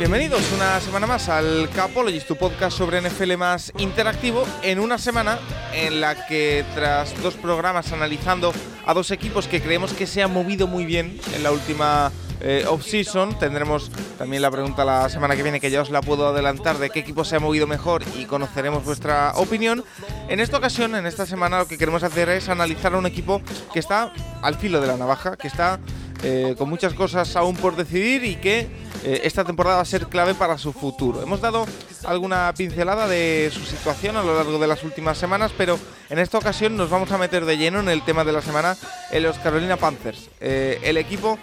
Bienvenidos 0.00 0.50
una 0.54 0.80
semana 0.80 1.06
más 1.06 1.28
al 1.28 1.68
Capologist, 1.76 2.26
tu 2.26 2.34
podcast 2.34 2.78
sobre 2.78 3.02
NFL 3.02 3.36
más 3.36 3.70
interactivo, 3.76 4.46
en 4.62 4.80
una 4.80 4.96
semana 4.96 5.38
en 5.74 6.00
la 6.00 6.26
que 6.26 6.64
tras 6.74 7.22
dos 7.22 7.34
programas 7.34 7.92
analizando 7.92 8.50
a 8.86 8.94
dos 8.94 9.10
equipos 9.10 9.46
que 9.46 9.60
creemos 9.60 9.92
que 9.92 10.06
se 10.06 10.22
han 10.22 10.32
movido 10.32 10.66
muy 10.66 10.86
bien 10.86 11.20
en 11.36 11.42
la 11.42 11.52
última 11.52 12.10
eh, 12.40 12.64
off-season, 12.66 13.38
tendremos 13.38 13.90
también 14.16 14.40
la 14.40 14.50
pregunta 14.50 14.86
la 14.86 15.06
semana 15.10 15.36
que 15.36 15.42
viene 15.42 15.60
que 15.60 15.70
ya 15.70 15.82
os 15.82 15.90
la 15.90 16.00
puedo 16.00 16.28
adelantar 16.28 16.78
de 16.78 16.88
qué 16.88 17.00
equipo 17.00 17.22
se 17.22 17.36
ha 17.36 17.40
movido 17.40 17.66
mejor 17.66 18.02
y 18.18 18.24
conoceremos 18.24 18.82
vuestra 18.82 19.32
opinión. 19.34 19.84
En 20.30 20.40
esta 20.40 20.56
ocasión, 20.56 20.94
en 20.94 21.04
esta 21.04 21.26
semana, 21.26 21.58
lo 21.58 21.68
que 21.68 21.76
queremos 21.76 22.02
hacer 22.04 22.30
es 22.30 22.48
analizar 22.48 22.94
a 22.94 22.96
un 22.96 23.04
equipo 23.04 23.42
que 23.74 23.80
está 23.80 24.14
al 24.40 24.54
filo 24.54 24.80
de 24.80 24.86
la 24.86 24.96
navaja, 24.96 25.36
que 25.36 25.48
está 25.48 25.78
eh, 26.22 26.54
con 26.56 26.70
muchas 26.70 26.94
cosas 26.94 27.36
aún 27.36 27.54
por 27.56 27.76
decidir 27.76 28.24
y 28.24 28.36
que 28.36 28.66
eh, 29.04 29.22
esta 29.24 29.44
temporada 29.44 29.76
va 29.76 29.82
a 29.82 29.86
ser 29.86 30.06
clave 30.06 30.34
para 30.34 30.58
su 30.58 30.72
futuro. 30.72 31.22
Hemos 31.22 31.40
dado 31.40 31.66
alguna 32.04 32.52
pincelada 32.56 33.08
de 33.08 33.50
su 33.52 33.64
situación 33.64 34.16
a 34.16 34.22
lo 34.22 34.34
largo 34.36 34.58
de 34.58 34.66
las 34.66 34.84
últimas 34.84 35.18
semanas, 35.18 35.52
pero 35.56 35.78
en 36.08 36.18
esta 36.18 36.38
ocasión 36.38 36.76
nos 36.76 36.90
vamos 36.90 37.10
a 37.12 37.18
meter 37.18 37.44
de 37.44 37.56
lleno 37.56 37.80
en 37.80 37.88
el 37.88 38.02
tema 38.02 38.24
de 38.24 38.32
la 38.32 38.42
semana, 38.42 38.76
en 39.10 39.22
los 39.22 39.38
Carolina 39.38 39.76
Panthers. 39.76 40.28
Eh, 40.40 40.80
el 40.82 40.96
equipo 40.96 41.38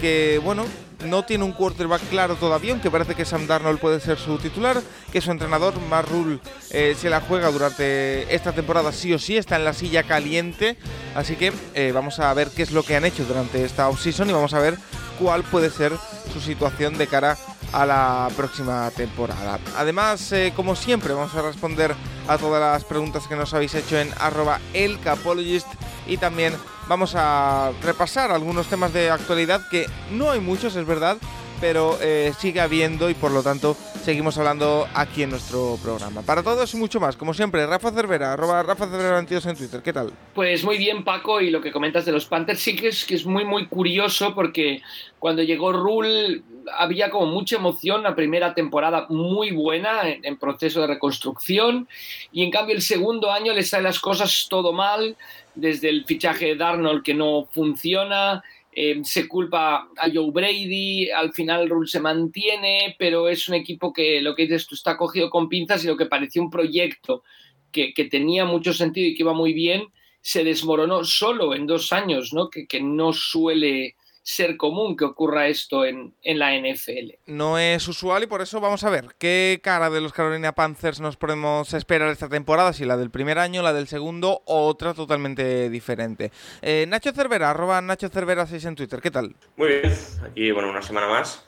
que, 0.00 0.40
bueno, 0.42 0.64
no 1.04 1.24
tiene 1.24 1.44
un 1.44 1.52
quarterback 1.52 2.02
claro 2.10 2.36
todavía, 2.36 2.72
aunque 2.72 2.90
parece 2.90 3.14
que 3.14 3.24
Sam 3.24 3.46
Darnold 3.46 3.78
puede 3.78 4.00
ser 4.00 4.18
su 4.18 4.38
titular, 4.38 4.80
que 5.12 5.20
su 5.20 5.30
entrenador, 5.30 5.74
Matt 5.88 6.08
Rule, 6.08 6.38
eh, 6.70 6.96
se 6.98 7.10
la 7.10 7.20
juega 7.20 7.50
durante 7.50 8.34
esta 8.34 8.52
temporada 8.52 8.92
sí 8.92 9.12
o 9.12 9.18
sí, 9.18 9.36
está 9.36 9.56
en 9.56 9.64
la 9.64 9.72
silla 9.72 10.02
caliente, 10.02 10.76
así 11.14 11.36
que 11.36 11.52
vamos 11.92 12.18
a 12.18 12.32
ver 12.34 12.48
qué 12.50 12.62
es 12.62 12.72
lo 12.72 12.82
que 12.82 12.96
han 12.96 13.04
hecho 13.04 13.24
durante 13.24 13.64
esta 13.64 13.88
offseason 13.88 14.30
y 14.30 14.32
vamos 14.32 14.54
a 14.54 14.60
ver 14.60 14.78
cuál 15.18 15.42
puede 15.42 15.70
ser 15.70 15.92
su 16.32 16.40
situación 16.40 16.98
de 16.98 17.06
cara 17.06 17.32
a 17.32 17.51
la 17.72 18.28
próxima 18.36 18.90
temporada. 18.90 19.58
Además, 19.76 20.30
eh, 20.32 20.52
como 20.54 20.76
siempre, 20.76 21.14
vamos 21.14 21.34
a 21.34 21.42
responder 21.42 21.94
a 22.28 22.38
todas 22.38 22.60
las 22.60 22.84
preguntas 22.84 23.26
que 23.26 23.36
nos 23.36 23.54
habéis 23.54 23.74
hecho 23.74 23.98
en 23.98 24.10
arroba 24.20 24.60
elcapologist 24.74 25.66
y 26.06 26.18
también 26.18 26.54
vamos 26.88 27.14
a 27.16 27.72
repasar 27.82 28.30
algunos 28.30 28.66
temas 28.66 28.92
de 28.92 29.10
actualidad 29.10 29.68
que 29.70 29.86
no 30.10 30.30
hay 30.30 30.40
muchos, 30.40 30.76
es 30.76 30.86
verdad, 30.86 31.16
pero 31.62 31.96
eh, 32.02 32.32
sigue 32.40 32.60
habiendo 32.60 33.08
y 33.08 33.14
por 33.14 33.30
lo 33.30 33.40
tanto 33.40 33.76
seguimos 34.02 34.36
hablando 34.36 34.88
aquí 34.94 35.22
en 35.22 35.30
nuestro 35.30 35.78
programa. 35.80 36.22
Para 36.22 36.42
todos 36.42 36.74
y 36.74 36.76
mucho 36.76 36.98
más, 36.98 37.16
como 37.16 37.32
siempre, 37.34 37.64
Rafa 37.64 37.92
Cervera, 37.92 38.32
arroba 38.32 38.64
Rafa 38.64 38.88
Cervera 38.88 39.14
22 39.14 39.46
en 39.46 39.56
Twitter, 39.56 39.80
¿qué 39.80 39.92
tal? 39.92 40.10
Pues 40.34 40.64
muy 40.64 40.76
bien, 40.76 41.04
Paco, 41.04 41.40
y 41.40 41.50
lo 41.50 41.60
que 41.60 41.70
comentas 41.70 42.04
de 42.04 42.10
los 42.10 42.26
Panthers 42.26 42.58
sí 42.58 42.74
que 42.74 42.88
es, 42.88 43.04
que 43.04 43.14
es 43.14 43.24
muy, 43.24 43.44
muy 43.44 43.68
curioso 43.68 44.34
porque 44.34 44.82
cuando 45.20 45.44
llegó 45.44 45.72
Rule 45.72 46.42
había 46.76 47.10
como 47.10 47.26
mucha 47.26 47.54
emoción, 47.54 48.02
la 48.02 48.16
primera 48.16 48.54
temporada 48.54 49.06
muy 49.08 49.52
buena 49.52 50.08
en, 50.08 50.24
en 50.24 50.38
proceso 50.38 50.80
de 50.80 50.88
reconstrucción 50.88 51.86
y 52.32 52.42
en 52.42 52.50
cambio 52.50 52.74
el 52.74 52.82
segundo 52.82 53.30
año 53.30 53.52
le 53.52 53.62
salen 53.62 53.84
las 53.84 54.00
cosas 54.00 54.48
todo 54.50 54.72
mal, 54.72 55.16
desde 55.54 55.90
el 55.90 56.06
fichaje 56.06 56.46
de 56.46 56.56
Darnold 56.56 57.04
que 57.04 57.14
no 57.14 57.46
funciona, 57.52 58.42
eh, 58.74 59.00
se 59.04 59.28
culpa 59.28 59.88
a 59.96 60.10
Joe 60.12 60.30
Brady, 60.32 61.10
al 61.10 61.32
final 61.34 61.68
Rule 61.68 61.86
se 61.86 62.00
mantiene, 62.00 62.96
pero 62.98 63.28
es 63.28 63.46
un 63.48 63.54
equipo 63.54 63.92
que 63.92 64.22
lo 64.22 64.34
que 64.34 64.44
dices 64.44 64.66
tú 64.66 64.74
está 64.74 64.96
cogido 64.96 65.28
con 65.28 65.50
pinzas 65.50 65.84
y 65.84 65.88
lo 65.88 65.96
que 65.96 66.06
parecía 66.06 66.40
un 66.40 66.50
proyecto 66.50 67.22
que, 67.70 67.92
tenía 68.10 68.44
mucho 68.44 68.72
sentido 68.72 69.08
y 69.08 69.14
que 69.14 69.22
iba 69.22 69.34
muy 69.34 69.52
bien, 69.52 69.88
se 70.20 70.44
desmoronó 70.44 71.04
solo 71.04 71.54
en 71.54 71.66
dos 71.66 71.92
años, 71.92 72.32
¿no? 72.32 72.48
Que, 72.48 72.66
que 72.66 72.80
no 72.80 73.12
suele 73.12 73.96
ser 74.22 74.56
común 74.56 74.96
que 74.96 75.04
ocurra 75.04 75.48
esto 75.48 75.84
en, 75.84 76.14
la 76.22 76.56
NFL. 76.56 77.14
No 77.26 77.58
es 77.58 77.86
usual 77.88 78.22
y 78.22 78.26
por 78.26 78.40
eso 78.40 78.60
vamos 78.60 78.84
a 78.84 78.90
ver 78.90 79.06
qué 79.18 79.60
cara 79.62 79.90
de 79.90 80.00
los 80.00 80.12
Carolina 80.12 80.52
Panthers 80.52 81.00
nos 81.00 81.16
podemos 81.16 81.74
esperar 81.74 82.08
esta 82.08 82.28
temporada, 82.28 82.72
si 82.72 82.84
la 82.84 82.96
del 82.96 83.10
primer 83.10 83.38
año, 83.38 83.62
la 83.62 83.72
del 83.72 83.88
segundo 83.88 84.42
o 84.46 84.66
otra 84.66 84.94
totalmente 84.94 85.68
diferente. 85.70 86.30
Eh, 86.62 86.86
Nacho 86.88 87.12
Cervera, 87.12 87.50
arroba 87.50 87.80
Nacho 87.80 88.08
Cervera 88.08 88.46
6 88.46 88.64
en 88.64 88.74
Twitter, 88.76 89.00
¿qué 89.00 89.10
tal? 89.10 89.34
Muy 89.56 89.68
bien, 89.68 89.92
aquí 90.24 90.50
bueno, 90.52 90.70
una 90.70 90.82
semana 90.82 91.08
más. 91.08 91.44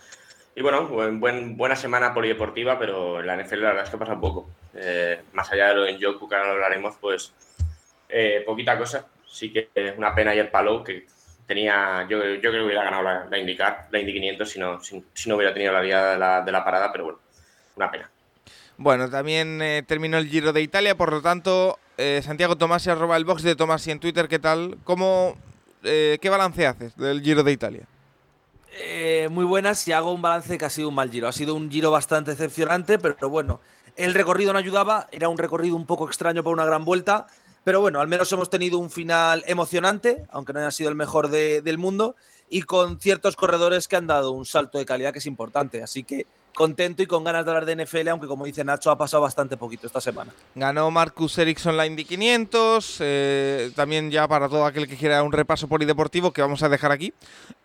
Y 0.57 0.63
bueno, 0.63 0.87
buen, 0.87 1.57
buena 1.57 1.75
semana 1.75 2.15
polideportiva, 2.15 2.79
pero 2.79 3.21
en 3.21 3.27
la 3.27 3.37
NFL 3.37 3.61
la 3.61 3.69
verdad 3.69 3.84
es 3.84 3.91
que 3.91 3.97
pasa 3.97 4.13
un 4.13 4.21
poco. 4.21 4.49
Eh, 4.75 5.21
más 5.33 5.51
allá 5.51 5.69
de 5.69 5.75
lo 5.75 5.87
en 5.87 6.01
Joku, 6.01 6.29
que 6.29 6.34
ahora 6.37 6.49
lo 6.49 6.55
hablaremos, 6.55 6.97
pues 7.01 7.33
eh, 8.09 8.43
poquita 8.47 8.79
cosa. 8.79 9.07
Sí 9.27 9.53
que 9.53 9.69
es 9.75 9.99
una 9.99 10.15
pena 10.15 10.31
ayer 10.31 10.51
Palou, 10.53 10.84
que 10.84 11.07
tenía, 11.47 12.06
yo, 12.09 12.19
yo 12.19 12.41
creo 12.41 12.53
que 12.53 12.62
hubiera 12.62 12.84
ganado 12.84 13.03
la, 13.03 13.27
la 13.27 13.38
IndyCar, 13.38 13.88
la 13.91 13.99
Indy 13.99 14.12
500 14.12 14.50
si 14.50 14.59
no, 14.59 14.81
si, 14.82 15.28
no 15.28 15.37
hubiera 15.37 15.53
tenido 15.53 15.72
la 15.72 15.81
vía 15.81 16.05
de 16.05 16.19
la, 16.19 16.43
de 16.43 16.53
la, 16.53 16.65
parada, 16.65 16.91
pero 16.93 17.05
bueno, 17.05 17.19
una 17.77 17.91
pena. 17.91 18.10
Bueno, 18.77 19.09
también 19.09 19.60
eh, 19.62 19.83
terminó 19.87 20.19
el 20.19 20.28
Giro 20.28 20.53
de 20.53 20.62
Italia, 20.62 20.97
por 20.97 21.12
lo 21.12 21.22
tanto, 21.22 21.78
eh, 21.97 22.21
Santiago 22.25 22.56
Tomasi, 22.56 22.91
arroba 22.91 23.16
el 23.16 23.25
box 23.25 23.43
de 23.43 23.56
Tomasi 23.56 23.91
en 23.91 24.00
Twitter, 24.00 24.28
¿qué 24.28 24.38
tal? 24.38 24.78
¿Cómo, 24.84 25.37
eh, 25.84 26.19
¿Qué 26.21 26.28
balance 26.28 26.66
haces 26.66 26.97
del 26.97 27.22
Giro 27.22 27.43
de 27.43 27.53
Italia? 27.53 27.83
muy 29.31 29.44
buenas 29.44 29.87
y 29.87 29.93
hago 29.93 30.12
un 30.12 30.21
balance 30.21 30.59
que 30.59 30.65
ha 30.65 30.71
sido 30.71 30.88
un 30.88 30.97
mal 30.97 31.09
giro. 31.09 31.28
Ha 31.28 31.33
sido 31.33 31.54
un 31.54 31.71
giro 31.71 31.93
bastante 31.93 32.33
decepcionante, 32.33 32.99
pero 32.99 33.31
bueno, 33.31 33.60
el 33.94 34.15
recorrido 34.15 34.53
no 34.53 34.59
ayudaba, 34.59 35.06
era 35.12 35.28
un 35.28 35.38
recorrido 35.38 35.77
un 35.77 35.87
poco 35.87 36.09
extraño 36.09 36.43
para 36.43 36.54
una 36.54 36.65
gran 36.65 36.84
vuelta 36.84 37.28
pero 37.65 37.81
bueno, 37.81 38.01
al 38.01 38.09
menos 38.09 38.31
hemos 38.33 38.51
tenido 38.51 38.79
un 38.79 38.91
final 38.91 39.43
emocionante, 39.47 40.27
aunque 40.31 40.53
no 40.53 40.61
haya 40.61 40.71
sido 40.71 40.91
el 40.91 40.97
mejor 40.97 41.29
del 41.29 41.79
mundo, 41.79 42.15
y 42.51 42.63
con 42.63 43.01
ciertos 43.01 43.37
corredores 43.37 43.89
que 43.89 43.97
han 43.97 44.07
dado 44.07 44.31
un 44.33 44.45
salto 44.45 44.79
de 44.79 44.85
calidad 44.85 45.13
que 45.13 45.19
es 45.19 45.27
importante. 45.27 45.83
Así 45.83 46.05
que 46.05 46.27
contento 46.54 47.03
y 47.03 47.06
con 47.06 47.25
ganas 47.25 47.44
de 47.44 47.50
hablar 47.50 47.66
de 47.66 47.84
NFL, 47.84 48.09
aunque 48.09 48.26
como 48.26 48.44
dice 48.44 48.65
Nacho, 48.65 48.91
ha 48.91 48.97
pasado 48.97 49.22
bastante 49.22 49.56
poquito 49.56 49.87
esta 49.87 50.00
semana. 50.00 50.32
Ganó 50.54 50.91
Marcus 50.91 51.37
Ericsson 51.37 51.76
la 51.76 51.87
Indy 51.87 52.04
500, 52.04 52.97
eh, 53.00 53.72
también 53.75 54.10
ya 54.10 54.26
para 54.26 54.48
todo 54.48 54.65
aquel 54.65 54.88
que 54.88 54.97
quiera 54.97 55.22
un 55.22 55.32
repaso 55.32 55.69
polideportivo 55.69 56.32
que 56.32 56.41
vamos 56.41 56.62
a 56.62 56.69
dejar 56.69 56.92
aquí. 56.92 57.12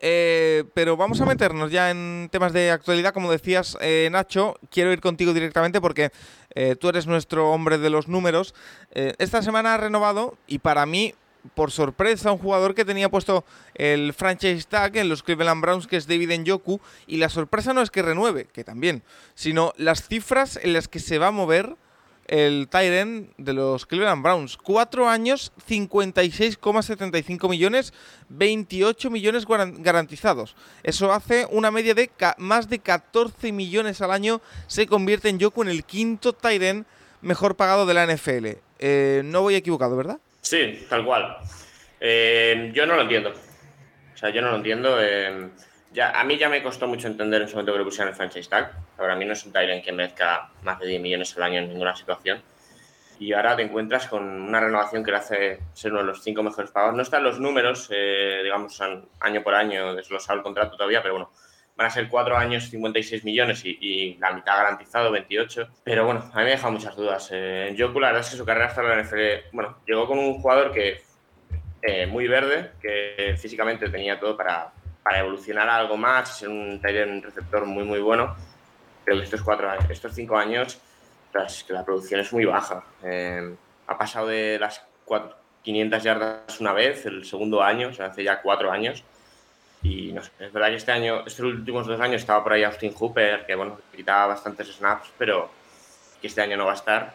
Eh, 0.01 0.66
pero 0.73 0.97
vamos 0.97 1.22
a 1.22 1.25
meternos 1.25 1.72
ya 1.72 1.91
en 1.91 2.27
temas 2.31 2.51
de 2.51 2.72
actualidad, 2.72 3.13
como 3.13 3.31
decías 3.31 3.77
eh, 3.79 4.09
Nacho, 4.11 4.55
quiero 4.69 4.91
ir 4.91 5.00
contigo 5.01 5.33
directamente 5.33 5.79
porque 5.79 6.11
tú 6.81 6.89
eres 6.89 7.06
nuestro 7.06 7.51
hombre 7.51 7.77
de 7.77 7.89
los 7.89 8.07
números. 8.07 8.53
esta 8.91 9.41
semana 9.41 9.75
ha 9.75 9.77
renovado 9.77 10.35
y 10.47 10.59
para 10.59 10.85
mí 10.85 11.13
por 11.53 11.72
sorpresa, 11.72 12.31
un 12.31 12.38
jugador 12.38 12.75
que 12.75 12.85
tenía 12.85 13.09
puesto 13.09 13.45
el 13.75 14.13
franchise 14.13 14.67
tag 14.67 14.97
en 14.97 15.09
los 15.09 15.23
Cleveland 15.23 15.61
Browns, 15.61 15.88
que 15.88 15.97
es 15.97 16.07
David 16.07 16.39
Njoku, 16.39 16.79
y 17.07 17.17
la 17.17 17.29
sorpresa 17.29 17.73
no 17.73 17.81
es 17.81 17.91
que 17.91 18.01
renueve, 18.01 18.45
que 18.45 18.63
también, 18.63 19.03
sino 19.35 19.73
las 19.77 20.07
cifras 20.07 20.59
en 20.61 20.73
las 20.73 20.88
que 20.88 21.00
se 21.00 21.17
va 21.17 21.27
a 21.27 21.31
mover 21.31 21.75
el 22.30 22.68
Tyrant 22.69 23.31
de 23.38 23.53
los 23.53 23.86
Cleveland 23.86 24.24
Browns. 24.24 24.56
Cuatro 24.56 25.09
años, 25.09 25.51
56,75 25.68 27.50
millones, 27.50 27.92
28 28.30 29.09
millones 29.09 29.45
garantizados. 29.47 30.56
Eso 30.83 31.12
hace 31.12 31.47
una 31.50 31.71
media 31.71 31.95
de 31.95 32.12
más 32.38 32.69
de 32.69 32.80
14 32.80 33.51
millones 33.51 34.01
al 34.01 34.12
año. 34.12 34.42
Se 34.68 34.85
convierte 34.85 35.30
en 35.30 35.42
Joku 35.42 35.63
en 35.63 35.69
el 35.69 35.83
quinto 35.83 36.33
Tyrant 36.33 36.85
mejor 37.21 37.56
pagado 37.56 37.85
de 37.85 37.94
la 37.95 38.06
NFL. 38.06 38.47
Eh, 38.77 39.24
no 39.25 39.42
voy 39.42 39.56
equivocado, 39.56 39.97
¿verdad? 39.97 40.19
Sí, 40.50 40.84
tal 40.90 41.06
cual. 41.06 41.38
Eh, 42.00 42.72
yo 42.74 42.88
no 42.88 42.96
lo 42.96 43.04
entiendo. 43.04 43.30
O 43.30 44.18
sea, 44.18 44.31
yo 44.31 44.42
no 44.42 44.50
lo 44.50 44.56
entiendo. 44.56 44.98
Eh, 45.00 45.48
ya, 45.92 46.19
a 46.19 46.24
mí 46.24 46.40
ya 46.40 46.50
me 46.50 46.63
costó 46.63 46.88
mucho 46.88 47.06
entender 47.06 47.44
en 47.44 47.48
su 47.48 47.54
momento 47.54 47.74
que 47.74 47.78
le 47.78 47.86
pusieran 47.86 48.10
el 48.10 48.16
franchise 48.16 48.50
tag. 48.50 48.72
Ahora 48.98 49.13
a 49.13 49.16
mí 49.16 49.25
no 49.25 49.34
es 49.34 49.46
un 49.46 49.54
Tyrant 49.54 49.84
que 49.86 49.92
merezca 49.92 50.50
más 50.63 50.80
de 50.80 50.88
10 50.88 51.01
millones 51.04 51.38
al 51.38 51.44
año 51.44 51.60
en 51.60 51.69
ninguna 51.69 51.96
situación. 51.96 52.42
Y 53.19 53.31
ahora 53.34 53.56
te 53.56 53.62
encuentras 53.62 54.07
con 54.07 54.24
una 54.24 54.60
renovación 54.60 55.04
que 55.04 55.12
le 55.12 55.18
hace 55.18 55.60
ser 55.74 55.92
uno 55.92 56.01
de 56.01 56.07
los 56.07 56.24
cinco 56.24 56.42
mejores 56.42 56.72
pagados. 56.72 56.95
No 56.95 57.04
están 57.04 57.24
los 57.24 57.40
números, 57.40 57.88
eh, 57.92 58.40
digamos, 58.42 58.81
año 59.19 59.44
por 59.44 59.54
año, 59.54 59.94
desglosado 59.94 60.40
el 60.40 60.44
contrato 60.44 60.75
todavía, 60.78 61.04
pero 61.04 61.13
bueno, 61.13 61.31
van 61.80 61.88
a 61.88 61.92
ser 61.92 62.10
cuatro 62.10 62.36
años, 62.36 62.70
56 62.70 63.24
millones 63.24 63.62
y, 63.64 64.18
la 64.20 64.34
mitad 64.34 64.58
garantizado, 64.58 65.14
28. 65.14 65.70
Pero 65.86 66.06
bueno, 66.06 66.30
a 66.34 66.38
mí 66.40 66.44
me 66.44 66.50
deja 66.50 66.70
muchas 66.70 66.94
dudas. 66.94 67.30
Eh, 67.31 67.74
yo, 67.78 67.88
la 68.02 68.08
verdad 68.08 68.20
es 68.20 68.31
que 68.31 68.36
su 68.36 68.46
carrera 68.46 68.66
hasta 68.66 68.84
la 68.84 69.02
NFL, 69.02 69.54
bueno, 69.54 69.78
llegó 69.88 70.06
con 70.06 70.20
un 70.20 70.42
jugador 70.42 70.74
que 70.74 71.02
eh, 71.81 72.06
muy 72.06 72.28
verde, 72.28 72.72
que 72.81 73.34
físicamente 73.40 73.88
tenía 73.88 74.20
todo 74.20 74.36
para, 74.36 74.74
para 75.02 75.20
evolucionar 75.20 75.70
algo 75.70 75.96
más, 75.96 76.38
ser 76.38 76.50
un 76.50 76.81
un 76.84 77.22
receptor 77.22 77.66
muy, 77.66 77.86
muy 77.86 78.00
bueno. 78.00 78.36
Pero 79.06 79.22
estos, 79.22 79.42
cuatro, 79.42 79.72
estos 79.90 80.14
cinco 80.14 80.36
años, 80.36 80.81
que 81.66 81.72
la 81.72 81.86
producción 81.86 82.20
es 82.20 82.34
muy 82.34 82.44
baja. 82.44 82.84
Eh, 83.06 83.56
ha 83.88 83.98
pasado 83.98 84.28
de 84.28 84.60
las 84.60 84.86
500 85.62 86.04
yardas 86.04 86.60
una 86.60 86.74
vez, 86.74 87.06
el 87.06 87.24
segundo 87.24 87.64
año, 87.64 87.88
o 87.88 87.94
sea, 87.94 88.08
hace 88.08 88.26
ya 88.26 88.42
cuatro 88.42 88.70
años. 88.70 89.06
Y 89.81 90.12
no 90.12 90.22
sé, 90.22 90.31
es 90.40 90.52
verdad 90.52 90.70
que 90.70 90.76
este 90.76 90.92
año, 90.92 91.24
estos 91.26 91.46
últimos 91.46 91.88
dos 91.88 92.00
años 92.00 92.22
estaba 92.22 92.44
por 92.44 92.54
ahí 92.54 92.64
Austin 92.64 92.94
Hooper, 92.94 93.46
que 93.46 93.56
bueno, 93.56 93.80
quitaba 93.96 94.28
bastantes 94.28 94.68
snaps, 94.76 95.10
pero 95.18 95.50
que 96.22 96.28
este 96.28 96.42
año 96.42 96.58
no 96.58 96.66
va 96.66 96.72
a 96.72 96.76
estar. 96.76 97.14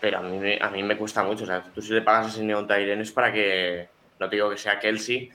Pero 0.00 0.18
a 0.18 0.22
mí, 0.22 0.58
a 0.60 0.70
mí 0.70 0.82
me 0.82 0.96
cuesta 0.96 1.24
mucho. 1.24 1.42
O 1.42 1.46
sea, 1.46 1.62
tú 1.74 1.82
si 1.82 1.92
le 1.92 2.02
pagas 2.02 2.26
a 2.26 2.28
ese 2.28 2.44
Neon 2.44 2.70
es 2.70 3.10
para 3.10 3.32
que, 3.32 3.88
no 4.20 4.28
te 4.28 4.36
digo 4.36 4.48
que 4.48 4.56
sea 4.56 4.78
Kelsey, 4.78 5.30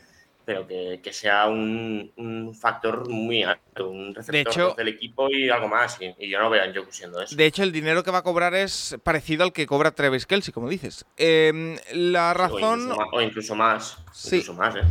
pero 0.46 0.66
que, 0.68 1.00
que 1.04 1.12
sea 1.14 1.48
un, 1.48 2.12
un, 2.18 2.54
factor 2.54 3.10
muy 3.10 3.44
alto, 3.44 3.90
un 3.90 4.14
receptor 4.14 4.76
del 4.76 4.90
equipo 4.90 5.30
y 5.30 5.50
algo 5.50 5.68
más. 5.68 5.98
Y, 6.00 6.30
yo 6.30 6.40
no 6.40 6.50
veo 6.50 6.64
a 6.64 6.74
Joku 6.74 6.92
siendo 6.92 7.22
eso. 7.22 7.36
De 7.36 7.46
hecho, 7.46 7.64
el 7.64 7.72
dinero 7.74 8.04
que 8.04 8.12
va 8.12 8.20
a 8.20 8.24
cobrar 8.24 8.54
es 8.54 8.98
parecido 9.04 9.44
al 9.44 9.54
que 9.54 9.66
cobra 9.66 9.92
Travis 9.92 10.26
Kelsey, 10.26 10.54
como 10.54 10.70
dices. 10.70 11.06
Eh, 11.18 11.78
la 11.94 12.34
razón. 12.34 12.90
O 13.12 13.22
incluso 13.22 13.56
más. 13.56 13.98
Sí. 14.14 14.38
Incluso 14.38 14.54
más, 14.54 14.76
¿eh? 14.76 14.84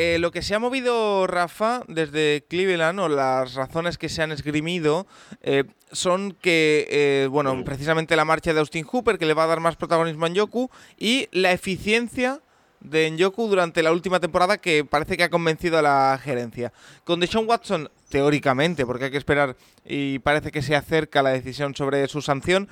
Eh, 0.00 0.20
lo 0.20 0.30
que 0.30 0.42
se 0.42 0.54
ha 0.54 0.60
movido, 0.60 1.26
Rafa, 1.26 1.82
desde 1.88 2.44
Cleveland, 2.48 3.00
o 3.00 3.08
las 3.08 3.54
razones 3.54 3.98
que 3.98 4.08
se 4.08 4.22
han 4.22 4.30
esgrimido, 4.30 5.08
eh, 5.42 5.64
son 5.90 6.36
que, 6.40 6.86
eh, 6.88 7.26
bueno, 7.28 7.64
precisamente 7.64 8.14
la 8.14 8.24
marcha 8.24 8.54
de 8.54 8.60
Austin 8.60 8.84
Hooper, 8.84 9.18
que 9.18 9.26
le 9.26 9.34
va 9.34 9.42
a 9.42 9.48
dar 9.48 9.58
más 9.58 9.74
protagonismo 9.74 10.26
a 10.26 10.28
Njoku, 10.28 10.70
y 10.98 11.26
la 11.32 11.50
eficiencia 11.50 12.40
de 12.78 13.10
Njoku 13.10 13.48
durante 13.48 13.82
la 13.82 13.90
última 13.90 14.20
temporada 14.20 14.58
que 14.58 14.84
parece 14.84 15.16
que 15.16 15.24
ha 15.24 15.30
convencido 15.30 15.78
a 15.78 15.82
la 15.82 16.20
gerencia. 16.22 16.72
Con 17.02 17.18
Deshaun 17.18 17.48
Watson, 17.48 17.90
teóricamente, 18.08 18.86
porque 18.86 19.06
hay 19.06 19.10
que 19.10 19.16
esperar 19.16 19.56
y 19.84 20.20
parece 20.20 20.52
que 20.52 20.62
se 20.62 20.76
acerca 20.76 21.24
la 21.24 21.30
decisión 21.30 21.74
sobre 21.74 22.06
su 22.06 22.22
sanción, 22.22 22.68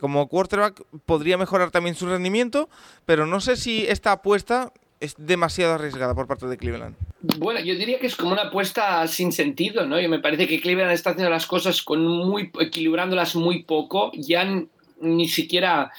como 0.00 0.28
quarterback 0.28 0.80
podría 1.06 1.36
mejorar 1.36 1.72
también 1.72 1.96
su 1.96 2.06
rendimiento, 2.06 2.70
pero 3.04 3.26
no 3.26 3.40
sé 3.40 3.56
si 3.56 3.84
esta 3.88 4.12
apuesta 4.12 4.72
es 5.02 5.16
demasiado 5.18 5.74
arriesgada 5.74 6.14
por 6.14 6.28
parte 6.28 6.46
de 6.46 6.56
Cleveland. 6.56 6.94
Bueno, 7.38 7.58
yo 7.58 7.74
diría 7.74 7.98
que 7.98 8.06
es 8.06 8.14
como 8.14 8.32
una 8.32 8.42
apuesta 8.42 9.06
sin 9.08 9.32
sentido, 9.32 9.84
¿no? 9.84 10.00
Y 10.00 10.06
me 10.06 10.20
parece 10.20 10.46
que 10.46 10.60
Cleveland 10.60 10.92
está 10.92 11.10
haciendo 11.10 11.28
las 11.28 11.46
cosas 11.46 11.82
con 11.82 12.06
muy 12.06 12.52
equilibrándolas 12.60 13.34
muy 13.34 13.64
poco, 13.64 14.12
ya 14.14 14.48
ni 15.00 15.28
siquiera 15.28 15.90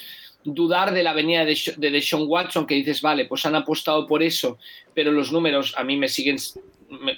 dudar 0.45 0.93
de 0.93 1.03
la 1.03 1.11
venida 1.11 1.43
de, 1.43 1.59
de 1.75 1.91
Deshaun 1.91 2.29
Watson, 2.29 2.65
que 2.65 2.75
dices, 2.75 3.01
vale, 3.01 3.25
pues 3.25 3.45
han 3.45 3.55
apostado 3.55 4.07
por 4.07 4.23
eso, 4.23 4.57
pero 4.93 5.11
los 5.11 5.33
números 5.33 5.73
a 5.77 5.83
mí 5.83 5.97
me 5.97 6.07
siguen, 6.07 6.37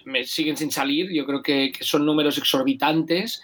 me, 0.06 0.24
siguen 0.24 0.58
sin 0.58 0.72
salir, 0.72 1.12
yo 1.12 1.26
creo 1.28 1.44
que, 1.44 1.72
son 1.82 2.04
números 2.04 2.40
exorbitantes, 2.40 3.44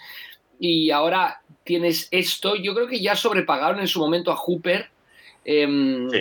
y 0.58 0.90
ahora 0.90 1.42
tienes 1.62 2.08
esto, 2.10 2.56
yo 2.56 2.74
creo 2.74 2.88
que 2.88 3.00
ya 3.00 3.14
sobrepagaron 3.14 3.78
en 3.78 3.88
su 3.88 4.00
momento 4.00 4.32
a 4.32 4.36
Hooper. 4.36 4.90
Em, 5.44 6.10
sí 6.10 6.18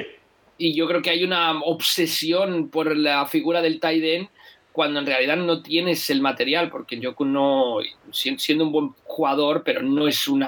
y 0.61 0.75
yo 0.75 0.87
creo 0.87 1.01
que 1.01 1.09
hay 1.09 1.23
una 1.23 1.59
obsesión 1.59 2.69
por 2.69 2.95
la 2.95 3.25
figura 3.25 3.63
del 3.63 3.79
Taiden 3.79 4.29
cuando 4.71 4.99
en 4.99 5.07
realidad 5.07 5.35
no 5.37 5.63
tienes 5.63 6.07
el 6.11 6.21
material, 6.21 6.69
porque 6.69 6.99
Joku 7.01 7.25
no, 7.25 7.77
siendo 8.11 8.65
un 8.65 8.71
buen 8.71 8.89
jugador, 9.03 9.63
pero 9.65 9.81
no 9.81 10.07
es 10.07 10.27
un 10.27 10.45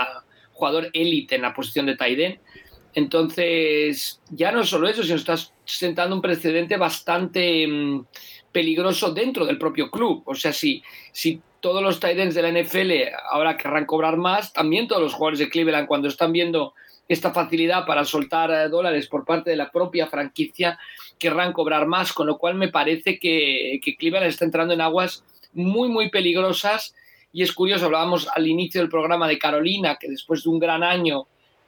jugador 0.52 0.92
élite 0.94 1.36
en 1.36 1.42
la 1.42 1.54
posición 1.56 1.88
de 1.88 1.98
Taiden. 1.98 2.40
Entonces, 2.94 4.22
ya 4.30 4.52
no 4.52 4.64
solo 4.64 4.88
eso, 4.88 5.02
sino 5.02 5.16
estás 5.16 5.52
sentando 5.66 6.16
un 6.16 6.22
precedente 6.22 6.78
bastante 6.78 7.68
mm, 7.68 8.06
peligroso 8.52 9.12
dentro 9.12 9.48
del 9.48 9.58
propio 9.58 9.90
club. 9.90 10.22
O 10.26 10.36
sea, 10.36 10.54
si, 10.54 10.84
si 11.12 11.42
todos 11.60 11.82
los 11.82 12.00
Titans 12.00 12.36
de 12.36 12.42
la 12.44 12.52
NFL 12.52 12.92
ahora 13.32 13.58
querrán 13.58 13.88
cobrar 13.88 14.18
más, 14.18 14.54
también 14.54 14.88
todos 14.88 15.02
los 15.02 15.14
jugadores 15.14 15.40
de 15.40 15.50
Cleveland, 15.50 15.88
cuando 15.88 16.08
están 16.08 16.32
viendo 16.32 16.76
esta 17.08 17.32
facilidad 17.32 17.86
para 17.86 18.06
soltar 18.06 18.52
eh, 18.52 18.70
dólares 18.70 19.08
por 19.08 19.26
parte 19.26 19.50
de 19.50 19.56
la 19.56 19.72
propia 19.72 20.08
franquicia, 20.08 20.80
querrán 21.20 21.54
cobrar 21.54 21.86
más, 21.86 22.14
con 22.14 22.28
lo 22.28 22.38
cual 22.38 22.56
me 22.56 22.70
parece 22.70 23.20
que, 23.20 23.80
que 23.84 23.96
Cleveland 23.96 24.28
está 24.28 24.46
entrando 24.46 24.74
en 24.74 24.82
aguas 24.82 25.24
muy, 25.54 25.90
muy 25.90 26.10
peligrosas. 26.10 26.96
Y 27.32 27.42
es 27.42 27.52
curioso, 27.52 27.86
hablábamos 27.86 28.28
al 28.28 28.48
inicio 28.48 28.80
del 28.82 28.90
programa 28.90 29.28
de 29.28 29.40
Carolina, 29.40 29.98
que 30.00 30.08
después 30.08 30.44
de 30.44 30.50
un 30.50 30.60
gran 30.60 30.84
año, 30.84 31.28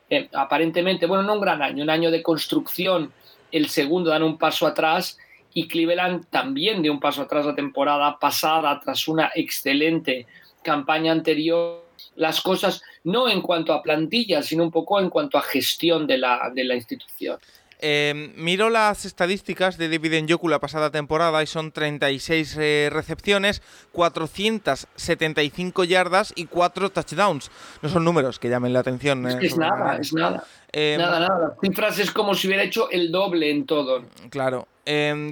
eh, 0.09 0.29
aparentemente, 0.33 1.07
bueno, 1.07 1.23
no 1.23 1.33
un 1.33 1.41
gran 1.41 1.61
año, 1.61 1.83
un 1.83 1.89
año 1.89 2.11
de 2.11 2.21
construcción, 2.21 3.11
el 3.51 3.69
segundo 3.69 4.11
dan 4.11 4.23
un 4.23 4.37
paso 4.37 4.67
atrás 4.67 5.17
y 5.53 5.67
Cleveland 5.67 6.25
también 6.29 6.81
de 6.81 6.89
un 6.89 6.99
paso 6.99 7.21
atrás 7.23 7.45
la 7.45 7.55
temporada 7.55 8.19
pasada 8.19 8.79
tras 8.83 9.07
una 9.07 9.31
excelente 9.33 10.27
campaña 10.61 11.11
anterior 11.11 11.85
las 12.15 12.41
cosas, 12.41 12.81
no 13.05 13.29
en 13.29 13.41
cuanto 13.41 13.73
a 13.73 13.81
plantilla, 13.81 14.43
sino 14.43 14.63
un 14.63 14.71
poco 14.71 14.99
en 14.99 15.09
cuanto 15.09 15.37
a 15.37 15.41
gestión 15.41 16.05
de 16.05 16.17
la, 16.17 16.51
de 16.53 16.63
la 16.63 16.75
institución. 16.75 17.37
Eh, 17.79 18.33
miro 18.35 18.69
las 18.69 19.05
estadísticas 19.05 19.77
de 19.77 19.89
David 19.89 20.23
Njoku 20.23 20.47
la 20.47 20.59
pasada 20.59 20.91
temporada 20.91 21.43
y 21.43 21.47
son 21.47 21.71
36 21.71 22.57
eh, 22.57 22.89
recepciones, 22.91 23.61
475 23.91 25.83
yardas 25.83 26.33
y 26.35 26.45
4 26.45 26.89
touchdowns. 26.89 27.51
No 27.81 27.89
son 27.89 28.05
números 28.05 28.39
que 28.39 28.49
llamen 28.49 28.73
la 28.73 28.79
atención. 28.79 29.27
Es, 29.27 29.35
eh, 29.35 29.39
es 29.41 29.57
nada, 29.57 29.97
es 29.97 30.13
nada. 30.13 30.43
nada, 30.73 31.19
nada. 31.19 31.39
Las 31.39 31.59
cifras 31.61 31.99
es 31.99 32.11
como 32.11 32.33
si 32.33 32.47
hubiera 32.47 32.63
hecho 32.63 32.89
el 32.89 33.11
doble 33.11 33.51
en 33.51 33.65
todo. 33.65 34.05
Claro. 34.29 34.67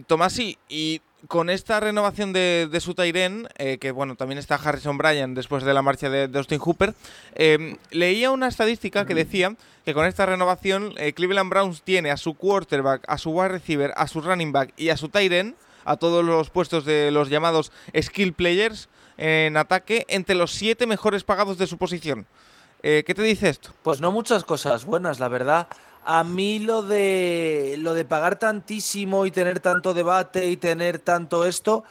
Tomasi, 0.07 0.57
y 0.67 1.01
con 1.27 1.49
esta 1.49 1.79
renovación 1.79 2.33
de, 2.33 2.77
su 2.81 2.93
Tyren, 2.95 3.47
eh, 3.57 3.77
que 3.77 3.91
bueno, 3.91 4.15
también 4.15 4.39
está 4.39 4.55
Harrison 4.55 4.97
Bryan 4.97 5.33
después 5.33 5.63
de 5.63 5.73
la 5.73 5.81
marcha 5.81 6.09
de, 6.09 6.29
Austin 6.37 6.59
Hooper, 6.59 6.93
eh, 7.35 7.77
leía 7.91 8.31
una 8.31 8.47
estadística 8.47 9.05
que 9.05 9.15
decía 9.15 9.55
que 9.85 9.93
con 9.93 10.05
esta 10.05 10.25
renovación 10.25 10.93
eh, 10.97 11.13
Cleveland 11.13 11.49
Browns 11.49 11.81
tiene 11.81 12.11
a 12.11 12.17
su 12.17 12.33
quarterback, 12.33 13.03
a 13.07 13.17
su 13.17 13.31
wide 13.31 13.49
receiver, 13.49 13.93
a 13.95 14.07
su 14.07 14.21
running 14.21 14.51
back 14.51 14.73
y 14.75 14.89
a 14.89 14.97
su 14.97 15.09
Tyren, 15.09 15.55
a 15.85 15.97
todos 15.97 16.23
los 16.23 16.49
puestos 16.49 16.85
de 16.85 17.11
los 17.11 17.29
llamados 17.29 17.71
skill 18.01 18.33
players 18.33 18.89
en 19.17 19.57
ataque, 19.57 20.05
entre 20.09 20.35
los 20.35 20.51
siete 20.51 20.87
mejores 20.87 21.23
pagados 21.23 21.57
de 21.57 21.67
su 21.67 21.77
posición. 21.77 22.25
¿Qué 22.81 23.13
te 23.15 23.21
dice 23.21 23.47
esto? 23.47 23.69
Pues 23.81 24.01
no 24.01 24.11
muchas 24.11 24.43
cosas 24.43 24.83
buenas, 24.83 25.21
la 25.21 25.29
verdad. 25.29 25.67
A 26.05 26.23
mí 26.23 26.59
lo 26.59 26.81
de 26.81 27.75
lo 27.79 27.93
de 27.93 28.03
pagar 28.03 28.37
tantísimo 28.37 29.25
y 29.25 29.31
tener 29.31 29.59
tanto 29.59 29.93
debate 29.93 30.47
y 30.49 30.57
tener 30.57 30.99
tanto 30.99 31.45
esto, 31.45 31.83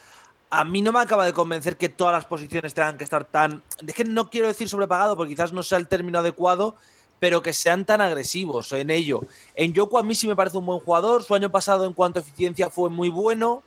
a 0.51 0.63
mí 0.63 0.83
no 0.83 0.91
me 0.91 0.99
acaba 0.99 1.25
de 1.25 1.33
convencer 1.33 1.77
que 1.77 1.89
todas 1.89 2.13
las 2.13 2.25
posiciones 2.25 2.75
tengan 2.75 2.97
que 2.97 3.03
estar 3.03 3.25
tan. 3.25 3.63
Es 3.85 3.95
que 3.95 4.05
no 4.05 4.29
quiero 4.29 4.47
decir 4.47 4.69
sobrepagado, 4.69 5.17
porque 5.17 5.33
quizás 5.33 5.51
no 5.51 5.63
sea 5.63 5.79
el 5.79 5.87
término 5.87 6.19
adecuado, 6.19 6.75
pero 7.19 7.41
que 7.41 7.53
sean 7.53 7.85
tan 7.85 8.01
agresivos 8.01 8.71
en 8.73 8.91
ello. 8.91 9.21
En 9.55 9.73
Yoko 9.73 9.97
a 9.97 10.03
mí 10.03 10.13
sí 10.13 10.27
me 10.27 10.35
parece 10.35 10.57
un 10.57 10.67
buen 10.67 10.79
jugador. 10.79 11.23
Su 11.23 11.33
año 11.33 11.49
pasado 11.49 11.85
en 11.85 11.93
cuanto 11.93 12.19
a 12.19 12.21
eficiencia 12.21 12.69
fue 12.69 12.91
muy 12.91 13.09
bueno, 13.09 13.63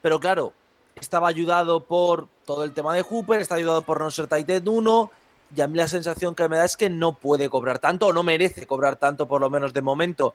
pero 0.00 0.20
claro, 0.20 0.52
estaba 0.94 1.26
ayudado 1.26 1.84
por 1.84 2.28
todo 2.44 2.62
el 2.62 2.72
tema 2.72 2.94
de 2.94 3.02
Hooper, 3.02 3.40
está 3.40 3.56
ayudado 3.56 3.82
por 3.82 4.00
no 4.00 4.10
ser 4.10 4.28
Titan 4.28 4.68
1 4.68 5.10
y 5.54 5.60
a 5.60 5.68
mí 5.68 5.76
la 5.76 5.88
sensación 5.88 6.34
que 6.34 6.48
me 6.48 6.56
da 6.56 6.64
es 6.64 6.76
que 6.76 6.88
no 6.88 7.14
puede 7.18 7.48
cobrar 7.48 7.78
tanto 7.78 8.06
o 8.06 8.12
no 8.12 8.22
merece 8.22 8.66
cobrar 8.66 8.96
tanto, 8.96 9.28
por 9.28 9.40
lo 9.40 9.50
menos 9.50 9.72
de 9.72 9.82
momento. 9.82 10.34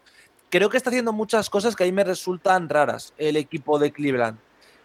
Creo 0.49 0.69
que 0.69 0.77
está 0.77 0.89
haciendo 0.89 1.11
muchas 1.11 1.49
cosas 1.49 1.75
que 1.75 1.83
a 1.83 1.87
mí 1.87 1.91
me 1.91 2.03
resultan 2.03 2.69
raras 2.69 3.13
el 3.17 3.35
equipo 3.35 3.79
de 3.79 3.91
Cleveland. 3.91 4.37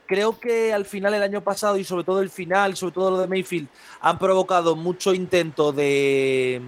Creo 0.06 0.38
que 0.38 0.72
al 0.72 0.84
final 0.84 1.14
el 1.14 1.22
año 1.22 1.42
pasado 1.42 1.76
y 1.76 1.84
sobre 1.84 2.04
todo 2.04 2.20
el 2.20 2.30
final, 2.30 2.76
sobre 2.76 2.94
todo 2.94 3.10
lo 3.12 3.18
de 3.20 3.28
Mayfield, 3.28 3.68
han 4.00 4.18
provocado 4.18 4.74
mucho 4.74 5.14
intento 5.14 5.72
de, 5.72 6.60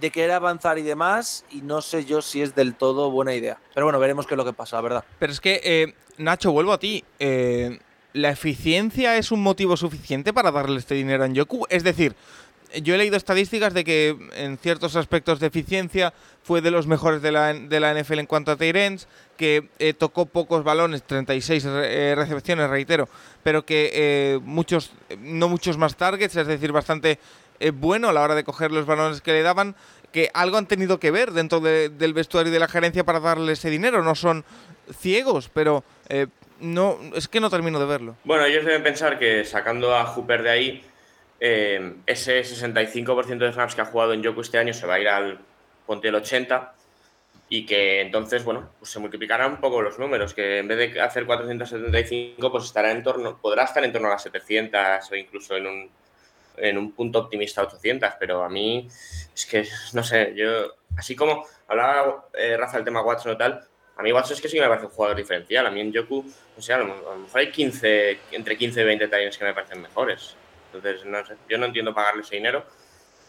querer 0.00 0.30
avanzar 0.30 0.78
y 0.78 0.82
demás, 0.82 1.44
y 1.50 1.62
no 1.62 1.82
sé 1.82 2.04
yo 2.04 2.22
si 2.22 2.40
es 2.40 2.54
del 2.54 2.74
todo 2.74 3.10
buena 3.10 3.34
idea. 3.34 3.58
Pero 3.74 3.86
bueno, 3.86 3.98
veremos 3.98 4.26
qué 4.26 4.34
es 4.34 4.38
lo 4.38 4.44
que 4.44 4.52
pasa, 4.52 4.76
la 4.76 4.82
verdad. 4.82 5.04
Pero 5.18 5.32
es 5.32 5.40
que, 5.40 5.60
eh, 5.64 5.94
Nacho, 6.18 6.52
vuelvo 6.52 6.72
a 6.72 6.78
ti. 6.78 7.04
Eh, 7.18 7.80
¿La 8.14 8.30
eficiencia 8.30 9.16
es 9.16 9.30
un 9.30 9.42
motivo 9.42 9.76
suficiente 9.76 10.32
para 10.32 10.50
darle 10.50 10.78
este 10.78 10.94
dinero 10.94 11.24
a 11.24 11.26
Yoku? 11.26 11.66
Es 11.68 11.84
decir, 11.84 12.16
yo 12.82 12.94
he 12.94 12.98
leído 12.98 13.16
estadísticas 13.16 13.74
de 13.74 13.84
que 13.84 14.16
en 14.34 14.58
ciertos 14.58 14.96
aspectos 14.96 15.40
de 15.40 15.46
eficiencia 15.46 16.12
fue 16.42 16.60
de 16.60 16.70
los 16.70 16.86
mejores 16.86 17.22
de 17.22 17.32
la, 17.32 17.52
de 17.52 17.80
la 17.80 17.94
NFL 17.94 18.20
en 18.20 18.26
cuanto 18.26 18.52
a 18.52 18.56
Tyrens, 18.56 19.08
que 19.36 19.68
eh, 19.78 19.94
tocó 19.94 20.26
pocos 20.26 20.64
balones, 20.64 21.02
36 21.02 21.64
eh, 21.66 22.14
recepciones, 22.16 22.68
reitero, 22.68 23.08
pero 23.42 23.64
que 23.64 23.90
eh, 23.92 24.40
muchos, 24.42 24.92
no 25.20 25.48
muchos 25.48 25.78
más 25.78 25.96
targets, 25.96 26.36
es 26.36 26.46
decir, 26.46 26.72
bastante 26.72 27.18
bueno 27.74 28.08
a 28.08 28.12
la 28.12 28.22
hora 28.22 28.36
de 28.36 28.44
coger 28.44 28.70
los 28.70 28.86
balones 28.86 29.20
que 29.20 29.32
le 29.32 29.42
daban, 29.42 29.74
que 30.12 30.30
algo 30.32 30.58
han 30.58 30.66
tenido 30.66 31.00
que 31.00 31.10
ver 31.10 31.32
dentro 31.32 31.58
del 31.60 32.14
vestuario 32.14 32.50
y 32.50 32.52
de 32.52 32.60
la 32.60 32.68
gerencia 32.68 33.02
para 33.04 33.18
darle 33.18 33.52
ese 33.52 33.68
dinero. 33.68 34.04
No 34.04 34.14
son 34.14 34.44
ciegos, 34.96 35.50
pero 35.52 35.82
no 36.60 36.98
es 37.16 37.26
que 37.26 37.40
no 37.40 37.50
termino 37.50 37.80
de 37.80 37.86
verlo. 37.86 38.16
Bueno, 38.22 38.44
ellos 38.44 38.64
deben 38.64 38.84
pensar 38.84 39.18
que 39.18 39.44
sacando 39.44 39.92
a 39.96 40.04
Hooper 40.06 40.44
de 40.44 40.50
ahí 40.50 40.84
eh, 41.40 41.94
ese 42.06 42.40
65% 42.40 43.38
de 43.38 43.52
snaps 43.52 43.74
que 43.74 43.80
ha 43.80 43.86
jugado 43.86 44.12
en 44.12 44.22
Yoku 44.22 44.40
este 44.40 44.58
año 44.58 44.74
se 44.74 44.86
va 44.86 44.94
a 44.94 45.00
ir 45.00 45.08
al 45.08 45.38
ponte 45.86 46.08
el 46.08 46.14
80 46.14 46.74
y 47.48 47.64
que 47.64 48.02
entonces, 48.02 48.44
bueno, 48.44 48.70
pues 48.78 48.90
se 48.90 48.98
multiplicarán 48.98 49.52
un 49.52 49.60
poco 49.60 49.80
los 49.80 49.98
números, 49.98 50.34
que 50.34 50.58
en 50.58 50.68
vez 50.68 50.92
de 50.92 51.00
hacer 51.00 51.24
475, 51.24 52.52
pues 52.52 52.64
estará 52.64 52.90
en 52.90 53.02
torno, 53.02 53.38
podrá 53.38 53.64
estar 53.64 53.82
en 53.84 53.92
torno 53.92 54.08
a 54.08 54.12
las 54.12 54.22
700 54.22 55.10
o 55.10 55.16
incluso 55.16 55.56
en 55.56 55.66
un, 55.66 55.90
en 56.58 56.76
un 56.76 56.92
punto 56.92 57.20
optimista 57.20 57.62
800, 57.62 58.10
pero 58.20 58.44
a 58.44 58.48
mí 58.50 58.86
es 59.34 59.46
que, 59.46 59.66
no 59.94 60.02
sé, 60.02 60.34
yo, 60.36 60.74
así 60.96 61.16
como 61.16 61.46
hablaba 61.68 62.26
eh, 62.34 62.56
Rafa 62.56 62.76
del 62.76 62.84
tema 62.84 63.02
Watson 63.02 63.32
o 63.32 63.36
tal, 63.36 63.64
a 63.96 64.02
mí 64.02 64.12
Watson 64.12 64.34
es 64.34 64.42
que 64.42 64.48
sí 64.48 64.60
me 64.60 64.68
parece 64.68 64.86
un 64.86 64.92
jugador 64.92 65.16
diferencial, 65.16 65.66
a 65.66 65.70
mí 65.70 65.80
en 65.80 65.92
Yoku, 65.92 66.24
o 66.56 66.60
sea, 66.60 66.76
a 66.76 66.78
lo, 66.80 66.86
mejor 66.86 67.40
hay 67.40 67.50
15, 67.50 68.18
entre 68.32 68.58
15 68.58 68.82
y 68.82 68.84
20 68.84 69.04
detalles 69.06 69.38
que 69.38 69.44
me 69.44 69.54
parecen 69.54 69.80
mejores, 69.80 70.36
entonces, 70.72 71.04
no 71.04 71.24
sé, 71.24 71.36
yo 71.48 71.58
no 71.58 71.66
entiendo 71.66 71.94
pagarle 71.94 72.22
ese 72.22 72.36
dinero. 72.36 72.64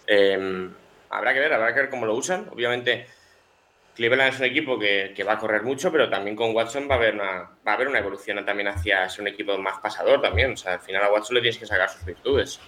Em, 0.07 0.73
habrá 1.09 1.33
que 1.33 1.39
ver, 1.39 1.53
habrá 1.53 1.73
que 1.73 1.81
ver 1.81 1.89
cómo 1.89 2.05
lo 2.05 2.15
usan, 2.15 2.47
obviamente 2.51 3.07
Cleveland 3.99 4.33
es 4.33 4.39
un 4.39 4.45
equipo 4.45 4.79
que, 4.79 5.25
va 5.27 5.33
a 5.33 5.37
correr 5.37 5.63
mucho, 5.63 5.91
pero 5.91 6.09
también 6.09 6.33
con 6.33 6.55
Watson 6.55 6.87
va 6.89 6.95
a 6.95 6.97
haber 6.97 7.15
una, 7.15 7.51
va 7.67 7.71
a 7.71 7.73
haber 7.73 7.89
una 7.89 7.99
evolución 7.99 8.43
también 8.45 8.69
hacia 8.69 9.09
ser 9.09 9.21
un 9.21 9.27
equipo 9.27 9.57
más 9.57 9.79
pasador 9.79 10.21
también. 10.21 10.53
O 10.53 10.57
sea, 10.57 10.75
al 10.75 10.79
final 10.79 11.03
a 11.03 11.11
Watson 11.11 11.35
le 11.35 11.41
tienes 11.41 11.57
que 11.57 11.65
sacar 11.65 11.89
sus 11.89 12.05
virtudes. 12.05 12.61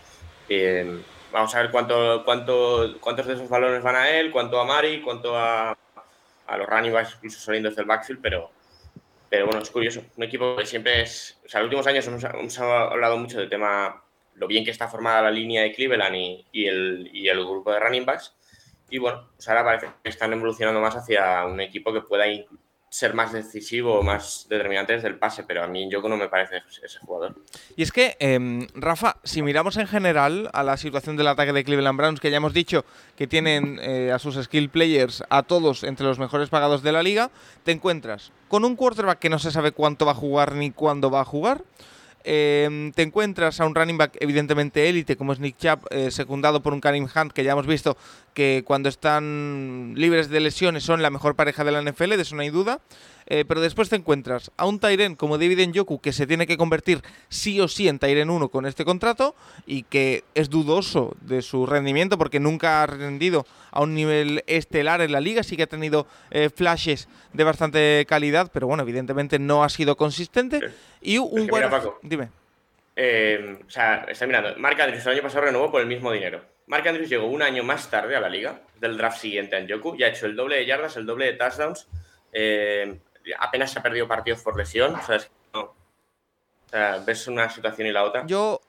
vamos 1.32 1.56
a 1.56 1.62
ver 1.62 1.72
cuánto, 1.72 2.26
cuánto, 2.26 2.98
cuántos 3.00 3.28
de 3.28 3.36
esos 3.36 3.48
balones 3.48 3.82
van 3.82 3.96
a 3.96 4.10
él, 4.10 4.30
cuánto 4.30 4.60
a 4.60 4.66
Mari, 4.66 5.02
cuánto 5.02 5.38
a, 5.38 5.72
a 6.48 6.58
los 6.58 6.68
running 6.68 6.92
backs, 6.92 7.14
incluso 7.16 7.40
saliendo 7.40 7.70
desde 7.70 7.82
el 7.82 7.88
backfield, 7.88 8.20
pero, 8.22 8.52
pero 9.30 9.46
bueno, 9.46 9.62
es 9.62 9.70
curioso. 9.70 10.04
Un 10.18 10.24
equipo 10.24 10.58
que 10.58 10.66
siempre 10.66 11.02
es. 11.02 11.40
O 11.46 11.48
sea, 11.48 11.60
en 11.60 11.64
los 11.64 11.70
últimos 11.70 11.88
años 11.88 12.06
hemos, 12.08 12.60
hablado 12.60 13.18
mucho 13.18 13.40
del 13.40 13.50
tema, 13.50 14.04
lo 14.42 14.48
bien 14.48 14.66
que 14.66 14.72
está 14.72 14.88
formada 14.88 15.22
la 15.22 15.32
línea 15.32 15.62
de 15.62 15.72
Cleveland 15.72 16.16
y, 16.52 16.66
el, 16.66 17.12
y 17.14 17.28
el 17.28 17.46
grupo 17.46 17.72
de 17.72 17.80
running 17.80 18.06
backs 18.06 18.34
y 18.90 18.98
bueno, 18.98 19.30
pues 19.36 19.48
ahora 19.48 19.64
parece 19.64 19.88
que 20.04 20.10
están 20.10 20.34
evolucionando 20.34 20.82
más 20.82 20.96
hacia 20.96 21.46
un 21.46 21.62
equipo 21.62 21.94
que 21.94 22.02
pueda 22.02 22.26
ser 22.90 23.14
más 23.14 23.32
decisivo, 23.32 24.04
más 24.04 24.48
determinante 24.50 24.94
desde 24.94 25.08
el 25.08 25.18
pase, 25.18 25.44
pero 25.44 25.64
a 25.64 25.68
mí 25.68 25.90
yo 25.90 26.02
no 26.02 26.18
me 26.18 26.28
parece 26.28 26.58
ese 26.84 27.00
jugador. 27.00 27.36
Y 27.78 27.84
es 27.84 27.92
que, 27.92 28.18
em, 28.20 28.68
Rafa, 28.74 29.16
si 29.24 29.44
miramos 29.44 29.78
en 29.78 29.88
general 29.88 30.50
a 30.52 30.64
la 30.64 30.76
situación 30.76 31.16
del 31.16 31.28
ataque 31.28 31.54
de 31.54 31.64
Cleveland 31.64 31.98
Browns, 31.98 32.20
que 32.20 32.32
ya 32.32 32.38
hemos 32.38 32.54
dicho 32.54 32.84
que 33.16 33.28
tienen 33.28 33.80
eh, 33.82 34.12
a 34.12 34.20
sus 34.20 34.36
skill 34.44 34.70
players 34.70 35.24
a 35.30 35.44
todos 35.44 35.84
entre 35.84 36.06
los 36.06 36.20
mejores 36.20 36.50
pagados 36.50 36.84
de 36.84 36.92
la 36.92 37.02
liga, 37.02 37.32
te 37.64 37.72
encuentras 37.72 38.34
con 38.50 38.66
un 38.66 38.76
quarterback 38.76 39.20
que 39.20 39.30
no 39.30 39.40
se 39.40 39.52
sabe 39.52 39.72
cuánto 39.72 40.06
va 40.06 40.12
a 40.12 40.16
jugar 40.16 40.56
ni 40.56 40.72
cuándo 40.72 41.10
va 41.10 41.22
a 41.22 41.26
jugar, 41.26 41.64
Em, 42.24 42.92
te 42.92 43.02
encuentras 43.02 43.60
a 43.60 43.66
un 43.66 43.76
running 43.76 43.98
back 43.98 44.18
evidentemente 44.20 44.90
élite 44.90 45.16
como 45.16 45.34
es 45.34 45.40
Nick 45.40 45.58
Chubb, 45.58 45.88
eh, 45.90 46.12
secundado 46.12 46.62
por 46.62 46.74
un 46.74 46.82
Karim 46.82 47.08
Hunt, 47.14 47.32
que 47.32 47.44
ya 47.44 47.54
hemos 47.54 47.68
visto 47.68 47.98
que 48.34 48.64
cuando 48.66 48.90
están 48.90 49.94
libres 49.96 50.30
de 50.30 50.40
lesiones 50.40 50.84
son 50.84 51.02
la 51.02 51.10
mejor 51.10 51.36
pareja 51.36 51.64
de 51.64 51.72
la 51.72 51.82
NFL, 51.82 52.16
de 52.16 52.22
eso 52.22 52.36
no 52.36 52.42
hay 52.42 52.50
duda. 52.50 52.80
Eh, 53.28 53.46
pero 53.48 53.62
después 53.62 53.88
te 53.88 53.96
encuentras 53.96 54.52
a 54.58 54.66
un 54.66 54.80
Tyren 54.80 55.16
como 55.16 55.38
David 55.38 55.66
Njoku 55.68 56.02
que 56.02 56.12
se 56.12 56.28
tiene 56.28 56.48
que 56.48 56.58
convertir 56.58 57.02
sí 57.30 57.62
o 57.62 57.68
sí 57.68 57.88
en 57.88 58.00
Tyren 58.00 58.30
1 58.30 58.50
con 58.50 58.66
este 58.66 58.84
contrato 58.84 59.36
y 59.66 59.84
que 59.84 60.24
es 60.34 60.50
dudoso 60.50 61.16
de 61.22 61.42
su 61.42 61.66
rendimiento 61.66 62.18
porque 62.18 62.40
nunca 62.40 62.84
ha 62.84 62.88
rendido 62.88 63.46
a 63.72 63.84
un 63.84 63.94
nivel 63.94 64.44
estelar 64.48 65.02
en 65.02 65.12
la 65.12 65.22
liga, 65.22 65.44
sí 65.44 65.56
que 65.56 65.64
ha 65.64 65.68
tenido 65.68 66.08
eh, 66.32 66.50
flashes 66.54 67.08
de 67.32 67.44
bastante 67.44 68.06
calidad, 68.08 68.52
pero 68.52 68.68
bueno, 68.68 68.84
evidentemente 68.84 69.40
no 69.40 69.64
ha 69.64 69.70
sido 69.70 69.96
consistente. 69.96 70.60
Y 71.02 71.18
un 71.18 71.48
buen... 71.48 71.70
Dime. 72.02 72.41
Eh, 73.04 73.58
o 73.66 73.70
sea, 73.70 74.06
está 74.08 74.28
mirando. 74.28 74.56
Mark 74.58 74.80
Andrews 74.80 75.04
el 75.08 75.14
año 75.14 75.24
pasado 75.24 75.46
renovó 75.46 75.72
por 75.72 75.82
el 75.82 75.88
mismo 75.88 76.12
dinero. 76.12 76.46
Mark 76.68 76.88
Andrews 76.88 77.10
llegó 77.10 77.26
un 77.26 77.42
año 77.42 77.64
más 77.64 77.90
tarde 77.90 78.16
a 78.16 78.20
la 78.20 78.30
liga, 78.30 78.62
del 78.80 78.96
draft 78.96 79.18
siguiente 79.18 79.56
a 79.56 79.60
Njoku, 79.60 79.96
y 79.96 80.04
ha 80.04 80.10
hecho 80.10 80.28
el 80.28 80.36
doble 80.36 80.58
de 80.58 80.68
yardas, 80.68 80.98
el 80.98 81.08
doble 81.08 81.26
de 81.26 81.34
touchdowns. 81.34 81.88
Eh, 82.32 83.00
apenas 83.40 83.72
se 83.72 83.80
ha 83.80 83.82
perdido 83.82 84.08
partidos 84.08 84.44
por 84.44 84.56
lesión. 84.56 84.94
O 84.94 85.74
sea, 86.70 87.00
ves 87.00 87.28
una 87.28 87.50
situación 87.50 87.88
y 87.88 87.92
la 87.92 88.04
otra. 88.04 88.24
Yo 88.28 88.62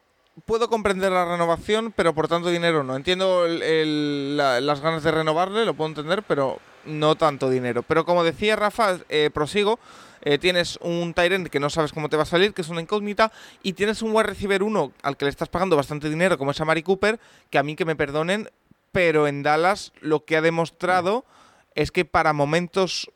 puedo 0.47 0.71
comprender 0.71 1.13
la 1.13 1.27
renovación, 1.27 1.93
pero 1.95 2.15
por 2.15 2.27
tanto 2.27 2.49
dinero 2.49 2.83
no. 2.83 2.97
Entiendo 2.97 3.47
las 3.47 4.81
ganas 4.81 5.03
de 5.03 5.11
renovarle, 5.11 5.67
lo 5.67 5.75
puedo 5.75 5.91
entender, 5.91 6.23
pero 6.23 6.59
no 6.87 7.17
tanto 7.17 7.51
dinero. 7.51 7.83
Pero 7.83 8.07
como 8.07 8.25
decía 8.25 8.57
Rafa, 8.57 8.97
eh, 9.11 9.29
prosigo. 9.33 9.79
Eh, 10.23 10.39
tienes 10.39 10.79
un 10.81 11.15
Tyrant 11.15 11.49
que 11.49 11.61
no 11.61 11.69
sabes 11.69 11.93
cómo 11.93 12.09
te 12.09 12.17
va 12.17 12.23
a 12.23 12.27
salir, 12.27 12.55
que 12.55 12.63
es 12.63 12.69
una 12.69 12.81
incógnita, 12.81 13.33
y 13.63 13.73
tienes 13.75 14.03
un 14.03 14.13
wide 14.13 14.25
receiver 14.25 14.63
1 14.63 14.93
al 15.03 15.17
que 15.17 15.25
le 15.25 15.31
estás 15.31 15.49
pagando 15.49 15.77
bastante 15.77 16.09
dinero, 16.09 16.39
como 16.39 16.53
es 16.53 16.61
a 16.61 16.65
Mari 16.65 16.83
Cooper, 16.83 17.19
que 17.51 17.59
a 17.59 17.63
mí 17.63 17.77
que 17.77 17.85
me 17.85 17.97
perdonen, 17.97 18.49
pero 18.93 19.27
en 19.27 19.43
Dallas 19.43 19.93
lo 20.01 20.25
que 20.25 20.37
ha 20.37 20.41
demostrado 20.41 21.25
es 21.75 21.91
que 21.91 22.05
para 22.05 22.33
momentos 22.33 23.11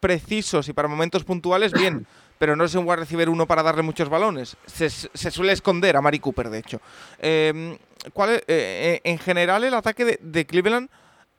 precisos 0.00 0.68
y 0.68 0.72
para 0.72 0.88
momentos 0.88 1.24
puntuales, 1.24 1.72
bien. 1.72 2.06
pero 2.38 2.56
no 2.56 2.64
es 2.64 2.74
un 2.74 2.86
wide 2.86 2.96
receiver 2.96 3.28
uno 3.28 3.46
para 3.46 3.62
darle 3.62 3.82
muchos 3.82 4.08
balones. 4.08 4.56
Se, 4.66 4.88
suele 4.88 5.52
esconder 5.52 5.96
a 5.96 6.00
Mari 6.00 6.20
Cooper, 6.20 6.48
de 6.48 6.58
hecho. 6.58 6.80
Em, 7.18 7.76
¿cuál 8.12 8.30
eh, 8.30 8.42
eh, 8.46 9.00
en 9.04 9.18
general, 9.18 9.64
el 9.64 9.74
ataque 9.74 10.18
de, 10.20 10.46
Cleveland 10.46 10.88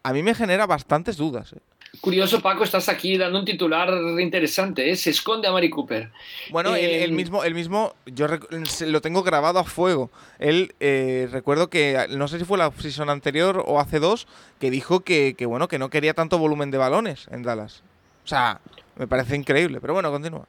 a 0.03 0.13
mí 0.13 0.23
me 0.23 0.35
genera 0.35 0.65
bastantes 0.65 1.17
dudas. 1.17 1.53
Eh. 1.53 1.57
Curioso, 2.01 2.41
Paco, 2.41 2.63
estás 2.63 2.87
aquí 2.87 3.17
dando 3.17 3.39
un 3.39 3.45
titular 3.45 3.89
interesante, 4.19 4.95
Se 4.95 5.09
esconde 5.09 5.47
a 5.47 5.51
Mari 5.51 5.69
Cooper. 5.69 6.11
Bueno, 6.51 6.75
el, 6.75 7.09
em, 7.09 7.15
mismo, 7.15 7.43
el 7.43 7.55
mismo, 7.55 7.93
yo 8.05 8.27
lo 8.85 9.01
tengo 9.01 9.23
grabado 9.23 9.59
a 9.59 9.63
fuego. 9.63 10.09
Él, 10.37 10.73
recuerdo 11.31 11.69
que, 11.69 12.07
no 12.11 12.27
sé 12.27 12.39
si 12.39 12.45
fue 12.45 12.57
la 12.57 12.71
season 12.71 13.09
anterior 13.09 13.63
o 13.65 13.79
hace 13.79 13.99
dos, 13.99 14.27
que 14.59 14.71
dijo 14.71 15.01
que, 15.01 15.35
que, 15.37 15.45
bueno, 15.45 15.67
que 15.67 15.79
no 15.79 15.89
quería 15.89 16.13
tanto 16.13 16.37
volumen 16.37 16.71
de 16.71 16.77
balones 16.77 17.27
en 17.31 17.43
Dallas. 17.43 17.83
O 18.23 18.27
sea, 18.27 18.61
me 18.97 19.07
parece 19.07 19.35
increíble, 19.35 19.79
pero 19.81 19.93
bueno, 19.93 20.11
continúa. 20.11 20.45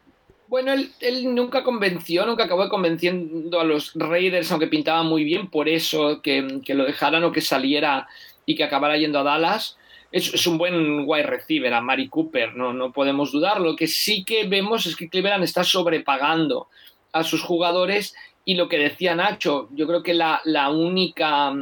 Bueno, 0.50 0.72
él, 0.72 1.34
nunca 1.34 1.62
convenció, 1.62 2.26
nunca 2.26 2.42
acabó 2.42 2.68
convenciendo 2.68 3.60
a 3.60 3.64
los 3.64 3.92
Raiders, 3.94 4.50
aunque 4.50 4.66
pintaba 4.66 5.04
muy 5.04 5.22
bien, 5.22 5.48
por 5.48 5.68
eso 5.68 6.20
que, 6.22 6.60
lo 6.66 6.84
dejaran 6.84 7.22
o 7.22 7.30
que 7.30 7.40
saliera 7.40 8.08
y 8.44 8.56
que 8.56 8.64
acabara 8.64 8.96
yendo 8.96 9.20
a 9.20 9.22
Dallas. 9.22 9.78
Es, 10.12 10.46
un 10.46 10.58
buen 10.58 11.04
wide 11.06 11.26
receiver 11.26 11.72
a 11.72 11.80
Mari 11.80 12.08
Cooper, 12.08 12.56
no, 12.56 12.72
no 12.72 12.92
podemos 12.92 13.30
dudar. 13.30 13.60
Lo 13.60 13.76
que 13.76 13.86
sí 13.86 14.24
que 14.24 14.46
vemos 14.48 14.86
es 14.86 14.96
que 14.96 15.08
Cleveland 15.08 15.44
está 15.44 15.62
sobrepagando 15.62 16.68
a 17.12 17.22
sus 17.22 17.42
jugadores 17.42 18.14
y 18.44 18.54
lo 18.54 18.68
que 18.68 18.78
decía 18.78 19.14
Nacho, 19.14 19.68
yo 19.72 19.86
creo 19.86 20.02
que 20.02 20.14
la, 20.14 20.40
la 20.44 20.70
única, 20.70 21.52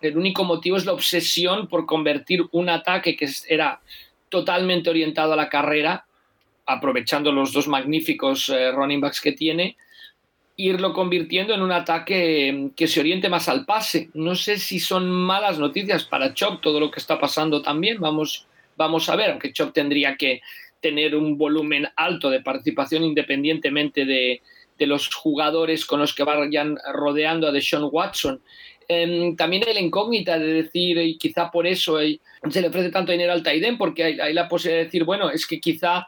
el 0.00 0.16
único 0.16 0.44
motivo 0.44 0.76
es 0.76 0.84
la 0.84 0.92
obsesión 0.92 1.68
por 1.68 1.86
convertir 1.86 2.44
un 2.52 2.68
ataque 2.68 3.16
que 3.16 3.28
era 3.48 3.80
totalmente 4.28 4.90
orientado 4.90 5.32
a 5.32 5.36
la 5.36 5.48
carrera, 5.48 6.04
aprovechando 6.66 7.32
los 7.32 7.52
dos 7.52 7.68
magníficos 7.68 8.50
eh, 8.50 8.70
running 8.72 9.00
backs 9.00 9.20
que 9.20 9.32
tiene, 9.32 9.76
irlo 10.60 10.92
convirtiendo 10.92 11.54
en 11.54 11.62
un 11.62 11.70
ataque 11.70 12.70
que 12.74 12.88
se 12.88 12.98
oriente 12.98 13.28
más 13.28 13.48
al 13.48 13.64
pase. 13.64 14.10
No 14.14 14.34
sé 14.34 14.58
si 14.58 14.80
son 14.80 15.08
malas 15.08 15.60
noticias 15.60 16.04
para 16.04 16.34
Chop 16.34 16.60
todo 16.60 16.80
lo 16.80 16.90
que 16.90 16.98
está 16.98 17.18
pasando 17.18 17.62
también. 17.62 18.00
Vamos, 18.00 18.48
vamos 18.76 19.08
a 19.08 19.14
ver, 19.14 19.30
aunque 19.30 19.52
Chop 19.52 19.72
tendría 19.72 20.16
que 20.16 20.40
tener 20.80 21.14
un 21.14 21.38
volumen 21.38 21.86
alto 21.94 22.28
de 22.28 22.40
participación 22.40 23.04
independientemente 23.04 24.04
de, 24.04 24.42
los 24.80 25.14
jugadores 25.14 25.86
con 25.86 26.00
los 26.00 26.12
que 26.12 26.24
vayan 26.24 26.76
rodeando 26.92 27.46
a 27.46 27.52
Deshaun 27.52 27.88
Watson. 27.90 28.40
Em, 28.88 29.36
también 29.36 29.62
hay 29.66 29.74
la 29.74 29.80
incógnita 29.80 30.38
de 30.40 30.62
decir, 30.62 30.98
y 30.98 31.18
quizá 31.18 31.52
por 31.52 31.68
eso 31.68 31.98
se 31.98 32.60
le 32.60 32.68
ofrece 32.68 32.90
tanto 32.90 33.12
dinero 33.12 33.32
al 33.32 33.44
Taiden, 33.44 33.78
porque 33.78 34.04
hay, 34.04 34.32
la 34.32 34.48
posibilidad 34.48 34.80
de 34.80 34.84
decir, 34.86 35.04
bueno, 35.04 35.30
es 35.30 35.46
que 35.46 35.60
quizá 35.60 36.06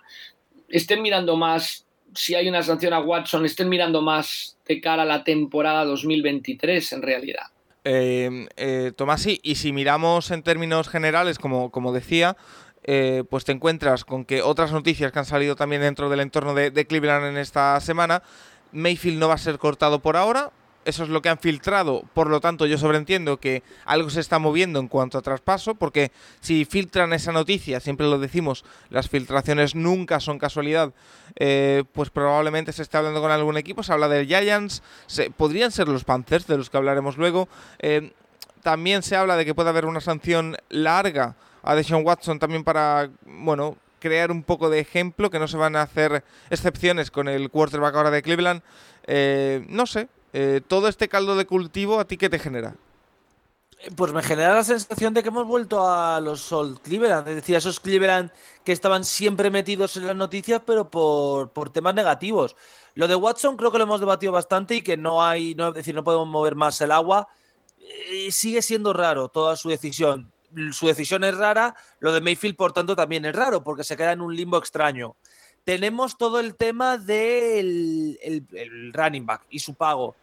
estén 0.69 1.03
mirando 1.03 1.37
más, 1.37 1.87
si 2.15 2.35
hay 2.35 2.49
una 2.49 2.63
sanción 2.63 2.93
a 2.93 3.01
Watson, 3.01 3.45
estén 3.45 3.69
mirando 3.69 4.03
más 4.03 4.57
de 4.67 4.81
cara 4.81 5.03
a 5.03 5.07
la 5.07 5.25
temporada 5.25 5.85
2023 5.85 6.93
en 6.93 7.03
realidad. 7.03 7.47
Eh, 7.85 8.49
eh, 8.57 8.93
Tomás, 8.95 9.27
y 9.27 9.55
si 9.55 9.73
miramos 9.73 10.31
en 10.31 10.43
términos 10.43 10.89
generales, 10.89 11.39
como, 11.39 11.71
como 11.71 11.93
decía, 11.93 12.37
eh, 12.85 13.25
pues 13.29 13.45
te 13.45 13.53
encuentras 13.53 14.05
con 14.05 14.25
que 14.25 14.43
otras 14.43 14.73
noticias 14.73 15.13
que 15.13 15.19
han 15.19 15.25
salido 15.25 15.57
también 15.57 15.83
dentro 15.83 16.11
del 16.11 16.21
entorno 16.21 16.55
de 16.55 16.87
Cleveland 16.87 17.27
en 17.27 17.37
esta 17.39 17.81
semana, 17.81 18.23
Mayfield 18.73 19.19
no 19.19 19.29
va 19.29 19.35
a 19.35 19.39
ser 19.39 19.59
cortado 19.59 20.01
por 20.01 20.17
ahora, 20.17 20.53
eso 20.85 21.05
es 21.05 21.11
lo 21.11 21.21
que 21.21 21.29
han 21.29 21.39
filtrado, 21.39 22.05
por 22.15 22.29
lo 22.29 22.41
tanto 22.41 22.67
yo 22.67 22.79
sobreentiendo 22.79 23.39
que 23.39 23.63
algo 23.85 24.11
se 24.11 24.21
está 24.21 24.39
moviendo 24.39 24.81
en 24.81 24.89
cuanto 24.89 25.19
a 25.19 25.23
traspaso, 25.23 25.75
porque 25.75 26.11
si 26.41 26.65
filtran 26.65 27.13
esa 27.13 27.33
noticia, 27.33 27.81
siempre 27.81 28.07
lo 28.07 28.19
decimos, 28.19 28.65
las 28.89 29.09
filtraciones 29.09 29.75
nunca 29.75 30.21
son 30.21 30.39
casualidad, 30.39 30.93
eh, 31.37 31.85
pues 31.93 32.11
probablemente 32.11 32.73
se 32.73 32.83
esté 32.83 32.97
hablando 32.97 33.21
con 33.21 33.31
algún 33.31 33.57
equipo, 33.57 33.83
se 33.83 33.93
habla 33.93 34.09
del 34.09 34.27
Giants, 34.27 34.83
se, 35.07 35.31
podrían 35.31 35.71
ser 35.71 35.89
los 35.89 36.05
Panthers, 36.05 36.47
de 36.47 36.57
los 36.57 36.71
que 36.71 36.77
hablaremos 36.77 37.19
luego, 37.19 37.49
eh, 37.79 38.13
también 38.63 39.03
se 39.03 39.17
habla 39.17 39.37
de 39.37 39.45
que 39.45 39.55
puede 39.55 39.71
haber 39.71 39.87
una 39.87 40.01
sanción 40.01 40.57
larga 40.69 41.37
a 41.63 41.75
Deshaun 41.75 42.07
Watson 42.07 42.39
también 42.39 42.65
para, 42.65 43.11
bueno, 43.25 43.77
crear 44.01 44.31
un 44.31 44.43
poco 44.43 44.71
de 44.71 44.81
ejemplo, 44.81 45.31
que 45.31 45.39
no 45.39 45.47
se 45.47 45.57
van 45.57 45.77
a 45.77 45.83
hacer 45.83 46.25
excepciones 46.49 47.11
con 47.11 47.29
el 47.29 47.51
quarterback 47.51 47.95
ahora 47.95 48.11
de 48.11 48.23
Cleveland. 48.23 48.63
Eh, 49.07 49.65
no 49.69 49.87
sé, 49.87 50.09
eh, 50.33 50.61
todo 50.67 50.89
este 50.89 51.09
caldo 51.09 51.37
de 51.37 51.47
cultivo, 51.47 52.01
¿a 52.01 52.05
ti 52.05 52.17
qué 52.17 52.29
te 52.29 52.39
genera? 52.39 52.75
Pues 53.97 54.13
me 54.13 54.23
genera 54.23 54.55
la 54.55 54.65
sensación 54.65 55.15
de 55.15 55.23
que 55.23 55.31
hemos 55.31 55.47
vuelto 55.47 55.89
a 55.89 56.21
los 56.21 56.53
Old 56.53 56.81
Cleveland, 56.81 57.27
es 57.29 57.37
decir, 57.37 57.55
a 57.55 57.59
esos 57.59 57.81
Cleveland 57.81 58.31
que 58.63 58.73
estaban 58.73 59.05
siempre 59.05 59.51
metidos 59.51 59.97
en 59.97 60.07
las 60.07 60.17
noticias, 60.17 60.61
pero 60.67 60.91
por, 60.91 61.51
por 61.51 61.71
temas 61.71 61.95
negativos. 61.95 62.57
Lo 62.95 63.09
de 63.09 63.15
Watson 63.15 63.57
creo 63.57 63.73
que 63.73 63.79
lo 63.79 63.85
hemos 63.85 64.01
debatido 64.01 64.33
bastante 64.33 64.77
y 64.77 64.83
que 64.83 64.99
no 64.99 65.23
hay, 65.23 65.55
no, 65.55 65.73
decir, 65.73 65.95
no 65.95 66.05
podemos 66.05 66.29
mover 66.29 66.57
más 66.57 66.79
el 66.83 66.93
agua. 66.93 67.29
Eh, 67.79 68.31
sigue 68.31 68.61
siendo 68.61 68.93
raro 68.93 69.29
toda 69.29 69.57
su 69.57 69.71
decisión. 69.71 70.31
Su 70.73 70.89
decisión 70.89 71.25
es 71.25 71.37
rara, 71.37 71.75
lo 72.01 72.13
de 72.13 72.21
Mayfield, 72.21 72.57
por 72.57 72.73
tanto, 72.73 72.97
también 72.97 73.25
es 73.25 73.35
raro, 73.35 73.63
porque 73.63 73.85
se 73.85 73.97
queda 73.97 74.13
en 74.13 74.21
un 74.21 74.35
limbo 74.35 74.59
extraño. 74.59 75.17
Tenemos 75.65 76.17
todo 76.19 76.41
el 76.41 76.55
tema 76.55 76.99
del 76.99 78.19
el 78.23 78.93
running 78.93 79.27
back 79.27 79.43
y 79.51 79.59
su 79.59 79.75
pago. 79.75 80.17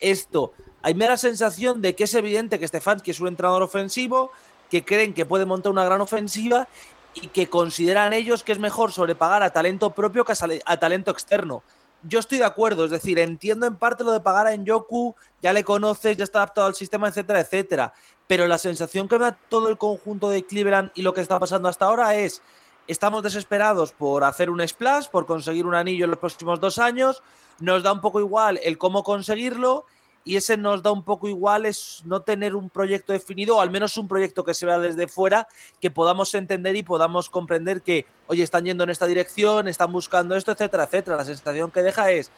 Esto 0.00 0.52
me 0.92 1.08
la 1.08 1.16
sensación 1.16 1.80
de 1.80 1.94
que 1.94 2.04
es 2.04 2.14
evidente 2.14 2.58
que 2.58 2.68
Stefanski 2.68 3.12
es 3.12 3.20
un 3.20 3.28
entrenador 3.28 3.62
ofensivo, 3.62 4.30
que 4.68 4.84
creen 4.84 5.14
que 5.14 5.24
puede 5.24 5.46
montar 5.46 5.72
una 5.72 5.84
gran 5.84 6.02
ofensiva 6.02 6.68
y 7.14 7.28
que 7.28 7.48
consideran 7.48 8.12
ellos 8.12 8.42
que 8.42 8.52
es 8.52 8.58
mejor 8.58 8.92
sobrepagar 8.92 9.42
a 9.42 9.50
talento 9.50 9.90
propio 9.90 10.24
que 10.24 10.34
a, 10.66 10.76
talento 10.76 11.10
externo. 11.10 11.62
Yo 12.02 12.18
estoy 12.18 12.38
de 12.38 12.44
acuerdo, 12.44 12.84
es 12.84 12.90
decir, 12.90 13.18
entiendo 13.18 13.66
en 13.66 13.76
parte 13.76 14.04
lo 14.04 14.12
de 14.12 14.20
pagar 14.20 14.46
a 14.46 14.54
Yoku, 14.54 15.14
ya 15.40 15.54
le 15.54 15.64
conoces, 15.64 16.18
ya 16.18 16.24
está 16.24 16.40
adaptado 16.40 16.66
al 16.66 16.74
sistema, 16.74 17.08
etcétera, 17.08 17.40
etcétera. 17.40 17.94
Pero 18.26 18.46
la 18.46 18.58
sensación 18.58 19.08
que 19.08 19.18
me 19.18 19.24
da 19.24 19.38
todo 19.48 19.70
el 19.70 19.78
conjunto 19.78 20.28
de 20.28 20.44
Cleveland 20.44 20.90
y 20.94 21.00
lo 21.00 21.14
que 21.14 21.22
está 21.22 21.38
pasando 21.38 21.68
hasta 21.68 21.86
ahora 21.86 22.14
es, 22.14 22.42
estamos 22.86 23.22
desesperados 23.22 23.92
por 23.92 24.24
hacer 24.24 24.50
un 24.50 24.66
splash, 24.66 25.08
por 25.08 25.26
conseguir 25.26 25.66
un 25.66 25.74
anillo 25.74 26.04
en 26.04 26.10
los 26.10 26.18
próximos 26.18 26.60
dos 26.60 26.78
años, 26.78 27.22
nos 27.60 27.82
da 27.82 27.92
un 27.92 28.00
poco 28.00 28.20
igual 28.20 28.58
el 28.62 28.78
cómo 28.78 29.02
conseguirlo 29.02 29.86
y 30.24 30.36
ese 30.36 30.56
nos 30.56 30.82
da 30.82 30.90
un 30.90 31.04
poco 31.04 31.28
igual 31.28 31.66
es 31.66 32.02
no 32.06 32.22
tener 32.22 32.54
un 32.54 32.70
proyecto 32.70 33.12
definido 33.12 33.56
o 33.56 33.60
al 33.60 33.70
menos 33.70 33.96
un 33.98 34.08
proyecto 34.08 34.44
que 34.44 34.54
se 34.54 34.64
vea 34.64 34.78
desde 34.78 35.06
fuera 35.06 35.46
que 35.80 35.90
podamos 35.90 36.34
entender 36.34 36.74
y 36.76 36.82
podamos 36.82 37.28
comprender 37.28 37.82
que, 37.82 38.06
oye, 38.26 38.42
están 38.42 38.64
yendo 38.64 38.84
en 38.84 38.90
esta 38.90 39.06
dirección, 39.06 39.68
están 39.68 39.92
buscando 39.92 40.34
esto, 40.34 40.52
etcétera, 40.52 40.84
etcétera. 40.84 41.16
La 41.18 41.24
sensación 41.24 41.70
que 41.70 41.82
deja 41.82 42.10
es, 42.10 42.30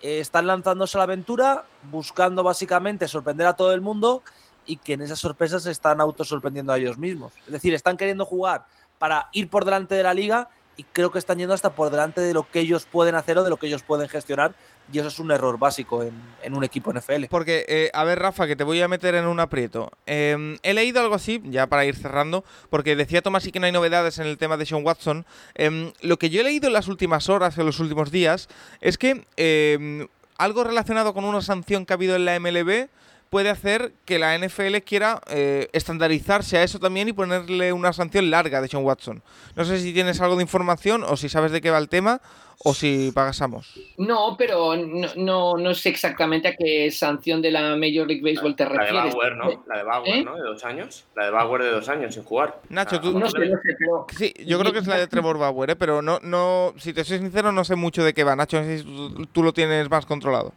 eh, 0.00 0.20
están 0.20 0.46
lanzándose 0.46 0.96
a 0.96 1.00
la 1.00 1.04
aventura, 1.04 1.64
buscando 1.90 2.44
básicamente 2.44 3.08
sorprender 3.08 3.48
a 3.48 3.56
todo 3.56 3.72
el 3.72 3.80
mundo 3.80 4.22
y 4.64 4.76
que 4.76 4.92
en 4.92 5.02
esas 5.02 5.18
sorpresas 5.18 5.64
se 5.64 5.72
están 5.72 6.00
autosorprendiendo 6.00 6.72
a 6.72 6.78
ellos 6.78 6.96
mismos. 6.96 7.32
Es 7.46 7.52
decir, 7.52 7.74
están 7.74 7.96
queriendo 7.96 8.24
jugar 8.24 8.66
para 9.02 9.30
ir 9.32 9.48
por 9.48 9.64
delante 9.64 9.96
de 9.96 10.04
la 10.04 10.14
liga 10.14 10.48
y 10.76 10.84
creo 10.84 11.10
que 11.10 11.18
están 11.18 11.36
yendo 11.36 11.52
hasta 11.52 11.74
por 11.74 11.90
delante 11.90 12.20
de 12.20 12.32
lo 12.32 12.48
que 12.48 12.60
ellos 12.60 12.86
pueden 12.88 13.16
hacer 13.16 13.36
o 13.36 13.42
de 13.42 13.50
lo 13.50 13.56
que 13.56 13.66
ellos 13.66 13.82
pueden 13.82 14.08
gestionar 14.08 14.54
y 14.92 15.00
eso 15.00 15.08
es 15.08 15.18
un 15.18 15.32
error 15.32 15.58
básico 15.58 16.04
en, 16.04 16.54
un 16.54 16.62
equipo 16.62 16.92
NFL. 16.92 17.24
Porque, 17.28 17.64
eh, 17.66 17.90
a 17.94 18.04
ver, 18.04 18.20
Rafa, 18.20 18.46
que 18.46 18.54
te 18.54 18.62
voy 18.62 18.80
a 18.80 18.86
meter 18.86 19.16
en 19.16 19.26
un 19.26 19.40
aprieto. 19.40 19.90
Em, 20.06 20.56
he 20.62 20.72
leído 20.72 21.00
algo 21.00 21.16
así, 21.16 21.42
ya 21.46 21.66
para 21.66 21.84
ir 21.84 21.96
cerrando, 21.96 22.44
porque 22.70 22.94
decía 22.94 23.22
Tomás 23.22 23.44
y 23.44 23.50
que 23.50 23.58
no 23.58 23.66
hay 23.66 23.72
novedades 23.72 24.20
en 24.20 24.28
el 24.28 24.38
tema 24.38 24.56
de 24.56 24.66
Sean 24.66 24.86
Watson. 24.86 25.26
Em, 25.56 25.92
lo 26.00 26.16
que 26.16 26.30
yo 26.30 26.40
he 26.40 26.44
leído 26.44 26.68
en 26.68 26.72
las 26.72 26.86
últimas 26.86 27.28
horas, 27.28 27.58
en 27.58 27.66
los 27.66 27.80
últimos 27.80 28.12
días, 28.12 28.48
es 28.80 28.98
que 28.98 29.26
em, 29.36 30.06
algo 30.38 30.62
relacionado 30.62 31.12
con 31.12 31.24
una 31.24 31.42
sanción 31.42 31.86
que 31.86 31.92
ha 31.92 31.96
habido 31.96 32.14
en 32.14 32.24
la 32.24 32.38
MLB 32.38 32.88
puede 33.32 33.48
hacer 33.48 33.94
que 34.04 34.18
la 34.18 34.36
NFL 34.36 34.76
quiera 34.84 35.22
eh, 35.30 35.70
estandarizarse 35.72 36.58
a 36.58 36.64
eso 36.64 36.78
también 36.78 37.08
y 37.08 37.14
ponerle 37.14 37.72
una 37.72 37.94
sanción 37.94 38.30
larga 38.30 38.60
de 38.60 38.68
Sean 38.68 38.84
Watson. 38.84 39.22
No 39.56 39.64
sé 39.64 39.78
si 39.78 39.94
tienes 39.94 40.20
algo 40.20 40.36
de 40.36 40.42
información 40.42 41.02
o 41.02 41.16
si 41.16 41.30
sabes 41.30 41.50
de 41.50 41.62
qué 41.62 41.70
va 41.70 41.78
el 41.78 41.88
tema 41.88 42.20
o 42.58 42.74
si 42.74 43.10
pagasamos. 43.10 43.72
No, 43.96 44.36
pero 44.36 44.76
no, 44.76 45.56
no, 45.56 45.74
sé 45.74 45.88
exactamente 45.88 46.46
a 46.48 46.56
qué 46.56 46.90
sanción 46.90 47.40
de 47.40 47.52
la 47.52 47.74
Major 47.74 48.06
League 48.06 48.20
Baseball 48.22 48.54
te 48.54 48.66
refieres. 48.66 48.92
La 48.92 49.04
de 49.04 49.10
Bauer, 49.12 49.36
¿no? 49.36 49.64
La 49.66 49.78
de 49.78 49.82
Bauer, 49.82 50.14
¿Eh? 50.14 50.24
¿no? 50.24 50.36
De 50.36 50.42
dos 50.42 50.62
años. 50.66 51.06
La 51.16 51.24
de 51.24 51.30
Bauer 51.30 51.62
de 51.62 51.70
dos 51.70 51.88
años 51.88 52.12
sin 52.12 52.24
jugar. 52.24 52.60
Nacho, 52.68 53.00
tú... 53.00 53.18
No 53.18 53.30
sé, 53.30 53.38
no 53.46 53.56
sé, 53.62 53.76
pero... 53.78 54.06
Sí, 54.14 54.34
yo 54.44 54.58
creo 54.58 54.74
que 54.74 54.80
es 54.80 54.86
la 54.86 54.98
de 54.98 55.06
Trevor 55.06 55.38
Bauer, 55.38 55.70
¿eh? 55.70 55.76
pero 55.76 56.02
no, 56.02 56.18
no, 56.22 56.74
si 56.76 56.92
te 56.92 57.02
soy 57.02 57.16
sincero, 57.16 57.50
no 57.50 57.64
sé 57.64 57.76
mucho 57.76 58.04
de 58.04 58.12
qué 58.12 58.24
va. 58.24 58.36
Nacho, 58.36 58.60
no 58.60 58.66
sé 58.66 58.80
si 58.80 59.26
tú 59.32 59.42
lo 59.42 59.54
tienes 59.54 59.88
más 59.88 60.04
controlado. 60.04 60.52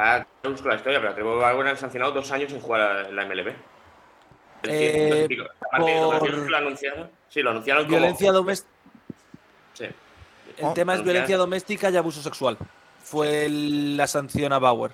Ah, 0.00 0.24
no 0.44 0.52
busco 0.52 0.68
la 0.68 0.76
historia, 0.76 1.00
pero 1.00 1.12
Trevor 1.12 1.40
Bauer 1.40 1.66
han 1.66 1.76
sancionado 1.76 2.12
dos 2.12 2.30
años 2.30 2.52
sin 2.52 2.60
jugar 2.60 3.06
en 3.08 3.16
la 3.16 3.26
MLB. 3.26 3.52
Eh, 4.62 5.28
por... 5.76 6.48
lo 6.48 6.56
anunciaron. 6.56 7.10
Sí, 7.28 7.42
lo 7.42 7.50
anunciaron 7.50 7.84
como... 7.84 7.96
Violencia 7.96 8.30
doméstica. 8.30 8.70
Sí. 9.74 9.86
El 10.56 10.72
tema 10.74 10.94
es 10.94 11.02
violencia 11.02 11.36
doméstica 11.36 11.90
y 11.90 11.96
abuso 11.96 12.22
sexual. 12.22 12.56
Fue 13.02 13.48
la 13.50 14.06
sanción 14.06 14.52
a 14.52 14.60
Bauer. 14.60 14.92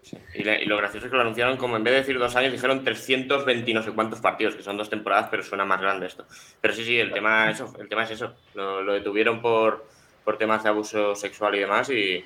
Sí. 0.00 0.16
Y, 0.34 0.42
lo 0.64 0.78
gracioso 0.78 1.04
es 1.04 1.10
que 1.10 1.16
lo 1.16 1.22
anunciaron 1.22 1.58
como 1.58 1.76
en 1.76 1.84
vez 1.84 1.92
de 1.92 2.00
decir 2.00 2.18
dos 2.18 2.34
años, 2.34 2.52
dijeron 2.52 2.82
320 2.82 3.70
y 3.70 3.74
no 3.74 3.82
sé 3.82 3.92
cuántos 3.92 4.20
partidos, 4.20 4.54
que 4.54 4.62
son 4.62 4.78
dos 4.78 4.88
temporadas, 4.88 5.28
pero 5.30 5.42
suena 5.42 5.66
más 5.66 5.82
grande 5.82 6.06
esto. 6.06 6.24
Pero 6.62 6.72
sí, 6.72 6.82
sí, 6.82 6.98
el 6.98 7.12
tema, 7.12 7.50
eso, 7.50 7.74
el 7.78 7.90
tema 7.90 8.04
es 8.04 8.12
eso. 8.12 8.34
Lo, 8.54 8.90
detuvieron 8.90 9.42
por, 9.42 9.84
por 10.24 10.38
temas 10.38 10.62
de 10.62 10.70
abuso 10.70 11.14
sexual 11.14 11.54
y 11.56 11.58
demás, 11.58 11.90
y 11.90 12.24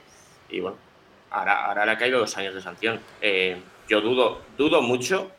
bueno, 0.61 0.77
ahora, 1.35 1.85
le 1.85 1.92
ha 1.92 1.99
caído 1.99 2.18
dos 2.18 2.37
años 2.37 2.55
de 2.55 2.61
sanción. 2.61 3.01
Eh, 3.20 3.57
yo 3.88 4.01
dudo, 4.01 4.40
dudo 4.57 4.83
mucho 4.83 5.31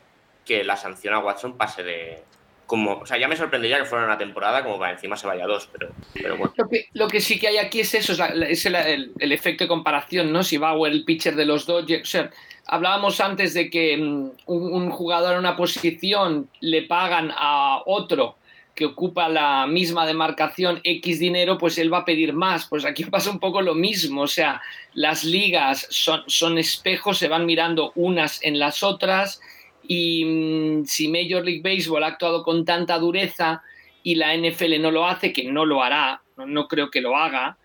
que 0.44 0.64
la 0.64 0.76
sanción 0.76 1.14
a 1.14 1.18
Watson 1.18 1.56
pase 1.56 1.82
de. 1.82 2.22
Como, 2.66 2.94
o 2.94 3.06
sea, 3.06 3.16
ya 3.16 3.28
me 3.28 3.36
sorprendería 3.36 3.78
que 3.78 3.84
fuera 3.84 4.04
una 4.04 4.18
temporada 4.18 4.64
como 4.64 4.76
para 4.76 4.92
encima 4.92 5.16
se 5.16 5.28
vaya 5.28 5.46
dos, 5.46 5.68
pero, 5.70 6.36
bueno. 6.36 6.52
Lo 6.94 7.06
que, 7.06 7.20
sí 7.20 7.38
que 7.38 7.46
hay 7.46 7.58
aquí 7.58 7.80
es 7.80 7.94
eso, 7.94 8.12
es, 8.12 8.66
el, 8.66 9.32
efecto 9.32 9.62
de 9.62 9.68
comparación, 9.68 10.32
¿no? 10.32 10.42
Si 10.42 10.58
Bauer, 10.58 10.92
el 10.92 11.04
pitcher 11.04 11.36
de 11.36 11.44
los 11.44 11.64
Dodgers, 11.64 12.02
o 12.02 12.10
sea, 12.10 12.30
hablábamos 12.66 13.20
antes 13.20 13.54
de 13.54 13.70
que 13.70 13.96
mm, 13.96 14.30
un, 14.46 14.90
jugador 14.90 15.34
en 15.34 15.38
una 15.38 15.56
posición 15.56 16.48
le 16.60 16.82
pagan 16.82 17.32
a 17.36 17.82
otro 17.86 18.36
que 18.76 18.84
ocupa 18.84 19.28
la 19.30 19.66
misma 19.66 20.06
demarcación 20.06 20.80
X 20.84 21.18
dinero, 21.18 21.56
pues 21.56 21.78
él 21.78 21.92
va 21.92 21.98
a 21.98 22.04
pedir 22.04 22.34
más. 22.34 22.68
Pues 22.68 22.84
aquí 22.84 23.04
pasa 23.10 23.30
un 23.30 23.40
poco 23.40 23.62
lo 23.62 23.74
mismo, 23.74 24.22
o 24.22 24.26
sea, 24.28 24.60
las 24.92 25.24
ligas 25.24 25.86
son, 25.90 26.22
son 26.26 26.58
espejos, 26.58 27.18
se 27.18 27.28
van 27.28 27.46
mirando 27.46 27.92
unas 27.96 28.44
en 28.44 28.58
las 28.58 28.82
otras 28.82 29.40
y 29.88 30.24
mm, 30.24 30.84
si 30.84 31.08
Major 31.08 31.44
League 31.44 31.62
Baseball 31.64 32.04
ha 32.04 32.08
actuado 32.08 32.42
con 32.42 32.64
tanta 32.64 32.98
dureza 32.98 33.62
y 34.02 34.14
la 34.16 34.36
NFL 34.36 34.80
no 34.80 34.90
lo 34.90 35.06
hace, 35.06 35.32
que 35.32 35.44
no 35.44 35.64
lo 35.64 35.82
hará, 35.82 36.22
no, 36.36 36.68
creo 36.68 36.90
que 36.90 37.00
lo 37.00 37.16
haga, 37.16 37.56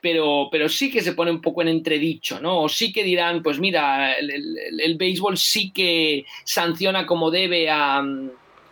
pero, 0.00 0.48
pero, 0.50 0.68
sí 0.68 0.90
que 0.90 1.00
se 1.00 1.12
pone 1.12 1.30
un 1.30 1.40
poco 1.40 1.62
en 1.62 1.68
entredicho, 1.68 2.40
¿no? 2.40 2.60
O 2.60 2.68
sí 2.68 2.92
que 2.92 3.04
dirán, 3.04 3.42
pues 3.42 3.58
mira, 3.58 4.12
el, 4.14 4.58
el 4.80 4.96
béisbol 4.96 5.38
sí 5.38 5.70
que 5.70 6.24
sanciona 6.44 7.06
como 7.06 7.30
debe 7.30 7.70
a, 7.70 8.02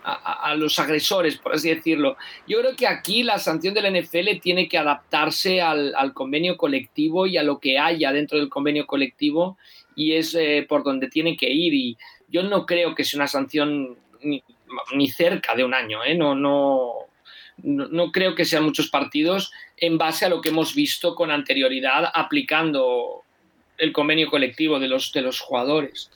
a, 0.03 0.55
los 0.55 0.79
agresores, 0.79 1.37
por 1.37 1.55
así 1.55 1.69
decirlo. 1.69 2.17
Yo 2.47 2.61
creo 2.61 2.77
que 2.77 2.87
aquí 2.87 3.23
la 3.23 3.39
sanción 3.39 3.75
del 3.75 4.01
NFL 4.01 4.41
tiene 4.41 4.69
que 4.69 4.79
adaptarse 4.79 5.61
al, 5.61 6.13
convenio 6.15 6.57
colectivo 6.57 7.27
y 7.27 7.37
a 7.37 7.43
lo 7.43 7.59
que 7.59 7.79
haya 7.79 8.13
dentro 8.13 8.39
del 8.39 8.49
convenio 8.49 8.87
colectivo 8.87 9.59
y 9.95 10.13
es 10.13 10.35
eh, 10.35 10.65
por 10.69 10.83
donde 10.83 11.09
tiene 11.09 11.37
que 11.37 11.51
ir. 11.51 11.75
Y 11.75 11.99
yo 12.29 12.43
no 12.43 12.67
creo 12.67 12.95
que 12.95 13.05
sea 13.05 13.19
una 13.19 13.27
sanción 13.27 13.97
ni, 14.23 15.09
cerca 15.09 15.55
de 15.55 15.65
un 15.65 15.75
año, 15.75 16.05
¿eh? 16.05 16.15
no, 16.15 16.35
no, 16.35 16.95
no, 17.63 18.13
creo 18.13 18.35
que 18.35 18.45
sean 18.45 18.65
muchos 18.65 18.89
partidos 18.89 19.53
en 19.77 19.99
base 19.99 20.25
a 20.25 20.29
lo 20.29 20.41
que 20.41 20.51
hemos 20.51 20.75
visto 20.75 21.15
con 21.15 21.31
anterioridad 21.31 22.11
aplicando 22.15 23.25
el 23.79 23.93
convenio 23.93 24.29
colectivo 24.29 24.79
de 24.79 24.89
los, 24.89 25.13
de 25.13 25.23
los 25.23 25.41
jugadores. 25.41 26.11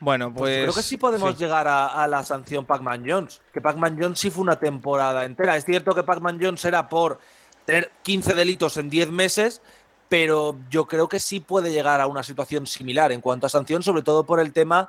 Bueno, 0.00 0.32
pues. 0.32 0.62
creo 0.62 0.74
que 0.74 0.82
sí 0.82 0.96
podemos 0.96 1.38
llegar 1.38 1.68
a, 1.68 2.06
la 2.08 2.24
sanción 2.24 2.64
Pac-Man 2.64 3.04
Jones. 3.06 3.42
Que 3.52 3.60
Pac-Man 3.60 3.98
Jones 4.00 4.18
sí 4.18 4.30
fue 4.30 4.42
una 4.42 4.58
temporada 4.58 5.24
entera. 5.24 5.56
Es 5.56 5.64
cierto 5.64 5.94
que 5.94 6.02
Pac-Man 6.02 6.38
Jones 6.40 6.64
era 6.64 6.88
por 6.88 7.20
tener 7.66 7.92
15 8.02 8.34
delitos 8.34 8.78
en 8.78 8.88
10 8.88 9.10
meses, 9.10 9.60
pero 10.08 10.56
yo 10.70 10.86
creo 10.86 11.08
que 11.08 11.20
sí 11.20 11.40
puede 11.40 11.70
llegar 11.70 12.00
a 12.00 12.06
una 12.06 12.22
situación 12.22 12.66
similar 12.66 13.12
en 13.12 13.20
cuanto 13.20 13.46
a 13.46 13.50
sanción, 13.50 13.82
sobre 13.82 14.02
todo 14.02 14.24
por 14.24 14.40
el 14.40 14.52
tema 14.52 14.88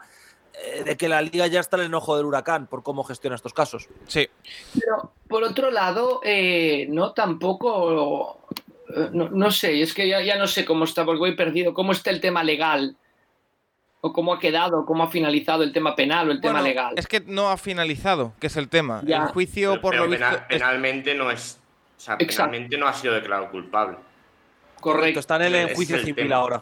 eh, 0.53 0.83
de 0.83 0.97
que 0.97 1.09
la 1.09 1.21
liga 1.21 1.47
ya 1.47 1.59
está 1.59 1.75
en 1.77 1.81
el 1.81 1.87
enojo 1.87 2.15
del 2.15 2.25
huracán 2.25 2.67
por 2.67 2.81
cómo 2.81 3.03
gestiona 3.03 3.35
estos 3.35 3.53
casos. 3.53 3.89
Sí. 4.07 4.29
Pero 4.73 5.13
por 5.27 5.43
otro 5.43 5.71
lado, 5.71 6.21
eh, 6.23 6.87
no 6.89 7.13
tampoco. 7.13 8.47
Eh, 8.95 9.09
no, 9.11 9.51
sé, 9.51 9.81
es 9.81 9.93
que 9.93 10.07
ya, 10.07 10.21
ya, 10.21 10.37
no 10.37 10.47
sé 10.47 10.63
cómo 10.65 10.85
está, 10.85 11.03
porque 11.03 11.19
voy 11.19 11.35
perdido. 11.35 11.73
¿Cómo 11.73 11.91
está 11.91 12.09
el 12.09 12.21
tema 12.21 12.43
legal? 12.43 12.97
O 14.01 14.11
cómo 14.11 14.33
ha 14.33 14.39
quedado, 14.39 14.85
cómo 14.85 15.03
ha 15.03 15.07
finalizado 15.07 15.63
el 15.63 15.71
tema 15.71 15.95
penal 15.95 16.29
o 16.29 16.31
el 16.31 16.41
tema 16.41 16.61
legal. 16.61 16.95
Es 16.97 17.07
que 17.07 17.21
no 17.21 17.49
ha 17.49 17.57
finalizado, 17.57 18.33
que 18.39 18.47
es 18.47 18.57
el 18.57 18.67
tema. 18.67 19.01
El 19.05 19.27
juicio 19.27 19.79
por 19.79 19.95
lo 19.95 20.07
visto 20.07 20.25
penalmente 20.49 21.13
no 21.13 21.29
es, 21.29 21.59
o 21.97 22.01
sea, 22.01 22.17
penalmente 22.17 22.77
no 22.77 22.87
ha 22.87 22.93
sido 22.93 23.13
declarado 23.13 23.49
culpable. 23.51 23.97
Correcto. 24.79 25.19
Está 25.19 25.35
en 25.45 25.53
el 25.53 25.75
juicio 25.75 25.99
civil 25.99 26.33
ahora. 26.33 26.61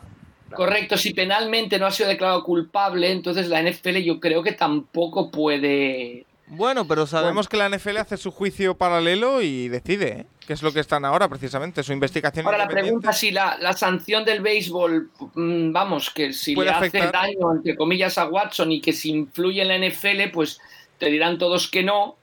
Correcto, 0.53 0.97
si 0.97 1.13
penalmente 1.13 1.77
no 1.79 1.85
ha 1.85 1.91
sido 1.91 2.09
declarado 2.09 2.43
culpable, 2.43 3.11
entonces 3.11 3.47
la 3.47 3.61
NFL 3.61 3.97
yo 3.97 4.19
creo 4.19 4.43
que 4.43 4.51
tampoco 4.51 5.29
puede 5.29 6.25
Bueno, 6.49 6.85
pero 6.87 7.05
sabemos 7.05 7.47
que 7.47 7.57
la 7.57 7.69
NFL 7.69 7.97
hace 7.97 8.17
su 8.17 8.31
juicio 8.31 8.75
paralelo 8.75 9.41
y 9.41 9.67
decide, 9.69 10.07
¿eh? 10.09 10.25
que 10.45 10.53
es 10.53 10.63
lo 10.63 10.73
que 10.73 10.79
están 10.79 11.05
ahora 11.05 11.29
precisamente, 11.29 11.83
su 11.83 11.93
investigación. 11.93 12.45
Ahora 12.45 12.57
la 12.57 12.67
pregunta 12.67 13.13
si 13.13 13.31
la, 13.31 13.57
la, 13.59 13.73
sanción 13.73 14.25
del 14.25 14.41
béisbol, 14.41 15.11
mm, 15.35 15.71
vamos, 15.71 16.09
que 16.09 16.33
si 16.33 16.55
le 16.55 16.69
hace 16.69 16.89
daño, 16.89 17.53
entre 17.53 17.75
comillas, 17.75 18.17
a 18.17 18.27
Watson 18.27 18.71
y 18.71 18.81
que 18.81 18.93
si 18.93 19.11
influye 19.11 19.61
en 19.61 19.67
la 19.67 19.77
NFL, 19.77 20.31
pues 20.33 20.59
te 20.97 21.05
dirán 21.07 21.37
todos 21.37 21.69
que 21.69 21.83
no, 21.83 22.15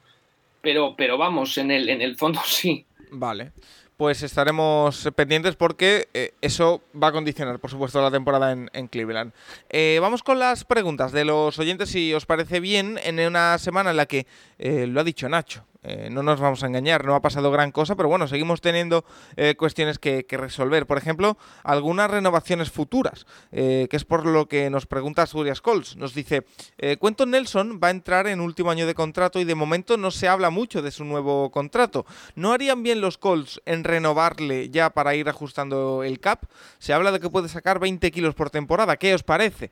pero, 0.60 0.94
pero 0.96 1.16
vamos, 1.16 1.56
en 1.58 1.70
el, 1.70 1.88
en 1.88 2.02
el 2.02 2.16
fondo 2.16 2.40
sí. 2.46 2.84
Vale 3.12 3.52
pues 3.96 4.22
estaremos 4.22 5.08
pendientes 5.14 5.56
porque 5.56 6.08
eh, 6.12 6.34
eso 6.40 6.82
va 7.00 7.08
a 7.08 7.12
condicionar, 7.12 7.58
por 7.58 7.70
supuesto, 7.70 8.00
la 8.02 8.10
temporada 8.10 8.52
en, 8.52 8.88
Cleveland. 8.88 9.32
Eh, 9.70 9.98
vamos 10.00 10.22
con 10.22 10.38
las 10.38 10.64
preguntas 10.64 11.12
de 11.12 11.24
los 11.24 11.58
oyentes, 11.58 11.90
si 11.90 12.12
os 12.12 12.26
parece 12.26 12.60
bien, 12.60 12.98
en 13.02 13.18
una 13.20 13.58
semana 13.58 13.90
en 13.90 13.96
la 13.96 14.06
que, 14.06 14.26
eh, 14.58 14.86
lo 14.86 15.00
ha 15.00 15.04
dicho 15.04 15.28
Nacho, 15.28 15.64
eh, 15.86 16.08
no 16.10 16.24
nos 16.24 16.40
vamos 16.40 16.64
a 16.64 16.66
engañar, 16.66 17.04
no 17.04 17.14
ha 17.14 17.22
pasado 17.22 17.52
gran 17.52 17.70
cosa, 17.70 17.94
pero 17.94 18.08
bueno, 18.08 18.26
seguimos 18.26 18.60
teniendo 18.60 19.04
eh, 19.36 19.54
cuestiones 19.56 20.00
que, 20.00 20.26
resolver. 20.28 20.86
Por 20.86 20.98
ejemplo, 20.98 21.38
algunas 21.62 22.10
renovaciones 22.10 22.70
futuras, 22.70 23.26
eh, 23.52 23.86
que 23.88 23.96
es 23.96 24.04
por 24.04 24.26
lo 24.26 24.48
que 24.48 24.68
nos 24.68 24.86
pregunta 24.86 25.22
Asturias 25.22 25.60
Colts. 25.60 25.96
Nos 25.96 26.12
dice, 26.12 26.44
Cuento 26.98 27.24
Nelson 27.24 27.80
va 27.82 27.88
a 27.88 27.92
entrar 27.92 28.26
en 28.26 28.40
último 28.40 28.70
año 28.70 28.86
de 28.86 28.94
contrato 28.94 29.38
y 29.38 29.44
de 29.44 29.54
momento 29.54 29.96
no 29.96 30.10
se 30.10 30.28
habla 30.28 30.50
mucho 30.50 30.82
de 30.82 30.90
su 30.90 31.04
nuevo 31.04 31.50
contrato. 31.50 32.04
¿No 32.34 32.52
harían 32.52 32.82
bien 32.82 33.00
los 33.00 33.16
Colts 33.16 33.62
en 33.64 33.84
renovarle 33.84 34.68
ya 34.70 34.90
para 34.90 35.14
ir 35.14 35.28
ajustando 35.28 36.02
el 36.02 36.18
cap? 36.20 36.44
Se 36.78 36.92
habla 36.92 37.12
de 37.12 37.20
que 37.20 37.30
puede 37.30 37.48
sacar 37.48 37.78
20 37.78 38.10
kilos 38.10 38.34
por 38.34 38.50
temporada. 38.50 38.96
¿Qué 38.96 39.14
os 39.14 39.22
parece? 39.22 39.70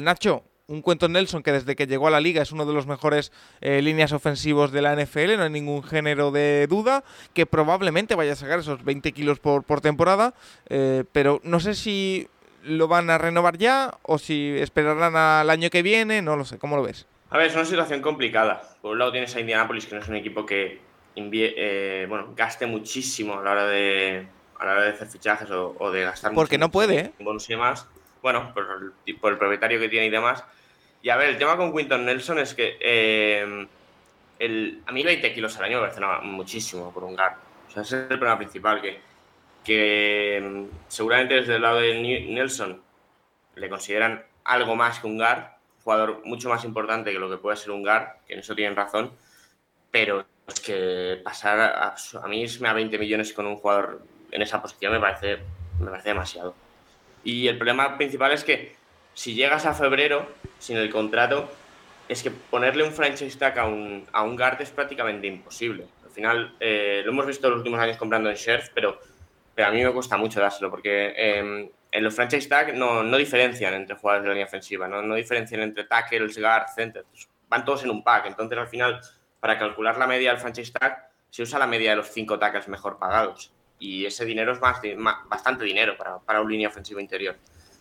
Nacho, 0.00 0.44
un 0.70 0.82
cuento 0.82 1.08
Nelson 1.08 1.42
que 1.42 1.52
desde 1.52 1.74
que 1.74 1.86
llegó 1.86 2.06
a 2.06 2.10
la 2.10 2.20
liga 2.20 2.42
es 2.42 2.52
uno 2.52 2.64
de 2.64 2.72
los 2.72 2.86
mejores 2.86 3.32
eh, 3.60 3.82
líneas 3.82 4.12
ofensivos 4.12 4.70
de 4.70 4.82
la 4.82 4.94
NFL, 4.94 5.36
no 5.36 5.42
hay 5.42 5.50
ningún 5.50 5.82
género 5.82 6.30
de 6.30 6.66
duda, 6.68 7.02
que 7.34 7.44
probablemente 7.44 8.14
vaya 8.14 8.32
a 8.32 8.36
sacar 8.36 8.60
esos 8.60 8.84
20 8.84 9.10
kilos 9.12 9.40
por, 9.40 9.64
por 9.64 9.80
temporada, 9.80 10.32
eh, 10.68 11.04
pero 11.12 11.40
no 11.42 11.58
sé 11.58 11.74
si 11.74 12.28
lo 12.62 12.86
van 12.86 13.10
a 13.10 13.18
renovar 13.18 13.58
ya 13.58 13.98
o 14.02 14.18
si 14.18 14.54
esperarán 14.58 15.16
al 15.16 15.50
año 15.50 15.70
que 15.70 15.82
viene, 15.82 16.22
no 16.22 16.36
lo 16.36 16.44
sé, 16.44 16.58
¿cómo 16.58 16.76
lo 16.76 16.84
ves? 16.84 17.06
A 17.30 17.38
ver, 17.38 17.48
es 17.48 17.54
una 17.54 17.64
situación 17.64 18.00
complicada. 18.00 18.62
Por 18.80 18.92
un 18.92 18.98
lado 18.98 19.12
tienes 19.12 19.34
a 19.34 19.40
Indianapolis, 19.40 19.86
que 19.86 19.96
no 19.96 20.00
es 20.00 20.08
un 20.08 20.16
equipo 20.16 20.46
que 20.46 20.80
eh, 21.16 22.06
bueno, 22.08 22.32
gaste 22.36 22.66
muchísimo 22.66 23.38
a 23.38 23.42
la 23.42 23.50
hora 23.50 23.66
de, 23.66 24.26
a 24.58 24.64
la 24.64 24.72
hora 24.72 24.82
de 24.84 24.90
hacer 24.90 25.08
fichajes 25.08 25.50
o, 25.50 25.90
de 25.90 26.02
gastar 26.02 26.32
Porque 26.32 26.58
no 26.58 26.70
puede, 26.70 26.98
¿eh? 26.98 27.12
y 27.18 27.48
demás. 27.48 27.88
Bueno, 28.22 28.52
por 28.54 28.94
por 29.20 29.32
el 29.32 29.38
propietario 29.38 29.80
que 29.80 29.88
tiene 29.88 30.06
y 30.06 30.10
demás. 30.10 30.44
Y 31.02 31.08
a 31.08 31.16
ver, 31.16 31.30
el 31.30 31.38
tema 31.38 31.56
con 31.56 31.74
Quinton 31.74 32.04
Nelson 32.04 32.38
es 32.38 32.54
que 32.54 32.76
eh, 32.80 33.66
el, 34.38 34.82
a 34.86 34.92
mí 34.92 35.02
20 35.02 35.32
kilos 35.32 35.56
al 35.56 35.64
año 35.64 35.80
me 35.80 35.88
parece 35.88 36.00
muchísimo 36.22 36.92
por 36.92 37.04
un 37.04 37.14
guard. 37.14 37.34
O 37.68 37.70
sea, 37.70 37.82
ese 37.82 37.96
es 37.96 38.02
el 38.02 38.18
problema 38.18 38.38
principal, 38.38 38.80
que, 38.82 39.00
que 39.64 40.40
mm, 40.42 40.88
seguramente 40.88 41.34
desde 41.34 41.56
el 41.56 41.62
lado 41.62 41.80
de 41.80 41.94
Nelson 42.28 42.82
le 43.54 43.68
consideran 43.68 44.24
algo 44.44 44.76
más 44.76 45.00
que 45.00 45.06
un 45.06 45.16
guard, 45.16 45.44
jugador 45.84 46.22
mucho 46.24 46.48
más 46.48 46.64
importante 46.64 47.12
que 47.12 47.18
lo 47.18 47.30
que 47.30 47.38
puede 47.38 47.56
ser 47.56 47.70
un 47.70 47.82
guard, 47.82 48.08
que 48.26 48.34
en 48.34 48.40
eso 48.40 48.54
tienen 48.54 48.76
razón, 48.76 49.12
pero 49.90 50.26
es 50.46 50.60
que 50.60 51.20
pasar 51.24 51.60
a, 51.60 51.94
a 52.22 52.28
mí 52.28 52.44
me 52.60 52.68
a 52.68 52.72
20 52.72 52.98
millones 52.98 53.32
con 53.32 53.46
un 53.46 53.56
jugador 53.56 54.02
en 54.30 54.42
esa 54.42 54.60
posición 54.60 54.92
me 54.92 55.00
parece, 55.00 55.38
me 55.78 55.90
parece 55.90 56.10
demasiado. 56.10 56.54
Y 57.24 57.48
el 57.48 57.56
problema 57.56 57.96
principal 57.96 58.32
es 58.32 58.44
que 58.44 58.74
si 59.20 59.34
llegas 59.34 59.66
a 59.66 59.74
febrero 59.74 60.26
sin 60.58 60.78
el 60.78 60.88
contrato, 60.88 61.46
es 62.08 62.22
que 62.22 62.30
ponerle 62.30 62.84
un 62.84 62.90
franchise 62.90 63.36
tag 63.38 63.58
a 63.58 63.66
un, 63.66 64.06
a 64.12 64.22
un 64.22 64.34
guard 64.34 64.62
es 64.62 64.70
prácticamente 64.70 65.26
imposible. 65.26 65.86
Al 66.02 66.10
final, 66.10 66.56
eh, 66.58 67.02
lo 67.04 67.12
hemos 67.12 67.26
visto 67.26 67.50
los 67.50 67.58
últimos 67.58 67.78
años 67.80 67.98
comprando 67.98 68.30
en 68.30 68.36
Sheriff, 68.36 68.70
pero, 68.74 68.98
pero 69.54 69.68
a 69.68 69.70
mí 69.72 69.84
me 69.84 69.92
cuesta 69.92 70.16
mucho 70.16 70.40
dárselo 70.40 70.70
porque 70.70 71.12
em, 71.14 71.68
en 71.92 72.02
los 72.02 72.14
franchise 72.14 72.48
tag 72.48 72.74
no, 72.74 73.02
no, 73.02 73.18
diferencian 73.18 73.74
entre 73.74 73.94
jugadores 73.94 74.24
de 74.24 74.30
línea 74.30 74.46
ofensiva, 74.46 74.88
no, 74.88 75.02
no 75.02 75.16
diferencian 75.16 75.60
entre 75.60 75.84
tackles, 75.84 76.38
guard, 76.38 76.68
centers, 76.74 77.28
van 77.46 77.62
todos 77.62 77.84
en 77.84 77.90
un 77.90 78.02
pack. 78.02 78.24
Entonces, 78.24 78.56
al 78.56 78.68
final, 78.68 79.02
para 79.38 79.58
calcular 79.58 79.98
la 79.98 80.06
media 80.06 80.30
del 80.30 80.40
franchise 80.40 80.72
tag, 80.72 81.10
se 81.28 81.42
usa 81.42 81.58
la 81.58 81.66
media 81.66 81.90
de 81.90 81.96
los 81.96 82.08
cinco 82.08 82.38
tackles 82.38 82.68
mejor 82.68 82.98
pagados. 82.98 83.52
Y 83.78 84.06
ese 84.06 84.24
dinero 84.24 84.52
es 84.52 84.60
más, 84.62 84.80
bastante 85.28 85.64
dinero 85.64 85.98
para, 85.98 86.20
para 86.20 86.40
una 86.40 86.50
línea 86.50 86.68
ofensiva 86.68 87.02
interior. 87.02 87.36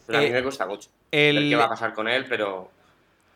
Pero 0.09 0.17
a 0.17 0.21
mí 0.23 0.29
eh, 0.29 0.33
me 0.33 0.41
cuesta 0.41 0.65
mucho. 0.65 0.89
El... 1.11 1.49
qué 1.49 1.55
va 1.55 1.65
a 1.65 1.69
pasar 1.69 1.93
con 1.93 2.07
él, 2.07 2.25
pero. 2.27 2.71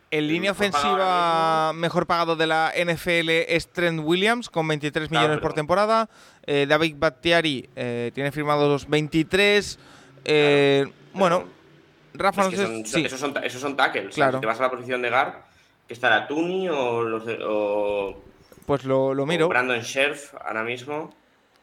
En 0.10 0.28
línea 0.28 0.52
ofensiva 0.52 1.72
mejor 1.74 2.08
pagado 2.08 2.36
de 2.36 2.48
la 2.48 2.72
NFL 2.76 3.30
es 3.30 3.68
Trent 3.68 4.00
Williams 4.04 4.50
con 4.50 4.68
23 4.68 5.12
millones 5.12 5.40
por 5.40 5.54
temporada. 5.54 6.10
Eh, 6.46 6.66
David 6.68 6.96
Battiari 6.98 7.70
eh, 7.76 8.12
tiene 8.14 8.32
firmados 8.32 8.68
los 8.68 8.90
23. 8.90 9.80
bueno, 11.14 11.46
Rafa, 12.16 12.44
no 12.44 12.52
sé, 12.52 12.82
esos, 13.06 13.20
son, 13.20 13.34
esos 13.44 13.62
son 13.62 13.76
tackles. 13.76 14.16
Claro. 14.16 14.38
si 14.38 14.42
te 14.42 14.48
vas 14.48 14.60
a 14.60 14.64
la 14.64 14.72
posición 14.72 15.02
de 15.04 15.10
guard, 15.10 15.34
que 15.88 15.94
estará 15.94 16.28
Tuni 16.28 16.70
o 16.70 17.04
los 17.04 17.24
o, 17.44 18.24
Pues 18.66 18.86
lo, 18.86 19.14
lo 19.14 19.26
miro. 19.28 19.48
Brandon 19.48 19.82
Scherf 19.82 20.34
ahora 20.44 20.64
mismo. 20.64 21.14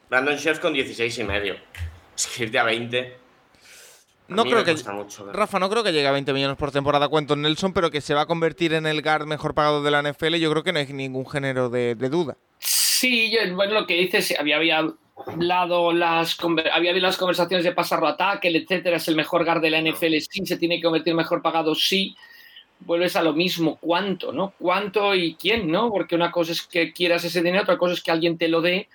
Brandon 0.09 0.37
Scherf 0.37 0.59
con 0.59 0.73
16 0.73 1.19
y 1.19 1.23
medio. 1.25 1.55
Es 2.15 2.27
que 2.27 2.43
irte 2.43 2.59
a 2.59 2.63
20 2.63 3.21
no 4.27 4.45
creo 4.45 4.63
que 4.63 4.75
Rafa, 5.33 5.59
no 5.59 5.69
creo 5.69 5.83
que 5.83 5.91
llegue 5.91 6.07
a 6.07 6.11
20 6.11 6.31
millones 6.33 6.57
por 6.57 6.71
temporada 6.71 7.09
cuento 7.09 7.35
Nelson, 7.35 7.73
pero 7.73 7.91
que 7.91 8.01
se 8.01 8.13
va 8.13 8.21
a 8.21 8.25
convertir 8.25 8.73
en 8.73 8.85
el 8.85 9.01
guard 9.01 9.25
mejor 9.25 9.53
pagado 9.53 9.83
de 9.83 9.91
la 9.91 10.01
NFL, 10.01 10.35
yo 10.35 10.49
creo 10.51 10.63
que 10.63 10.71
no 10.71 10.79
hay 10.79 10.87
ningún 10.87 11.27
género 11.27 11.69
de, 11.69 11.95
duda. 11.95 12.37
Sí, 12.59 13.33
bueno, 13.53 13.73
lo 13.73 13.87
que 13.87 13.95
dices, 13.95 14.33
había, 14.39 14.57
había 14.57 14.87
hablado 15.27 15.91
las 15.91 16.37
había 16.73 16.93
las 16.93 17.17
conversaciones 17.17 17.65
de 17.65 17.73
pasarlo 17.73 18.07
a 18.07 18.11
ataque, 18.11 18.49
etcétera, 18.49 18.97
es 18.97 19.07
el 19.07 19.15
mejor 19.15 19.43
guard 19.43 19.61
de 19.61 19.69
la 19.69 19.81
NFL, 19.81 20.15
sí, 20.19 20.45
se 20.45 20.57
tiene 20.57 20.77
que 20.77 20.83
convertir 20.83 21.13
mejor 21.13 21.41
pagado, 21.41 21.75
sí. 21.75 22.15
Vuelves 22.83 23.15
a 23.15 23.21
lo 23.21 23.33
mismo, 23.33 23.77
¿cuánto, 23.79 24.31
no? 24.31 24.53
¿Cuánto 24.57 25.13
y 25.13 25.35
quién, 25.35 25.69
no? 25.69 25.91
Porque 25.91 26.15
una 26.15 26.31
cosa 26.31 26.51
es 26.51 26.63
que 26.63 26.91
quieras 26.93 27.23
ese 27.23 27.43
dinero, 27.43 27.61
otra 27.61 27.77
cosa 27.77 27.93
es 27.93 28.01
que 28.01 28.09
alguien 28.09 28.39
te 28.39 28.47
lo 28.47 28.61
dé 28.61 28.89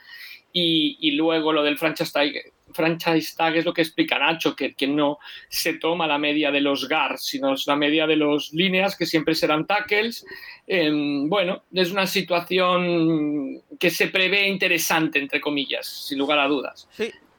y, 0.53 0.99
y 1.01 1.12
luego 1.12 1.53
lo 1.53 1.62
del 1.62 1.79
franchise 1.79 2.11
tag, 2.12 2.33
franchise 2.77 3.35
tag 3.37 3.57
es 3.57 3.65
lo 3.65 3.73
que 3.73 3.83
explica 3.83 4.19
Nacho, 4.19 4.55
que, 4.55 4.75
que 4.75 4.87
no 4.87 5.19
se 5.49 5.75
toma 5.75 6.07
la 6.07 6.19
media 6.19 6.51
de 6.51 6.61
los 6.61 6.89
guards, 6.89 7.25
sino 7.25 7.55
es 7.55 7.67
la 7.67 7.75
media 7.75 8.07
de 8.07 8.17
los 8.17 8.53
líneas, 8.53 8.97
que 8.97 9.07
siempre 9.07 9.35
serán 9.35 9.67
tackles. 9.67 10.25
Em, 10.67 11.29
bueno, 11.29 11.62
es 11.73 11.91
una 11.91 12.07
situación 12.07 13.62
que 13.79 13.91
se 13.91 14.09
prevé 14.09 14.47
interesante, 14.49 15.19
entre 15.19 15.41
comillas, 15.41 15.87
sin 15.87 16.19
lugar 16.19 16.39
a 16.39 16.47
dudas. 16.47 16.89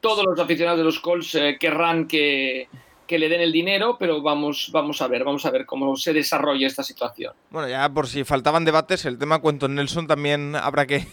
Todos 0.01 0.25
los 0.25 0.39
aficionados 0.39 0.79
de 0.79 0.85
los 0.85 0.99
Colts 0.99 1.35
eh, 1.35 1.57
querrán 1.59 2.07
que, 2.07 2.67
que 3.07 3.17
le 3.17 3.29
den 3.29 3.41
el 3.41 3.51
dinero, 3.51 3.97
pero 3.97 4.21
vamos, 4.21 4.69
vamos 4.71 5.01
a 5.01 5.07
ver, 5.07 5.23
vamos 5.23 5.45
a 5.45 5.51
ver 5.51 5.65
cómo 5.65 5.95
se 5.95 6.13
desarrolla 6.13 6.67
esta 6.67 6.83
situación. 6.83 7.33
Bueno, 7.49 7.69
ya 7.69 7.89
por 7.89 8.07
si 8.07 8.23
faltaban 8.23 8.65
debates, 8.65 9.05
el 9.05 9.17
tema 9.17 9.39
Cuento 9.39 9.67
Nelson 9.67 10.07
también 10.07 10.55
habrá 10.55 10.85
que 10.85 11.07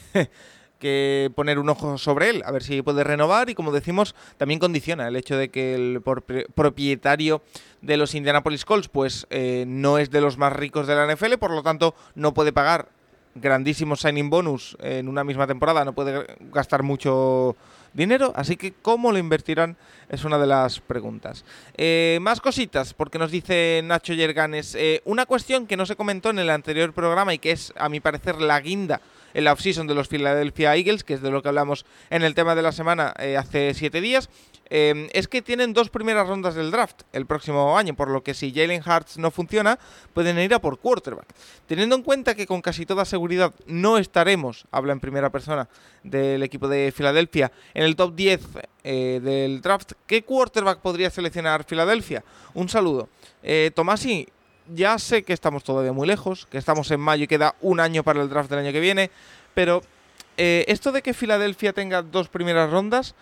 que 0.84 1.32
poner 1.34 1.58
un 1.58 1.70
ojo 1.70 1.96
sobre 1.96 2.28
él, 2.28 2.42
a 2.44 2.50
ver 2.50 2.62
si 2.62 2.82
puede 2.82 3.04
renovar 3.04 3.48
y 3.48 3.54
como 3.54 3.72
decimos, 3.72 4.14
también 4.36 4.60
condiciona 4.60 5.08
el 5.08 5.16
hecho 5.16 5.38
de 5.38 5.48
que 5.48 5.74
el 5.74 6.02
propietario 6.02 7.40
de 7.80 7.96
los 7.96 8.14
Indianapolis 8.14 8.66
Colts 8.66 8.88
pues 8.88 9.26
eh, 9.30 9.64
no 9.66 9.96
es 9.96 10.10
de 10.10 10.20
los 10.20 10.36
más 10.36 10.52
ricos 10.52 10.86
de 10.86 10.94
la 10.94 11.10
NFL, 11.10 11.38
por 11.40 11.52
lo 11.52 11.62
tanto 11.62 11.94
no 12.14 12.34
puede 12.34 12.52
pagar 12.52 12.90
grandísimos 13.34 14.00
signing 14.00 14.28
bonus 14.28 14.76
en 14.78 15.08
una 15.08 15.24
misma 15.24 15.46
temporada, 15.46 15.86
no 15.86 15.94
puede 15.94 16.26
gastar 16.52 16.82
mucho 16.82 17.56
dinero, 17.94 18.34
así 18.36 18.58
que 18.58 18.74
cómo 18.74 19.10
lo 19.10 19.16
invertirán 19.16 19.78
es 20.10 20.22
una 20.24 20.36
de 20.36 20.46
las 20.46 20.80
preguntas. 20.80 21.46
Eh, 21.78 22.18
más 22.20 22.42
cositas, 22.42 22.92
porque 22.92 23.18
nos 23.18 23.30
dice 23.30 23.80
Nacho 23.82 24.12
Yerganes, 24.12 24.74
eh, 24.74 25.00
una 25.06 25.24
cuestión 25.24 25.66
que 25.66 25.78
no 25.78 25.86
se 25.86 25.96
comentó 25.96 26.28
en 26.28 26.40
el 26.40 26.50
anterior 26.50 26.92
programa 26.92 27.32
y 27.32 27.38
que 27.38 27.52
es 27.52 27.72
a 27.78 27.88
mi 27.88 28.00
parecer 28.00 28.42
la 28.42 28.60
guinda 28.60 29.00
el 29.34 29.48
offseason 29.48 29.86
de 29.86 29.94
los 29.94 30.08
Philadelphia 30.08 30.76
Eagles, 30.76 31.04
que 31.04 31.14
es 31.14 31.22
de 31.22 31.30
lo 31.30 31.42
que 31.42 31.48
hablamos 31.48 31.84
en 32.08 32.22
el 32.22 32.34
tema 32.34 32.54
de 32.54 32.62
la 32.62 32.72
semana 32.72 33.12
eh, 33.18 33.36
hace 33.36 33.74
siete 33.74 34.00
días, 34.00 34.30
eh, 34.70 35.08
es 35.12 35.28
que 35.28 35.42
tienen 35.42 35.74
dos 35.74 35.90
primeras 35.90 36.26
rondas 36.26 36.54
del 36.54 36.70
draft 36.70 37.02
el 37.12 37.26
próximo 37.26 37.76
año, 37.76 37.94
por 37.94 38.08
lo 38.08 38.22
que 38.22 38.32
si 38.32 38.52
Jalen 38.52 38.82
Hurts 38.86 39.18
no 39.18 39.30
funciona, 39.30 39.78
pueden 40.14 40.38
ir 40.38 40.54
a 40.54 40.60
por 40.60 40.78
quarterback. 40.78 41.26
Teniendo 41.66 41.96
en 41.96 42.02
cuenta 42.02 42.34
que 42.34 42.46
con 42.46 42.62
casi 42.62 42.86
toda 42.86 43.04
seguridad 43.04 43.52
no 43.66 43.98
estaremos, 43.98 44.64
habla 44.70 44.92
en 44.92 45.00
primera 45.00 45.30
persona 45.30 45.68
del 46.02 46.42
equipo 46.42 46.68
de 46.68 46.92
Filadelfia, 46.96 47.52
en 47.74 47.84
el 47.84 47.96
top 47.96 48.14
10 48.14 48.40
eh, 48.84 49.20
del 49.22 49.60
draft, 49.60 49.92
¿qué 50.06 50.22
quarterback 50.22 50.78
podría 50.78 51.10
seleccionar 51.10 51.64
Filadelfia? 51.64 52.24
Un 52.54 52.68
saludo. 52.68 53.08
Tomasi, 53.74 54.26
ya 54.72 54.98
sé 54.98 55.22
que 55.22 55.32
estamos 55.32 55.64
todavía 55.64 55.92
muy 55.92 56.06
lejos, 56.06 56.46
que 56.46 56.58
estamos 56.58 56.90
en 56.90 57.00
mayo 57.00 57.24
y 57.24 57.26
queda 57.26 57.54
un 57.60 57.80
año 57.80 58.02
para 58.02 58.22
el 58.22 58.28
draft 58.28 58.50
del 58.50 58.60
año 58.60 58.72
que 58.72 58.80
viene, 58.80 59.10
pero 59.54 59.82
eh, 60.36 60.64
esto 60.68 60.92
de 60.92 61.02
que 61.02 61.14
Filadelfia 61.14 61.72
tenga 61.72 62.02
dos 62.02 62.28
primeras 62.28 62.70
rondas, 62.70 63.14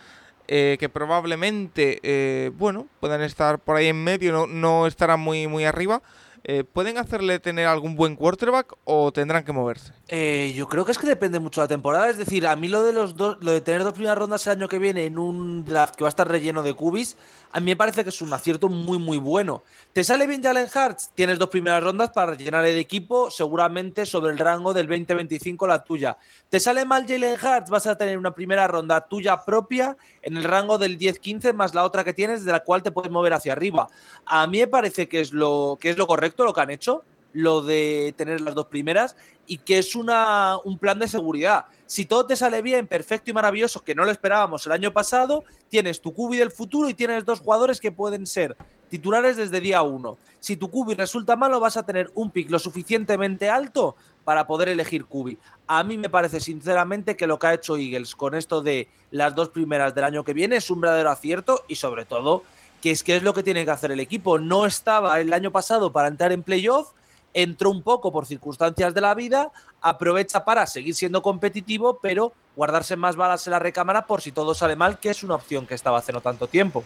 eh, 0.49 0.77
que 0.79 0.89
probablemente, 0.89 2.01
eh, 2.03 2.51
bueno, 2.57 2.87
puedan 3.01 3.23
estar 3.23 3.59
por 3.59 3.77
ahí 3.77 3.89
en 3.89 4.03
medio, 4.03 4.33
no, 4.33 4.47
no 4.47 4.87
estarán 4.87 5.21
muy, 5.21 5.47
muy 5.47 5.65
arriba, 5.65 6.03
eh, 6.45 6.65
¿pueden 6.65 6.99
hacerle 6.99 7.39
tener 7.39 7.67
algún 7.67 7.95
buen 7.95 8.17
quarterback 8.17 8.75
o 8.85 9.13
tendrán 9.13 9.45
que 9.45 9.53
moverse? 9.53 9.93
Eh, 10.09 10.53
yo 10.57 10.69
creo 10.69 10.85
que 10.85 10.93
es 10.93 10.99
que 10.99 11.07
depende 11.07 11.39
mucho 11.39 11.61
de 11.61 11.65
la 11.67 11.69
temporada. 11.69 12.11
Es 12.11 12.19
decir, 12.19 12.47
a 12.47 12.57
mí 12.57 12.69
lo 12.69 12.83
de 12.83 12.93
los 12.93 13.17
dos, 13.17 13.39
lo 13.41 13.53
de 13.53 13.61
tener 13.61 13.85
dos 13.85 13.93
primeras 13.93 14.19
rondas 14.19 14.47
el 14.47 14.59
año 14.59 14.69
que 14.69 14.79
viene 14.79 15.05
en 15.05 15.19
un 15.19 15.65
draft 15.65 15.95
que 15.95 16.05
va 16.05 16.09
a 16.09 16.11
estar 16.11 16.29
relleno 16.29 16.63
de 16.63 16.75
cubis, 16.75 17.17
a 17.53 17.61
mí 17.61 17.67
me 17.67 17.77
parece 17.77 18.03
que 18.03 18.11
es 18.11 18.23
un 18.23 18.33
acierto 18.33 18.69
muy, 18.69 18.99
muy 18.99 19.19
bueno. 19.19 19.63
¿Te 19.93 20.03
sale 20.03 20.27
bien 20.27 20.43
Jalen 20.43 20.69
Hartz? 20.73 21.11
Tienes 21.15 21.39
dos 21.39 21.51
primeras 21.51 21.83
rondas 21.83 22.11
para 22.11 22.33
rellenar 22.33 22.65
el 22.65 22.79
equipo, 22.79 23.31
seguramente 23.31 24.07
sobre 24.07 24.33
el 24.33 24.39
rango 24.39 24.73
del 24.73 24.89
20-25 24.89 25.69
la 25.69 25.85
tuya. 25.85 26.17
¿Te 26.49 26.59
sale 26.59 26.85
mal 26.85 27.07
Jalen 27.07 27.37
Hartz? 27.41 27.71
Vas 27.71 27.87
a 27.87 27.97
tener 27.97 28.17
una 28.17 28.35
primera 28.35 28.67
ronda 28.67 29.03
tuya 29.03 29.45
propia 29.45 29.97
en 30.23 30.37
el 30.37 30.45
rango 30.45 30.79
del 30.79 30.99
10-15 30.99 31.53
más 31.53 31.75
la 31.75 31.85
otra 31.85 32.05
que 32.05 32.15
tienes, 32.15 32.45
de 32.45 32.53
la 32.53 32.61
cual 32.61 32.83
te 32.83 32.93
puedes 32.93 33.11
mover 33.11 33.35
hacia 33.35 33.53
arriba. 33.53 33.89
A 34.25 34.47
mí 34.47 34.59
me 34.59 34.69
parece 34.69 35.09
que 35.09 35.21
es 35.21 35.33
lo, 35.33 35.79
que 35.81 35.91
es 35.91 35.99
lo 35.99 36.07
correcto 36.07 36.45
lo 36.45 36.55
que 36.55 36.61
han 36.61 36.71
hecho, 36.71 37.05
lo 37.33 37.63
de 37.63 38.15
tener 38.17 38.41
las 38.41 38.55
dos 38.55 38.67
primeras 38.67 39.17
y 39.47 39.59
que 39.59 39.79
es 39.79 39.95
una, 39.95 40.57
un 40.65 40.79
plan 40.79 40.99
de 40.99 41.09
seguridad. 41.09 41.67
Si 41.87 42.07
todo 42.07 42.27
te 42.27 42.37
sale 42.37 42.63
bien, 42.63 42.87
perfecto 42.87 43.31
y 43.31 43.35
maravilloso, 43.35 43.83
que 43.85 43.95
no 43.95 44.05
lo 44.05 44.11
esperábamos 44.11 44.67
el 44.67 44.73
año 44.73 44.93
pasado, 44.93 45.45
tienes 45.69 46.01
tu 46.01 46.15
cubi 46.15 46.39
del 46.39 46.51
futuro 46.51 46.89
y 46.89 46.95
tienes 46.95 47.25
dos 47.25 47.41
jugadores 47.41 47.81
que 47.81 47.93
pueden 47.93 48.27
ser 48.27 48.57
titulares 48.89 49.37
desde 49.37 49.61
día 49.61 49.83
uno. 49.83 50.19
Si 50.39 50.57
tu 50.57 50.71
cubi 50.71 50.95
resulta 50.95 51.37
malo, 51.37 51.61
vas 51.61 51.77
a 51.77 51.85
tener 51.85 52.11
un 52.15 52.31
pick 52.31 52.51
lo 52.51 52.59
suficientemente 52.59 53.49
alto 53.49 53.97
para 54.25 54.47
poder 54.47 54.69
elegir 54.69 55.07
cubi. 55.07 55.39
A 55.67 55.83
mí 55.83 55.99
me 55.99 56.11
parece 56.11 56.41
sinceramente 56.41 57.17
que 57.17 57.27
lo 57.27 57.39
que 57.39 57.47
ha 57.47 57.55
hecho 57.55 57.77
Eagles 57.77 58.15
con 58.15 58.35
esto 58.35 58.63
de 58.63 58.89
las 59.11 59.35
dos 59.35 59.49
primeras 59.49 59.95
del 59.95 60.05
año 60.05 60.25
que 60.25 60.35
viene 60.35 60.57
es 60.57 60.71
un 60.71 60.81
verdadero 60.81 61.11
acierto 61.11 61.65
y 61.69 61.77
sobre 61.77 62.05
todo 62.05 62.45
que 62.81 62.91
es 62.91 63.03
que 63.05 63.17
es 63.17 63.23
lo 63.23 63.33
que 63.33 63.43
tiene 63.43 63.65
que 63.65 63.71
hacer 63.71 63.93
el 63.93 64.01
equipo. 64.01 64.39
No 64.39 64.67
estaba 64.67 65.21
el 65.21 65.33
año 65.33 65.53
pasado 65.53 65.93
para 65.93 66.09
entrar 66.09 66.33
en 66.33 66.43
playoff 66.43 66.91
entró 67.35 67.71
un 67.71 67.83
poco 67.83 68.13
por 68.13 68.27
circunstancias 68.27 68.95
de 68.95 69.01
la 69.01 69.15
vida, 69.15 69.51
aprovecha 69.81 70.45
para 70.45 70.67
seguir 70.67 70.95
siendo 70.95 71.23
competitivo, 71.23 71.99
pero 72.01 72.33
guardarse 72.57 72.97
más 72.97 73.17
balas 73.17 73.47
en 73.47 73.53
la 73.53 73.59
recámara 73.59 74.07
por 74.07 74.21
si 74.21 74.33
todo 74.33 74.55
sale 74.55 74.77
mal, 74.77 74.99
que 74.99 75.11
es 75.11 75.23
una 75.23 75.35
opción 75.35 75.67
que 75.67 75.75
estaba 75.75 75.99
hace 75.99 76.13
no 76.13 76.21
tanto 76.21 76.47
tiempo. 76.47 76.85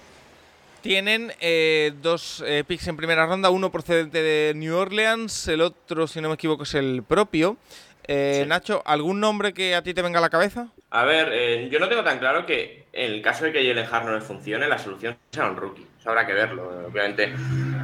Tienen 0.83 1.33
eh, 1.41 1.93
dos 2.01 2.45
eh, 2.47 2.63
picks 2.67 2.87
en 2.87 2.97
primera 2.97 3.27
ronda, 3.27 3.51
uno 3.51 3.73
procedente 3.73 4.23
de 4.23 4.55
New 4.55 4.77
Orleans, 4.77 5.49
el 5.49 5.61
otro, 5.61 6.07
si 6.07 6.21
no 6.21 6.29
me 6.29 6.35
equivoco, 6.35 6.63
es 6.63 6.75
el 6.75 7.03
propio. 7.03 7.57
Eh, 8.07 8.45
Nacho, 8.47 8.83
¿algún 8.87 9.19
nombre 9.19 9.53
que 9.53 9.75
a 9.75 9.83
ti 9.83 9.95
te 9.95 10.03
venga 10.03 10.21
a 10.21 10.23
la 10.23 10.31
cabeza? 10.31 10.69
A 10.91 11.05
ver, 11.05 11.69
yo 11.71 11.81
no 11.81 11.89
tengo 11.89 12.05
tan 12.05 12.21
claro 12.21 12.47
que 12.47 12.87
en 12.93 13.15
el 13.15 13.23
caso 13.23 13.45
de 13.47 13.53
que 13.53 13.67
Jalen 13.67 13.87
Hart 13.91 14.07
no 14.07 14.15
le 14.15 14.21
funcione, 14.21 14.69
la 14.69 14.79
solución 14.79 15.17
sea 15.33 15.51
un 15.51 15.57
rookie. 15.57 15.85
Eso 15.99 16.11
habrá 16.11 16.25
que 16.25 16.33
verlo. 16.33 16.87
Obviamente, 16.87 17.35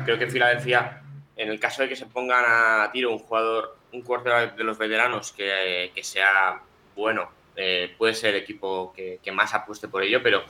creo 0.05 0.16
que 0.16 0.29
Filadelfia 0.29 1.02
en 1.42 1.50
el 1.50 1.59
caso 1.59 1.83
de 1.83 1.88
que 1.88 1.96
se 1.96 2.07
pongan 2.07 2.44
a 2.46 2.90
tiro 2.92 3.11
un 3.11 3.18
jugador, 3.18 3.76
un 3.92 4.02
quarterback 4.02 4.55
de 4.55 4.62
los 4.62 4.78
veteranos 4.78 5.33
que, 5.33 5.90
sea 6.02 6.61
bueno, 6.94 7.31
eh, 7.57 7.92
puede 7.98 8.14
ser 8.14 8.37
el 8.37 8.42
equipo 8.42 8.92
que, 8.94 9.18
más 9.33 9.52
apueste 9.52 9.88
por 9.88 10.05
ello, 10.05 10.22
pero, 10.22 10.44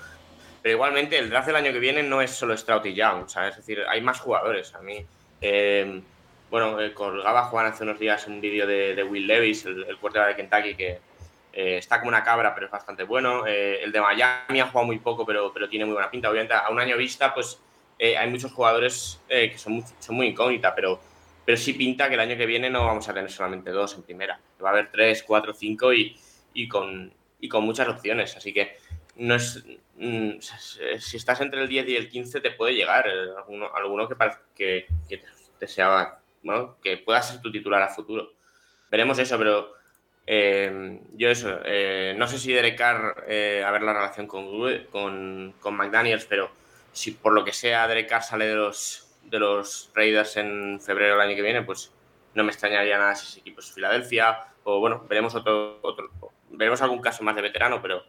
pero 0.60 0.74
igualmente 0.74 1.18
el 1.18 1.30
draft 1.30 1.46
del 1.46 1.56
año 1.56 1.72
que 1.72 1.78
viene 1.78 2.02
no 2.02 2.20
es 2.20 2.32
solo 2.32 2.54
Stroud 2.54 2.84
y 2.84 2.94
Young, 2.94 3.24
es 3.24 3.56
decir, 3.56 3.82
hay 3.88 4.02
más 4.02 4.20
jugadores. 4.20 4.74
A 4.74 4.82
mí, 4.82 5.04
eh, 5.40 6.02
bueno, 6.50 6.78
eh, 6.78 6.92
colgaba 6.92 7.44
Juan 7.44 7.66
hace 7.66 7.84
unos 7.84 7.98
días 7.98 8.26
un 8.26 8.42
vídeo 8.42 8.66
de, 8.66 9.02
Will 9.02 9.26
Levis, 9.26 9.64
el, 9.64 9.84
el 9.84 9.98
de 9.98 10.36
Kentucky, 10.36 10.74
que 10.74 11.00
está 11.54 12.00
como 12.00 12.10
una 12.10 12.22
cabra, 12.22 12.54
pero 12.54 12.66
es 12.66 12.72
bastante 12.72 13.04
bueno. 13.04 13.46
el 13.46 13.90
de 13.90 14.00
Miami 14.00 14.60
ha 14.60 14.66
jugado 14.66 14.86
muy 14.86 14.98
poco, 14.98 15.24
pero, 15.24 15.52
pero 15.54 15.70
tiene 15.70 15.86
muy 15.86 15.94
buena 15.94 16.10
pinta. 16.10 16.28
Obviamente, 16.28 16.54
a 16.54 16.68
un 16.68 16.80
año 16.80 16.98
vista, 16.98 17.32
pues 17.32 17.58
eh, 18.04 18.18
hay 18.18 18.28
muchos 18.28 18.50
jugadores 18.50 19.20
eh, 19.28 19.48
que 19.52 19.58
son 19.58 19.74
muy, 19.74 19.84
son 20.00 20.16
muy 20.16 20.26
incógnitas, 20.26 20.72
pero, 20.74 21.00
pero 21.46 21.56
sí 21.56 21.72
pinta 21.72 22.08
que 22.08 22.14
el 22.14 22.20
año 22.20 22.36
que 22.36 22.46
viene 22.46 22.68
no 22.68 22.84
vamos 22.84 23.08
a 23.08 23.14
tener 23.14 23.30
solamente 23.30 23.70
dos 23.70 23.94
en 23.94 24.02
primera. 24.02 24.40
Va 24.60 24.70
a 24.70 24.72
haber 24.72 24.90
tres, 24.90 25.22
cuatro, 25.22 25.54
cinco 25.54 25.94
y, 25.94 26.16
y, 26.52 26.66
con, 26.66 27.12
y 27.38 27.48
con 27.48 27.62
muchas 27.62 27.86
opciones. 27.86 28.36
Así 28.36 28.52
que 28.52 28.76
no 29.14 29.36
es, 29.36 29.64
mm, 29.98 30.30
si 30.98 31.16
estás 31.16 31.42
entre 31.42 31.62
el 31.62 31.68
10 31.68 31.90
y 31.90 31.94
el 31.94 32.08
15 32.08 32.40
te 32.40 32.50
puede 32.50 32.74
llegar 32.74 33.06
eh, 33.06 33.28
alguno, 33.36 33.70
alguno 33.72 34.08
que, 34.08 34.16
que, 34.56 34.86
que 35.08 35.22
te 35.60 35.68
sea, 35.68 36.18
que 36.82 36.96
pueda 36.96 37.22
ser 37.22 37.40
tu 37.40 37.52
titular 37.52 37.82
a 37.82 37.88
futuro. 37.88 38.32
Veremos 38.90 39.16
eso, 39.20 39.38
pero 39.38 39.74
yo 40.26 41.30
eso, 41.30 41.60
no 42.16 42.26
sé 42.26 42.38
si 42.38 42.52
Derek 42.52 42.76
Carr, 42.76 43.24
a 43.26 43.70
ver 43.70 43.82
la 43.82 43.92
relación 43.92 44.26
con, 44.26 44.48
con, 44.90 45.54
con 45.60 45.76
McDaniels, 45.76 46.24
pero 46.24 46.61
si 46.92 47.12
por 47.12 47.32
lo 47.32 47.44
que 47.44 47.52
sea 47.52 47.88
Derek 47.88 48.20
sale 48.20 48.46
de 48.46 48.56
los, 48.56 49.08
de 49.24 49.38
los 49.38 49.90
Raiders 49.94 50.36
en 50.36 50.80
febrero 50.80 51.14
del 51.14 51.28
año 51.28 51.36
que 51.36 51.42
viene, 51.42 51.62
pues 51.62 51.92
no 52.34 52.44
me 52.44 52.50
extrañaría 52.50 52.98
nada 52.98 53.14
si 53.14 53.26
ese 53.26 53.40
equipo 53.40 53.60
es 53.60 53.72
Filadelfia 53.72 54.46
o 54.64 54.78
bueno, 54.80 55.04
veremos 55.08 55.34
otro, 55.34 55.78
otro 55.82 56.10
veremos 56.50 56.82
algún 56.82 57.00
caso 57.00 57.24
más 57.24 57.34
de 57.34 57.42
veterano, 57.42 57.80
pero, 57.82 58.02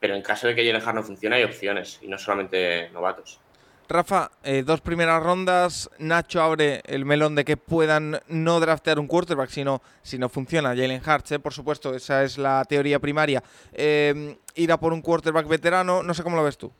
pero 0.00 0.14
en 0.14 0.22
caso 0.22 0.46
de 0.46 0.54
que 0.54 0.66
Jalen 0.66 0.82
Hart 0.82 0.96
no 0.96 1.02
funcione 1.02 1.36
hay 1.36 1.44
opciones 1.44 1.98
y 2.02 2.08
no 2.08 2.18
solamente 2.18 2.90
novatos. 2.90 3.40
Rafa, 3.88 4.30
eh, 4.42 4.62
dos 4.64 4.80
primeras 4.80 5.22
rondas, 5.22 5.90
Nacho 5.98 6.40
abre 6.40 6.80
el 6.86 7.04
melón 7.04 7.34
de 7.34 7.44
que 7.44 7.56
puedan 7.56 8.20
no 8.28 8.58
draftear 8.58 8.98
un 8.98 9.06
quarterback 9.06 9.50
si 9.50 9.64
no, 9.64 9.82
si 10.02 10.18
no 10.18 10.28
funciona 10.28 10.70
Jalen 10.70 11.02
Hurts, 11.06 11.32
eh, 11.32 11.38
por 11.38 11.52
supuesto, 11.52 11.94
esa 11.94 12.22
es 12.22 12.38
la 12.38 12.64
teoría 12.64 13.00
primaria. 13.00 13.42
Eh, 13.72 14.38
ir 14.54 14.72
a 14.72 14.78
por 14.78 14.92
un 14.92 15.02
quarterback 15.02 15.46
veterano, 15.46 16.02
no 16.02 16.14
sé 16.14 16.22
cómo 16.22 16.36
lo 16.36 16.44
ves 16.44 16.56
tú. 16.56 16.72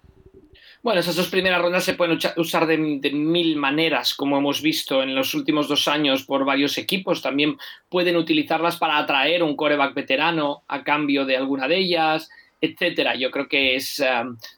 Bueno, 0.82 0.98
esas 0.98 1.14
dos 1.14 1.28
primeras 1.28 1.62
rondas 1.62 1.84
se 1.84 1.94
pueden 1.94 2.18
usar 2.36 2.66
de, 2.66 2.76
mil 2.76 3.56
maneras, 3.56 4.14
como 4.14 4.36
hemos 4.36 4.60
visto 4.60 5.00
en 5.00 5.14
los 5.14 5.32
últimos 5.32 5.68
dos 5.68 5.86
años 5.86 6.24
por 6.24 6.44
varios 6.44 6.76
equipos. 6.76 7.22
También 7.22 7.56
pueden 7.88 8.16
utilizarlas 8.16 8.78
para 8.78 8.98
atraer 8.98 9.44
un 9.44 9.54
coreback 9.54 9.94
veterano 9.94 10.64
a 10.66 10.82
cambio 10.82 11.24
de 11.24 11.36
alguna 11.36 11.68
de 11.68 11.78
ellas, 11.78 12.28
etcétera. 12.60 13.14
Yo 13.14 13.30
creo 13.30 13.46
que 13.46 13.76
es 13.76 14.02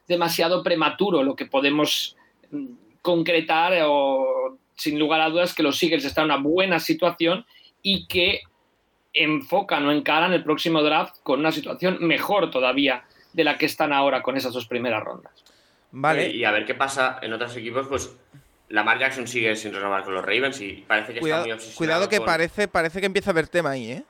demasiado 0.07 0.63
prematuro 0.63 1.21
lo 1.21 1.35
que 1.35 1.45
podemos 1.45 2.17
mm, 2.49 2.65
concretar 3.03 3.73
o 3.85 4.57
sin 4.73 4.97
lugar 4.97 5.21
a 5.21 5.29
dudas 5.29 5.53
que 5.53 5.61
los 5.61 5.81
Eagles 5.83 6.05
están 6.05 6.25
en 6.25 6.31
una 6.31 6.41
buena 6.41 6.79
situación 6.79 7.45
y 7.83 8.07
que 8.07 8.41
enfocan 9.13 9.85
o 9.85 9.91
encaran 9.91 10.33
el 10.33 10.43
próximo 10.43 10.81
draft 10.81 11.17
con 11.21 11.39
una 11.39 11.51
situación 11.51 11.99
mejor 12.01 12.49
todavía 12.49 13.03
de 13.31 13.43
la 13.43 13.59
que 13.59 13.67
están 13.67 13.93
ahora 13.93 14.23
con 14.23 14.35
esas 14.35 14.53
dos 14.53 14.65
primeras 14.65 15.03
rondas. 15.03 15.54
Vale. 15.97 16.29
Y, 16.29 16.43
a 16.43 16.51
ver 16.51 16.65
qué 16.65 16.75
pasa 16.75 17.19
en 17.21 17.31
otros 17.31 17.55
equipos, 17.55 17.87
pues 17.87 18.13
Lamar 18.67 18.99
Jackson 18.99 19.25
sigue 19.27 19.55
sin 19.55 19.73
renovar 19.73 20.03
con 20.03 20.13
los 20.13 20.25
Ravens 20.25 20.59
y 20.59 20.83
parece 20.85 21.13
que 21.13 21.19
está 21.19 21.41
muy 21.41 21.51
obsesionado. 21.53 21.77
Cuidado 21.77 22.09
que 22.09 22.19
parece, 22.19 22.67
parece 22.67 22.99
que 22.99 23.05
empieza 23.05 23.29
a 23.29 23.31
haber 23.31 23.47
tema 23.47 23.71
ahí, 23.71 23.91
¿eh? 23.93 24.03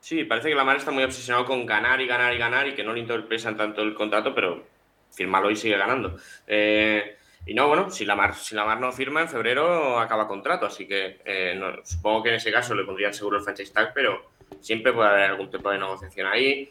Sí, 0.00 0.24
parece 0.24 0.48
que 0.48 0.54
Lamar 0.54 0.78
está 0.78 0.90
muy 0.90 1.04
obsesionado 1.04 1.44
con 1.44 1.66
ganar 1.66 2.00
y 2.00 2.06
ganar 2.06 2.32
y 2.32 2.38
ganar 2.38 2.66
y 2.66 2.74
que 2.74 2.82
no 2.82 2.94
le 2.94 3.00
interpretan 3.00 3.58
tanto 3.58 3.82
el 3.82 3.94
contrato, 3.94 4.34
pero 4.34 4.64
firmalo 5.10 5.50
y 5.50 5.56
sigue 5.56 5.76
ganando. 5.76 6.16
Eh, 6.46 7.14
y 7.44 7.52
no, 7.52 7.68
bueno, 7.68 7.90
si 7.90 8.06
Lamar, 8.06 8.34
si 8.34 8.54
Lamar 8.54 8.80
no 8.80 8.90
firma 8.90 9.20
en 9.20 9.28
febrero 9.28 10.00
acaba 10.00 10.26
contrato, 10.26 10.64
así 10.64 10.88
que 10.88 11.20
eh, 11.26 11.60
supongo 11.84 12.22
que 12.22 12.30
en 12.30 12.36
ese 12.36 12.50
caso 12.50 12.74
le 12.74 12.84
pondrían 12.84 13.12
seguro 13.12 13.36
el 13.36 13.44
franchise 13.44 13.74
tag, 13.74 13.92
pero 13.92 14.30
siempre 14.60 14.94
puede 14.94 15.10
haber 15.10 15.30
algún 15.32 15.50
tipo 15.50 15.70
de 15.70 15.76
negociación 15.76 16.26
ahí 16.26 16.70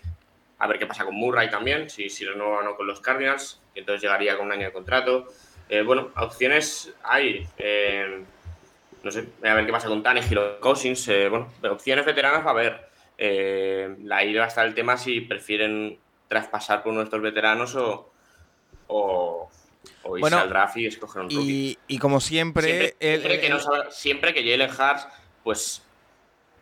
a 0.61 0.67
ver 0.67 0.77
qué 0.77 0.85
pasa 0.85 1.03
con 1.05 1.15
Murray 1.15 1.49
también, 1.49 1.89
si, 1.89 2.07
si 2.07 2.23
renueva 2.23 2.59
o 2.59 2.61
no 2.61 2.75
con 2.75 2.85
los 2.85 3.01
Cardinals, 3.01 3.59
que 3.73 3.79
entonces 3.79 4.03
llegaría 4.03 4.37
con 4.37 4.45
un 4.45 4.51
año 4.51 4.67
de 4.67 4.71
contrato. 4.71 5.25
Eh, 5.67 5.81
bueno, 5.81 6.11
opciones 6.17 6.93
hay. 7.01 7.47
Eh, 7.57 8.23
no 9.01 9.11
sé, 9.11 9.25
a 9.43 9.55
ver 9.55 9.65
qué 9.65 9.71
pasa 9.71 9.87
con 9.87 10.03
Tannehill 10.03 10.37
o 10.37 10.59
Cousins. 10.59 11.07
Eh, 11.07 11.29
bueno, 11.29 11.51
opciones 11.63 12.05
veteranas 12.05 12.45
va 12.45 12.49
a 12.49 12.53
haber. 12.53 12.89
la 14.03 14.23
idea 14.23 14.41
va 14.41 14.45
a 14.45 14.49
estar 14.49 14.67
el 14.67 14.75
tema 14.75 14.97
si 14.97 15.21
prefieren 15.21 15.97
traspasar 16.27 16.83
por 16.83 16.93
nuestros 16.93 17.23
veteranos 17.23 17.75
o, 17.75 18.11
o, 18.85 19.49
o 20.03 20.17
irse 20.19 20.35
al 20.35 20.49
draft 20.49 20.77
y 20.77 20.85
escoger 20.85 21.23
un 21.23 21.29
rookie. 21.31 21.79
Y, 21.87 21.97
como 21.97 22.19
siempre... 22.19 22.95
Siempre, 22.99 23.41
que, 23.41 23.49
no 23.49 23.59
siempre 23.89 24.33
que 24.35 24.43
Jalen 24.43 24.69
Hart, 24.77 25.11
pues 25.43 25.83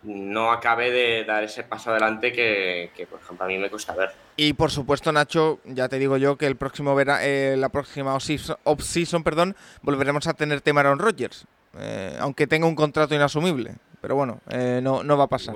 no 0.03 0.51
acabe 0.51 0.91
de 0.91 1.25
dar 1.25 1.43
ese 1.43 1.63
paso 1.63 1.91
adelante 1.91 2.31
que, 2.31 3.07
por 3.09 3.19
ejemplo, 3.19 3.45
a 3.45 3.47
mí 3.47 3.57
me 3.57 3.69
cuesta 3.69 3.93
ver. 3.93 4.11
Y 4.37 4.53
por 4.53 4.71
supuesto, 4.71 5.11
Nacho, 5.11 5.59
ya 5.65 5.89
te 5.89 5.99
digo 5.99 6.17
yo 6.17 6.37
que 6.37 6.47
el 6.47 6.55
próximo 6.55 6.95
vera, 6.95 7.25
eh, 7.25 7.55
la 7.57 7.69
próxima 7.69 8.15
off-season, 8.15 9.23
perdón, 9.23 9.55
volveremos 9.81 10.27
a 10.27 10.33
tener 10.33 10.61
tema 10.61 10.81
Aaron 10.81 10.99
Rodgers, 10.99 11.45
eh, 11.77 12.17
aunque 12.19 12.47
tenga 12.47 12.67
un 12.67 12.75
contrato 12.75 13.13
inasumible. 13.13 13.75
Pero 14.01 14.15
bueno, 14.15 14.39
eh, 14.49 14.79
no, 14.81 15.03
no 15.03 15.17
va 15.17 15.25
a 15.25 15.27
pasar. 15.27 15.53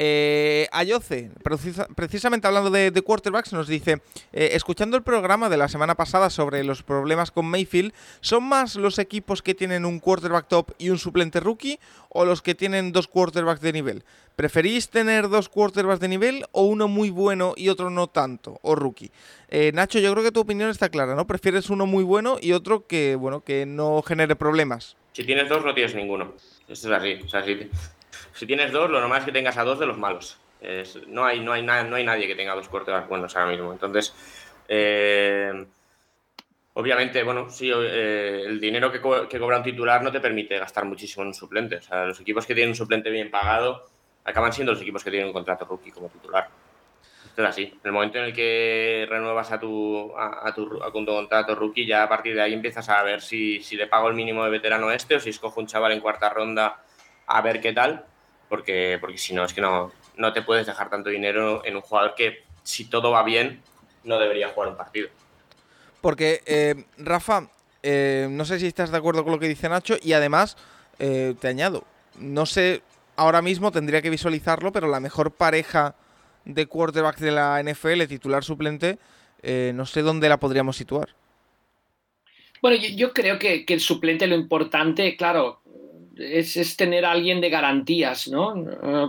Eh, 0.00 0.68
Ayoce, 0.70 1.32
precisamente 1.96 2.46
hablando 2.46 2.70
de, 2.70 3.02
quarterbacks, 3.02 3.52
nos 3.52 3.66
dice, 3.66 4.00
eh, 4.32 4.50
escuchando 4.52 4.96
el 4.96 5.02
programa 5.02 5.48
de 5.48 5.56
la 5.56 5.66
semana 5.66 5.96
pasada 5.96 6.30
sobre 6.30 6.62
los 6.62 6.84
problemas 6.84 7.32
con 7.32 7.46
Mayfield, 7.46 7.92
¿son 8.20 8.44
más 8.44 8.76
los 8.76 9.00
equipos 9.00 9.42
que 9.42 9.56
tienen 9.56 9.84
un 9.84 9.98
quarterback 9.98 10.46
top 10.46 10.70
y 10.78 10.90
un 10.90 10.98
suplente 10.98 11.40
rookie 11.40 11.80
o 12.10 12.24
los 12.24 12.42
que 12.42 12.54
tienen 12.54 12.92
dos 12.92 13.08
quarterbacks 13.08 13.60
de 13.60 13.72
nivel? 13.72 14.04
¿Preferís 14.36 14.88
tener 14.88 15.28
dos 15.28 15.48
quarterbacks 15.48 15.98
de 15.98 16.06
nivel 16.06 16.44
o 16.52 16.62
uno 16.62 16.86
muy 16.86 17.10
bueno 17.10 17.54
y 17.56 17.68
otro 17.68 17.90
no 17.90 18.06
tanto, 18.06 18.60
o 18.62 18.76
rookie? 18.76 19.10
Eh, 19.48 19.72
Nacho, 19.74 19.98
yo 19.98 20.12
creo 20.12 20.22
que 20.22 20.30
tu 20.30 20.38
opinión 20.38 20.70
está 20.70 20.90
clara, 20.90 21.16
¿no? 21.16 21.26
¿Prefieres 21.26 21.70
uno 21.70 21.86
muy 21.86 22.04
bueno 22.04 22.36
y 22.40 22.52
otro 22.52 22.86
que, 22.86 23.16
bueno, 23.16 23.40
que 23.40 23.66
no 23.66 24.00
genere 24.02 24.36
problemas? 24.36 24.96
Si 25.12 25.24
tienes 25.24 25.48
dos, 25.48 25.64
no 25.64 25.74
tienes 25.74 25.96
ninguno. 25.96 26.34
Esto 26.68 26.94
es 26.94 27.00
así. 27.00 27.14
O 27.24 27.28
sea, 27.28 27.42
si, 28.38 28.46
tienes 28.46 28.72
dos, 28.72 28.90
lo 28.90 29.00
normal 29.00 29.20
es 29.20 29.24
que 29.24 29.32
tengas 29.32 29.56
a 29.58 29.64
dos 29.64 29.78
de 29.78 29.86
los 29.86 29.98
malos. 29.98 30.38
no, 31.08 31.24
hay, 31.24 31.40
no, 31.40 31.52
hay 31.52 31.62
no 31.62 31.96
hay 31.96 32.04
nadie 32.04 32.26
que 32.26 32.34
tenga 32.34 32.54
dos 32.54 32.68
quarterbacks 32.68 33.08
buenos 33.08 33.36
ahora 33.36 33.50
mismo. 33.50 33.72
Entonces, 33.72 34.14
eh, 34.68 35.66
obviamente, 36.74 37.22
bueno, 37.22 37.50
sí, 37.50 37.70
eh, 37.74 38.44
el 38.46 38.60
dinero 38.60 38.92
que, 38.92 39.00
que, 39.28 39.38
cobra 39.38 39.58
un 39.58 39.62
titular 39.62 40.02
no 40.02 40.12
te 40.12 40.20
permite 40.20 40.58
gastar 40.58 40.84
muchísimo 40.84 41.22
en 41.22 41.28
un 41.28 41.34
suplente. 41.34 41.76
O 41.76 41.82
sea, 41.82 42.04
los 42.04 42.20
equipos 42.20 42.46
que 42.46 42.54
tienen 42.54 42.70
un 42.70 42.76
suplente 42.76 43.10
bien 43.10 43.30
pagado 43.30 43.86
acaban 44.24 44.52
siendo 44.52 44.72
los 44.72 44.82
equipos 44.82 45.02
que 45.02 45.10
tienen 45.10 45.28
un 45.28 45.32
contrato 45.32 45.64
rookie 45.64 45.90
como 45.90 46.08
titular. 46.08 46.48
Esto 47.24 47.42
es 47.42 47.48
así. 47.48 47.62
En 47.62 47.80
el 47.84 47.92
momento 47.92 48.18
en 48.18 48.24
el 48.24 48.32
que 48.32 49.06
renuevas 49.08 49.50
a 49.52 49.58
tu, 49.58 50.12
a, 50.16 50.52
tu, 50.54 50.80
contrato 50.92 51.54
rookie, 51.54 51.86
ya 51.86 52.02
a 52.02 52.08
partir 52.08 52.34
de 52.34 52.42
ahí 52.42 52.52
empiezas 52.52 52.88
a 52.88 53.02
ver 53.02 53.22
si, 53.22 53.62
si 53.62 53.76
le 53.76 53.86
pago 53.86 54.08
el 54.08 54.14
mínimo 54.14 54.44
de 54.44 54.50
veterano 54.50 54.90
este 54.90 55.16
o 55.16 55.20
si 55.20 55.30
escojo 55.30 55.60
un 55.60 55.66
chaval 55.66 55.92
en 55.92 56.00
cuarta 56.00 56.28
ronda 56.28 56.82
a 57.26 57.40
ver 57.42 57.60
qué 57.60 57.72
tal. 57.72 58.04
Porque, 58.48 58.98
porque 59.00 59.18
si 59.18 59.34
no, 59.34 59.44
es 59.44 59.52
que 59.52 59.60
no, 59.60 59.92
no 60.16 60.32
te 60.32 60.42
puedes 60.42 60.66
dejar 60.66 60.90
tanto 60.90 61.10
dinero 61.10 61.64
en 61.64 61.76
un 61.76 61.82
jugador 61.82 62.14
que, 62.14 62.44
si 62.62 62.84
todo 62.86 63.10
va 63.10 63.22
bien, 63.22 63.62
no 64.04 64.18
debería 64.18 64.48
jugar 64.48 64.70
un 64.70 64.76
partido. 64.76 65.08
Porque, 66.00 66.42
eh, 66.46 66.84
Rafa, 66.96 67.48
eh, 67.82 68.28
no 68.30 68.44
sé 68.44 68.58
si 68.58 68.66
estás 68.66 68.90
de 68.90 68.98
acuerdo 68.98 69.24
con 69.24 69.32
lo 69.32 69.38
que 69.38 69.48
dice 69.48 69.68
Nacho 69.68 69.96
y 70.02 70.12
además 70.12 70.56
eh, 70.98 71.34
te 71.40 71.48
añado, 71.48 71.84
no 72.18 72.46
sé, 72.46 72.82
ahora 73.16 73.42
mismo 73.42 73.72
tendría 73.72 74.02
que 74.02 74.10
visualizarlo, 74.10 74.72
pero 74.72 74.88
la 74.88 75.00
mejor 75.00 75.30
pareja 75.30 75.94
de 76.44 76.66
quarterbacks 76.66 77.20
de 77.20 77.30
la 77.30 77.62
NFL, 77.62 78.04
titular 78.06 78.42
suplente, 78.42 78.98
no 79.42 79.86
sé 79.86 80.02
dónde 80.02 80.28
la 80.28 80.38
podríamos 80.38 80.76
situar. 80.76 81.10
Bueno, 82.60 82.76
yo, 82.76 83.12
creo 83.12 83.38
que, 83.38 83.64
el 83.68 83.80
suplente 83.80 84.26
lo 84.26 84.34
importante, 84.34 85.16
claro, 85.16 85.60
es, 86.18 86.76
tener 86.76 87.04
a 87.04 87.12
alguien 87.12 87.40
de 87.40 87.50
garantías, 87.50 88.28
¿no? 88.28 88.54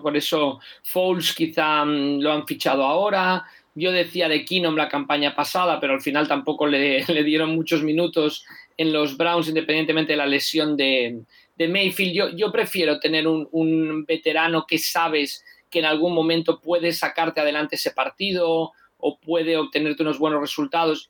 Por 0.02 0.16
eso 0.16 0.60
Foles 0.84 1.34
quizá 1.34 1.84
mm, 1.84 2.20
lo 2.20 2.32
han 2.32 2.48
fichado 2.48 2.84
ahora, 2.84 3.46
yo 3.76 3.92
decía 3.92 4.28
de 4.28 4.46
Keenum 4.46 4.76
la 4.76 4.90
campaña 4.90 5.36
pasada, 5.36 5.80
pero 5.80 5.94
al 5.94 6.02
final 6.02 6.28
tampoco 6.28 6.68
le, 6.68 7.04
dieron 7.24 7.56
muchos 7.56 7.84
minutos 7.84 8.46
en 8.78 8.92
los 8.94 9.18
Browns, 9.18 9.48
independientemente 9.48 10.14
de 10.14 10.18
la 10.18 10.26
lesión 10.26 10.76
de, 10.76 11.22
Mayfield. 11.58 12.36
Yo, 12.38 12.52
prefiero 12.52 13.00
tener 13.00 13.28
un, 13.28 14.06
veterano 14.06 14.66
que 14.68 14.78
sabes 14.78 15.44
que 15.70 15.80
en 15.80 15.86
algún 15.86 16.14
momento 16.14 16.60
puede 16.60 16.94
sacarte 16.94 17.42
adelante 17.42 17.76
ese 17.76 17.92
partido 17.92 18.72
o 18.98 19.20
puede 19.20 19.58
obtenerte 19.58 20.04
unos 20.04 20.20
buenos 20.20 20.42
resultados. 20.42 21.10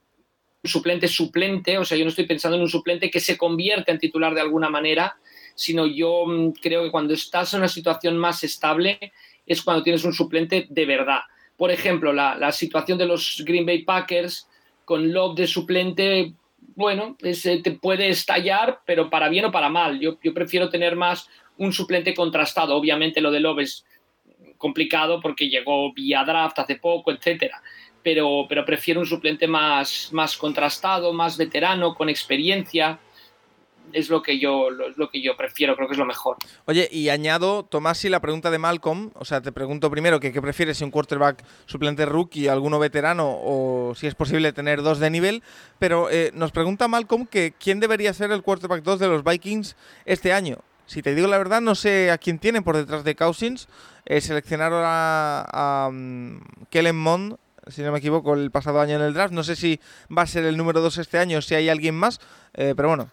Suplente 0.63 1.07
suplente, 1.07 1.77
o 1.77 1.85
sea, 1.85 1.97
yo 1.97 2.03
no 2.03 2.09
estoy 2.09 2.25
pensando 2.25 2.57
en 2.57 2.63
un 2.63 2.69
suplente 2.69 3.09
que 3.09 3.19
se 3.19 3.37
convierta 3.37 3.91
en 3.91 3.99
titular 3.99 4.33
de 4.33 4.41
alguna 4.41 4.69
manera, 4.69 5.17
sino 5.59 5.85
yo 5.85 6.25
mm, 6.25 6.51
creo 6.61 6.83
que 6.83 6.91
cuando 6.91 7.13
estás 7.13 7.53
en 7.53 7.59
una 7.59 7.67
situación 7.67 8.17
más 8.17 8.43
estable 8.43 9.11
es 9.45 9.61
cuando 9.61 9.83
tienes 9.83 10.03
un 10.03 10.13
suplente 10.13 10.67
de 10.69 10.85
verdad 10.85 11.21
por 11.59 11.71
ejemplo, 11.71 12.13
la, 12.13 12.51
situación 12.53 12.97
de 12.97 13.05
los 13.05 13.43
Green 13.45 13.65
Bay 13.65 13.83
Packers 13.83 14.47
con 14.85 15.11
Love 15.11 15.35
de 15.35 15.45
suplente, 15.45 16.31
bueno, 16.73 17.17
te 17.19 17.71
puede 17.71 18.07
estallar, 18.07 18.79
pero 18.85 19.09
para 19.09 19.27
bien 19.27 19.43
o 19.43 19.51
para 19.51 19.67
mal. 19.67 19.99
Yo, 19.99 20.17
prefiero 20.33 20.69
tener 20.69 20.95
más 20.95 21.27
un 21.57 21.73
suplente 21.73 22.13
contrastado. 22.13 22.77
Obviamente 22.77 23.19
lo 23.19 23.29
de 23.29 23.41
Love 23.41 23.59
es 23.59 23.85
complicado 24.57 25.19
porque 25.19 25.49
llegó 25.49 25.91
vía 25.91 26.23
draft 26.23 26.59
hace 26.59 26.77
poco, 26.77 27.11
etcétera. 27.11 27.61
Pero, 28.01 28.47
prefiero 28.65 29.01
un 29.01 29.05
suplente 29.05 29.45
más 29.45 30.37
contrastado, 30.39 31.11
más 31.11 31.35
veterano, 31.37 31.93
con 31.93 32.07
experiencia 32.07 33.01
es 33.93 34.09
lo 34.09 34.21
que 34.21 34.39
yo 34.39 34.69
lo, 34.69 35.09
que 35.09 35.21
yo 35.21 35.35
prefiero, 35.35 35.75
creo 35.75 35.87
que 35.87 35.93
es 35.93 35.99
lo 35.99 36.05
mejor. 36.05 36.37
Oye, 36.65 36.87
y 36.91 37.09
añado, 37.09 37.63
Tomás, 37.63 38.03
y 38.05 38.09
la 38.09 38.19
pregunta 38.19 38.51
de 38.51 38.57
Malcolm, 38.57 39.11
o 39.15 39.25
sea, 39.25 39.41
te 39.41 39.51
pregunto 39.51 39.89
primero 39.89 40.19
que 40.19 40.31
qué 40.31 40.41
prefieres, 40.41 40.77
si 40.77 40.83
un 40.83 40.91
quarterback 40.91 41.43
suplente 41.65 42.05
rookie, 42.05 42.47
alguno 42.47 42.79
veterano, 42.79 43.37
o 43.41 43.93
si 43.95 44.07
es 44.07 44.15
posible 44.15 44.53
tener 44.53 44.81
dos 44.81 44.99
de 44.99 45.09
nivel, 45.09 45.43
pero 45.77 46.09
eh, 46.09 46.31
nos 46.33 46.51
pregunta 46.51 46.87
Malcolm 46.87 47.25
que 47.25 47.53
quién 47.59 47.79
debería 47.79 48.13
ser 48.13 48.31
el 48.31 48.43
quarterback 48.43 48.83
2 48.83 48.99
de 48.99 49.07
los 49.07 49.23
Vikings 49.23 49.75
este 50.05 50.33
año. 50.33 50.59
Si 50.89 51.03
te 51.03 51.13
digo 51.13 51.27
la 51.27 51.37
verdad, 51.37 51.61
no 51.61 51.75
sé 51.75 52.09
a 52.09 52.17
quién 52.17 52.39
tienen 52.39 52.63
por 52.63 52.75
detrás 52.75 53.03
de 53.03 53.15
Cousins. 53.15 53.67
Eh, 54.05 54.21
seleccionaron 54.21 54.81
a, 54.83 55.87
um, 55.87 56.41
Kellen 56.71 56.97
Mond, 56.97 57.37
si 57.67 57.83
no 57.83 57.91
me 57.91 57.99
equivoco, 57.99 58.33
el 58.33 58.49
pasado 58.49 58.81
año 58.81 58.95
en 58.95 59.03
el 59.03 59.13
draft. 59.13 59.31
No 59.31 59.43
sé 59.43 59.55
si 59.55 59.79
va 60.15 60.23
a 60.23 60.27
ser 60.27 60.45
el 60.45 60.57
número 60.57 60.81
2 60.81 60.97
este 60.97 61.19
año, 61.19 61.43
si 61.43 61.53
hay 61.53 61.69
alguien 61.69 61.93
más, 61.93 62.19
eh, 62.55 62.73
pero 62.75 62.87
bueno, 62.87 63.11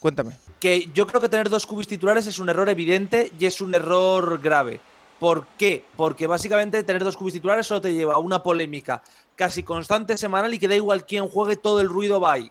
cuéntame. 0.00 0.36
Que 0.60 0.90
yo 0.94 1.06
creo 1.06 1.20
que 1.20 1.28
tener 1.28 1.48
dos 1.48 1.66
cubis 1.66 1.86
titulares 1.86 2.26
es 2.26 2.38
un 2.38 2.48
error 2.48 2.68
evidente 2.68 3.32
y 3.38 3.46
es 3.46 3.60
un 3.60 3.74
error 3.74 4.40
grave. 4.40 4.80
¿Por 5.18 5.46
qué? 5.58 5.84
Porque 5.96 6.26
básicamente 6.26 6.82
tener 6.84 7.02
dos 7.04 7.16
cubis 7.16 7.34
titulares 7.34 7.66
solo 7.66 7.80
te 7.80 7.94
lleva 7.94 8.14
a 8.14 8.18
una 8.18 8.42
polémica 8.42 9.02
casi 9.36 9.62
constante 9.62 10.16
semanal 10.16 10.54
y 10.54 10.58
que 10.58 10.68
da 10.68 10.76
igual 10.76 11.06
quién 11.06 11.28
juegue, 11.28 11.56
todo 11.56 11.80
el 11.80 11.88
ruido 11.88 12.20
va 12.20 12.34
ahí. 12.34 12.50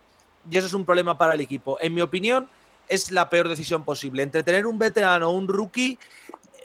Y 0.50 0.58
eso 0.58 0.68
es 0.68 0.74
un 0.74 0.86
problema 0.86 1.18
para 1.18 1.34
el 1.34 1.42
equipo. 1.42 1.78
En 1.80 1.94
mi 1.94 2.02
opinión, 2.02 2.50
es 2.88 3.12
la 3.12 3.30
peor 3.30 3.48
decisión 3.48 3.84
posible. 3.84 4.24
Entre 4.24 4.44
tener 4.44 4.66
un 4.66 4.78
veterano 4.78 5.30
o 5.30 5.32
un 5.32 5.48
rookie, 5.48 5.98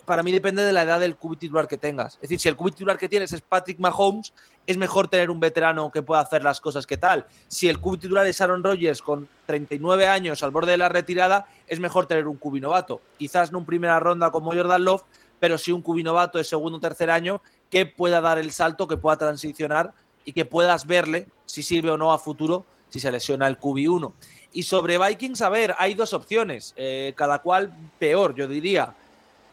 para 0.05 0.23
mí 0.23 0.33
depende 0.33 0.65
de 0.65 0.73
la 0.73 0.83
edad 0.83 1.01
del 1.01 1.17
cubi 1.17 1.37
titular 1.37 1.69
que 1.69 1.79
tengas. 1.79 2.15
Es 2.15 2.23
decir, 2.23 2.41
si 2.41 2.49
el 2.49 2.57
cubi 2.57 2.73
titular 2.73 2.99
que 2.99 3.09
tienes 3.09 3.33
es 3.33 3.41
Patrick 3.41 3.79
Mahomes, 3.79 4.33
es 4.69 4.77
mejor 4.77 5.09
tener 5.09 5.31
un 5.31 5.41
veterano 5.41 5.91
que 5.91 6.03
pueda 6.03 6.21
hacer 6.21 6.45
las 6.45 6.61
cosas 6.61 6.87
que 6.87 6.99
tal. 6.99 7.25
Si 7.49 7.71
el 7.71 7.81
cubi 7.81 7.97
titular 7.97 8.27
es 8.27 8.39
Aaron 8.43 8.63
Rodgers 8.63 9.01
con 9.01 9.27
39 9.47 10.07
años 10.07 10.43
al 10.43 10.51
borde 10.51 10.73
de 10.73 10.77
la 10.77 10.91
retirada, 10.91 11.47
es 11.67 11.81
mejor 11.81 12.05
tener 12.05 12.29
un 12.29 12.37
cubi 12.37 12.61
novato. 12.61 13.01
Quizás 13.17 13.51
no 13.51 13.61
un 13.61 13.65
primera 13.65 13.99
ronda 13.99 14.31
como 14.31 14.53
Jordan 14.53 14.85
Love, 14.85 15.05
pero 15.41 15.57
sí 15.57 15.73
un 15.73 15.81
cubi 15.81 16.03
novato 16.03 16.37
de 16.37 16.45
segundo 16.45 16.77
o 16.77 16.81
tercer 16.83 17.11
año 17.11 17.41
que 17.71 17.87
pueda 17.87 18.21
dar 18.21 18.37
el 18.37 18.53
salto, 18.53 18.87
que 18.87 18.99
pueda 18.99 19.17
transicionar 19.17 19.95
y 20.27 20.35
que 20.35 20.45
puedas 20.45 20.87
verle 20.87 21.29
si 21.47 21.63
sirve 21.63 21.91
o 21.91 21.97
no 21.97 22.13
a 22.13 22.19
futuro 22.19 22.67
si 22.91 23.01
se 23.01 23.11
lesiona 23.11 23.47
el 23.47 23.57
cubi 23.57 23.87
1. 23.87 24.13
Y 24.53 24.65
sobre 24.65 24.99
Vikings, 24.99 25.41
a 25.41 25.49
ver, 25.49 25.75
hay 25.79 25.95
dos 25.95 26.13
opciones, 26.13 26.75
eh, 26.77 27.15
cada 27.17 27.39
cual 27.39 27.73
peor, 27.99 28.35
yo 28.35 28.47
diría. 28.47 28.95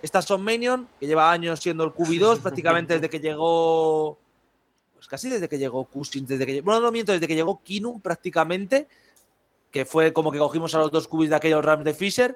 Está 0.02 0.22
Son 0.22 0.44
Menion, 0.44 0.90
que 1.00 1.08
lleva 1.08 1.32
años 1.32 1.62
siendo 1.62 1.86
el 1.86 1.94
cubi 1.94 2.18
2, 2.18 2.40
prácticamente 2.44 2.96
desde 2.96 3.10
que 3.10 3.22
llegó 3.22 4.18
pues 5.06 5.22
casi 5.22 5.30
desde 5.30 5.48
que 5.48 5.60
llegó 5.60 5.86
Cousins, 5.86 6.28
desde 6.28 6.46
que 6.48 6.62
bueno, 6.62 6.80
no 6.82 6.92
miento, 6.92 7.12
desde 7.12 7.28
que 7.28 7.36
llegó 7.36 7.62
Kinu 7.62 8.00
prácticamente, 8.00 8.88
que 9.70 9.86
fue 9.86 10.12
como 10.12 10.32
que 10.32 10.40
cogimos 10.40 10.74
a 10.74 10.80
los 10.80 10.92
dos 10.92 11.08
cubis 11.08 11.30
de 11.30 11.36
aquellos 11.36 11.64
Rams 11.64 11.86
de 11.86 11.94
Fisher. 11.94 12.36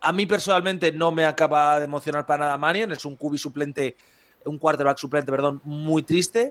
A 0.00 0.12
mí 0.12 0.26
personalmente 0.26 0.92
no 0.92 1.12
me 1.12 1.24
acaba 1.24 1.78
de 1.78 1.86
emocionar 1.86 2.26
para 2.26 2.44
nada 2.44 2.58
Manion, 2.58 2.92
es 2.92 3.06
un 3.06 3.16
cubi 3.16 3.38
suplente, 3.38 3.96
un 4.44 4.58
quarterback 4.58 4.98
suplente, 4.98 5.32
perdón, 5.32 5.62
muy 5.64 6.02
triste. 6.02 6.50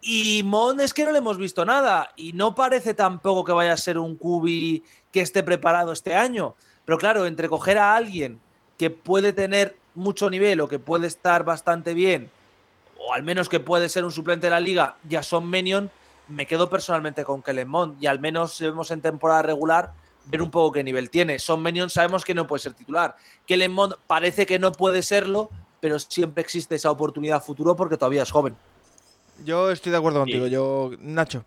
Y 0.00 0.42
Mon 0.44 0.80
es 0.80 0.94
que 0.94 1.04
no 1.04 1.12
le 1.12 1.18
hemos 1.18 1.36
visto 1.36 1.66
nada 1.66 2.12
y 2.16 2.32
no 2.32 2.54
parece 2.54 2.94
tampoco 2.94 3.44
que 3.44 3.52
vaya 3.52 3.74
a 3.74 3.76
ser 3.76 3.98
un 3.98 4.16
cubi 4.16 4.82
que 5.12 5.20
esté 5.20 5.42
preparado 5.42 5.92
este 5.92 6.14
año. 6.14 6.54
Pero 6.86 6.96
claro, 6.96 7.26
entre 7.26 7.50
coger 7.50 7.76
a 7.76 7.96
alguien 7.96 8.40
que 8.78 8.88
puede 8.88 9.34
tener 9.34 9.76
mucho 9.94 10.30
nivel 10.30 10.60
o 10.62 10.68
que 10.68 10.78
puede 10.78 11.06
estar 11.06 11.44
bastante 11.44 11.92
bien 11.92 12.30
o 13.06 13.14
al 13.14 13.22
menos 13.22 13.48
que 13.48 13.60
puede 13.60 13.88
ser 13.88 14.04
un 14.04 14.10
suplente 14.10 14.48
de 14.48 14.50
la 14.50 14.58
liga, 14.58 14.96
ya 15.08 15.22
son 15.22 15.48
Menion, 15.48 15.90
me 16.26 16.44
quedo 16.46 16.68
personalmente 16.68 17.24
con 17.24 17.40
Kellen 17.40 17.68
Mond 17.68 18.02
y 18.02 18.06
al 18.08 18.18
menos 18.18 18.54
si 18.54 18.64
vemos 18.64 18.90
en 18.90 19.00
temporada 19.00 19.42
regular 19.42 19.92
ver 20.24 20.42
un 20.42 20.50
poco 20.50 20.72
qué 20.72 20.82
nivel 20.82 21.08
tiene. 21.08 21.38
Son 21.38 21.62
Menion 21.62 21.88
sabemos 21.88 22.24
que 22.24 22.34
no 22.34 22.48
puede 22.48 22.64
ser 22.64 22.74
titular. 22.74 23.14
Kellen 23.46 23.70
Mond 23.70 23.94
parece 24.08 24.44
que 24.44 24.58
no 24.58 24.72
puede 24.72 25.02
serlo, 25.02 25.50
pero 25.78 26.00
siempre 26.00 26.42
existe 26.42 26.74
esa 26.74 26.90
oportunidad 26.90 27.44
futuro 27.44 27.76
porque 27.76 27.96
todavía 27.96 28.24
es 28.24 28.30
joven. 28.32 28.56
Yo 29.44 29.70
estoy 29.70 29.92
de 29.92 29.98
acuerdo 29.98 30.18
contigo, 30.20 30.48
yo 30.48 30.90
Nacho. 30.98 31.44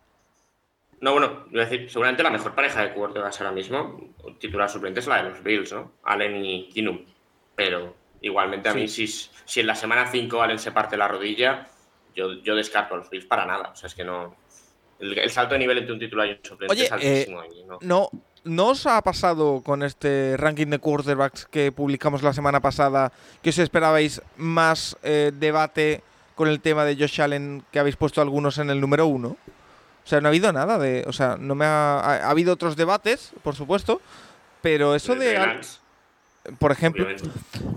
No, 1.01 1.11
bueno, 1.11 1.45
voy 1.51 1.59
a 1.59 1.65
decir, 1.65 1.89
seguramente 1.89 2.23
la 2.23 2.29
mejor 2.29 2.55
pareja 2.55 2.83
de 2.83 2.93
quarterbacks 2.93 3.41
ahora 3.41 3.51
mismo, 3.51 3.99
titular 4.39 4.69
suplente 4.69 5.01
es 5.01 5.07
la 5.07 5.23
de 5.23 5.29
los 5.29 5.43
Bills, 5.43 5.73
¿no? 5.73 5.91
Allen 6.03 6.45
y 6.45 6.69
Kinum. 6.69 7.03
Pero 7.55 7.95
Igualmente 8.21 8.69
a 8.69 8.73
mí, 8.73 8.87
si, 8.87 9.07
si 9.07 9.59
en 9.59 9.67
la 9.67 9.75
semana 9.75 10.07
5 10.11 10.41
Allen 10.41 10.59
se 10.59 10.71
parte 10.71 10.97
la 10.97 11.07
rodilla, 11.07 11.67
yo, 12.15 12.33
yo 12.43 12.55
descarto 12.55 12.95
a 12.95 12.97
los 12.97 13.09
Bills 13.09 13.25
para 13.25 13.45
nada. 13.45 13.69
O 13.69 13.75
sea, 13.75 13.87
es 13.87 13.95
que 13.95 14.03
no. 14.03 14.35
El, 14.99 15.29
salto 15.29 15.53
de 15.53 15.59
nivel 15.59 15.77
entre 15.77 15.93
un 15.93 15.99
titular 15.99 16.27
y 16.27 16.31
un 16.31 16.39
suplente 16.43 16.83
es 16.83 16.91
altísimo. 16.91 17.41
Eh, 17.43 17.65
¿no? 17.81 18.09
no, 18.43 18.67
os 18.67 18.85
ha 18.85 19.01
pasado 19.01 19.61
con 19.63 19.81
este 19.81 20.35
ranking 20.35 20.67
de 20.67 20.79
quarterbacks 20.79 21.45
que 21.45 21.71
publicamos 21.71 22.21
la 22.21 22.33
semana 22.33 22.59
pasada 22.59 23.13
que 23.41 23.51
os 23.51 23.57
esperabais 23.59 24.21
más 24.35 24.97
eh, 25.03 25.31
debate 25.33 26.03
con 26.35 26.49
el 26.49 26.59
tema 26.59 26.83
de 26.83 26.97
Josh 26.97 27.21
Allen 27.21 27.63
que 27.71 27.79
habéis 27.79 27.95
puesto 27.95 28.21
algunos 28.21 28.57
en 28.57 28.69
el 28.69 28.81
número 28.81 29.07
uno? 29.07 29.37
O 30.03 30.07
sea, 30.09 30.19
no 30.19 30.27
ha 30.27 30.31
habido 30.31 30.51
nada 30.51 30.77
de. 30.77 31.05
O 31.07 31.13
sea, 31.13 31.37
no 31.39 31.55
me 31.55 31.65
ha. 31.65 31.99
Ha, 31.99 32.29
habido 32.29 32.53
otros 32.53 32.75
debates, 32.75 33.31
por 33.43 33.55
supuesto, 33.55 34.01
pero 34.61 34.95
eso 34.95 35.15
de 35.15 35.37
por 36.57 36.71
ejemplo. 36.71 37.07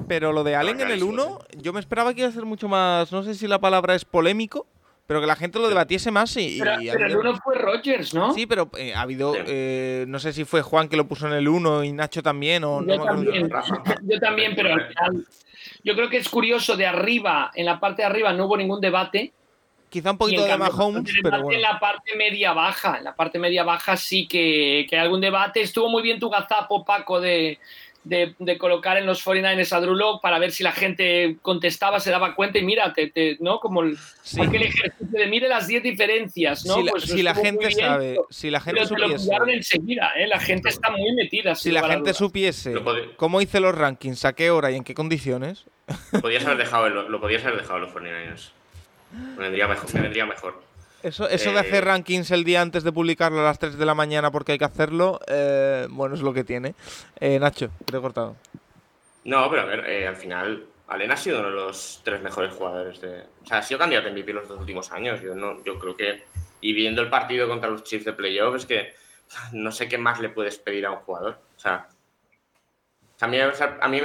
Pero 0.08 0.32
lo 0.32 0.44
de 0.44 0.56
Allen 0.56 0.80
en 0.80 0.90
el 0.90 1.02
1, 1.02 1.38
yo 1.58 1.72
me 1.72 1.80
esperaba 1.80 2.14
que 2.14 2.20
iba 2.20 2.28
a 2.28 2.32
ser 2.32 2.44
mucho 2.44 2.68
más, 2.68 3.12
no 3.12 3.22
sé 3.22 3.34
si 3.34 3.46
la 3.46 3.60
palabra 3.60 3.94
es 3.94 4.04
polémico, 4.04 4.66
pero 5.06 5.20
que 5.20 5.26
la 5.26 5.36
gente 5.36 5.58
lo 5.58 5.68
debatiese 5.68 6.10
más 6.10 6.36
y... 6.36 6.58
Pero, 6.58 7.06
el 7.06 7.16
uno 7.16 7.36
fue 7.36 7.56
Rogers, 7.56 8.14
¿no? 8.14 8.32
Sí, 8.32 8.46
pero 8.46 8.70
eh, 8.78 8.94
ha 8.94 9.02
habido, 9.02 9.34
eh, 9.36 10.04
no 10.08 10.18
sé 10.18 10.32
si 10.32 10.44
fue 10.44 10.62
Juan 10.62 10.88
que 10.88 10.96
lo 10.96 11.06
puso 11.06 11.26
en 11.26 11.34
el 11.34 11.48
uno 11.48 11.84
y 11.84 11.92
Nacho 11.92 12.22
también, 12.22 12.64
o 12.64 12.84
yo 12.84 13.02
también, 13.02 13.50
yo 14.02 14.20
también, 14.20 14.54
pero 14.54 14.74
al 14.74 14.86
final, 14.88 15.26
yo 15.84 15.94
creo 15.94 16.08
que 16.08 16.18
es 16.18 16.28
curioso, 16.28 16.76
de 16.76 16.86
arriba, 16.86 17.50
en 17.54 17.66
la 17.66 17.80
parte 17.80 18.02
de 18.02 18.06
arriba 18.06 18.32
no 18.32 18.46
hubo 18.46 18.56
ningún 18.56 18.80
debate, 18.80 19.32
quizá 19.92 20.12
un 20.12 20.18
poquito 20.18 20.44
de 20.44 20.56
Mahomes, 20.56 21.12
pero 21.22 21.50
En 21.50 21.60
la 21.60 21.78
parte 21.78 22.16
media-baja, 22.16 22.96
en 22.98 23.04
la 23.04 23.14
parte 23.14 23.38
media-baja 23.38 23.96
sí 23.98 24.26
que, 24.26 24.86
que, 24.88 24.96
hay 24.96 25.02
algún 25.02 25.20
debate. 25.20 25.60
Estuvo 25.60 25.90
muy 25.90 26.02
bien 26.02 26.18
tu 26.18 26.30
gazapo, 26.30 26.82
Paco, 26.82 27.20
de, 27.20 27.58
de, 28.04 28.58
colocar 28.58 28.96
en 28.96 29.06
los 29.06 29.24
49ers 29.24 29.72
a 29.72 29.80
Drew 29.80 30.20
para 30.20 30.38
ver 30.38 30.50
si 30.50 30.62
la 30.62 30.72
gente 30.72 31.36
contestaba, 31.42 32.00
se 32.00 32.10
daba 32.10 32.34
cuenta 32.34 32.58
y 32.58 32.64
mira, 32.64 32.92
¿no? 33.40 33.60
Como 33.60 33.82
el, 33.82 33.96
aquel 34.40 34.62
ejercicio 34.62 35.18
de 35.18 35.26
mire 35.26 35.48
las 35.48 35.66
10 35.66 35.82
diferencias, 35.82 36.64
¿no? 36.66 36.76
Si 36.76 36.82
la, 36.82 36.90
pues 36.90 37.04
si 37.04 37.22
la 37.22 37.34
gente 37.34 37.70
sabe, 37.70 38.18
si 38.30 38.50
la 38.50 38.60
gente 38.60 38.86
supiese. 38.86 39.28
Lo 39.38 39.48
enseguida, 39.48 40.12
¿eh? 40.16 40.26
La 40.26 40.40
gente 40.40 40.68
está 40.68 40.90
muy 40.90 41.12
metida. 41.14 41.54
Si 41.54 41.70
la 41.70 41.88
gente 41.88 42.14
supiese 42.14 42.74
cómo 43.16 43.40
hice 43.40 43.60
los 43.60 43.74
rankings, 43.74 44.24
a 44.24 44.32
qué 44.32 44.50
hora 44.50 44.70
y 44.70 44.76
en 44.76 44.84
qué 44.84 44.94
condiciones. 44.94 45.66
Lo 46.12 46.20
podías 46.20 46.44
haber 46.44 46.58
dejado, 46.58 46.88
lo, 46.88 47.20
podías 47.20 47.44
haber 47.44 47.60
dejado 47.60 47.78
en 47.78 47.84
los 47.84 47.94
49ers. 47.94 48.50
Me 49.36 49.42
vendría 49.42 49.68
mejor. 49.68 49.94
Me 49.94 50.00
vendría 50.00 50.26
mejor. 50.26 50.71
Eso, 51.02 51.28
eso 51.28 51.52
de 51.52 51.58
hacer 51.58 51.74
eh, 51.74 51.80
rankings 51.80 52.30
el 52.30 52.44
día 52.44 52.62
antes 52.62 52.84
de 52.84 52.92
publicarlo 52.92 53.40
a 53.40 53.44
las 53.44 53.58
3 53.58 53.76
de 53.76 53.86
la 53.86 53.94
mañana 53.94 54.30
porque 54.30 54.52
hay 54.52 54.58
que 54.58 54.64
hacerlo, 54.64 55.20
eh, 55.26 55.86
bueno, 55.90 56.14
es 56.14 56.22
lo 56.22 56.32
que 56.32 56.44
tiene. 56.44 56.74
Eh, 57.18 57.38
Nacho, 57.38 57.70
te 57.84 57.96
he 57.96 58.00
cortado. 58.00 58.36
No, 59.24 59.48
pero 59.50 59.62
a 59.62 59.64
ver, 59.64 60.06
al 60.06 60.16
final, 60.16 60.64
Allen 60.88 61.10
ha 61.10 61.16
sido 61.16 61.40
uno 61.40 61.48
de 61.48 61.54
los 61.54 62.00
tres 62.04 62.20
mejores 62.22 62.52
jugadores 62.52 63.00
de. 63.00 63.22
O 63.42 63.46
sea, 63.46 63.58
ha 63.58 63.62
sido 63.62 63.78
candidato 63.78 64.08
a 64.08 64.12
MVP 64.12 64.32
los 64.32 64.48
dos 64.48 64.60
últimos 64.60 64.92
años. 64.92 65.20
Yo, 65.20 65.34
no, 65.34 65.62
yo 65.64 65.78
creo 65.78 65.96
que. 65.96 66.24
Y 66.60 66.72
viendo 66.72 67.02
el 67.02 67.08
partido 67.08 67.48
contra 67.48 67.70
los 67.70 67.82
Chiefs 67.82 68.04
de 68.04 68.12
playoff, 68.12 68.56
es 68.56 68.66
que 68.66 68.94
no 69.52 69.72
sé 69.72 69.88
qué 69.88 69.98
más 69.98 70.20
le 70.20 70.28
puedes 70.28 70.58
pedir 70.58 70.86
a 70.86 70.92
un 70.92 70.98
jugador. 70.98 71.38
O 71.56 71.60
sea, 71.60 71.88
a 73.22 73.28
mí, 73.28 73.38
a, 73.38 73.88
mí 73.88 74.00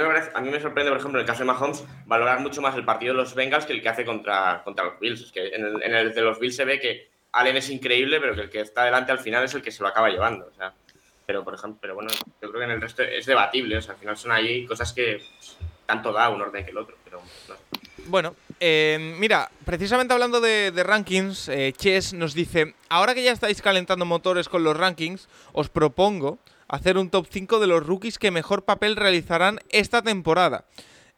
me 0.48 0.60
sorprende, 0.60 0.92
por 0.92 1.00
ejemplo, 1.00 1.18
en 1.18 1.22
el 1.22 1.26
caso 1.26 1.40
de 1.40 1.46
Mahomes, 1.46 1.84
valorar 2.06 2.38
mucho 2.38 2.62
más 2.62 2.76
el 2.76 2.84
partido 2.84 3.14
de 3.14 3.16
los 3.16 3.34
Bengals 3.34 3.66
que 3.66 3.72
el 3.72 3.82
que 3.82 3.88
hace 3.88 4.04
contra, 4.04 4.62
contra 4.62 4.84
los 4.84 5.00
Bills. 5.00 5.22
Es 5.22 5.32
que 5.32 5.48
en 5.48 5.92
el, 5.92 6.14
de 6.14 6.22
los 6.22 6.38
Bills 6.38 6.54
se 6.54 6.64
ve 6.64 6.78
que 6.78 7.10
Allen 7.32 7.56
es 7.56 7.68
increíble, 7.68 8.20
pero 8.20 8.36
que 8.36 8.42
el 8.42 8.48
que 8.48 8.60
está 8.60 8.84
delante 8.84 9.10
al 9.10 9.18
final 9.18 9.42
es 9.42 9.52
el 9.54 9.62
que 9.62 9.72
se 9.72 9.82
lo 9.82 9.88
acaba 9.88 10.08
llevando. 10.08 10.46
O 10.46 10.54
sea, 10.54 10.72
pero, 11.26 11.42
por 11.42 11.52
ejemplo, 11.52 11.80
pero 11.82 11.96
bueno, 11.96 12.10
yo 12.12 12.48
creo 12.48 12.60
que 12.60 12.64
en 12.64 12.70
el 12.70 12.80
resto 12.80 13.02
es 13.02 13.26
debatible. 13.26 13.78
O 13.78 13.82
sea, 13.82 13.94
al 13.94 13.98
final 13.98 14.16
son 14.16 14.30
ahí 14.30 14.64
cosas 14.66 14.92
que 14.92 15.20
tanto 15.84 16.12
da 16.12 16.28
un 16.28 16.40
orden 16.40 16.64
que 16.64 16.70
el 16.70 16.78
otro. 16.78 16.96
Pero 17.02 17.20
Bueno, 18.06 18.36
eh, 18.60 19.16
mira, 19.18 19.50
precisamente 19.64 20.14
hablando 20.14 20.40
de, 20.40 20.70
rankings, 20.84 21.48
eh, 21.48 21.72
Chess 21.76 22.12
nos 22.12 22.34
dice, 22.34 22.76
ahora 22.88 23.14
que 23.14 23.24
ya 23.24 23.32
estáis 23.32 23.62
calentando 23.62 24.04
motores 24.04 24.48
con 24.48 24.62
los 24.62 24.76
rankings, 24.76 25.28
os 25.52 25.68
propongo 25.70 26.38
hacer 26.68 26.98
un 26.98 27.10
top 27.10 27.26
5 27.30 27.58
de 27.58 27.66
los 27.66 27.86
rookies 27.86 28.18
que 28.18 28.30
mejor 28.30 28.64
papel 28.64 28.96
realizarán 28.96 29.58
esta 29.70 30.02
temporada. 30.02 30.66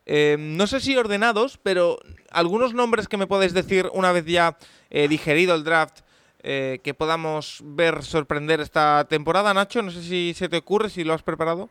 Eh, 0.07 0.37
no 0.39 0.67
sé 0.67 0.81
si 0.81 0.97
ordenados, 0.97 1.59
pero 1.63 1.99
algunos 2.31 2.75
nombres 2.75 3.09
que 3.09 3.17
me 3.17 3.27
podéis 3.27 3.53
decir 3.53 3.89
una 3.93 4.13
vez 4.13 4.25
ya 4.25 4.57
eh, 4.89 5.09
digerido 5.09 5.55
el 5.55 5.65
draft 5.65 6.01
eh, 6.43 6.81
que 6.83 6.95
podamos 6.95 7.61
ver 7.63 8.03
sorprender 8.03 8.61
esta 8.61 9.07
temporada, 9.09 9.53
Nacho. 9.53 9.83
No 9.83 9.91
sé 9.91 10.03
si 10.03 10.33
se 10.35 10.49
te 10.49 10.57
ocurre, 10.57 10.89
si 10.89 11.05
lo 11.05 11.13
has 11.13 11.23
preparado. 11.23 11.69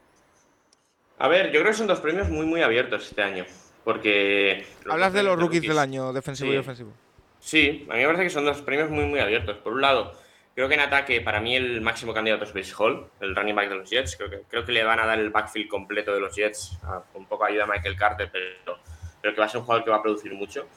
A 1.18 1.28
ver, 1.28 1.48
yo 1.48 1.60
creo 1.60 1.72
que 1.72 1.78
son 1.78 1.88
dos 1.88 2.00
premios 2.00 2.30
muy, 2.30 2.46
muy 2.46 2.62
abiertos 2.62 3.08
este 3.08 3.22
año. 3.22 3.46
Porque. 3.84 4.66
Hablas 4.88 5.14
de 5.14 5.24
los 5.24 5.40
rookies, 5.40 5.64
del 5.64 5.80
año, 5.80 6.14
defensivo 6.14 6.54
y 6.54 6.58
ofensivo. 6.58 6.94
Sí, 7.40 7.88
a 7.90 7.96
mí 7.96 8.02
me 8.02 8.06
parece 8.06 8.24
que 8.26 8.30
son 8.30 8.46
dos 8.46 8.62
premios 8.62 8.90
muy, 8.90 9.06
muy 9.06 9.20
abiertos. 9.20 9.58
Por 9.58 9.74
un 9.74 9.82
lado, 9.82 10.14
Creo 10.60 10.68
que 10.68 10.76
en 10.76 10.82
ataque, 10.82 11.22
para 11.22 11.40
mí, 11.40 11.56
el 11.56 11.80
máximo 11.80 12.14
candidato 12.14 12.44
es 12.44 12.54
Base 12.54 12.74
Hall, 12.78 13.10
el 13.22 13.34
running 13.34 13.56
back 13.56 13.70
de 13.70 13.76
los 13.76 13.90
Jets. 13.90 14.18
Creo 14.18 14.30
que, 14.30 14.42
creo 14.42 14.66
que 14.66 14.74
le 14.74 14.84
van 14.84 15.00
a 15.00 15.06
dar 15.06 15.18
el 15.18 15.30
backfield 15.30 15.70
completo 15.70 16.14
de 16.14 16.20
los 16.20 16.36
Jets, 16.36 16.78
un 17.14 17.28
poco 17.28 17.46
ayuda 17.46 17.64
a 17.64 17.66
Michael 17.66 17.96
Carter, 17.96 18.30
pero, 18.30 18.78
pero 19.22 19.34
que 19.34 19.40
va 19.40 19.46
a 19.46 19.48
ser 19.48 19.60
un 19.60 19.66
jugador 19.66 19.86
que 19.86 19.90
va 19.90 19.96
a 19.96 20.02
producir 20.02 20.34
mucho. 20.34 20.68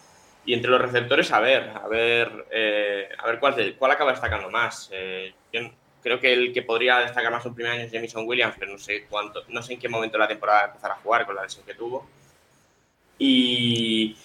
Y 0.46 0.54
entre 0.54 0.70
los 0.70 0.80
receptores, 0.80 1.32
a 1.32 1.40
ver, 1.40 1.70
a 1.70 1.88
ver, 1.88 2.46
eh, 2.52 3.08
a 3.18 3.26
ver 3.26 3.40
cuál, 3.40 3.74
cuál 3.76 3.90
acaba 3.90 4.12
destacando 4.12 4.48
más. 4.50 4.88
Eh, 4.92 5.34
creo 6.00 6.20
que 6.20 6.32
el 6.32 6.52
que 6.52 6.62
podría 6.62 7.00
destacar 7.00 7.32
más 7.32 7.44
un 7.44 7.56
primer 7.56 7.72
año 7.72 7.82
es 7.82 7.90
Jamison 7.90 8.24
Williams, 8.24 8.54
pero 8.56 8.70
no 8.70 8.78
sé 8.78 9.06
cuánto, 9.10 9.42
no 9.48 9.64
sé 9.64 9.72
en 9.72 9.80
qué 9.80 9.88
momento 9.88 10.16
de 10.16 10.20
la 10.20 10.28
temporada 10.28 10.66
empezar 10.66 10.92
a 10.92 10.94
jugar 10.94 11.26
con 11.26 11.34
la 11.34 11.42
lesión 11.42 11.66
que 11.66 11.74
tuvo. 11.74 12.08
Y, 13.18 14.16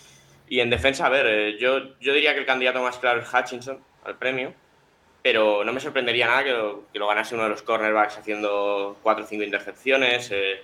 y 0.49 0.59
en 0.59 0.69
defensa, 0.69 1.07
a 1.07 1.09
ver, 1.09 1.25
eh, 1.25 1.57
yo, 1.57 1.97
yo 1.99 2.13
diría 2.13 2.35
que 2.35 2.41
el 2.41 2.45
candidato 2.45 2.79
más 2.79 2.99
claro 2.99 3.21
es 3.21 3.33
Hutchinson 3.33 3.79
al 4.03 4.19
premio 4.19 4.53
pero 5.27 5.65
no 5.65 5.73
me 5.73 5.81
sorprendería 5.81 6.25
nada 6.25 6.41
que 6.45 6.97
lo, 6.99 7.05
ganase 7.05 7.35
uno 7.35 7.43
de 7.43 7.49
los 7.49 7.61
cornerbacks 7.61 8.17
haciendo 8.17 8.95
cuatro 9.03 9.25
o 9.25 9.27
cinco 9.27 9.43
intercepciones. 9.43 10.31
Eh, 10.31 10.61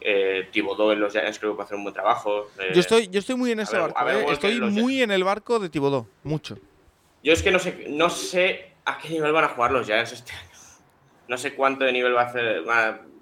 eh, 0.00 0.48
en 0.52 1.00
los 1.00 1.12
Giants 1.12 1.38
creo 1.38 1.52
que 1.52 1.54
puede 1.54 1.66
hacer 1.66 1.76
un 1.76 1.84
buen 1.84 1.94
trabajo. 1.94 2.48
Eh, 2.58 2.72
yo, 2.74 2.80
estoy, 2.80 3.06
yo 3.06 3.20
estoy 3.20 3.36
muy 3.36 3.52
en 3.52 3.60
ese 3.60 3.78
barco, 3.78 4.08
eh. 4.08 4.26
estoy 4.30 4.60
muy 4.60 5.02
en 5.02 5.12
el 5.12 5.22
barco 5.22 5.60
de 5.60 5.68
Tibodó, 5.68 6.08
mucho. 6.24 6.58
Yo 7.22 7.32
es 7.32 7.44
que 7.44 7.52
no 7.52 7.60
sé, 7.60 7.86
no 7.90 8.10
sé 8.10 8.72
a 8.84 8.98
qué 8.98 9.08
nivel 9.08 9.30
van 9.30 9.44
a 9.44 9.50
jugar 9.50 9.70
los 9.70 9.86
Giants 9.86 10.10
este 10.10 10.32
año. 10.32 10.50
No 11.28 11.38
sé 11.38 11.54
cuánto 11.54 11.84
de 11.84 11.92
nivel 11.92 12.16
va 12.16 12.22
a 12.22 12.26
hacer, 12.26 12.64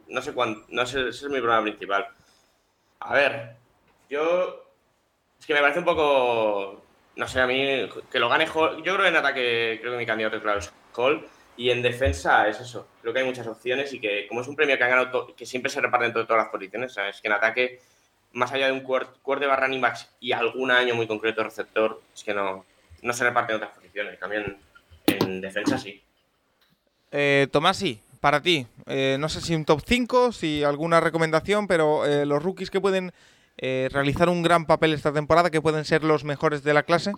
no 0.09 0.23
sé 0.23 0.33
cuánto, 0.33 0.65
no 0.71 0.87
sé, 0.87 1.11
ese 1.11 1.27
es 1.27 1.31
mi 1.31 1.41
problema 1.41 1.61
principal. 1.61 2.07
A 3.01 3.13
ver, 3.13 3.57
yo 4.09 4.65
es 5.39 5.45
que 5.45 5.53
me 5.53 5.61
parece 5.61 5.81
un 5.81 5.85
poco 5.85 6.83
no 7.17 7.29
sé, 7.29 7.41
a 7.41 7.47
mí 7.47 7.89
que 8.11 8.19
lo 8.19 8.29
gane 8.29 8.47
Hall. 8.47 8.77
Yo 8.79 8.95
creo 8.95 9.03
que 9.03 9.09
en 9.09 9.17
ataque, 9.17 9.79
creo 9.81 9.93
que 9.93 9.99
mi 9.99 10.07
candidato 10.07 10.41
claro 10.41 10.59
es 10.61 10.73
Hall. 10.95 11.27
Y 11.57 11.71
en 11.71 11.83
defensa 11.83 12.49
es 12.49 12.59
eso. 12.61 12.89
Creo 13.03 13.13
que 13.13 13.21
hay 13.21 13.27
muchas 13.27 13.47
opciones 13.47 13.93
y 13.93 14.01
que, 14.01 14.27
como 14.29 14.41
es 14.41 14.49
un 14.49 14.57
premio 14.57 14.79
que 14.79 14.85
han 14.85 14.91
ganado, 14.91 15.35
que 15.37 15.45
siempre 15.45 15.71
se 15.71 15.81
reparte 15.81 16.07
entre 16.07 16.25
todas 16.25 16.45
las 16.45 16.51
posiciones, 16.51 16.97
es 16.97 17.21
que 17.21 17.29
en 17.29 17.35
ataque, 17.35 17.81
más 18.33 18.51
allá 18.53 18.67
de 18.67 18.73
un 18.73 18.81
cuerpo 18.81 19.37
de 19.37 19.47
barra 19.47 19.67
running 19.67 19.81
backs 19.81 20.09
y 20.21 20.33
algún 20.33 20.71
año 20.71 20.95
muy 20.95 21.07
concreto 21.07 21.45
receptor, 21.45 22.01
es 22.15 22.25
que 22.25 22.33
no, 22.33 22.65
no 23.03 23.13
se 23.13 23.25
reparte 23.25 23.53
en 23.53 23.57
otras 23.57 23.73
posiciones. 23.73 24.19
También 24.19 24.57
en 25.07 25.41
defensa 25.41 25.77
sí. 25.77 26.03
Eh, 27.11 27.49
Tomasi, 27.51 28.01
para 28.21 28.41
ti, 28.41 28.67
eh, 28.87 29.17
no 29.19 29.29
sé 29.29 29.41
si 29.41 29.55
un 29.55 29.65
top 29.65 29.83
5, 29.85 30.33
si 30.33 30.63
alguna 30.63 31.01
recomendación, 31.01 31.67
pero 31.67 32.07
eh, 32.07 32.25
los 32.25 32.43
rookies 32.43 32.71
que 32.71 32.81
pueden 32.81 33.13
eh, 33.63 33.91
realizar 33.93 34.31
un 34.31 34.43
gran 34.43 34.65
papel 34.65 34.95
esta 34.95 35.13
temporada, 35.13 35.51
que 35.51 35.61
pueden 35.61 35.85
ser 35.85 36.03
los 36.03 36.25
mejores 36.25 36.63
de 36.63 36.73
la 36.73 36.83
clase? 36.83 37.13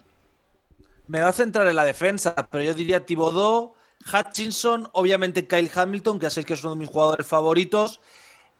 Me 1.07 1.21
va 1.21 1.29
a 1.29 1.33
centrar 1.33 1.69
en 1.69 1.77
la 1.77 1.85
defensa, 1.85 2.35
pero 2.51 2.65
yo 2.65 2.75
diría 2.75 3.07
Thibodeau, 3.07 3.75
Hutchinson, 4.13 4.89
obviamente 4.93 5.47
Kyle 5.47 5.71
Hamilton, 5.73 6.19
que 6.19 6.31
sé 6.31 6.45
que 6.45 6.55
es 6.55 6.65
uno 6.65 6.75
de 6.75 6.81
mis 6.81 6.89
jugadores 6.89 7.29
favoritos. 7.29 8.01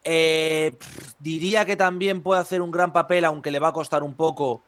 Eh, 0.05 0.77
diría 1.19 1.65
que 1.65 1.75
también 1.75 2.21
puede 2.21 2.39
hacer 2.39 2.61
un 2.61 2.71
gran 2.71 2.93
papel, 2.93 3.25
aunque 3.25 3.51
le 3.51 3.59
va 3.59 3.69
a 3.69 3.73
costar 3.73 4.01
un 4.01 4.13
poco, 4.13 4.63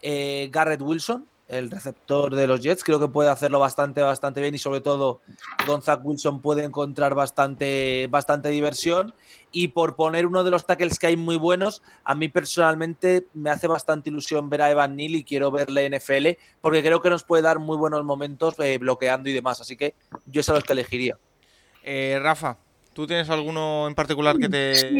eh, 0.00 0.48
Garrett 0.52 0.80
Wilson 0.80 1.26
el 1.50 1.70
receptor 1.70 2.34
de 2.34 2.46
los 2.46 2.60
Jets. 2.60 2.84
Creo 2.84 3.00
que 3.00 3.08
puede 3.08 3.28
hacerlo 3.28 3.58
bastante, 3.58 4.00
bastante 4.00 4.40
bien 4.40 4.54
y 4.54 4.58
sobre 4.58 4.80
todo 4.80 5.20
Don 5.66 5.82
Zach 5.82 6.00
Wilson 6.02 6.40
puede 6.40 6.64
encontrar 6.64 7.14
bastante, 7.14 8.06
bastante 8.08 8.48
diversión. 8.48 9.14
Y 9.52 9.68
por 9.68 9.96
poner 9.96 10.26
uno 10.26 10.44
de 10.44 10.52
los 10.52 10.64
tackles 10.64 10.98
que 10.98 11.08
hay 11.08 11.16
muy 11.16 11.36
buenos, 11.36 11.82
a 12.04 12.14
mí 12.14 12.28
personalmente 12.28 13.26
me 13.34 13.50
hace 13.50 13.66
bastante 13.66 14.08
ilusión 14.08 14.48
ver 14.48 14.62
a 14.62 14.70
Evan 14.70 14.94
Neal 14.94 15.16
y 15.16 15.24
quiero 15.24 15.50
verle 15.50 15.90
NFL 15.90 16.40
porque 16.60 16.82
creo 16.82 17.02
que 17.02 17.10
nos 17.10 17.24
puede 17.24 17.42
dar 17.42 17.58
muy 17.58 17.76
buenos 17.76 18.04
momentos 18.04 18.54
eh, 18.60 18.78
bloqueando 18.78 19.28
y 19.28 19.32
demás. 19.32 19.60
Así 19.60 19.76
que 19.76 19.94
yo 20.26 20.42
sé 20.42 20.52
los 20.52 20.62
que 20.62 20.72
elegiría. 20.72 21.18
Eh, 21.82 22.18
Rafa, 22.22 22.58
¿Tú 22.92 23.06
tienes 23.06 23.30
alguno 23.30 23.86
en 23.86 23.94
particular 23.94 24.36
que 24.36 24.48
te.? 24.48 24.74
Sí, 24.74 24.98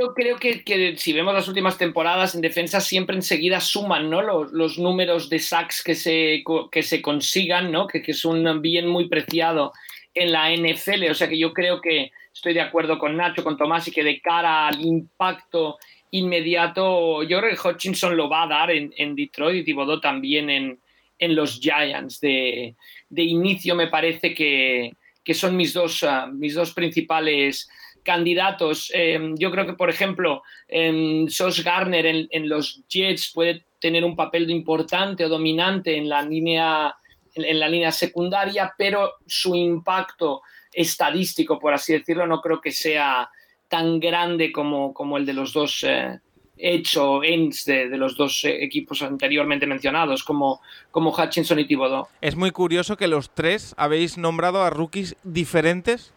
yo, 0.00 0.14
creo 0.14 0.38
que, 0.38 0.96
si 0.96 1.12
vemos 1.12 1.34
las 1.34 1.48
últimas 1.48 1.76
temporadas 1.76 2.34
en 2.34 2.40
defensa, 2.40 2.80
siempre 2.80 3.16
enseguida 3.16 3.60
suman 3.60 4.08
¿no? 4.08 4.22
los, 4.22 4.78
números 4.78 5.28
de 5.28 5.40
sacks 5.40 5.82
que 5.82 5.96
se, 5.96 6.44
que 6.70 6.82
se 6.82 7.02
consigan, 7.02 7.72
¿no? 7.72 7.88
que, 7.88 8.00
que 8.00 8.12
es 8.12 8.24
un 8.24 8.62
bien 8.62 8.86
muy 8.86 9.08
preciado 9.08 9.72
en 10.14 10.30
la 10.30 10.50
NFL. 10.54 11.10
O 11.10 11.14
sea 11.14 11.28
que 11.28 11.38
yo 11.38 11.52
creo 11.52 11.80
que 11.80 12.12
estoy 12.32 12.54
de 12.54 12.60
acuerdo 12.60 12.98
con 12.98 13.16
Nacho, 13.16 13.42
con 13.42 13.56
Tomás, 13.56 13.88
y 13.88 13.92
que 13.92 14.04
de 14.04 14.20
cara 14.20 14.68
al 14.68 14.80
impacto 14.80 15.78
inmediato, 16.12 17.22
yo 17.22 17.40
creo 17.40 17.50
que 17.50 17.68
Hutchinson 17.68 18.16
lo 18.16 18.28
va 18.28 18.44
a 18.44 18.48
dar 18.48 18.70
en, 18.70 19.16
Detroit 19.16 19.62
y 19.62 19.64
Thibodeau 19.64 20.00
también 20.00 20.48
en, 20.48 20.78
en 21.18 21.34
los 21.34 21.58
Giants. 21.58 22.20
De, 22.20 22.76
de 23.08 23.22
inicio 23.22 23.74
me 23.74 23.88
parece 23.88 24.32
que 24.32 24.92
que 25.24 25.34
son 25.34 25.56
mis 25.56 25.72
dos, 25.72 26.02
ah, 26.02 26.28
mis 26.32 26.54
dos 26.54 26.72
principales 26.72 27.68
candidatos. 28.02 28.90
Em, 28.94 29.36
yo 29.36 29.50
creo 29.50 29.66
que, 29.66 29.74
por 29.74 29.90
ejemplo, 29.90 30.42
eh, 30.68 31.24
Sos 31.28 31.62
Garner 31.62 32.06
en, 32.06 32.48
los 32.48 32.82
Jets 32.88 33.32
puede 33.32 33.64
tener 33.80 34.04
un 34.04 34.16
papel 34.16 34.50
importante 34.50 35.24
o 35.24 35.28
dominante 35.28 35.96
en 35.96 36.08
la 36.08 36.22
línea, 36.22 36.94
en, 37.34 37.60
la 37.60 37.68
línea 37.68 37.92
secundaria, 37.92 38.74
pero 38.76 39.14
su 39.26 39.54
impacto 39.54 40.42
estadístico, 40.72 41.58
por 41.58 41.74
así 41.74 41.92
decirlo, 41.92 42.26
no 42.26 42.40
creo 42.40 42.60
que 42.60 42.72
sea 42.72 43.28
tan 43.68 44.00
grande 44.00 44.52
como, 44.52 44.92
como 44.92 45.16
el 45.16 45.26
de 45.26 45.32
los 45.32 45.52
dos, 45.52 45.84
eh, 45.84 46.18
Edge 46.56 46.98
o 46.98 47.24
Ends 47.24 47.64
de, 47.64 47.88
los 47.96 48.16
dos 48.16 48.44
eh, 48.44 48.62
equipos 48.62 49.02
anteriormente 49.02 49.66
mencionados, 49.66 50.22
como, 50.22 50.60
como 50.90 51.10
Hutchinson 51.10 51.58
y 51.58 51.66
Thibodeau. 51.66 52.06
Es 52.20 52.36
muy 52.36 52.50
curioso 52.50 52.96
que 52.96 53.08
los 53.08 53.30
tres 53.30 53.74
habéis 53.76 54.18
nombrado 54.18 54.62
a 54.62 54.70
rookies 54.70 55.16
diferentes 55.22 56.12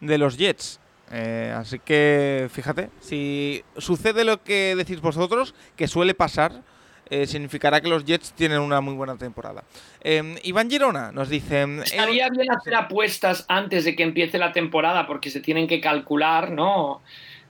de 0.00 0.18
los 0.18 0.36
Jets. 0.36 0.80
Eh, 1.12 1.54
así 1.56 1.78
que 1.78 2.48
fíjate, 2.50 2.90
si 3.00 3.62
sucede 3.76 4.24
lo 4.24 4.42
que 4.42 4.74
decís 4.76 5.00
vosotros, 5.00 5.54
que 5.76 5.86
suele 5.86 6.14
pasar, 6.14 6.62
eh, 7.08 7.26
significará 7.26 7.80
que 7.80 7.88
los 7.88 8.04
Jets 8.04 8.32
tienen 8.32 8.58
una 8.58 8.80
muy 8.80 8.94
buena 8.94 9.16
temporada. 9.16 9.62
Eh, 10.02 10.40
Iván 10.42 10.68
Girona 10.68 11.12
nos 11.12 11.28
dice... 11.28 11.64
Estaría 11.84 12.28
bien 12.28 12.50
hacer 12.50 12.74
apuestas 12.74 13.44
antes 13.48 13.84
de 13.84 13.94
que 13.94 14.02
empiece 14.02 14.38
la 14.38 14.52
temporada 14.52 15.06
porque 15.06 15.30
se 15.30 15.40
tienen 15.40 15.68
que 15.68 15.80
calcular, 15.80 16.50
¿no? 16.50 17.02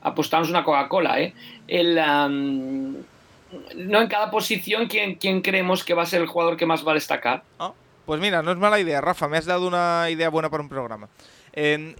Apostamos 0.06 0.48
una 0.48 0.62
Coca-Cola, 0.62 1.20
¿eh? 1.20 1.34
No 3.76 4.00
en 4.00 4.08
cada 4.08 4.30
posición 4.30 4.86
quién, 4.86 5.42
creemos 5.42 5.82
que 5.82 5.94
va 5.94 6.04
a 6.04 6.06
ser 6.06 6.20
el 6.20 6.28
jugador 6.28 6.56
que 6.56 6.64
más 6.64 6.86
va 6.86 6.92
a 6.92 6.94
destacar. 6.94 7.42
Ah, 7.58 7.72
pues 8.04 8.20
mira, 8.20 8.40
no 8.40 8.52
es 8.52 8.56
mala 8.56 8.78
idea, 8.78 9.00
Rafa, 9.00 9.26
me 9.26 9.36
has 9.36 9.46
dado 9.46 9.66
una 9.66 10.08
idea 10.08 10.28
buena 10.28 10.48
para 10.48 10.62
un 10.62 10.68
programa. 10.68 11.08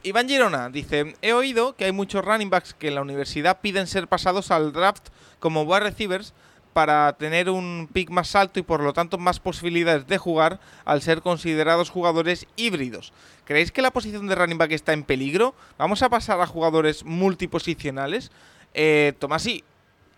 Iván 0.02 0.28
Girona 0.28 0.68
dice, 0.68 1.16
he 1.20 1.32
oído 1.32 1.74
que 1.74 1.86
hay 1.86 1.92
muchos 1.92 2.24
running 2.24 2.50
backs 2.50 2.74
que 2.74 2.88
en 2.88 2.94
la 2.94 3.02
universidad 3.02 3.60
piden 3.60 3.88
ser 3.88 4.06
pasados 4.06 4.52
al 4.52 4.72
draft 4.72 5.08
como 5.40 5.62
wide 5.62 5.80
receivers 5.80 6.32
para 6.76 7.10
tener 7.14 7.48
un 7.48 7.88
pick 7.90 8.10
más 8.10 8.36
alto 8.36 8.60
y 8.60 8.62
por 8.62 8.82
lo 8.82 8.92
tanto 8.92 9.16
más 9.16 9.40
posibilidades 9.40 10.06
de 10.06 10.18
jugar 10.18 10.60
al 10.84 11.00
ser 11.00 11.22
considerados 11.22 11.88
jugadores 11.88 12.46
híbridos. 12.54 13.14
¿Creéis 13.46 13.72
que 13.72 13.80
la 13.80 13.90
posición 13.90 14.26
de 14.26 14.34
running 14.34 14.58
back 14.58 14.72
está 14.72 14.92
en 14.92 15.02
peligro? 15.02 15.54
Vamos 15.78 16.02
a 16.02 16.10
pasar 16.10 16.38
a 16.38 16.46
jugadores 16.46 17.02
multiposicionales. 17.02 18.30
Eh, 18.74 19.14
Tomasi, 19.18 19.64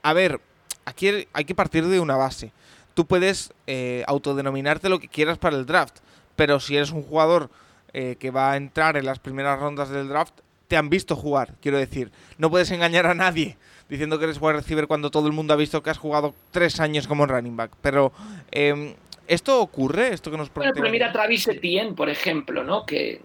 a 0.03 0.13
ver, 0.15 0.41
aquí 0.85 1.29
hay 1.33 1.45
que 1.45 1.55
partir 1.55 1.87
de 1.87 2.01
una 2.01 2.17
base. 2.17 2.51
Tú 2.93 3.07
puedes 3.07 3.53
eh, 3.69 4.03
autodenominarte 4.09 4.89
lo 4.89 4.99
que 4.99 5.07
quieras 5.07 5.39
para 5.39 5.57
el 5.57 5.65
draft, 5.65 5.99
pero 6.35 6.59
si 6.59 6.75
eres 6.75 6.91
un 6.91 7.05
jugador 7.05 7.51
eh, 7.93 8.17
que 8.19 8.33
va 8.33 8.51
a 8.51 8.57
entrar 8.57 8.97
en 8.97 9.07
las 9.07 9.21
primeras 9.21 9.61
rondas 9.61 9.91
del 9.91 10.09
draft, 10.09 10.35
te 10.67 10.77
han 10.77 10.91
visto 10.91 11.15
jugar, 11.15 11.55
quiero 11.63 11.79
decir. 11.79 12.11
No 12.37 12.51
puedes 12.51 12.73
engañar 12.73 13.07
a 13.07 13.15
nadie 13.15 13.57
diciendo 13.89 14.19
que 14.19 14.25
eres 14.25 14.39
wide 14.41 14.55
receiver 14.55 14.87
cuando 14.87 15.11
todo 15.11 15.27
el 15.27 15.33
mundo 15.33 15.55
ha 15.55 15.57
visto 15.57 15.83
que 15.83 15.91
has 15.91 15.99
jugado 15.99 16.35
tres 16.51 16.81
años 16.81 17.07
como 17.07 17.27
running 17.27 17.57
back. 17.57 17.73
Pero, 17.81 18.13
em, 18.51 18.95
¿esto 19.27 19.61
ocurre? 19.61 20.13
¿Esto 20.13 20.31
que 20.31 20.37
nos 20.37 20.53
bueno, 20.53 20.73
pero 20.75 20.91
mira 20.91 21.13
Travis 21.13 21.49
Etienne, 21.49 21.95
por 21.95 22.09
ejemplo, 22.09 22.65
¿no? 22.65 22.85
Que 22.85 23.23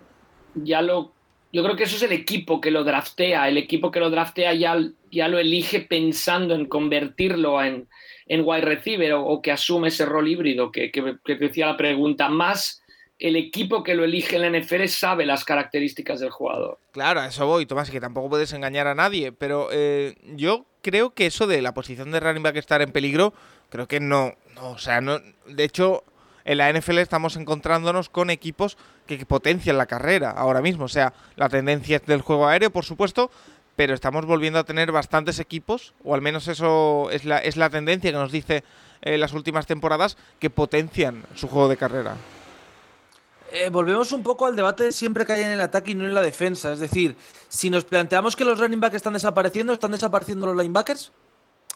ya 0.55 0.81
lo... 0.81 1.11
Yo 1.51 1.63
creo 1.63 1.75
que 1.75 1.83
eso 1.83 1.97
es 1.97 2.03
el 2.03 2.13
equipo 2.13 2.59
que 2.59 2.71
lo 2.71 2.83
draftea. 2.83 3.47
El 3.47 3.57
equipo 3.57 3.91
que 3.91 3.99
lo 3.99 4.09
draftea 4.09 4.53
ya, 4.53 4.75
ya 5.11 5.27
lo 5.27 5.37
elige 5.37 5.81
pensando 5.81 6.55
en 6.55 6.65
convertirlo 6.65 7.63
en, 7.63 7.87
en 8.25 8.41
wide 8.43 8.61
receiver 8.61 9.13
o, 9.13 9.39
que 9.41 9.51
asume 9.51 9.89
ese 9.89 10.05
rol 10.05 10.27
híbrido 10.27 10.71
que, 10.71 10.91
que, 10.91 11.17
que 11.23 11.35
decía 11.35 11.67
la 11.67 11.77
pregunta. 11.77 12.27
Más 12.27 12.82
el 13.19 13.35
equipo 13.35 13.83
que 13.83 13.95
lo 13.95 14.03
elige 14.03 14.35
en 14.35 14.41
la 14.41 14.59
NFL 14.59 14.85
sabe 14.87 15.25
las 15.25 15.45
características 15.45 16.19
del 16.19 16.29
jugador. 16.29 16.79
Claro, 16.91 17.21
a 17.21 17.27
eso 17.27 17.45
voy, 17.45 17.65
Tomás, 17.65 17.89
que 17.89 18.01
tampoco 18.01 18.29
puedes 18.29 18.51
engañar 18.53 18.87
a 18.87 18.95
nadie, 18.95 19.31
pero 19.31 19.69
eh, 19.71 20.15
yo 20.35 20.65
creo 20.81 21.13
que 21.13 21.25
eso 21.25 21.47
de 21.47 21.61
la 21.61 21.73
posición 21.73 22.11
de 22.11 22.19
running 22.19 22.43
back 22.43 22.57
estar 22.57 22.81
en 22.81 22.91
peligro, 22.91 23.33
creo 23.69 23.87
que 23.87 23.99
no, 23.99 24.33
no, 24.55 24.71
o 24.71 24.77
sea, 24.77 25.01
no, 25.01 25.19
de 25.47 25.63
hecho, 25.63 26.03
en 26.45 26.57
la 26.57 26.71
NFL 26.71 26.97
estamos 26.97 27.37
encontrándonos 27.37 28.09
con 28.09 28.29
equipos 28.29 28.77
que, 29.07 29.25
potencian 29.25 29.77
la 29.77 29.85
carrera 29.85 30.31
ahora 30.31 30.61
mismo, 30.61 30.85
o 30.85 30.89
sea, 30.89 31.13
la 31.35 31.49
tendencia 31.49 31.97
es 31.97 32.05
del 32.05 32.21
juego 32.21 32.47
aéreo, 32.47 32.71
por 32.71 32.83
supuesto, 32.83 33.31
pero 33.75 33.93
estamos 33.93 34.25
volviendo 34.25 34.59
a 34.59 34.65
tener 34.65 34.91
bastantes 34.91 35.39
equipos, 35.39 35.93
o 36.03 36.13
al 36.13 36.21
menos 36.21 36.47
eso 36.47 37.09
es 37.11 37.25
la, 37.25 37.39
es 37.39 37.57
la 37.57 37.69
tendencia 37.69 38.11
que 38.11 38.17
nos 38.17 38.31
dice 38.31 38.63
en 39.01 39.19
las 39.19 39.33
últimas 39.33 39.65
temporadas, 39.65 40.17
que 40.39 40.49
potencian 40.49 41.23
su 41.35 41.47
juego 41.47 41.69
de 41.69 41.77
carrera. 41.77 42.15
Eh, 43.55 43.69
volvemos 43.69 44.11
un 44.11 44.23
poco 44.23 44.47
al 44.47 44.55
debate 44.55 44.91
siempre 44.91 45.27
que 45.27 45.33
hay 45.33 45.43
en 45.43 45.51
el 45.51 45.61
ataque 45.61 45.91
y 45.91 45.93
no 45.93 46.05
en 46.05 46.15
la 46.15 46.23
defensa. 46.23 46.73
Es 46.73 46.79
decir, 46.79 47.15
si 47.47 47.69
nos 47.69 47.83
planteamos 47.83 48.35
que 48.35 48.43
los 48.43 48.59
running 48.59 48.79
backs 48.79 48.95
están 48.95 49.13
desapareciendo, 49.13 49.73
¿están 49.73 49.91
desapareciendo 49.91 50.47
los 50.47 50.57
linebackers? 50.57 51.11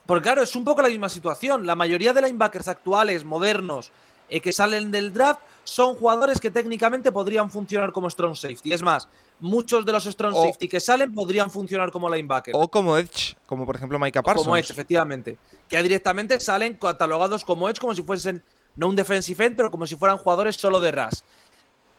Porque 0.07 0.23
claro, 0.23 0.41
es 0.41 0.55
un 0.55 0.63
poco 0.63 0.81
la 0.81 0.87
misma 0.87 1.07
situación. 1.07 1.67
La 1.67 1.75
mayoría 1.75 2.13
de 2.13 2.23
linebackers 2.23 2.67
actuales, 2.67 3.23
modernos, 3.23 3.91
eh, 4.27 4.41
que 4.41 4.51
salen 4.51 4.89
del 4.89 5.13
draft, 5.13 5.41
son 5.65 5.93
jugadores 5.93 6.39
que 6.39 6.49
técnicamente 6.49 7.11
podrían 7.11 7.51
funcionar 7.51 7.91
como 7.91 8.09
strong 8.09 8.35
safety. 8.35 8.73
Es 8.73 8.81
más, 8.81 9.07
muchos 9.39 9.85
de 9.85 9.91
los 9.91 10.05
strong 10.05 10.33
safety 10.33 10.67
que 10.67 10.79
salen 10.79 11.13
podrían 11.13 11.51
funcionar 11.51 11.91
como 11.91 12.09
linebacker. 12.09 12.55
O 12.57 12.67
como 12.69 12.97
edge, 12.97 13.35
como 13.45 13.67
por 13.67 13.75
ejemplo 13.75 13.99
Micah 13.99 14.23
Parsons. 14.23 14.45
Como 14.45 14.57
edge, 14.57 14.71
efectivamente. 14.71 15.37
Que 15.69 15.83
directamente 15.83 16.39
salen 16.39 16.73
catalogados 16.73 17.45
como 17.45 17.69
edge 17.69 17.79
como 17.79 17.93
si 17.93 18.01
fuesen, 18.01 18.43
no 18.75 18.87
un 18.87 18.95
defensive 18.95 19.45
end, 19.45 19.55
pero 19.55 19.69
como 19.69 19.85
si 19.85 19.95
fueran 19.95 20.17
jugadores 20.17 20.55
solo 20.55 20.79
de 20.79 20.91
RAS. 20.91 21.23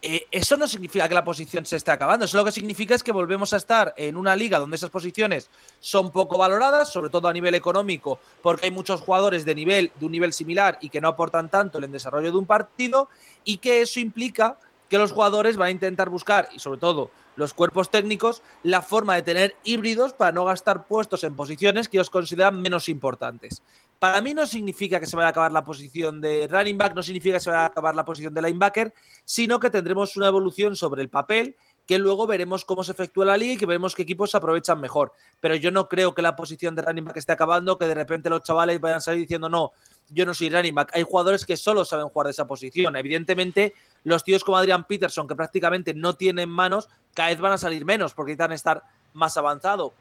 Eh, 0.00 0.26
eso 0.30 0.56
no 0.56 0.68
significa 0.68 1.08
que 1.08 1.14
la 1.14 1.24
posición 1.24 1.66
se 1.66 1.76
esté 1.76 1.90
acabando. 1.90 2.24
Eso 2.24 2.36
lo 2.36 2.44
que 2.44 2.52
significa 2.52 2.94
es 2.94 3.02
que 3.02 3.10
volvemos 3.10 3.52
a 3.52 3.56
estar 3.56 3.94
en 3.96 4.16
una 4.16 4.36
liga 4.36 4.58
donde 4.58 4.76
esas 4.76 4.90
posiciones 4.90 5.50
son 5.80 6.12
poco 6.12 6.38
valoradas, 6.38 6.92
sobre 6.92 7.10
todo 7.10 7.26
a 7.26 7.32
nivel 7.32 7.54
económico, 7.54 8.20
porque 8.40 8.66
hay 8.66 8.70
muchos 8.70 9.00
jugadores 9.00 9.44
de 9.44 9.54
nivel 9.56 9.90
de 9.98 10.06
un 10.06 10.12
nivel 10.12 10.32
similar 10.32 10.78
y 10.80 10.88
que 10.88 11.00
no 11.00 11.08
aportan 11.08 11.48
tanto 11.48 11.78
en 11.78 11.84
el 11.84 11.92
desarrollo 11.92 12.30
de 12.30 12.38
un 12.38 12.46
partido, 12.46 13.08
y 13.44 13.58
que 13.58 13.80
eso 13.80 13.98
implica 13.98 14.58
que 14.88 14.98
los 14.98 15.12
jugadores 15.12 15.56
van 15.56 15.68
a 15.68 15.72
intentar 15.72 16.08
buscar, 16.10 16.48
y 16.52 16.60
sobre 16.60 16.78
todo 16.78 17.10
los 17.36 17.54
cuerpos 17.54 17.90
técnicos, 17.90 18.42
la 18.64 18.82
forma 18.82 19.14
de 19.14 19.22
tener 19.22 19.56
híbridos 19.62 20.12
para 20.12 20.32
no 20.32 20.44
gastar 20.44 20.86
puestos 20.86 21.22
en 21.22 21.36
posiciones 21.36 21.88
que 21.88 21.96
ellos 21.96 22.10
consideran 22.10 22.60
menos 22.60 22.88
importantes. 22.88 23.62
Para 23.98 24.20
mí 24.20 24.32
no 24.32 24.46
significa 24.46 25.00
que 25.00 25.06
se 25.06 25.16
vaya 25.16 25.28
a 25.28 25.30
acabar 25.30 25.50
la 25.50 25.64
posición 25.64 26.20
de 26.20 26.46
running 26.46 26.78
back, 26.78 26.94
no 26.94 27.02
significa 27.02 27.36
que 27.36 27.40
se 27.40 27.50
vaya 27.50 27.62
a 27.62 27.66
acabar 27.66 27.94
la 27.94 28.04
posición 28.04 28.32
de 28.32 28.42
linebacker, 28.42 28.94
sino 29.24 29.58
que 29.58 29.70
tendremos 29.70 30.16
una 30.16 30.28
evolución 30.28 30.76
sobre 30.76 31.02
el 31.02 31.08
papel 31.08 31.56
que 31.88 31.98
luego 31.98 32.26
veremos 32.26 32.66
cómo 32.66 32.84
se 32.84 32.92
efectúa 32.92 33.24
la 33.24 33.36
liga 33.38 33.54
y 33.54 33.56
que 33.56 33.64
veremos 33.64 33.94
qué 33.94 34.02
equipos 34.02 34.30
se 34.30 34.36
aprovechan 34.36 34.78
mejor. 34.78 35.12
Pero 35.40 35.54
yo 35.56 35.70
no 35.70 35.88
creo 35.88 36.14
que 36.14 36.20
la 36.20 36.36
posición 36.36 36.74
de 36.74 36.82
running 36.82 37.06
back 37.06 37.16
esté 37.16 37.32
acabando, 37.32 37.78
que 37.78 37.86
de 37.86 37.94
repente 37.94 38.28
los 38.28 38.42
chavales 38.42 38.78
vayan 38.78 38.98
a 38.98 39.00
salir 39.00 39.22
diciendo 39.22 39.48
no, 39.48 39.72
yo 40.10 40.26
no 40.26 40.34
soy 40.34 40.50
running 40.50 40.74
back. 40.74 40.90
Hay 40.94 41.02
jugadores 41.02 41.46
que 41.46 41.56
solo 41.56 41.86
saben 41.86 42.10
jugar 42.10 42.26
de 42.26 42.32
esa 42.32 42.46
posición. 42.46 42.94
Evidentemente, 42.94 43.72
los 44.04 44.22
tíos 44.22 44.44
como 44.44 44.58
Adrian 44.58 44.84
Peterson, 44.84 45.26
que 45.26 45.34
prácticamente 45.34 45.94
no 45.94 46.14
tienen 46.14 46.50
manos, 46.50 46.90
cada 47.14 47.30
vez 47.30 47.40
van 47.40 47.52
a 47.52 47.58
salir 47.58 47.86
menos 47.86 48.12
porque 48.12 48.32
necesitan 48.32 48.52
estar 48.52 48.82
más 49.14 49.38
avanzado. 49.38 49.94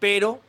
Pero 0.00 0.40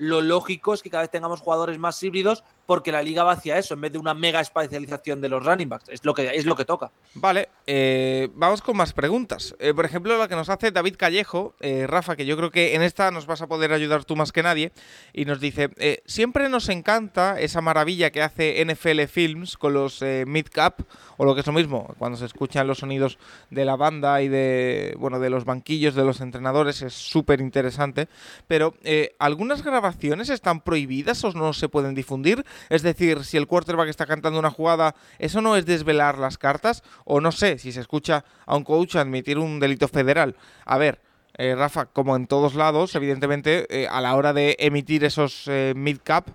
lo 0.00 0.22
lógico 0.22 0.72
es 0.72 0.82
que 0.82 0.88
cada 0.88 1.02
vez 1.02 1.10
tengamos 1.10 1.40
jugadores 1.40 1.78
más 1.78 2.02
híbridos 2.02 2.42
porque 2.70 2.92
la 2.92 3.02
liga 3.02 3.24
va 3.24 3.32
hacia 3.32 3.58
eso, 3.58 3.74
en 3.74 3.80
vez 3.80 3.90
de 3.90 3.98
una 3.98 4.14
mega 4.14 4.40
especialización 4.40 5.20
de 5.20 5.28
los 5.28 5.44
running 5.44 5.68
backs. 5.68 5.88
Es 5.88 6.04
lo 6.04 6.14
que, 6.14 6.30
es 6.36 6.46
lo 6.46 6.54
que 6.54 6.64
toca. 6.64 6.92
Vale, 7.14 7.48
eh, 7.66 8.28
vamos 8.36 8.62
con 8.62 8.76
más 8.76 8.92
preguntas. 8.92 9.56
Eh, 9.58 9.74
por 9.74 9.84
ejemplo, 9.84 10.16
la 10.16 10.28
que 10.28 10.36
nos 10.36 10.48
hace 10.48 10.70
David 10.70 10.94
Callejo, 10.96 11.56
eh, 11.58 11.88
Rafa, 11.88 12.14
que 12.14 12.26
yo 12.26 12.36
creo 12.36 12.52
que 12.52 12.76
en 12.76 12.82
esta 12.82 13.10
nos 13.10 13.26
vas 13.26 13.42
a 13.42 13.48
poder 13.48 13.72
ayudar 13.72 14.04
tú 14.04 14.14
más 14.14 14.30
que 14.30 14.44
nadie, 14.44 14.70
y 15.12 15.24
nos 15.24 15.40
dice, 15.40 15.70
siempre 16.06 16.48
nos 16.48 16.68
encanta 16.68 17.40
esa 17.40 17.60
maravilla 17.60 18.12
que 18.12 18.22
hace 18.22 18.64
NFL 18.64 19.02
Films 19.08 19.56
con 19.56 19.74
los 19.74 20.00
mid-cap, 20.02 20.82
o 21.16 21.24
lo 21.24 21.34
que 21.34 21.40
es 21.40 21.48
lo 21.48 21.52
mismo, 21.52 21.92
cuando 21.98 22.18
se 22.18 22.26
escuchan 22.26 22.68
los 22.68 22.78
sonidos 22.78 23.18
de 23.50 23.64
la 23.64 23.74
banda 23.74 24.22
y 24.22 24.28
de, 24.28 24.94
bueno, 24.96 25.18
de 25.18 25.28
los 25.28 25.44
banquillos 25.44 25.96
de 25.96 26.04
los 26.04 26.20
entrenadores, 26.20 26.82
es 26.82 26.94
súper 26.94 27.40
interesante, 27.40 28.06
pero 28.46 28.74
algunas 29.18 29.64
grabaciones 29.64 30.28
están 30.28 30.60
prohibidas 30.60 31.24
o 31.24 31.32
no 31.32 31.52
se 31.52 31.68
pueden 31.68 31.96
difundir? 31.96 32.44
Es 32.68 32.82
decir, 32.82 33.24
si 33.24 33.36
el 33.36 33.46
quarterback 33.46 33.88
está 33.88 34.06
cantando 34.06 34.38
una 34.38 34.50
jugada, 34.50 34.94
¿eso 35.18 35.40
no 35.40 35.56
es 35.56 35.66
desvelar 35.66 36.18
las 36.18 36.38
cartas? 36.38 36.82
O 37.04 37.20
no 37.20 37.32
sé, 37.32 37.58
si 37.58 37.72
se 37.72 37.80
escucha 37.80 38.24
a 38.46 38.56
un 38.56 38.64
coach 38.64 38.96
admitir 38.96 39.38
un 39.38 39.60
delito 39.60 39.88
federal. 39.88 40.36
A 40.64 40.78
ver, 40.78 41.00
eh, 41.36 41.54
Rafa, 41.54 41.86
como 41.86 42.16
en 42.16 42.26
todos 42.26 42.54
lados, 42.54 42.94
evidentemente, 42.94 43.66
eh, 43.70 43.88
a 43.88 44.00
la 44.00 44.14
hora 44.14 44.32
de 44.32 44.56
emitir 44.58 45.04
esos 45.04 45.44
eh, 45.46 45.72
mid-cap, 45.76 46.28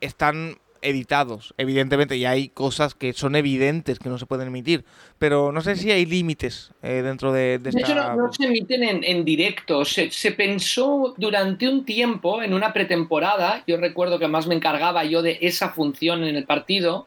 están 0.00 0.58
editados, 0.86 1.54
evidentemente, 1.58 2.16
y 2.16 2.24
hay 2.24 2.48
cosas 2.48 2.94
que 2.94 3.12
son 3.12 3.34
evidentes 3.34 3.98
que 3.98 4.08
no 4.08 4.18
se 4.18 4.26
pueden 4.26 4.48
emitir, 4.48 4.84
pero 5.18 5.52
no 5.52 5.60
sé 5.60 5.76
si 5.76 5.90
hay 5.90 6.06
límites 6.06 6.70
eh, 6.82 7.02
dentro 7.02 7.32
de, 7.32 7.58
de, 7.58 7.70
de 7.70 7.80
hecho, 7.80 7.94
no, 7.94 8.32
se 8.32 8.44
emiten 8.44 8.82
en, 9.04 9.24
directo. 9.24 9.84
Se, 9.84 10.32
pensó 10.32 11.14
durante 11.16 11.68
un 11.68 11.84
tiempo, 11.84 12.42
en 12.42 12.54
una 12.54 12.72
pretemporada, 12.72 13.64
yo 13.66 13.76
recuerdo 13.76 14.18
que 14.18 14.28
más 14.28 14.46
me 14.46 14.54
encargaba 14.54 15.04
yo 15.04 15.22
de 15.22 15.38
esa 15.40 15.70
función 15.70 16.24
en 16.24 16.36
el 16.36 16.44
partido, 16.44 17.06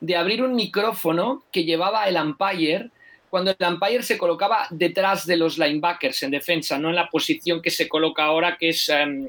de 0.00 0.16
abrir 0.16 0.42
un 0.42 0.54
micrófono 0.54 1.44
que 1.52 1.64
llevaba 1.64 2.08
el 2.08 2.16
umpire 2.16 2.90
cuando 3.30 3.50
el 3.50 3.66
umpire 3.66 4.02
se 4.02 4.16
colocaba 4.16 4.66
detrás 4.70 5.26
de 5.26 5.36
los 5.36 5.58
linebackers 5.58 6.22
en 6.22 6.30
defensa, 6.30 6.78
no 6.78 6.88
en 6.88 6.96
la 6.96 7.10
posición 7.10 7.60
que 7.60 7.70
se 7.70 7.88
coloca 7.88 8.24
ahora, 8.24 8.56
que 8.56 8.70
es 8.70 8.88
em, 8.88 9.26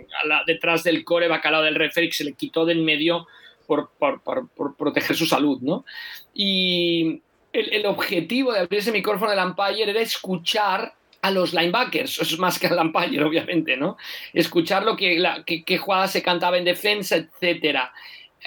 detrás 0.47 0.83
del 0.83 1.03
core 1.03 1.27
bacalao 1.27 1.63
del 1.63 1.75
referee, 1.75 2.09
que 2.09 2.15
se 2.15 2.23
le 2.23 2.33
quitó 2.33 2.65
del 2.65 2.81
medio 2.81 3.27
por, 3.69 4.75
proteger 4.77 5.15
su 5.15 5.25
salud, 5.25 5.59
¿no? 5.61 5.85
Y 6.33 7.21
el, 7.53 7.85
objetivo 7.85 8.51
de 8.51 8.59
abrir 8.59 8.79
ese 8.79 8.91
micrófono 8.91 9.31
del 9.31 9.45
umpire 9.45 9.89
era 9.89 10.01
escuchar 10.01 10.93
a 11.21 11.31
los 11.31 11.53
linebackers, 11.53 12.21
es 12.21 12.39
más 12.39 12.57
que 12.57 12.67
al 12.67 12.79
umpire, 12.79 13.23
obviamente, 13.23 13.77
¿no? 13.77 13.97
Escuchar 14.33 14.83
lo 14.83 14.95
que, 14.95 15.19
la, 15.19 15.43
qué 15.43 15.77
jugada 15.77 16.07
se 16.07 16.23
cantaba 16.23 16.57
en 16.57 16.65
defensa, 16.65 17.15
etcétera. 17.15 17.93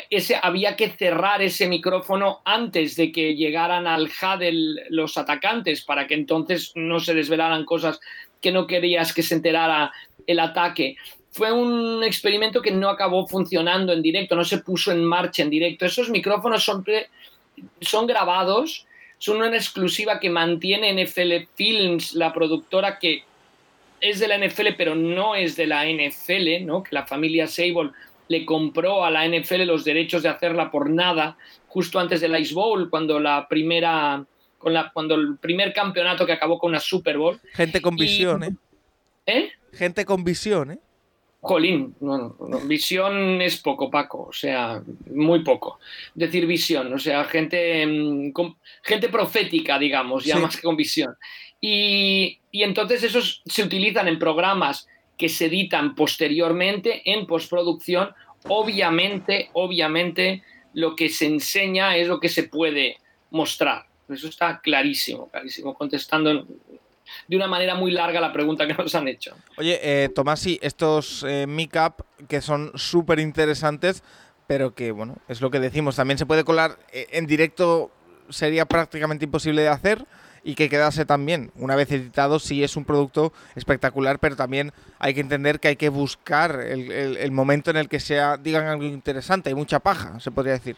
Ese, 0.09 0.39
había 0.43 0.75
que 0.75 0.89
cerrar 0.89 1.43
ese 1.43 1.69
micrófono 1.69 2.41
antes 2.47 2.97
de 2.97 3.13
que 3.13 3.35
llegaran 3.35 3.87
al 3.87 4.05
HUD 4.07 4.79
los 4.89 5.19
atacantes 5.19 5.85
para 5.85 6.07
que 6.07 6.15
entonces 6.15 6.73
no 6.75 6.99
se 6.99 7.15
desvelaran 7.15 7.67
cosas 7.67 8.01
que 8.41 8.53
no 8.53 8.67
querías 8.67 9.13
que 9.13 9.23
se 9.23 9.35
enterara 9.35 9.93
el 10.27 10.41
ataque. 10.41 10.97
Fue 11.33 11.51
un 11.51 12.05
experimento 12.05 12.63
que 12.63 12.71
no 12.71 12.89
acabó 12.89 13.27
funcionando 13.27 13.93
en 13.93 14.03
directo, 14.03 14.37
no 14.37 14.45
se 14.45 14.59
puso 14.59 14.93
en 14.93 15.05
marcha 15.05 15.43
en 15.43 15.51
directo. 15.51 15.87
Esos 15.87 16.11
micrófonos 16.11 16.63
son, 16.63 16.85
son 17.81 18.07
grabados 18.07 18.87
son 19.23 19.37
una 19.37 19.55
exclusiva 19.55 20.19
que 20.19 20.29
mantiene 20.29 20.93
NFL 20.93 21.47
Films, 21.55 22.13
la 22.15 22.33
productora 22.33 22.99
que 22.99 23.23
es 24.01 24.19
de 24.19 24.27
la 24.27 24.37
NFL, 24.37 24.71
pero 24.77 24.97
no 24.97 25.37
es 25.37 25.55
de 25.55 25.69
la 25.69 25.85
NFL, 25.87 26.67
¿no? 26.67 26.83
Que 26.83 26.93
la 26.93 27.07
familia 27.07 27.47
Sable 27.47 27.93
le 28.27 28.45
compró 28.45 29.05
a 29.05 29.13
la 29.13 29.25
NFL 29.25 29.63
los 29.63 29.85
derechos 29.85 30.25
de 30.25 30.29
hacerla 30.29 30.73
por 30.73 30.91
nada, 30.91 31.37
justo 31.69 32.01
antes 32.01 32.21
del 32.21 32.37
Ice 32.41 32.53
Bowl, 32.53 32.91
cuando 32.91 33.21
la 33.21 33.47
primera, 33.47 34.25
con 34.59 34.73
la, 34.73 34.91
cuando 34.93 35.15
el 35.15 35.37
primer 35.37 35.73
campeonato 35.73 36.27
que 36.27 36.33
acabó 36.33 36.59
con 36.59 36.71
una 36.71 36.81
Super 36.81 37.17
Bowl. 37.17 37.41
Gente 37.53 37.81
con 37.81 37.95
visión, 37.95 38.43
¿eh? 38.43 38.57
¿Eh? 39.27 39.53
Gente 39.73 40.05
con 40.05 40.25
visión, 40.25 40.73
¿eh? 40.73 40.79
Jolín, 41.45 41.97
no, 41.99 42.37
visión 42.67 43.43
es 43.43 43.57
poco, 43.57 43.91
Paco, 43.91 44.29
o 44.31 44.33
sea, 44.33 44.81
muy 45.11 45.41
poco. 45.43 45.81
Decir 46.15 46.47
visión, 46.47 46.93
o 46.93 47.01
sea, 47.01 47.25
gente, 47.25 47.85
mm, 47.85 48.33
gente 48.85 49.09
profética, 49.09 49.77
digamos, 49.77 50.25
ya 50.25 50.39
más 50.39 50.55
que 50.57 50.63
con 50.63 50.77
visión. 50.77 51.17
Y, 51.61 52.39
y, 52.53 52.63
entonces 52.63 53.03
esos 53.03 53.43
se 53.45 53.65
utilizan 53.65 54.07
en 54.07 54.21
programas 54.21 54.87
que 55.19 55.29
se 55.29 55.47
editan 55.47 55.97
posteriormente 55.97 57.03
en 57.11 57.27
postproducción. 57.27 58.11
Obviamente, 58.47 59.51
obviamente, 59.53 60.45
lo 60.75 60.95
que 60.95 61.09
se 61.09 61.27
enseña 61.27 61.97
es 61.97 62.07
lo 62.07 62.21
que 62.21 62.29
se 62.29 62.45
puede 62.45 62.99
mostrar. 63.31 63.87
Eso 64.09 64.29
está 64.29 64.61
clarísimo, 64.61 65.29
clarísimo, 65.29 65.75
contestando 65.75 66.47
de 67.29 67.37
una 67.37 67.47
manera 67.47 67.75
muy 67.75 67.91
larga 67.91 68.21
la 68.21 68.33
pregunta 68.33 68.67
que 68.67 68.75
nos 68.75 68.95
han 68.95 69.09
hecho. 69.09 69.35
Oye, 69.57 69.79
eh, 69.83 70.09
Tomasi, 70.09 70.59
estos 70.63 71.25
eh, 71.27 71.47
Up 71.47 72.05
que 72.29 72.41
son 72.41 72.73
súper 72.75 73.19
interesantes, 73.21 74.03
pero 74.47 74.75
que, 74.75 74.93
bueno, 74.93 75.17
es 75.29 75.41
lo 75.41 75.51
que 75.51 75.61
decimos, 75.61 75.97
también 75.97 76.19
se 76.19 76.27
puede 76.27 76.45
colar 76.45 76.79
eh, 76.93 77.07
en 77.13 77.27
directo, 77.27 77.91
sería 78.29 78.67
prácticamente 78.67 79.25
imposible 79.25 79.63
de 79.63 79.69
hacer 79.69 80.07
y 80.45 80.55
que 80.55 80.69
quedase 80.69 81.05
también. 81.05 81.53
Una 81.55 81.77
vez 81.77 81.91
editado, 81.93 82.39
sí 82.39 82.65
es 82.65 82.77
un 82.77 82.85
producto 82.85 83.33
espectacular, 83.55 84.19
pero 84.19 84.37
también 84.37 84.73
hay 84.99 85.15
que 85.15 85.21
entender 85.21 85.61
que 85.61 85.69
hay 85.69 85.77
que 85.77 85.89
buscar 85.89 86.61
el, 86.61 86.91
el 86.91 87.31
momento 87.31 87.71
en 87.71 87.77
el 87.77 87.89
que 87.89 88.01
sea, 88.01 88.37
digan 88.37 88.67
algo 88.67 88.85
interesante. 88.85 89.51
Hay 89.51 89.55
mucha 89.55 89.79
paja, 89.79 90.19
se 90.19 90.31
podría 90.31 90.55
decir. 90.55 90.77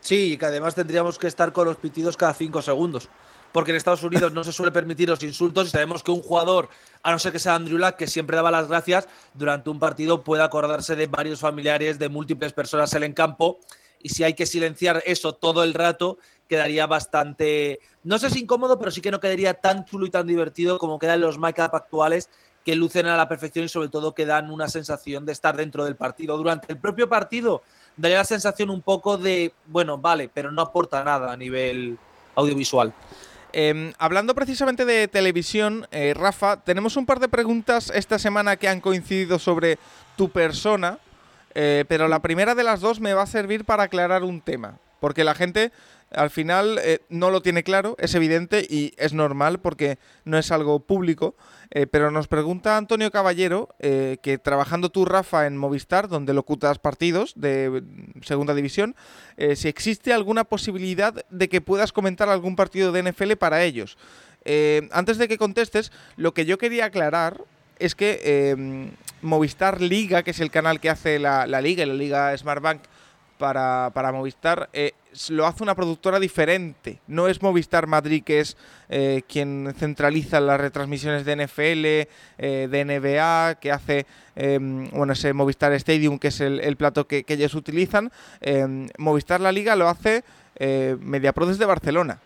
Sí, 0.00 0.34
y 0.34 0.36
que 0.36 0.46
además 0.46 0.74
tendríamos 0.74 1.18
que 1.18 1.26
estar 1.26 1.52
con 1.52 1.66
los 1.66 1.78
pitidos 1.78 2.16
cada 2.16 2.34
cinco 2.34 2.62
segundos 2.62 3.08
porque 3.56 3.70
en 3.70 3.78
Estados 3.78 4.02
Unidos 4.02 4.34
no 4.34 4.44
se 4.44 4.52
suele 4.52 4.70
permitir 4.70 5.08
los 5.08 5.22
insultos 5.22 5.68
y 5.68 5.70
sabemos 5.70 6.02
que 6.02 6.10
un 6.10 6.20
jugador, 6.20 6.68
a 7.02 7.10
no 7.10 7.18
ser 7.18 7.32
que 7.32 7.38
sea 7.38 7.54
Andrew 7.54 7.78
Luck, 7.78 7.94
que 7.94 8.06
siempre 8.06 8.36
daba 8.36 8.50
las 8.50 8.68
gracias, 8.68 9.08
durante 9.32 9.70
un 9.70 9.78
partido 9.78 10.22
puede 10.22 10.42
acordarse 10.42 10.94
de 10.94 11.06
varios 11.06 11.40
familiares, 11.40 11.98
de 11.98 12.10
múltiples 12.10 12.52
personas 12.52 12.92
en 12.92 13.02
el 13.02 13.14
campo, 13.14 13.58
y 14.02 14.10
si 14.10 14.24
hay 14.24 14.34
que 14.34 14.44
silenciar 14.44 15.02
eso 15.06 15.32
todo 15.32 15.64
el 15.64 15.72
rato, 15.72 16.18
quedaría 16.46 16.86
bastante, 16.86 17.80
no 18.04 18.18
sé 18.18 18.28
si 18.28 18.40
incómodo, 18.40 18.78
pero 18.78 18.90
sí 18.90 19.00
que 19.00 19.10
no 19.10 19.20
quedaría 19.20 19.54
tan 19.54 19.86
chulo 19.86 20.04
y 20.04 20.10
tan 20.10 20.26
divertido 20.26 20.78
como 20.78 20.98
quedan 20.98 21.22
los 21.22 21.38
make-up 21.38 21.70
actuales 21.72 22.28
que 22.62 22.76
lucen 22.76 23.06
a 23.06 23.16
la 23.16 23.26
perfección 23.26 23.64
y 23.64 23.70
sobre 23.70 23.88
todo 23.88 24.14
que 24.14 24.26
dan 24.26 24.50
una 24.50 24.68
sensación 24.68 25.24
de 25.24 25.32
estar 25.32 25.56
dentro 25.56 25.82
del 25.86 25.96
partido. 25.96 26.36
Durante 26.36 26.70
el 26.74 26.78
propio 26.78 27.08
partido 27.08 27.62
daría 27.96 28.18
la 28.18 28.24
sensación 28.24 28.68
un 28.68 28.82
poco 28.82 29.16
de, 29.16 29.54
bueno, 29.64 29.96
vale, 29.96 30.28
pero 30.28 30.52
no 30.52 30.60
aporta 30.60 31.02
nada 31.02 31.32
a 31.32 31.36
nivel 31.38 31.96
audiovisual. 32.34 32.92
Em, 33.58 33.94
hablando 33.98 34.34
precisamente 34.34 34.84
de 34.84 35.08
televisión, 35.08 35.88
eh, 35.90 36.12
Rafa, 36.14 36.58
tenemos 36.58 36.98
un 36.98 37.06
par 37.06 37.20
de 37.20 37.28
preguntas 37.30 37.90
esta 37.94 38.18
semana 38.18 38.56
que 38.56 38.68
han 38.68 38.82
coincidido 38.82 39.38
sobre 39.38 39.78
tu 40.14 40.28
persona, 40.28 40.98
eh, 41.54 41.86
pero 41.88 42.06
la 42.06 42.18
primera 42.18 42.54
de 42.54 42.64
las 42.64 42.82
dos 42.82 43.00
me 43.00 43.14
va 43.14 43.22
a 43.22 43.26
servir 43.26 43.64
para 43.64 43.84
aclarar 43.84 44.24
un 44.24 44.42
tema, 44.42 44.74
porque 45.00 45.24
la 45.24 45.34
gente 45.34 45.72
al 46.10 46.30
final 46.30 46.78
eh, 46.82 47.00
no 47.08 47.30
lo 47.30 47.42
tiene 47.42 47.64
claro, 47.64 47.96
es 47.98 48.14
evidente 48.14 48.64
y 48.68 48.92
es 48.96 49.12
normal 49.12 49.58
porque 49.60 49.98
no 50.24 50.38
es 50.38 50.52
algo 50.52 50.80
público. 50.80 51.36
Eh, 51.70 51.86
pero 51.86 52.12
nos 52.12 52.28
pregunta 52.28 52.76
Antonio 52.76 53.10
Caballero 53.10 53.74
eh, 53.80 54.18
que 54.22 54.38
trabajando 54.38 54.88
tú, 54.90 55.04
Rafa, 55.04 55.46
en 55.46 55.56
Movistar, 55.56 56.08
donde 56.08 56.32
locutas 56.32 56.78
partidos 56.78 57.32
de 57.36 57.82
segunda 58.22 58.54
división, 58.54 58.94
si 59.54 59.68
existe 59.68 60.12
alguna 60.12 60.44
posibilidad 60.44 61.26
de 61.28 61.48
que 61.48 61.60
puedas 61.60 61.92
comentar 61.92 62.28
algún 62.28 62.56
partido 62.56 62.92
de 62.92 63.02
NFL 63.02 63.32
para 63.32 63.64
ellos. 63.64 63.98
antes 64.92 65.18
de 65.18 65.28
que 65.28 65.36
contestes, 65.38 65.92
lo 66.16 66.32
que 66.32 66.46
yo 66.46 66.56
quería 66.56 66.86
aclarar 66.86 67.42
es 67.78 67.94
que 67.94 68.94
Movistar 69.20 69.80
Liga, 69.80 70.22
que 70.22 70.30
es 70.30 70.40
el 70.40 70.50
canal 70.50 70.80
que 70.80 70.88
hace 70.88 71.18
la, 71.18 71.46
la 71.46 71.60
liga, 71.60 71.84
la 71.84 71.94
liga 71.94 72.36
Smartbank, 72.36 72.80
para, 73.38 73.90
para 73.94 74.12
Movistar, 74.12 74.68
eh, 74.72 74.92
lo 75.28 75.46
hace 75.46 75.62
una 75.62 75.74
productora 75.74 76.18
diferente. 76.18 77.00
No 77.06 77.28
es 77.28 77.42
Movistar 77.42 77.86
Madrid, 77.86 78.22
que 78.24 78.40
es 78.40 78.56
eh, 78.88 79.22
quien 79.28 79.74
centraliza 79.78 80.40
las 80.40 80.60
retransmisiones 80.60 81.24
de 81.24 81.36
NFL, 81.36 81.84
eh, 82.38 82.68
de 82.70 82.84
NBA, 82.84 83.56
que 83.60 83.72
hace 83.72 84.06
em, 84.34 84.90
bueno, 84.90 85.12
ese 85.12 85.32
Movistar 85.32 85.72
Stadium, 85.72 86.18
que 86.18 86.28
es 86.28 86.40
el, 86.40 86.76
plato 86.76 87.06
que, 87.06 87.24
ellos 87.28 87.54
utilizan. 87.54 88.10
Em, 88.40 88.88
Movistar 88.98 89.40
La 89.40 89.52
Liga 89.52 89.76
lo 89.76 89.88
hace 89.88 90.24
MediaPro 90.58 91.46
desde 91.46 91.66
Barcelona. 91.66 92.18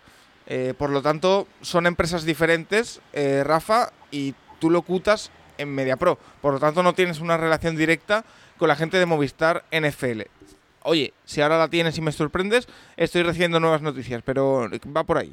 por 0.78 0.90
lo 0.90 1.02
tanto, 1.02 1.46
son 1.62 1.86
empresas 1.86 2.24
diferentes, 2.24 3.00
Rafa, 3.44 3.92
y 4.10 4.34
tú 4.60 4.70
locutas 4.70 5.30
en 5.58 5.68
MediaPro. 5.74 6.16
Por 6.40 6.54
lo 6.54 6.60
tanto, 6.60 6.82
no 6.82 6.92
tienes 6.92 7.20
una 7.20 7.36
relación 7.36 7.76
directa 7.76 8.24
con 8.56 8.68
la 8.68 8.76
gente 8.76 8.98
de 8.98 9.06
Movistar 9.06 9.64
NFL 9.72 10.22
oye, 10.82 11.12
si 11.24 11.40
ahora 11.40 11.58
la 11.58 11.68
tienes 11.68 11.96
y 11.98 12.00
me 12.00 12.12
sorprendes, 12.12 12.68
estoy 12.96 13.22
recibiendo 13.22 13.60
nuevas 13.60 13.82
noticias, 13.82 14.22
pero 14.24 14.68
va 14.94 15.04
por 15.04 15.18
ahí. 15.18 15.32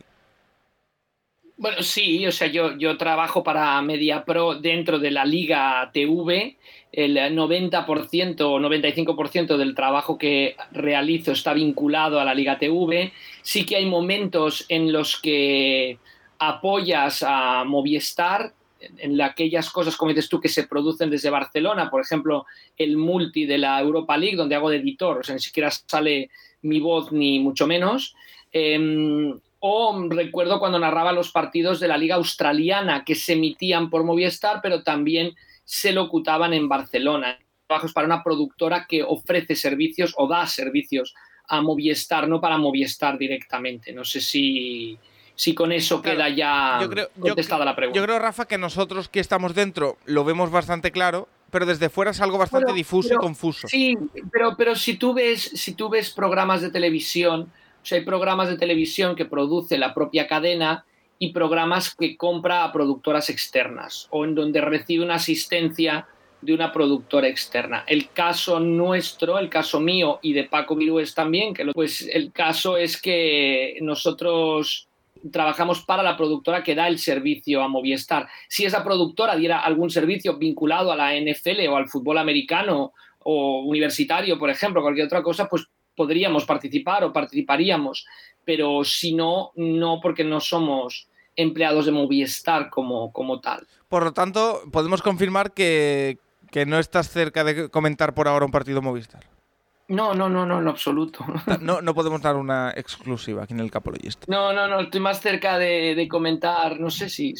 Bueno, 1.59 1.81
sí, 1.81 2.27
o 2.27 2.31
sea, 2.31 2.47
yo, 2.47 2.77
yo 2.77 2.97
trabajo 2.97 3.43
para 3.43 3.81
MediaPro 3.81 4.59
dentro 4.61 4.99
de 4.99 5.09
la 5.09 5.25
Liga 5.25 5.89
TV. 5.91 6.55
El 6.91 7.17
90% 7.17 8.41
o 8.41 8.59
95% 8.59 9.57
del 9.57 9.73
trabajo 9.73 10.19
que 10.19 10.55
realizo 10.71 11.31
está 11.31 11.53
vinculado 11.53 12.19
a 12.19 12.25
la 12.25 12.35
Liga 12.35 12.59
TV. 12.59 13.11
Sí 13.41 13.65
que 13.65 13.75
hay 13.75 13.87
momentos 13.87 14.65
en 14.69 14.91
los 14.91 15.19
que 15.19 15.97
apoyas 16.37 17.23
a 17.27 17.63
Movistar 17.63 18.53
en 18.79 19.21
aquellas 19.21 19.69
cosas, 19.69 19.95
como 19.95 20.09
dices 20.09 20.29
tú, 20.29 20.39
que 20.39 20.49
se 20.49 20.67
producen 20.67 21.09
desde 21.09 21.29
Barcelona, 21.29 21.89
por 21.89 22.01
ejemplo, 22.01 22.45
el 22.77 22.97
multi 22.97 23.45
de 23.45 23.57
la 23.57 23.79
Europa 23.79 24.17
League, 24.17 24.37
donde 24.37 24.55
hago 24.55 24.69
de 24.69 24.77
editor, 24.77 25.19
o 25.19 25.23
sea, 25.23 25.35
ni 25.35 25.41
siquiera 25.41 25.69
sale 25.71 26.29
mi 26.61 26.79
voz 26.79 27.11
ni 27.11 27.39
mucho 27.39 27.67
menos. 27.67 28.15
Em, 28.51 29.39
o 29.59 30.07
recuerdo 30.09 30.59
cuando 30.59 30.79
narraba 30.79 31.11
los 31.11 31.31
partidos 31.31 31.79
de 31.79 31.87
la 31.87 31.97
Liga 31.97 32.15
Australiana, 32.15 33.03
que 33.03 33.15
se 33.15 33.33
emitían 33.33 33.89
por 33.89 34.03
Movistar, 34.03 34.59
pero 34.61 34.83
también 34.83 35.33
se 35.65 35.91
locutaban 35.91 36.53
en 36.53 36.69
Barcelona. 36.69 37.39
Trabajos 37.67 37.93
para 37.93 38.07
una 38.07 38.23
productora 38.23 38.85
que 38.87 39.03
ofrece 39.03 39.55
servicios 39.55 40.13
o 40.17 40.27
da 40.27 40.45
servicios 40.47 41.13
a 41.47 41.61
Movistar, 41.61 42.27
no 42.27 42.39
para 42.39 42.57
Movistar 42.57 43.17
directamente. 43.17 43.91
No 43.93 44.03
sé 44.05 44.21
si, 44.21 44.97
si 45.37 45.53
con 45.53 45.71
eso 45.71 46.01
queda 46.01 46.29
ya 46.29 46.79
contestada 47.19 47.63
la 47.63 47.75
pregunta. 47.75 47.95
Yo 47.95 48.03
creo, 48.03 48.17
Rafa, 48.17 48.47
que 48.47 48.57
nosotros 48.57 49.07
que 49.07 49.19
estamos 49.19 49.53
dentro 49.53 49.97
lo 50.05 50.25
vemos 50.25 50.49
bastante 50.49 50.91
claro, 50.91 51.29
pero 51.51 51.67
desde 51.67 51.89
fuera 51.89 52.09
es 52.09 52.19
algo 52.21 52.39
bastante 52.39 52.73
difuso 52.73 53.13
y 53.13 53.17
confuso. 53.17 53.67
Sí, 53.67 53.95
pero, 54.31 54.55
pero 54.57 54.75
si, 54.75 54.95
tú 54.95 55.13
ves, 55.13 55.41
si 55.41 55.75
tú 55.75 55.89
ves 55.89 56.09
programas 56.09 56.61
de 56.61 56.71
televisión, 56.71 57.51
o 57.83 57.85
sea, 57.85 57.99
hay 57.99 58.03
programas 58.03 58.49
de 58.49 58.57
televisión 58.57 59.15
que 59.15 59.25
produce 59.25 59.77
la 59.77 59.93
propia 59.93 60.27
cadena 60.27 60.85
y 61.19 61.31
programas 61.31 61.93
que 61.93 62.17
compra 62.17 62.63
a 62.63 62.71
productoras 62.71 63.29
externas 63.29 64.07
o 64.09 64.25
en 64.25 64.33
donde 64.33 64.59
recibe 64.59 65.05
una 65.05 65.15
asistencia 65.15 66.07
de 66.41 66.55
una 66.55 66.71
productora 66.71 67.27
externa. 67.27 67.83
El 67.87 68.09
caso 68.09 68.59
nuestro, 68.59 69.37
el 69.37 69.49
caso 69.49 69.79
mío 69.79 70.17
y 70.23 70.33
de 70.33 70.45
Paco 70.45 70.75
Virués 70.75 71.13
también, 71.13 71.53
que 71.53 71.65
pues 71.73 72.09
el 72.11 72.31
caso 72.31 72.75
es 72.75 72.99
que 72.99 73.77
nosotros 73.81 74.86
trabajamos 75.31 75.83
para 75.83 76.03
la 76.03 76.17
productora 76.17 76.63
que 76.63 76.75
da 76.75 76.87
el 76.87 76.99
servicio 76.99 77.61
a 77.61 77.67
Movistar. 77.67 78.27
Si 78.47 78.65
esa 78.65 78.83
productora 78.83 79.35
diera 79.35 79.59
algún 79.59 79.89
servicio 79.89 80.37
vinculado 80.37 80.91
a 80.91 80.95
la 80.95 81.13
NFL 81.15 81.67
o 81.69 81.77
al 81.77 81.87
fútbol 81.87 82.17
americano 82.17 82.93
o 83.19 83.61
universitario, 83.61 84.37
por 84.37 84.49
ejemplo, 84.49 84.81
cualquier 84.81 85.07
otra 85.07 85.23
cosa, 85.23 85.47
pues 85.47 85.65
podríamos 85.95 86.45
participar 86.45 87.03
o 87.03 87.11
participaríamos, 87.11 88.05
pero 88.45 88.83
si 88.83 89.13
no, 89.13 89.51
no 89.55 89.99
porque 90.01 90.23
no 90.23 90.39
somos 90.39 91.07
empleados 91.35 91.85
de 91.85 91.91
Movistar 91.91 92.69
como, 92.69 93.11
como 93.11 93.39
tal. 93.41 93.67
Por 93.89 94.03
lo 94.03 94.13
tanto, 94.13 94.61
podemos 94.71 95.01
confirmar 95.01 95.53
que, 95.53 96.17
que 96.51 96.65
no 96.65 96.79
estás 96.79 97.09
cerca 97.09 97.43
de 97.43 97.69
comentar 97.69 98.13
por 98.13 98.27
ahora 98.27 98.45
un 98.45 98.51
partido 98.51 98.81
Movistar. 98.81 99.36
No, 99.89 100.13
no, 100.13 100.27
no, 100.27 100.45
no, 100.45 100.59
en 100.59 100.67
absoluto. 100.67 101.25
No, 101.61 101.81
no 101.81 101.93
podemos 101.93 102.21
dar 102.21 102.35
una 102.35 102.73
exclusiva 102.75 103.43
aquí 103.43 103.53
en 103.53 103.61
el 103.61 103.71
Capologista. 103.71 104.25
No, 104.27 104.51
no, 104.51 104.67
no, 104.67 104.81
estoy 104.81 104.99
más 104.99 105.21
cerca 105.21 105.57
de, 105.57 106.07
comentar, 106.09 106.79
no 106.79 106.89
sé 106.89 107.09
si, 107.09 107.33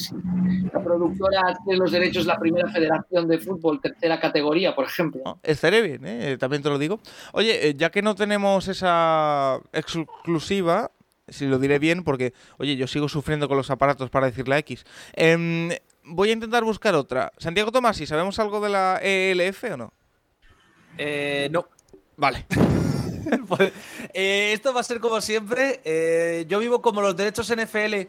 la 0.73 0.81
productora 0.81 1.41
tiene 1.65 1.79
los 1.79 1.91
derechos 1.91 2.25
de 2.25 2.33
la 2.33 2.39
primera 2.39 2.69
federación 2.69 3.27
de 3.27 3.39
fútbol, 3.39 3.81
tercera 3.81 4.19
categoría, 4.19 4.73
por 4.73 4.85
ejemplo. 4.85 5.39
estaré 5.43 5.81
bien, 5.81 6.05
¿eh? 6.05 6.37
también 6.37 6.63
te 6.63 6.69
lo 6.69 6.79
digo. 6.79 6.99
Oye, 7.33 7.69
eh, 7.69 7.73
ya 7.75 7.89
que 7.89 8.01
no 8.01 8.15
tenemos 8.15 8.67
esa 8.69 9.59
exclusiva, 9.73 10.91
si 11.27 11.45
lo 11.47 11.59
diré 11.59 11.79
bien, 11.79 12.03
porque, 12.03 12.33
oye, 12.57 12.77
yo 12.77 12.87
sigo 12.87 13.09
sufriendo 13.09 13.47
con 13.49 13.57
los 13.57 13.69
aparatos 13.69 14.09
para 14.09 14.27
decirle 14.27 14.55
a 14.55 14.59
X. 14.59 14.85
Em, 15.13 15.69
voy 16.05 16.29
a 16.29 16.33
intentar 16.33 16.63
buscar 16.63 16.95
otra. 16.95 17.33
Santiago 17.37 17.71
Tomasi, 17.71 18.05
¿sabemos 18.05 18.39
algo 18.39 18.61
de 18.61 18.69
la 18.69 18.99
ELF 19.01 19.63
o 19.73 19.77
no? 19.77 19.93
Eh, 20.97 21.49
no. 21.51 21.67
Vale. 22.17 22.45
Pues, 23.45 23.73
eh, 24.13 24.51
esto 24.53 24.73
va 24.73 24.79
a 24.79 24.83
ser 24.83 25.01
como 25.01 25.19
siempre. 25.19 25.81
Eh, 25.83 26.45
yo 26.47 26.59
vivo 26.59 26.81
como 26.81 27.01
los 27.01 27.15
derechos 27.15 27.53
NFL 27.53 28.07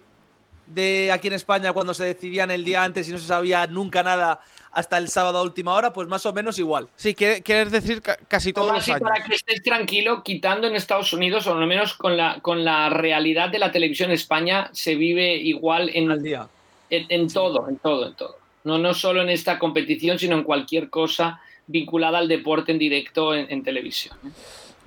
de 0.67 1.11
aquí 1.11 1.27
en 1.27 1.35
España 1.35 1.73
cuando 1.73 1.93
se 1.93 2.05
decidían 2.05 2.53
el 2.53 2.65
día 2.65 2.85
antes 2.85 3.09
y 3.09 3.13
no 3.13 3.19
se 3.19 3.27
sabía 3.27 3.67
nunca 3.67 4.05
nada 4.05 4.41
hasta 4.71 4.97
el 4.99 5.09
sábado 5.09 5.39
a 5.39 5.43
última 5.43 5.75
hora, 5.75 5.93
pues 5.93 6.07
más 6.07 6.25
o 6.25 6.33
menos 6.33 6.57
igual. 6.61 6.89
Sí, 6.95 7.15
quieres 7.15 7.73
decir 7.73 8.01
casi 8.29 8.53
todos 8.53 8.73
los 8.73 8.89
años. 8.89 9.01
Para 9.01 9.25
que 9.25 9.35
estés 9.35 9.61
tranquilo, 9.61 10.23
quitando 10.23 10.69
en 10.69 10.77
Estados 10.77 11.13
Unidos, 11.13 11.49
o 11.49 11.57
al 11.57 11.67
menos 11.67 11.95
con 11.95 12.17
la, 12.17 12.39
con 12.41 12.65
la 12.65 12.91
realidad 12.91 13.49
de 13.49 13.59
la 13.59 13.73
televisión 13.73 14.11
en 14.11 14.15
España, 14.15 14.71
se 14.73 14.95
vive 14.95 15.35
igual 15.35 15.91
en, 15.93 16.13
Al 16.13 16.23
día. 16.23 16.49
en, 16.91 17.29
todo, 17.29 17.69
en 17.69 17.79
todo, 17.79 18.07
en 18.07 18.15
todo. 18.15 18.37
No, 18.63 18.79
no 18.79 18.95
solo 18.95 19.23
en 19.23 19.31
esta 19.31 19.59
competición, 19.59 20.17
sino 20.17 20.37
en 20.37 20.45
cualquier 20.45 20.91
cosa 20.91 21.41
vinculada 21.69 22.19
al 22.19 22.27
deporte 22.27 22.73
en 22.73 22.79
directo 22.79 23.35
en, 23.35 23.63
televisión. 23.63 24.17
¿eh? 24.25 24.31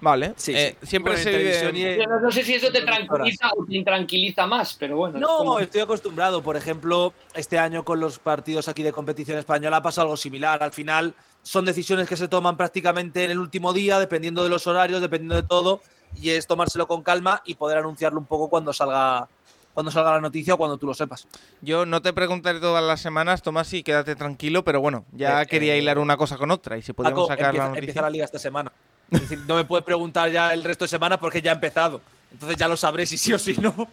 Vale, 0.01 0.33
sí, 0.35 0.51
eh, 0.55 0.75
siempre 0.81 1.15
se 1.15 1.71
vive... 1.71 2.07
no, 2.07 2.31
sé 2.31 2.43
si 2.43 2.55
eso 2.55 2.71
te 2.71 2.81
tranquiliza 2.81 3.51
o 3.55 3.63
te 3.63 3.75
intranquiliza 3.77 4.47
más, 4.47 4.75
pero 4.77 4.97
bueno. 4.97 5.19
No, 5.19 5.59
estoy 5.59 5.81
acostumbrado. 5.81 6.41
Por 6.41 6.57
ejemplo, 6.57 7.13
este 7.35 7.59
año 7.59 7.85
con 7.85 7.99
los 7.99 8.17
partidos 8.17 8.67
aquí 8.67 8.81
de 8.81 8.91
competición 8.91 9.37
española 9.37 9.77
ha 9.77 9.83
pasado 9.83 10.07
algo 10.07 10.17
similar. 10.17 10.63
Al 10.63 10.71
final 10.71 11.13
son 11.43 11.65
decisiones 11.65 12.09
que 12.09 12.17
se 12.17 12.27
toman 12.27 12.57
prácticamente 12.57 13.23
en 13.23 13.31
el 13.31 13.37
último 13.37 13.73
día, 13.73 13.99
dependiendo 13.99 14.43
de 14.43 14.49
los 14.49 14.65
horarios, 14.65 15.01
dependiendo 15.01 15.35
de 15.35 15.43
todo, 15.43 15.81
y 16.19 16.31
es 16.31 16.47
tomárselo 16.47 16.87
con 16.87 17.03
calma 17.03 17.43
y 17.45 17.53
poder 17.53 17.77
anunciarlo 17.77 18.19
un 18.19 18.25
poco 18.25 18.49
cuando 18.49 18.73
salga 18.73 19.29
cuando 19.73 19.91
salga 19.91 20.11
la 20.11 20.21
noticia 20.21 20.53
o 20.53 20.57
cuando 20.57 20.77
tú 20.77 20.87
lo 20.87 20.93
sepas. 20.93 21.27
Yo 21.61 21.85
no 21.85 22.01
te 22.01 22.13
preguntaré 22.13 22.59
todas 22.59 22.83
las 22.83 23.01
semanas, 23.01 23.41
Tomás, 23.41 23.73
y 23.73 23.83
quédate 23.83 24.15
tranquilo, 24.15 24.63
pero 24.63 24.81
bueno, 24.81 25.05
ya 25.11 25.41
eh, 25.41 25.45
quería 25.47 25.75
eh, 25.75 25.79
hilar 25.79 25.99
una 25.99 26.17
cosa 26.17 26.37
con 26.37 26.51
otra 26.51 26.77
y 26.77 26.81
si 26.81 26.93
podemos 26.93 27.27
sacar 27.27 27.55
la 27.55 27.69
noticia. 27.69 27.79
Empieza 27.79 28.01
la 28.01 28.09
liga 28.09 28.25
esta 28.25 28.39
semana. 28.39 28.71
Es 29.09 29.21
decir, 29.21 29.39
no 29.47 29.55
me 29.55 29.65
puedes 29.65 29.83
preguntar 29.83 30.31
ya 30.31 30.53
el 30.53 30.63
resto 30.63 30.85
de 30.85 30.89
semana 30.89 31.19
porque 31.19 31.41
ya 31.41 31.51
ha 31.51 31.55
empezado. 31.55 32.01
Entonces 32.31 32.57
ya 32.57 32.67
lo 32.67 32.77
sabré 32.77 33.05
si 33.05 33.17
sí 33.17 33.33
o 33.33 33.39
si 33.39 33.53
no. 33.57 33.87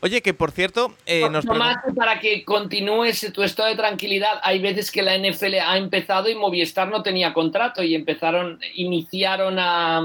Oye, 0.00 0.20
que 0.20 0.34
por 0.34 0.50
cierto, 0.50 0.94
eh, 1.06 1.30
nos 1.30 1.44
Tomás, 1.44 1.78
para 1.96 2.18
que 2.20 2.44
continúes 2.44 3.30
tu 3.32 3.42
estado 3.42 3.68
de 3.68 3.76
tranquilidad, 3.76 4.40
hay 4.42 4.60
veces 4.60 4.90
que 4.90 5.02
la 5.02 5.16
NFL 5.16 5.54
ha 5.64 5.78
empezado 5.78 6.28
y 6.28 6.34
Movistar 6.34 6.88
no 6.88 7.02
tenía 7.02 7.32
contrato 7.32 7.82
y 7.82 7.94
empezaron, 7.94 8.58
iniciaron 8.74 9.58
a, 9.58 10.02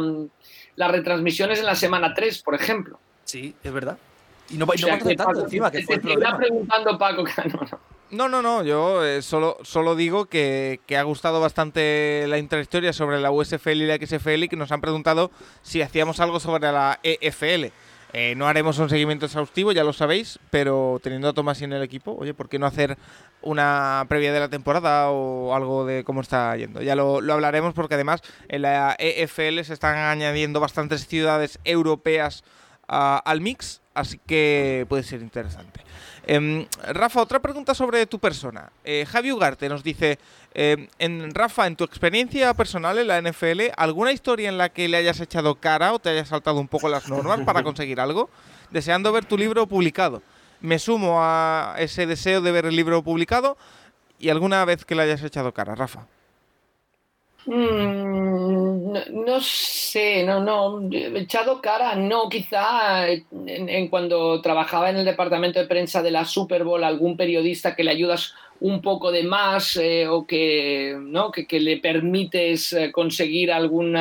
las 0.76 0.92
retransmisiones 0.92 1.60
en 1.60 1.66
la 1.66 1.76
semana 1.76 2.14
3, 2.14 2.42
por 2.44 2.56
ejemplo. 2.56 3.00
Sí, 3.26 3.54
es 3.62 3.74
verdad. 3.74 3.98
Y 4.50 4.58
no, 4.58 4.66
no 4.66 5.16
tanto 5.16 5.44
encima, 5.44 5.72
que 5.72 5.84
fue 5.84 5.96
el 5.96 6.02
problema. 6.02 6.38
preguntando 6.38 6.98
Paco 6.98 7.24
no, 8.12 8.28
no. 8.28 8.42
No, 8.42 8.64
yo 8.64 9.06
eh, 9.06 9.22
solo, 9.22 9.58
solo 9.62 9.96
digo 9.96 10.26
que, 10.26 10.80
ha 10.98 11.04
gustado 11.04 11.40
bastante 11.40 12.26
la 12.28 12.38
intrahistoria 12.38 12.94
sobre 12.94 13.20
la 13.20 13.32
USFL 13.32 13.82
y 13.82 13.86
la 13.86 13.98
XFL 13.98 14.44
y 14.44 14.50
que 14.50 14.56
nos 14.56 14.72
han 14.72 14.82
preguntado 14.82 15.32
si 15.62 15.82
hacíamos 15.82 16.20
algo 16.20 16.40
sobre 16.40 16.72
la 16.72 17.00
EFL. 17.04 17.72
Eh, 18.12 18.34
no 18.36 18.48
haremos 18.48 18.80
un 18.80 18.90
seguimiento 18.90 19.28
exhaustivo, 19.28 19.72
ya 19.72 19.84
lo 19.84 19.94
sabéis, 19.94 20.40
pero 20.50 21.00
teniendo 21.04 21.30
a 21.30 21.34
Tomás 21.34 21.62
en 21.62 21.74
el 21.74 21.84
equipo, 21.84 22.18
oye, 22.20 22.34
¿por 22.34 22.50
qué 22.50 22.58
no 22.58 22.66
hacer 22.66 22.98
una 23.44 24.04
previa 24.10 24.34
de 24.34 24.40
la 24.40 24.50
temporada 24.50 25.12
o 25.12 25.54
algo 25.54 25.86
de 25.86 26.04
cómo 26.04 26.22
está 26.22 26.58
yendo? 26.58 26.82
Ya 26.82 26.96
lo, 26.96 27.22
lo 27.22 27.34
hablaremos 27.34 27.76
porque 27.76 27.94
además 27.94 28.22
en 28.48 28.64
la 28.64 28.96
EFL 28.98 29.62
se 29.62 29.74
están 29.74 29.96
añadiendo 29.96 30.60
bastantes 30.60 31.06
ciudades 31.06 31.60
europeas 31.64 32.44
al 32.90 33.42
mix, 33.42 33.82
así 34.00 34.20
que 34.26 34.86
puede 34.90 35.04
ser 35.04 35.22
interesante. 35.22 35.82
Em, 36.26 36.68
Rafa, 36.84 37.22
otra 37.22 37.40
pregunta 37.40 37.74
sobre 37.74 38.06
tu 38.06 38.20
persona. 38.20 38.72
Eh, 38.84 39.06
Javi 39.10 39.32
Ugarte 39.32 39.68
nos 39.68 39.84
dice, 39.84 40.20
em, 40.54 40.88
en 41.00 41.34
Rafa, 41.34 41.66
en 41.66 41.76
tu 41.76 41.84
experiencia 41.84 42.54
personal 42.54 43.00
en 43.00 43.08
la 43.08 43.18
NFL, 43.18 43.72
¿alguna 43.76 44.12
historia 44.12 44.50
en 44.50 44.58
la 44.58 44.70
que 44.70 44.88
le 44.88 44.98
hayas 44.98 45.20
echado 45.20 45.56
cara 45.56 45.92
o 45.94 46.00
te 46.00 46.10
hayas 46.10 46.28
saltado 46.28 46.60
un 46.60 46.68
poco 46.68 46.88
las 46.88 47.10
normas 47.10 47.40
para 47.42 47.64
conseguir 47.64 48.00
algo? 48.00 48.30
Deseando 48.70 49.12
ver 49.12 49.26
tu 49.26 49.38
libro 49.38 49.66
publicado. 49.68 50.22
Me 50.62 50.78
sumo 50.78 51.18
a 51.20 51.76
ese 51.80 52.06
deseo 52.06 52.42
de 52.42 52.52
ver 52.52 52.66
el 52.66 52.76
libro 52.76 53.02
publicado 53.02 53.58
y 54.20 54.30
alguna 54.30 54.64
vez 54.66 54.86
que 54.86 54.94
le 54.96 55.04
hayas 55.04 55.24
echado 55.24 55.54
cara, 55.54 55.74
Rafa. 55.74 56.06
Mm, 57.46 58.94
no, 59.26 59.40
sé, 59.42 60.24
no, 60.24 60.42
no, 60.44 60.90
echado 60.92 61.62
cara, 61.62 61.96
no, 61.96 62.30
quizá 62.30 63.08
en, 63.10 63.88
cuando 63.88 64.42
trabajaba 64.42 64.90
en 64.90 64.98
el 64.98 65.06
departamento 65.06 65.60
de 65.60 65.68
prensa 65.68 66.04
de 66.04 66.12
la 66.12 66.26
Super 66.26 66.64
Bowl, 66.64 66.84
algún 66.84 67.16
periodista 67.16 67.76
que 67.76 67.84
le 67.84 67.92
ayudas 67.92 68.34
un 68.60 68.82
poco 68.82 69.12
de 69.12 69.24
más 69.24 69.78
eh, 69.78 70.08
o 70.08 70.28
que, 70.28 70.98
¿no? 71.00 71.32
que, 71.32 71.60
le 71.60 71.78
permites 71.78 72.74
eh, 72.74 72.92
conseguir 72.92 73.52
algún 73.52 73.98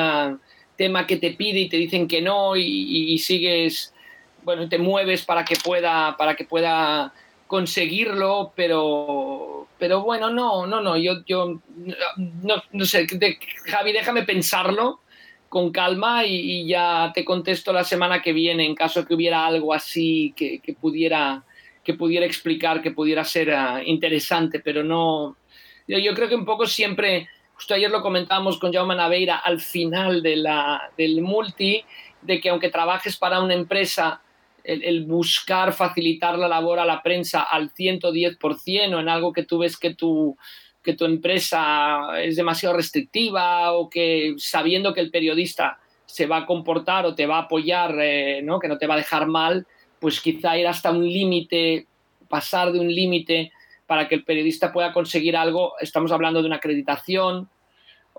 tema 0.76 1.06
que 1.06 1.16
te 1.16 1.30
pide 1.32 1.60
y 1.60 1.68
te 1.68 1.76
dicen 1.76 2.08
que 2.08 2.20
no 2.20 2.56
y, 2.56 3.12
y 3.12 3.18
sigues, 3.18 3.94
bueno, 4.42 4.68
te 4.68 4.78
mueves 4.78 5.24
para 5.24 5.44
que 5.44 5.56
pueda, 5.56 6.16
para 6.16 6.34
que 6.34 6.44
pueda 6.44 7.12
conseguirlo, 7.48 8.52
pero, 8.54 9.57
pero 9.78 10.02
bueno, 10.02 10.30
no, 10.30 10.66
no, 10.66 10.80
no, 10.80 10.96
yo, 10.96 11.24
yo 11.24 11.60
no, 12.72 12.84
sé, 12.84 13.06
Javi, 13.64 13.92
déjame 13.92 14.24
pensarlo 14.24 15.00
con 15.48 15.70
calma 15.70 16.24
y, 16.26 16.66
ya 16.66 17.12
te 17.14 17.24
contesto 17.24 17.72
la 17.72 17.84
semana 17.84 18.20
que 18.20 18.32
viene 18.32 18.64
en 18.64 18.74
caso 18.74 19.06
que 19.06 19.14
hubiera 19.14 19.46
algo 19.46 19.72
así 19.72 20.34
que, 20.36 20.60
pudiera 20.80 21.44
que 21.84 21.94
pudiera 21.94 22.26
explicar, 22.26 22.82
que 22.82 22.90
pudiera 22.90 23.24
ser 23.24 23.50
ah, 23.50 23.80
interesante, 23.82 24.60
pero 24.60 24.84
no, 24.84 25.36
yo, 25.86 25.96
yo, 25.98 26.14
creo 26.14 26.28
que 26.28 26.34
un 26.34 26.44
poco 26.44 26.66
siempre, 26.66 27.28
justo 27.54 27.72
ayer 27.72 27.90
lo 27.90 28.02
comentábamos 28.02 28.58
con 28.58 28.72
Jaume 28.72 28.94
Naveira 28.94 29.36
al 29.38 29.58
final 29.58 30.22
de 30.22 30.36
la, 30.36 30.90
del 30.98 31.22
multi, 31.22 31.82
de 32.20 32.40
que 32.40 32.50
aunque 32.50 32.68
trabajes 32.68 33.16
para 33.16 33.40
una 33.40 33.54
empresa, 33.54 34.20
el, 34.68 35.06
buscar 35.06 35.72
facilitar 35.72 36.38
la 36.38 36.46
labor 36.46 36.78
a 36.78 36.84
la 36.84 37.02
prensa 37.02 37.42
al 37.42 37.72
110% 37.72 38.94
o 38.94 39.00
en 39.00 39.08
algo 39.08 39.32
que 39.32 39.44
tú 39.44 39.58
ves 39.58 39.78
que 39.78 39.94
tu, 39.94 40.36
que 40.82 40.92
tu 40.92 41.06
empresa 41.06 42.20
es 42.20 42.36
demasiado 42.36 42.76
restrictiva 42.76 43.72
o 43.72 43.88
que 43.88 44.34
sabiendo 44.36 44.92
que 44.92 45.00
el 45.00 45.10
periodista 45.10 45.78
se 46.04 46.26
va 46.26 46.38
a 46.38 46.46
comportar 46.46 47.06
o 47.06 47.14
te 47.14 47.26
va 47.26 47.38
a 47.38 47.42
apoyar, 47.42 47.96
eh, 48.00 48.40
¿no? 48.42 48.58
que 48.58 48.68
no 48.68 48.78
te 48.78 48.86
va 48.86 48.94
a 48.94 48.98
dejar 48.98 49.26
mal, 49.26 49.66
pues 50.00 50.20
quizá 50.20 50.58
ir 50.58 50.66
hasta 50.66 50.90
un 50.90 51.06
límite, 51.06 51.86
pasar 52.28 52.72
de 52.72 52.80
un 52.80 52.88
límite 52.94 53.52
para 53.86 54.06
que 54.06 54.16
el 54.16 54.24
periodista 54.24 54.72
pueda 54.72 54.92
conseguir 54.92 55.36
algo. 55.36 55.74
Estamos 55.80 56.12
hablando 56.12 56.40
de 56.40 56.46
una 56.46 56.56
acreditación, 56.56 57.48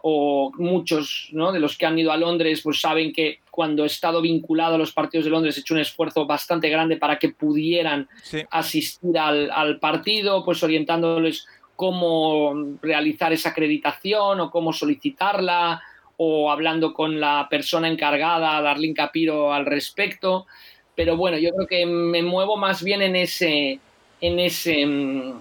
o 0.03 0.51
muchos 0.57 1.29
de 1.31 1.59
los 1.59 1.77
que 1.77 1.85
han 1.85 1.97
ido 1.97 2.11
a 2.11 2.17
Londres 2.17 2.61
pues 2.63 2.81
saben 2.81 3.11
que 3.13 3.39
cuando 3.51 3.83
he 3.83 3.87
estado 3.87 4.21
vinculado 4.21 4.75
a 4.75 4.77
los 4.77 4.91
partidos 4.91 5.25
de 5.25 5.31
Londres 5.31 5.57
he 5.57 5.61
hecho 5.61 5.73
un 5.73 5.79
esfuerzo 5.79 6.25
bastante 6.25 6.69
grande 6.69 6.97
para 6.97 7.19
que 7.19 7.29
pudieran 7.29 8.07
asistir 8.51 9.17
al, 9.17 9.79
partido, 9.79 10.43
pues 10.45 10.63
orientándoles 10.63 11.45
cómo 11.75 12.77
realizar 12.81 13.33
esa 13.33 13.49
acreditación 13.49 14.39
o 14.39 14.51
cómo 14.51 14.73
solicitarla 14.73 15.81
o 16.17 16.51
hablando 16.51 16.93
con 16.93 17.19
la 17.19 17.47
persona 17.49 17.87
encargada, 17.87 18.61
Darlene 18.61 18.93
Capiro, 18.93 19.53
al 19.53 19.65
respecto. 19.65 20.47
Pero 20.95 21.15
bueno, 21.15 21.37
yo 21.37 21.51
creo 21.51 21.67
que 21.67 21.85
me 21.85 22.21
muevo 22.21 22.57
más 22.57 22.83
bien 22.83 23.01
en 23.01 23.15
ese, 23.15 23.79
en 24.19 24.39
ese, 24.39 24.85
mm, 24.85 25.33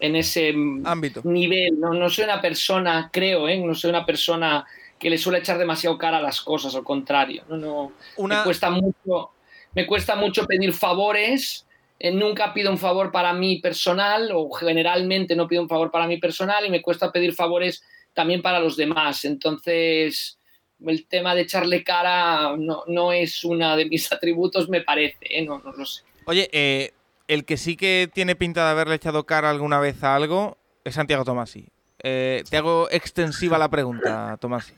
en 0.00 0.16
ese 0.16 0.54
ámbito 0.84 1.22
nivel. 1.24 1.78
No, 1.78 1.94
no 1.94 2.08
soy 2.10 2.24
una 2.24 2.40
persona, 2.40 3.10
creo, 3.12 3.48
¿eh? 3.48 3.58
no 3.58 3.74
soy 3.74 3.90
una 3.90 4.04
persona 4.04 4.64
que 4.98 5.10
le 5.10 5.18
suele 5.18 5.38
echar 5.38 5.58
demasiado 5.58 5.98
cara 5.98 6.18
a 6.18 6.22
las 6.22 6.40
cosas, 6.40 6.74
al 6.74 6.84
contrario. 6.84 7.44
No, 7.48 7.56
no, 7.56 7.92
me, 8.26 8.42
cuesta 8.42 8.70
mucho, 8.70 9.30
me 9.74 9.86
cuesta 9.86 10.16
mucho 10.16 10.46
pedir 10.46 10.72
favores. 10.72 11.66
Eh, 11.98 12.10
nunca 12.10 12.52
pido 12.52 12.70
un 12.70 12.78
favor 12.78 13.12
para 13.12 13.32
mí 13.32 13.60
personal 13.60 14.30
o 14.34 14.50
generalmente 14.50 15.36
no 15.36 15.46
pido 15.46 15.62
un 15.62 15.68
favor 15.68 15.90
para 15.90 16.06
mí 16.06 16.16
personal 16.16 16.66
y 16.66 16.70
me 16.70 16.82
cuesta 16.82 17.12
pedir 17.12 17.34
favores 17.34 17.82
también 18.14 18.42
para 18.42 18.60
los 18.60 18.76
demás. 18.76 19.24
Entonces, 19.24 20.38
el 20.84 21.06
tema 21.06 21.34
de 21.34 21.42
echarle 21.42 21.84
cara 21.84 22.56
no, 22.56 22.84
no 22.86 23.12
es 23.12 23.44
uno 23.44 23.76
de 23.76 23.84
mis 23.84 24.10
atributos, 24.12 24.68
me 24.68 24.80
parece, 24.80 25.18
¿eh? 25.20 25.42
no, 25.42 25.58
no 25.58 25.72
lo 25.72 25.84
sé. 25.84 26.02
Oye, 26.26 26.48
eh, 26.52 26.93
el 27.28 27.44
que 27.44 27.56
sí 27.56 27.76
que 27.76 28.10
tiene 28.12 28.36
pinta 28.36 28.64
de 28.64 28.70
haberle 28.70 28.96
echado 28.96 29.24
cara 29.24 29.50
alguna 29.50 29.80
vez 29.80 30.02
a 30.02 30.14
algo 30.14 30.58
es 30.84 30.94
Santiago 30.94 31.24
Tomasi. 31.24 31.68
Eh, 32.02 32.44
te 32.48 32.56
hago 32.58 32.88
extensiva 32.90 33.58
la 33.58 33.70
pregunta, 33.70 34.36
Tomasi. 34.40 34.74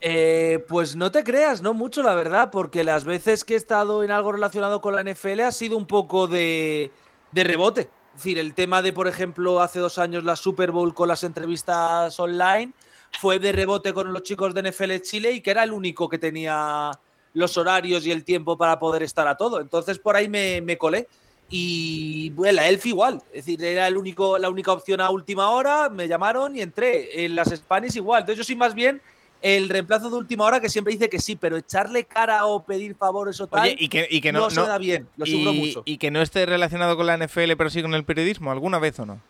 Eh, 0.00 0.64
pues 0.66 0.96
no 0.96 1.10
te 1.10 1.22
creas, 1.22 1.60
no 1.60 1.74
mucho, 1.74 2.02
la 2.02 2.14
verdad, 2.14 2.50
porque 2.50 2.84
las 2.84 3.04
veces 3.04 3.44
que 3.44 3.54
he 3.54 3.56
estado 3.58 4.02
en 4.02 4.10
algo 4.10 4.32
relacionado 4.32 4.80
con 4.80 4.94
la 4.94 5.02
NFL 5.02 5.40
ha 5.40 5.52
sido 5.52 5.76
un 5.76 5.86
poco 5.86 6.26
de, 6.26 6.90
de 7.32 7.44
rebote. 7.44 7.90
Es 8.14 8.24
decir, 8.24 8.38
el 8.38 8.54
tema 8.54 8.80
de, 8.80 8.94
por 8.94 9.08
ejemplo, 9.08 9.60
hace 9.60 9.78
dos 9.78 9.98
años 9.98 10.24
la 10.24 10.36
Super 10.36 10.72
Bowl 10.72 10.94
con 10.94 11.08
las 11.08 11.22
entrevistas 11.22 12.18
online 12.18 12.72
fue 13.12 13.38
de 13.38 13.52
rebote 13.52 13.92
con 13.92 14.12
los 14.12 14.22
chicos 14.22 14.54
de 14.54 14.70
NFL 14.70 14.96
Chile 15.02 15.32
y 15.32 15.40
que 15.42 15.50
era 15.50 15.64
el 15.64 15.72
único 15.72 16.08
que 16.08 16.18
tenía 16.18 16.90
los 17.34 17.56
horarios 17.56 18.06
y 18.06 18.10
el 18.10 18.24
tiempo 18.24 18.56
para 18.56 18.78
poder 18.78 19.02
estar 19.02 19.28
a 19.28 19.36
todo. 19.36 19.60
Entonces 19.60 19.98
por 19.98 20.16
ahí 20.16 20.28
me, 20.28 20.60
me 20.60 20.78
colé. 20.78 21.08
Y 21.50 22.30
bueno, 22.30 22.56
la 22.56 22.68
Elf 22.68 22.86
igual, 22.86 23.20
es 23.32 23.44
decir, 23.44 23.62
era 23.64 23.88
el 23.88 23.96
único, 23.96 24.38
la 24.38 24.48
única 24.48 24.72
opción 24.72 25.00
a 25.00 25.10
última 25.10 25.50
hora, 25.50 25.88
me 25.88 26.06
llamaron 26.06 26.56
y 26.56 26.60
entré. 26.60 27.24
En 27.24 27.34
las 27.34 27.48
Spanish 27.48 27.96
igual. 27.96 28.20
Entonces 28.20 28.38
yo 28.38 28.44
soy 28.44 28.54
más 28.54 28.72
bien 28.72 29.02
el 29.42 29.68
reemplazo 29.68 30.10
de 30.10 30.16
última 30.16 30.44
hora 30.44 30.60
que 30.60 30.68
siempre 30.68 30.92
dice 30.92 31.08
que 31.08 31.18
sí, 31.18 31.34
pero 31.34 31.56
echarle 31.56 32.04
cara 32.04 32.46
o 32.46 32.62
pedir 32.62 32.94
favores 32.94 33.40
o 33.40 33.46
tal 33.46 33.62
Oye, 33.62 33.76
y 33.78 33.88
que, 33.88 34.06
y 34.10 34.20
que 34.20 34.32
no, 34.32 34.40
no, 34.40 34.50
se 34.50 34.60
da 34.60 34.78
bien, 34.78 35.08
lo 35.16 35.26
y, 35.26 35.36
mucho. 35.36 35.82
y 35.84 35.98
que 35.98 36.10
no 36.10 36.20
esté 36.20 36.44
relacionado 36.46 36.96
con 36.96 37.06
la 37.06 37.16
NFL, 37.16 37.52
pero 37.56 37.70
sí 37.70 37.82
con 37.82 37.94
el 37.94 38.04
periodismo, 38.04 38.50
¿alguna 38.50 38.78
vez 38.78 38.98
o 39.00 39.06
no? 39.06 39.20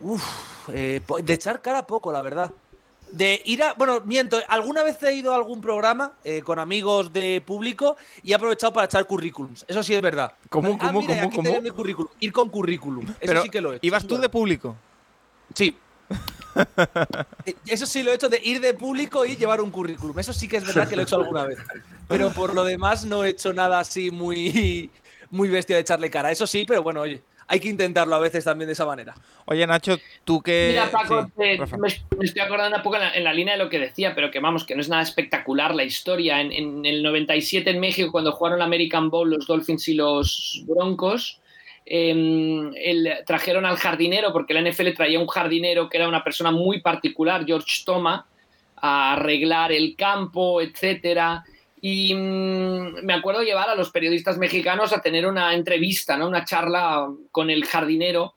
Uf, 0.00 0.22
eh, 0.72 1.00
de 1.22 1.32
echar 1.34 1.60
cara 1.60 1.86
poco, 1.86 2.12
la 2.12 2.22
verdad. 2.22 2.52
De 3.12 3.40
ir 3.46 3.62
a. 3.62 3.72
Bueno, 3.74 4.00
miento, 4.04 4.38
alguna 4.48 4.82
vez 4.82 5.02
he 5.02 5.14
ido 5.14 5.32
a 5.32 5.36
algún 5.36 5.60
programa 5.60 6.12
eh, 6.24 6.42
con 6.42 6.58
amigos 6.58 7.12
de 7.12 7.40
público 7.40 7.96
y 8.22 8.32
he 8.32 8.34
aprovechado 8.34 8.72
para 8.72 8.84
echar 8.86 9.06
currículums. 9.06 9.64
Eso 9.66 9.82
sí 9.82 9.94
es 9.94 10.02
verdad. 10.02 10.32
¿Cómo, 10.50 10.74
Ah, 10.80 10.86
cómo, 10.88 11.00
mira, 11.00 11.14
cómo, 11.14 11.26
aquí 11.28 11.36
cómo? 11.36 11.42
tenéis 11.48 11.62
mi 11.62 11.70
currículum. 11.70 12.10
Ir 12.20 12.32
con 12.32 12.48
currículum. 12.50 13.04
Eso 13.08 13.16
Pero 13.20 13.42
sí 13.42 13.48
que 13.50 13.60
lo 13.60 13.72
he 13.72 13.76
hecho. 13.76 13.86
¿Ibas 13.86 14.06
tú 14.06 14.18
de 14.18 14.28
público? 14.28 14.76
Sí. 15.54 15.76
Eh, 17.46 17.54
Eso 17.66 17.86
sí 17.86 18.02
lo 18.02 18.10
he 18.10 18.14
hecho 18.14 18.28
de 18.28 18.40
ir 18.42 18.60
de 18.60 18.74
público 18.74 19.24
y 19.24 19.36
llevar 19.36 19.60
un 19.60 19.70
currículum. 19.70 20.18
Eso 20.18 20.32
sí 20.32 20.48
que 20.48 20.56
es 20.58 20.66
verdad 20.66 20.88
que 20.88 20.96
lo 20.96 21.02
he 21.02 21.04
hecho 21.04 21.16
alguna 21.16 21.44
vez. 21.44 21.58
Pero 22.08 22.30
por 22.32 22.54
lo 22.54 22.64
demás 22.64 23.04
no 23.04 23.24
he 23.24 23.30
hecho 23.30 23.52
nada 23.52 23.78
así 23.80 24.10
muy, 24.10 24.90
muy 25.30 25.48
bestia 25.48 25.76
de 25.76 25.82
echarle 25.82 26.10
cara. 26.10 26.30
Eso 26.32 26.46
sí, 26.46 26.64
pero 26.66 26.82
bueno, 26.82 27.00
oye, 27.02 27.22
hay 27.48 27.60
que 27.60 27.68
intentarlo 27.68 28.14
a 28.14 28.18
veces 28.20 28.44
también 28.44 28.66
de 28.66 28.74
esa 28.74 28.84
manera. 28.86 29.14
Oye, 29.46 29.66
Nacho, 29.66 29.96
tú 30.24 30.40
que. 30.42 30.68
Mira, 30.70 30.90
Paco, 30.90 31.24
sí, 31.24 31.32
te- 31.36 31.56
Rafa. 31.56 31.76
me, 31.78 31.88
me 32.18 32.24
estoy 32.26 32.42
acordando 32.42 32.76
un 32.76 32.82
poco 32.82 32.96
en 32.96 33.02
la, 33.02 33.14
en 33.14 33.24
la 33.24 33.32
línea 33.32 33.56
de 33.56 33.64
lo 33.64 33.70
que 33.70 33.78
decía, 33.78 34.14
pero 34.14 34.30
que 34.30 34.38
vamos, 34.40 34.64
que 34.64 34.74
no 34.74 34.80
es 34.82 34.88
nada 34.88 35.02
espectacular 35.02 35.74
la 35.74 35.84
historia. 35.84 36.40
En, 36.40 36.52
en 36.52 36.84
el 36.84 37.02
97 37.02 37.70
en 37.70 37.80
México, 37.80 38.12
cuando 38.12 38.32
jugaron 38.32 38.58
la 38.58 38.66
American 38.66 39.08
Bowl 39.10 39.30
los 39.30 39.46
Dolphins 39.46 39.88
y 39.88 39.94
los 39.94 40.62
Broncos, 40.66 41.40
eh, 41.86 42.10
el- 42.76 43.10
trajeron 43.26 43.64
al 43.64 43.76
jardinero, 43.76 44.32
porque 44.32 44.52
la 44.54 44.60
NFL 44.60 44.92
traía 44.94 45.18
un 45.18 45.26
jardinero 45.26 45.88
que 45.88 45.96
era 45.96 46.06
una 46.08 46.22
persona 46.22 46.50
muy 46.50 46.80
particular, 46.80 47.44
George 47.46 47.82
Toma, 47.84 48.26
a 48.76 49.14
arreglar 49.14 49.72
el 49.72 49.96
campo, 49.96 50.60
etcétera. 50.60 51.44
Y 51.80 52.14
mm, 52.14 53.04
me 53.04 53.14
acuerdo 53.14 53.42
llevar 53.42 53.68
a 53.68 53.74
los 53.74 53.90
periodistas 53.90 54.38
mexicanos 54.38 54.92
a 54.92 55.00
tener 55.00 55.26
una 55.26 55.54
entrevista, 55.54 56.16
¿no? 56.16 56.28
una 56.28 56.44
charla 56.44 57.08
con 57.30 57.50
el 57.50 57.64
jardinero 57.64 58.34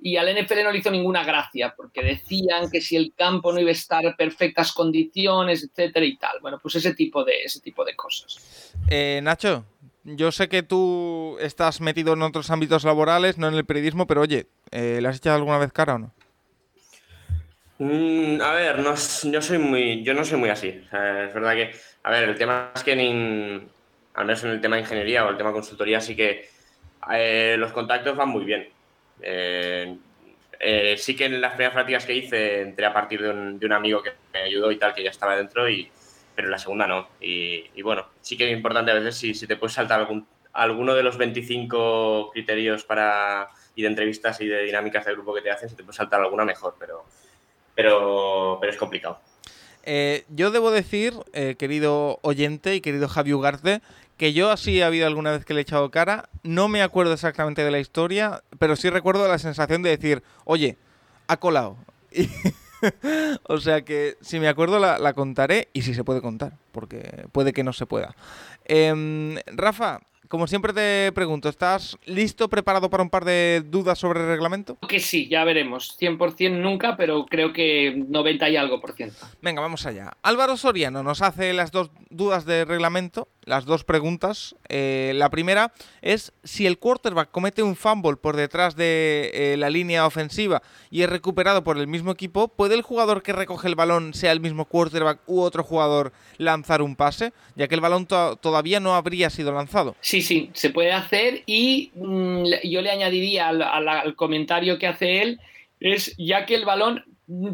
y 0.00 0.16
al 0.16 0.26
NFL 0.28 0.64
no 0.64 0.70
le 0.70 0.78
hizo 0.78 0.90
ninguna 0.90 1.24
gracia 1.24 1.72
porque 1.74 2.02
decían 2.02 2.70
que 2.70 2.80
si 2.80 2.94
el 2.94 3.14
campo 3.16 3.52
no 3.52 3.60
iba 3.60 3.70
a 3.70 3.72
estar 3.72 4.04
en 4.04 4.14
perfectas 4.14 4.72
condiciones, 4.72 5.64
etcétera 5.64 6.04
y 6.04 6.16
tal. 6.18 6.40
Bueno, 6.40 6.58
pues 6.60 6.74
ese 6.74 6.94
tipo 6.94 7.24
de, 7.24 7.42
ese 7.42 7.60
tipo 7.60 7.84
de 7.84 7.96
cosas. 7.96 8.72
Eh, 8.90 9.20
Nacho, 9.22 9.64
yo 10.04 10.30
sé 10.30 10.48
que 10.48 10.62
tú 10.62 11.38
estás 11.40 11.80
metido 11.80 12.12
en 12.12 12.22
otros 12.22 12.50
ámbitos 12.50 12.84
laborales, 12.84 13.38
no 13.38 13.48
en 13.48 13.54
el 13.54 13.64
periodismo, 13.64 14.06
pero 14.06 14.20
oye, 14.20 14.46
eh, 14.70 14.98
¿le 15.00 15.08
has 15.08 15.16
echado 15.16 15.36
alguna 15.36 15.56
vez 15.56 15.72
cara 15.72 15.94
o 15.94 15.98
no? 15.98 16.12
Mm, 17.84 18.40
a 18.40 18.52
ver, 18.54 18.78
no, 18.78 18.94
yo, 19.24 19.42
soy 19.42 19.58
muy, 19.58 20.02
yo 20.04 20.14
no 20.14 20.24
soy 20.24 20.38
muy 20.38 20.48
así. 20.48 20.68
Es 20.68 21.34
verdad 21.34 21.54
que, 21.54 21.72
a 22.02 22.10
ver, 22.10 22.28
el 22.30 22.36
tema 22.38 22.72
es 22.74 22.82
que 22.82 22.92
en- 22.92 23.68
al 24.14 24.24
menos 24.26 24.42
en 24.44 24.50
el 24.50 24.60
tema 24.60 24.76
de 24.76 24.82
ingeniería 24.82 25.26
o 25.26 25.30
el 25.30 25.36
tema 25.36 25.50
de 25.50 25.54
consultoría 25.54 26.00
sí 26.00 26.16
que 26.16 26.48
eh, 27.12 27.56
los 27.58 27.72
contactos 27.72 28.16
van 28.16 28.28
muy 28.30 28.44
bien. 28.44 28.68
Eh, 29.20 29.98
eh, 30.60 30.96
sí 30.98 31.14
que 31.16 31.26
en 31.26 31.40
las 31.40 31.52
primeras 31.52 31.74
prácticas 31.74 32.06
que 32.06 32.14
hice 32.14 32.62
entré 32.62 32.86
a 32.86 32.92
partir 32.94 33.20
de 33.22 33.30
un, 33.30 33.58
de 33.58 33.66
un 33.66 33.72
amigo 33.72 34.02
que 34.02 34.12
me 34.32 34.40
ayudó 34.40 34.70
y 34.72 34.78
tal, 34.78 34.94
que 34.94 35.02
ya 35.04 35.10
estaba 35.10 35.36
dentro, 35.36 35.68
y, 35.68 35.90
pero 36.34 36.48
en 36.48 36.52
la 36.52 36.58
segunda 36.58 36.86
no. 36.86 37.08
Y, 37.20 37.66
y 37.74 37.82
bueno, 37.82 38.06
sí 38.22 38.36
que 38.36 38.46
es 38.50 38.56
importante 38.56 38.92
a 38.92 38.94
veces 38.94 39.16
si, 39.16 39.34
si 39.34 39.46
te 39.46 39.56
puedes 39.56 39.74
saltar 39.74 40.00
algún, 40.00 40.26
alguno 40.54 40.94
de 40.94 41.02
los 41.02 41.18
25 41.18 42.30
criterios 42.32 42.84
para, 42.84 43.48
y 43.74 43.82
de 43.82 43.88
entrevistas 43.88 44.40
y 44.40 44.46
de 44.46 44.62
dinámicas 44.62 45.04
de 45.04 45.12
grupo 45.12 45.34
que 45.34 45.42
te 45.42 45.50
hacen, 45.50 45.68
si 45.68 45.76
te 45.76 45.82
puedes 45.82 45.96
saltar 45.96 46.20
alguna 46.22 46.44
mejor, 46.46 46.76
pero 46.78 47.04
pero, 47.74 48.58
pero 48.60 48.72
es 48.72 48.78
complicado. 48.78 49.18
Eh, 49.84 50.24
yo 50.30 50.50
debo 50.50 50.70
decir, 50.70 51.14
eh, 51.32 51.56
querido 51.58 52.18
oyente 52.22 52.74
y 52.74 52.80
querido 52.80 53.08
Javi 53.08 53.34
Ugarte, 53.34 53.82
que 54.16 54.32
yo 54.32 54.50
así 54.50 54.80
ha 54.80 54.86
habido 54.86 55.06
alguna 55.06 55.32
vez 55.32 55.44
que 55.44 55.54
le 55.54 55.60
he 55.60 55.62
echado 55.62 55.90
cara. 55.90 56.28
No 56.42 56.68
me 56.68 56.82
acuerdo 56.82 57.12
exactamente 57.12 57.64
de 57.64 57.70
la 57.70 57.80
historia, 57.80 58.42
pero 58.58 58.76
sí 58.76 58.88
recuerdo 58.88 59.28
la 59.28 59.38
sensación 59.38 59.82
de 59.82 59.90
decir, 59.90 60.22
oye, 60.44 60.76
ha 61.26 61.36
colado. 61.36 61.76
O 63.44 63.58
sea 63.60 63.82
que 63.82 64.18
si 64.20 64.38
me 64.38 64.46
acuerdo 64.46 64.78
la, 64.78 64.98
la 64.98 65.14
contaré 65.14 65.68
y 65.72 65.80
si 65.80 65.94
se 65.94 66.04
puede 66.04 66.20
contar, 66.20 66.52
porque 66.70 67.26
puede 67.32 67.54
que 67.54 67.64
no 67.64 67.72
se 67.72 67.86
pueda. 67.86 68.14
Em, 68.66 69.36
Rafa, 69.46 70.00
como 70.34 70.48
siempre 70.48 70.72
te 70.72 71.12
pregunto, 71.12 71.48
¿estás 71.48 71.96
listo, 72.06 72.48
preparado 72.48 72.90
para 72.90 73.04
un 73.04 73.08
par 73.08 73.24
de 73.24 73.62
dudas 73.64 74.00
sobre 74.00 74.18
el 74.18 74.26
reglamento? 74.26 74.76
Que 74.88 74.98
sí, 74.98 75.28
ya 75.28 75.44
veremos. 75.44 75.96
100% 76.00 76.50
nunca, 76.60 76.96
pero 76.96 77.24
creo 77.26 77.52
que 77.52 77.94
90 78.08 78.48
y 78.50 78.56
algo 78.56 78.80
por 78.80 78.94
ciento. 78.96 79.14
Venga, 79.40 79.60
vamos 79.60 79.86
allá. 79.86 80.10
Álvaro 80.22 80.56
Soriano 80.56 81.04
nos 81.04 81.22
hace 81.22 81.52
las 81.52 81.70
dos 81.70 81.92
dudas 82.10 82.44
de 82.46 82.64
reglamento, 82.64 83.28
las 83.44 83.64
dos 83.64 83.84
preguntas. 83.84 84.56
Eh, 84.68 85.12
la 85.14 85.30
primera 85.30 85.72
es 86.02 86.32
si 86.42 86.66
el 86.66 86.78
quarterback 86.80 87.30
comete 87.30 87.62
un 87.62 87.76
fumble 87.76 88.16
por 88.16 88.34
detrás 88.34 88.74
de 88.74 89.30
eh, 89.34 89.56
la 89.56 89.70
línea 89.70 90.04
ofensiva 90.04 90.62
y 90.90 91.02
es 91.02 91.10
recuperado 91.10 91.62
por 91.62 91.78
el 91.78 91.86
mismo 91.86 92.10
equipo, 92.10 92.48
¿puede 92.48 92.74
el 92.74 92.82
jugador 92.82 93.22
que 93.22 93.32
recoge 93.32 93.68
el 93.68 93.76
balón, 93.76 94.14
sea 94.14 94.32
el 94.32 94.40
mismo 94.40 94.64
quarterback 94.64 95.20
u 95.28 95.42
otro 95.42 95.62
jugador, 95.62 96.12
lanzar 96.38 96.82
un 96.82 96.96
pase? 96.96 97.32
Ya 97.54 97.68
que 97.68 97.76
el 97.76 97.80
balón 97.80 98.06
to- 98.06 98.34
todavía 98.36 98.80
no 98.80 98.96
habría 98.96 99.30
sido 99.30 99.52
lanzado. 99.52 99.94
Sí, 100.00 100.22
sí, 100.24 100.50
se 100.54 100.70
puede 100.70 100.90
hacer 100.92 101.42
y 101.46 101.92
mm, 101.94 102.44
yo 102.64 102.82
le 102.82 102.90
añadiría 102.90 103.48
al, 103.48 103.62
al- 103.62 103.88
al 103.88 104.16
comentario 104.16 104.78
que 104.78 104.88
hace 104.88 105.22
él, 105.22 105.40
es 105.78 106.14
ya 106.18 106.44
que 106.46 106.56
el 106.56 106.64
balón 106.64 107.04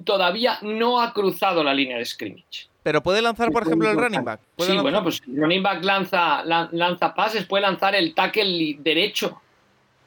todavía 0.04 0.58
no 0.62 1.00
ha 1.00 1.12
cruzado 1.12 1.62
la 1.62 1.74
línea 1.74 1.98
de 1.98 2.04
scrimmage. 2.06 2.68
Pero 2.82 3.02
puede 3.02 3.20
lanzar, 3.20 3.50
por 3.52 3.62
ejemplo, 3.64 3.90
el 3.90 3.96
running 3.98 4.24
back. 4.24 4.40
¿Puede 4.56 4.70
Sí, 4.70 4.76
lanzar? 4.76 4.82
bueno, 4.92 5.02
pues 5.04 5.20
el 5.28 5.36
running 5.36 5.62
back 5.62 5.84
lanza, 5.84 6.42
lan- 6.44 6.70
lanza 6.72 7.14
pases, 7.14 7.44
puede 7.44 7.62
lanzar 7.62 7.94
el 7.94 8.14
tackle 8.14 8.76
derecho. 8.78 9.40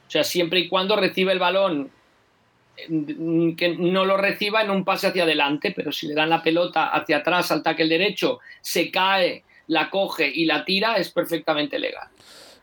O 0.07 0.09
sea, 0.09 0.24
siempre 0.24 0.59
y 0.61 0.68
cuando 0.68 0.95
reciba 0.95 1.32
el 1.32 1.39
balón, 1.39 1.89
eh, 2.78 3.53
que 3.55 3.76
no 3.78 4.05
lo 4.05 4.18
reciba 4.18 4.64
en 4.64 4.72
un 4.72 4.84
pase 4.84 5.07
hacia 5.07 5.24
adelante, 5.24 5.72
pero 5.76 5.91
si 5.91 6.07
le 6.07 6.16
dan 6.16 6.30
la 6.30 6.41
pelota 6.41 6.88
hacia 6.88 7.18
atrás 7.18 7.51
al 7.51 7.61
tackle 7.64 7.88
derecho, 7.88 8.39
se 8.61 8.89
cae, 8.89 9.43
la 9.68 9.89
coge 9.89 10.30
y 10.34 10.45
la 10.45 10.66
tira, 10.66 10.95
es 10.95 11.09
perfectamente 11.11 11.78
legal. 11.80 12.07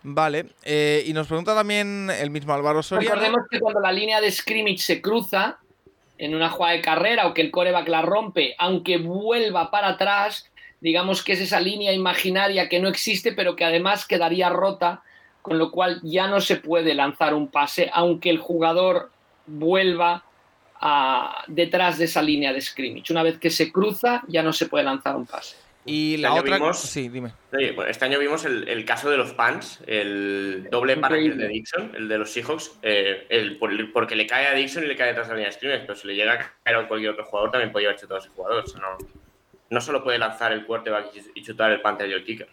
Vale. 0.02 0.46
eh, 0.64 1.04
y 1.06 1.12
nos 1.12 1.26
pregunta 1.26 1.54
también 1.54 2.08
el 2.10 2.30
mismo 2.30 2.52
Álvaro 2.54 2.82
Soriano. 2.82 3.14
Recordemos 3.14 3.46
que 3.50 3.60
cuando 3.60 3.80
la 3.80 3.92
línea 3.92 4.20
de 4.20 4.30
scrimmage 4.30 4.78
se 4.78 5.02
cruza 5.02 5.58
en 6.18 6.34
una 6.34 6.48
jugada 6.50 6.74
de 6.74 6.80
carrera 6.82 7.26
o 7.26 7.34
que 7.34 7.42
el 7.42 7.50
coreback 7.50 7.88
la 7.88 8.02
rompe, 8.02 8.54
aunque 8.58 8.98
vuelva 8.98 9.70
para 9.70 9.88
atrás, 9.88 10.50
digamos 10.80 11.22
que 11.22 11.32
es 11.32 11.40
esa 11.40 11.60
línea 11.60 11.92
imaginaria 11.92 12.68
que 12.68 12.80
no 12.80 12.88
existe, 12.88 13.32
pero 13.32 13.56
que 13.56 13.64
además 13.64 14.06
quedaría 14.06 14.48
rota, 14.48 15.02
con 15.42 15.58
lo 15.58 15.70
cual 15.70 16.00
ya 16.02 16.26
no 16.28 16.40
se 16.40 16.56
puede 16.56 16.94
lanzar 16.94 17.34
un 17.34 17.48
pase, 17.48 17.90
aunque 17.92 18.30
el 18.30 18.38
jugador 18.38 19.10
vuelva 19.46 20.24
a- 20.80 21.44
detrás 21.46 21.98
de 21.98 22.06
esa 22.06 22.22
línea 22.22 22.52
de 22.54 22.60
scrimmage. 22.62 23.12
Una 23.12 23.22
vez 23.22 23.38
que 23.38 23.50
se 23.50 23.70
cruza, 23.70 24.22
ya 24.28 24.42
no 24.42 24.52
se 24.54 24.66
puede 24.66 24.84
lanzar 24.84 25.16
un 25.16 25.26
pase. 25.26 25.56
Y 25.90 26.14
Este 26.14 26.22
la 26.22 26.28
año 26.32 26.40
otra. 26.40 26.56
vimos- 26.56 26.78
Sí, 26.80 27.08
dime. 27.08 27.32
Bueno, 27.50 27.84
este 27.86 28.04
año 28.04 28.18
vimos 28.18 28.44
el, 28.44 28.68
el 28.68 28.84
caso 28.84 29.10
de 29.10 29.16
los 29.16 29.32
Pants, 29.32 29.80
el 29.86 30.68
doble 30.70 30.96
para 30.96 31.16
Increíble. 31.18 31.42
de 31.46 31.48
Dixon, 31.52 31.92
el 31.96 32.08
de 32.08 32.18
los 32.18 32.30
Seahawks, 32.30 32.72
eh, 32.82 33.26
el- 33.28 33.58
por- 33.58 33.92
porque 33.92 34.14
le 34.14 34.26
cae 34.26 34.46
a 34.46 34.54
Dixon 34.54 34.84
y 34.84 34.86
le 34.86 34.96
cae 34.96 35.08
detrás 35.08 35.26
de 35.26 35.32
la 35.34 35.36
línea 35.38 35.50
de 35.50 35.56
scrimmage, 35.56 35.80
pero 35.86 35.96
si 35.96 36.06
le 36.06 36.14
llega 36.14 36.32
a 36.34 36.38
caer 36.62 36.76
a 36.76 36.86
cualquier 36.88 37.10
otro 37.10 37.24
jugador, 37.24 37.50
también 37.50 37.72
podría 37.72 37.88
haber 37.88 38.00
chutado 38.00 38.16
a 38.20 38.22
ese 38.22 38.28
jugador. 38.30 38.64
O 38.64 38.66
sea, 38.66 38.80
no, 38.80 38.98
no 39.70 39.80
solo 39.80 40.04
puede 40.04 40.18
lanzar 40.18 40.52
el 40.52 40.64
quarterback 40.66 41.06
y 41.14 41.40
y 41.40 41.42
chutar 41.42 41.70
el 41.72 41.80
Panther 41.80 42.08
y 42.08 42.12
el 42.12 42.24
kicker. 42.24 42.48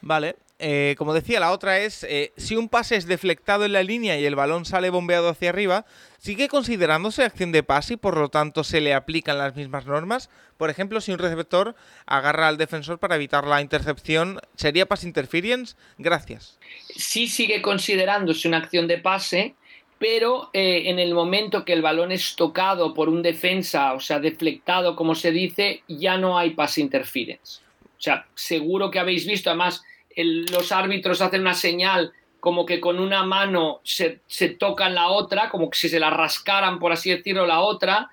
Vale. 0.00 0.36
eh, 0.60 0.96
como 0.98 1.14
decía, 1.14 1.38
la 1.38 1.52
otra 1.52 1.78
es, 1.78 2.02
eh, 2.02 2.32
si 2.36 2.56
un 2.56 2.68
pase 2.68 2.96
es 2.96 3.06
deflectado 3.06 3.64
en 3.64 3.72
la 3.72 3.84
línea 3.84 4.18
y 4.18 4.24
el 4.26 4.34
balón 4.34 4.64
sale 4.64 4.90
bombeado 4.90 5.28
hacia 5.28 5.50
arriba, 5.50 5.84
¿sigue 6.18 6.48
considerándose 6.48 7.24
acción 7.24 7.52
de 7.52 7.62
pase 7.62 7.94
y 7.94 7.96
por 7.96 8.16
lo 8.16 8.28
tanto 8.28 8.64
se 8.64 8.80
le 8.80 8.94
aplican 8.94 9.38
las 9.38 9.56
mismas 9.56 9.86
normas? 9.86 10.28
Por 10.56 10.70
ejemplo, 10.70 11.00
si 11.00 11.12
un 11.12 11.18
receptor 11.18 11.74
agarra 12.04 12.48
al 12.48 12.58
defensor 12.58 12.98
para 12.98 13.16
evitar 13.16 13.46
la 13.46 13.62
intercepción, 13.62 14.40
¿sería 14.56 14.86
pass 14.86 15.04
interference? 15.04 15.76
Gracias. 15.96 16.58
Sí 16.94 17.28
sigue 17.28 17.62
considerándose 17.62 18.48
una 18.48 18.58
acción 18.58 18.86
de 18.88 18.98
pase, 18.98 19.54
pero 19.98 20.50
eh, 20.52 20.84
en 20.86 20.98
el 20.98 21.14
momento 21.14 21.64
que 21.64 21.72
el 21.72 21.82
balón 21.82 22.12
es 22.12 22.36
tocado 22.36 22.94
por 22.94 23.08
un 23.08 23.22
defensa, 23.22 23.94
o 23.94 24.00
sea, 24.00 24.20
deflectado, 24.20 24.94
como 24.94 25.14
se 25.14 25.32
dice, 25.32 25.82
ya 25.88 26.18
no 26.18 26.38
hay 26.38 26.50
pass 26.50 26.78
interference. 26.78 27.60
O 27.98 28.00
sea, 28.00 28.26
seguro 28.34 28.90
que 28.90 29.00
habéis 29.00 29.26
visto, 29.26 29.50
además, 29.50 29.82
los 30.16 30.72
árbitros 30.72 31.20
hacen 31.20 31.42
una 31.42 31.54
señal 31.54 32.12
como 32.40 32.64
que 32.64 32.80
con 32.80 33.00
una 33.00 33.24
mano 33.24 33.80
se, 33.82 34.20
tocan 34.58 34.94
la 34.94 35.08
otra, 35.08 35.50
como 35.50 35.70
que 35.70 35.78
si 35.78 35.88
se 35.88 35.98
la 35.98 36.10
rascaran, 36.10 36.78
por 36.78 36.92
así 36.92 37.10
decirlo, 37.10 37.46
la 37.46 37.60
otra. 37.60 38.10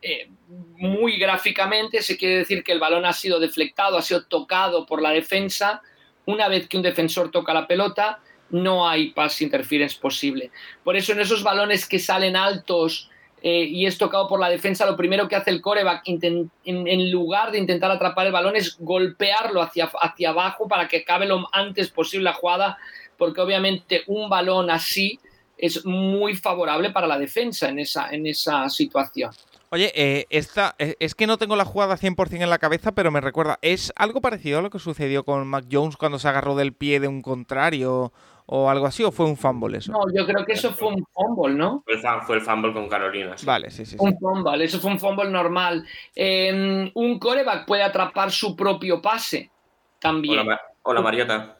Eh, 0.00 0.28
muy 0.76 1.18
gráficamente 1.18 2.02
se 2.02 2.16
quiere 2.16 2.38
decir 2.38 2.62
que 2.62 2.72
el 2.72 2.78
balón 2.78 3.04
ha 3.04 3.12
sido 3.12 3.40
deflectado, 3.40 3.98
ha 3.98 4.02
sido 4.02 4.24
tocado 4.24 4.86
por 4.86 5.02
la 5.02 5.10
defensa. 5.10 5.82
Una 6.26 6.48
vez 6.48 6.68
que 6.68 6.76
un 6.76 6.82
defensor 6.82 7.30
toca 7.30 7.54
la 7.54 7.66
pelota, 7.66 8.20
no 8.50 8.88
hay 8.88 9.10
pass 9.10 9.42
interference 9.42 9.98
posible. 9.98 10.50
Por 10.82 10.96
eso 10.96 11.12
en 11.12 11.20
esos 11.20 11.42
balones 11.42 11.86
que 11.86 11.98
salen 11.98 12.36
altos 12.36 13.10
eh, 13.42 13.64
y 13.64 13.86
es 13.86 13.98
tocado 13.98 14.26
por 14.26 14.40
la 14.40 14.50
defensa, 14.50 14.86
lo 14.86 14.96
primero 14.96 15.28
que 15.28 15.36
hace 15.36 15.50
el 15.50 15.60
coreback 15.60 16.02
en, 16.06 17.10
lugar 17.10 17.52
de 17.52 17.58
intentar 17.58 17.90
atrapar 17.90 18.26
el 18.26 18.32
balón 18.32 18.56
es 18.56 18.76
golpearlo 18.78 19.62
hacia, 19.62 19.90
hacia 20.00 20.30
abajo 20.30 20.66
para 20.66 20.88
que 20.88 20.98
acabe 20.98 21.26
lo 21.26 21.46
antes 21.52 21.90
posible 21.90 22.24
la 22.24 22.32
jugada, 22.32 22.78
porque 23.18 23.40
obviamente 23.40 24.02
un 24.06 24.30
balón 24.30 24.70
así 24.70 25.18
es 25.58 25.84
muy 25.84 26.34
favorable 26.36 26.90
para 26.90 27.06
la 27.06 27.18
defensa 27.18 27.68
en 27.68 27.80
esa, 27.80 28.10
en 28.10 28.26
esa 28.26 28.68
situación. 28.70 29.32
Oye, 29.70 29.92
eh, 29.94 30.26
esta, 30.30 30.74
eh, 30.78 30.96
es 30.98 31.14
que 31.14 31.26
no 31.26 31.36
tengo 31.36 31.54
la 31.54 31.66
jugada 31.66 31.98
100% 31.98 32.42
en 32.42 32.48
la 32.48 32.58
cabeza, 32.58 32.92
pero 32.92 33.10
me 33.10 33.20
recuerda, 33.20 33.58
¿es 33.60 33.92
algo 33.96 34.22
parecido 34.22 34.60
a 34.60 34.62
lo 34.62 34.70
que 34.70 34.78
sucedió 34.78 35.24
con 35.24 35.46
Mac 35.46 35.66
Jones 35.70 35.98
cuando 35.98 36.18
se 36.18 36.28
agarró 36.28 36.56
del 36.56 36.72
pie 36.72 37.00
de 37.00 37.08
un 37.08 37.20
contrario 37.20 38.12
o 38.46 38.70
algo 38.70 38.86
así, 38.86 39.04
o 39.04 39.12
fue 39.12 39.26
un 39.26 39.36
fumble 39.36 39.76
eso? 39.76 39.92
No, 39.92 40.00
yo 40.16 40.24
creo 40.24 40.46
que 40.46 40.54
eso 40.54 40.72
fue 40.72 40.88
un 40.88 41.04
fumble, 41.12 41.54
¿no? 41.54 41.84
Fue 42.26 42.36
el, 42.36 42.40
fumble 42.40 42.72
con 42.72 42.88
Carolina. 42.88 43.34
Vale, 43.44 43.70
sí, 43.70 43.84
sí, 43.84 43.96
Un 43.98 44.16
fumble, 44.18 44.64
eso 44.64 44.80
fue 44.80 44.90
un 44.90 44.98
fumble 44.98 45.28
normal. 45.28 45.86
Em, 46.14 46.90
un 46.94 47.18
coreback 47.18 47.66
puede 47.66 47.82
atrapar 47.82 48.30
su 48.30 48.56
propio 48.56 49.02
pase 49.02 49.50
también. 49.98 50.48
O 50.82 50.94
la, 50.94 51.02
Mariota. 51.02 51.57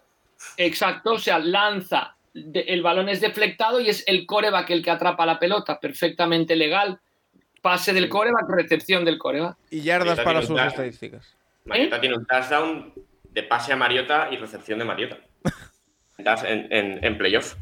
Exacto, 0.57 1.15
o 1.15 1.19
sea, 1.19 1.39
lanza, 1.39 2.17
el 2.35 2.83
balón 2.83 3.09
es 3.09 3.21
deflectado 3.21 3.81
y 3.81 3.89
es 3.89 4.05
el 4.07 4.27
coreback 4.27 4.71
el 4.71 4.83
que 4.83 4.91
atrapa 4.91 5.27
la 5.27 5.39
pelota, 5.39 5.79
perfectamente 5.81 6.57
legal. 6.57 7.01
Pase 7.61 7.93
del 7.93 8.09
coreback, 8.09 8.49
recepción 8.49 9.05
del 9.05 9.19
coreback. 9.19 9.57
Y 9.71 9.81
yardas 9.81 10.21
para 10.21 10.43
sus 10.43 10.61
estadísticas. 10.61 11.35
Mariota 11.65 12.01
tiene 12.01 12.17
un 12.17 12.25
touchdown 12.25 12.93
de 13.31 13.43
pase 13.43 13.73
a 13.73 13.77
Mariota 13.77 14.29
y 14.31 14.37
recepción 14.37 14.79
de 14.79 14.85
Mariota. 14.85 15.19
en, 16.19 17.05
en, 17.05 17.19
playoff. 17.19 17.55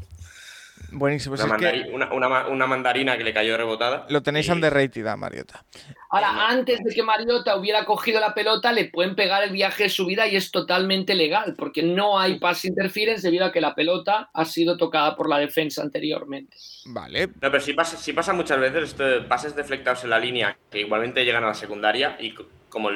Buenísimo. 0.91 1.35
Una, 1.35 2.67
mandarina 2.67 3.17
que 3.17 3.23
le 3.23 3.33
cayó 3.33 3.57
rebotada. 3.57 4.05
Lo 4.09 4.21
tenéis 4.23 4.47
y... 4.47 4.51
underrated 4.51 5.05
a 5.05 5.15
Mariota. 5.15 5.65
Ahora, 6.09 6.47
antes 6.47 6.83
de 6.83 6.93
que 6.93 7.03
Mariota 7.03 7.57
hubiera 7.57 7.85
cogido 7.85 8.19
la 8.19 8.33
pelota, 8.33 8.71
le 8.71 8.85
pueden 8.85 9.15
pegar 9.15 9.43
el 9.43 9.51
viaje 9.51 9.83
de 9.83 9.89
su 9.89 10.05
vida 10.05 10.27
y 10.27 10.35
es 10.35 10.51
totalmente 10.51 11.15
legal, 11.15 11.55
porque 11.57 11.83
no 11.83 12.19
hay 12.19 12.39
pass 12.39 12.65
interference 12.65 13.21
debido 13.21 13.45
a 13.45 13.51
que 13.51 13.59
la 13.59 13.75
pelota 13.75 14.29
ha 14.33 14.45
sido 14.45 14.77
tocada 14.77 15.15
por 15.15 15.29
la 15.29 15.39
defensa 15.39 15.81
anteriormente. 15.81 16.55
Vale. 16.85 17.27
No, 17.27 17.51
pero 17.51 17.59
sí 17.59 17.73
pasa, 17.73 17.97
pasa 18.13 18.33
muchas 18.33 18.59
veces 18.59 18.95
pases 19.27 19.55
deflectados 19.55 20.03
en 20.03 20.09
la 20.09 20.19
línea 20.19 20.57
que 20.71 20.79
igualmente 20.79 21.25
llegan 21.25 21.43
a 21.43 21.47
la 21.47 21.53
secundaria 21.53 22.17
y 22.19 22.33
como, 22.69 22.89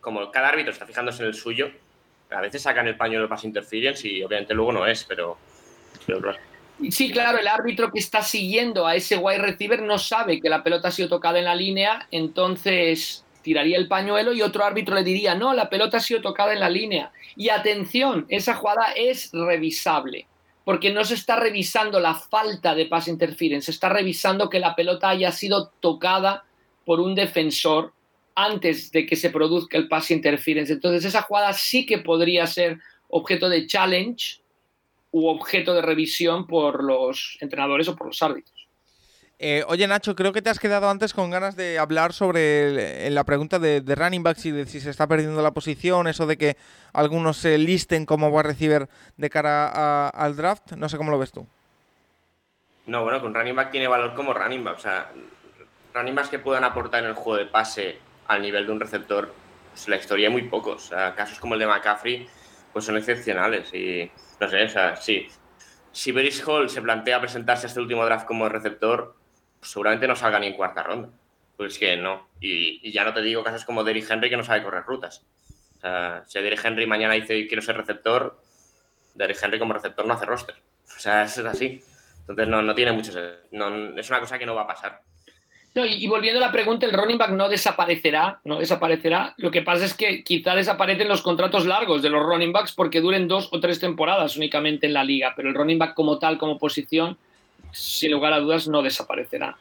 como 0.00 0.30
cada 0.30 0.48
árbitro 0.48 0.72
está 0.72 0.86
fijándose 0.86 1.22
en 1.22 1.28
el 1.28 1.34
suyo, 1.34 1.70
a 2.30 2.40
veces 2.40 2.62
sacan 2.62 2.88
el 2.88 2.96
paño 2.96 3.20
de 3.20 3.28
pass 3.28 3.44
interference 3.44 4.08
y 4.08 4.22
obviamente 4.22 4.54
luego 4.54 4.72
no 4.72 4.86
es, 4.86 5.04
pero, 5.04 5.36
Sí, 6.90 7.10
claro, 7.10 7.38
el 7.38 7.48
árbitro 7.48 7.92
que 7.92 7.98
está 7.98 8.22
siguiendo 8.22 8.86
a 8.86 8.96
ese 8.96 9.16
wide 9.16 9.38
receiver 9.38 9.82
no 9.82 9.98
sabe 9.98 10.40
que 10.40 10.48
la 10.48 10.62
pelota 10.62 10.88
ha 10.88 10.92
sido 10.92 11.08
tocada 11.08 11.38
en 11.38 11.44
la 11.44 11.54
línea, 11.54 12.06
entonces 12.10 13.24
tiraría 13.42 13.76
el 13.76 13.88
pañuelo 13.88 14.32
y 14.32 14.42
otro 14.42 14.64
árbitro 14.64 14.94
le 14.94 15.04
diría, 15.04 15.34
no, 15.34 15.52
la 15.52 15.68
pelota 15.68 15.98
ha 15.98 16.00
sido 16.00 16.20
tocada 16.20 16.52
en 16.52 16.60
la 16.60 16.70
línea. 16.70 17.12
Y 17.36 17.50
atención, 17.50 18.26
esa 18.28 18.54
jugada 18.54 18.92
es 18.96 19.30
revisable, 19.32 20.26
porque 20.64 20.92
no 20.92 21.04
se 21.04 21.14
está 21.14 21.36
revisando 21.36 22.00
la 22.00 22.14
falta 22.14 22.74
de 22.74 22.86
pass 22.86 23.08
interference, 23.08 23.66
se 23.66 23.72
está 23.72 23.88
revisando 23.88 24.48
que 24.48 24.60
la 24.60 24.74
pelota 24.74 25.10
haya 25.10 25.32
sido 25.32 25.72
tocada 25.80 26.44
por 26.84 27.00
un 27.00 27.14
defensor 27.14 27.92
antes 28.34 28.90
de 28.92 29.06
que 29.06 29.16
se 29.16 29.30
produzca 29.30 29.76
el 29.76 29.88
pass 29.88 30.10
interference. 30.10 30.72
Entonces 30.72 31.04
esa 31.04 31.22
jugada 31.22 31.52
sí 31.52 31.84
que 31.84 31.98
podría 31.98 32.46
ser 32.46 32.78
objeto 33.08 33.48
de 33.48 33.66
challenge 33.66 34.41
u 35.12 35.28
objeto 35.28 35.74
de 35.74 35.82
revisión 35.82 36.46
por 36.46 36.82
los 36.82 37.38
entrenadores 37.40 37.88
o 37.88 37.94
por 37.94 38.08
los 38.08 38.22
árbitros. 38.22 38.62
Eh, 39.44 39.64
oye 39.66 39.88
Nacho, 39.88 40.14
creo 40.14 40.32
que 40.32 40.40
te 40.40 40.50
has 40.50 40.60
quedado 40.60 40.88
antes 40.88 41.12
con 41.12 41.28
ganas 41.28 41.56
de 41.56 41.76
hablar 41.76 42.12
sobre 42.12 43.10
la 43.10 43.24
pregunta 43.24 43.58
de, 43.58 43.82
running 43.84 44.22
backs 44.22 44.46
y 44.46 44.52
de 44.52 44.66
si 44.66 44.78
se 44.78 44.90
está 44.90 45.08
perdiendo 45.08 45.42
la 45.42 45.50
posición, 45.50 46.06
eso 46.06 46.28
de 46.28 46.38
que 46.38 46.56
algunos 46.92 47.38
se 47.38 47.58
listen 47.58 48.06
como 48.06 48.30
va 48.30 48.40
a 48.40 48.44
recibir 48.44 48.88
de 49.16 49.30
cara 49.30 50.08
al 50.08 50.36
draft. 50.36 50.72
No 50.72 50.88
sé 50.88 50.96
cómo 50.96 51.10
lo 51.10 51.18
ves 51.18 51.32
tú. 51.32 51.44
No, 52.86 53.02
bueno, 53.02 53.20
con 53.20 53.34
running 53.34 53.56
back 53.56 53.72
tiene 53.72 53.88
valor 53.88 54.14
como 54.14 54.32
running 54.32 54.62
back. 54.62 54.76
O 54.76 54.80
sea, 54.80 55.10
running 55.92 56.14
backs 56.14 56.28
que 56.28 56.38
puedan 56.38 56.62
aportar 56.62 57.02
en 57.02 57.10
el 57.10 57.14
juego 57.14 57.38
de 57.38 57.46
pase 57.46 57.98
al 58.28 58.42
nivel 58.42 58.66
de 58.66 58.72
un 58.72 58.78
receptor, 58.78 59.34
pues 59.72 59.88
la 59.88 59.96
historia 59.96 60.28
hay 60.28 60.32
muy 60.32 60.42
pocos. 60.42 60.90
casos 61.16 61.40
como 61.40 61.54
el 61.54 61.60
de 61.60 61.66
McCaffrey, 61.66 62.28
pues 62.72 62.84
son 62.84 62.96
excepcionales. 62.96 63.74
Y 63.74 64.08
no 64.42 64.48
sé, 64.48 64.64
o 64.64 64.68
sea, 64.68 64.96
sí. 64.96 65.28
Si 65.92 66.10
Beris 66.10 66.42
Hall 66.46 66.68
se 66.68 66.82
plantea 66.82 67.20
presentarse 67.20 67.66
a 67.66 67.68
este 67.68 67.78
último 67.78 68.04
draft 68.04 68.26
como 68.26 68.48
receptor, 68.48 69.14
pues 69.60 69.70
seguramente 69.70 70.08
no 70.08 70.16
salga 70.16 70.40
ni 70.40 70.48
en 70.48 70.54
cuarta 70.54 70.82
ronda. 70.82 71.10
Pues 71.56 71.78
que 71.78 71.96
no. 71.96 72.28
Y, 72.40 72.90
ya 72.90 73.04
no 73.04 73.14
te 73.14 73.22
digo 73.22 73.44
casos 73.44 73.64
como 73.64 73.84
Derrick 73.84 74.10
Henry 74.10 74.30
que 74.30 74.36
no 74.36 74.42
sabe 74.42 74.64
correr 74.64 74.82
rutas. 74.82 75.24
O 75.76 75.80
sea, 75.80 76.24
si 76.26 76.40
Derrick 76.40 76.64
Henry 76.64 76.86
mañana 76.86 77.14
dice 77.14 77.46
quiero 77.46 77.62
ser 77.62 77.76
receptor, 77.76 78.40
Derrick 79.14 79.40
Henry 79.40 79.60
como 79.60 79.74
receptor 79.74 80.04
no 80.06 80.14
hace 80.14 80.26
roster. 80.26 80.56
O 80.96 80.98
sea, 80.98 81.22
es 81.22 81.38
así. 81.38 81.80
Entonces 82.22 82.48
no, 82.48 82.62
no 82.62 82.74
tiene 82.74 82.90
mucho. 82.90 83.12
No, 83.52 83.96
es 83.96 84.10
una 84.10 84.18
cosa 84.18 84.40
que 84.40 84.46
no 84.46 84.56
va 84.56 84.62
a 84.62 84.66
pasar 84.66 85.02
y, 85.74 86.06
volviendo 86.06 86.38
a 86.38 86.46
la 86.46 86.52
pregunta, 86.52 86.84
el 86.84 86.92
running 86.92 87.16
back 87.16 87.30
no 87.30 87.48
desaparecerá, 87.48 88.40
no 88.44 88.58
desaparecerá. 88.58 89.34
Lo 89.38 89.50
que 89.50 89.62
pasa 89.62 89.86
es 89.86 89.94
que 89.94 90.22
quizá 90.22 90.54
desaparecen 90.54 91.08
los 91.08 91.22
contratos 91.22 91.64
largos 91.64 92.02
de 92.02 92.10
los 92.10 92.22
running 92.22 92.52
backs 92.52 92.72
porque 92.72 93.00
duren 93.00 93.26
dos 93.26 93.48
o 93.52 93.60
tres 93.60 93.80
temporadas 93.80 94.36
únicamente 94.36 94.86
en 94.86 94.92
la 94.92 95.02
liga, 95.02 95.32
pero 95.34 95.48
el 95.48 95.54
running 95.54 95.78
back 95.78 95.94
como 95.94 96.18
tal, 96.18 96.36
como 96.36 96.58
posición, 96.58 97.16
sin 97.70 98.12
lugar 98.12 98.34
a 98.34 98.40
dudas, 98.40 98.68
no 98.68 98.82
desaparecerá. 98.82 99.56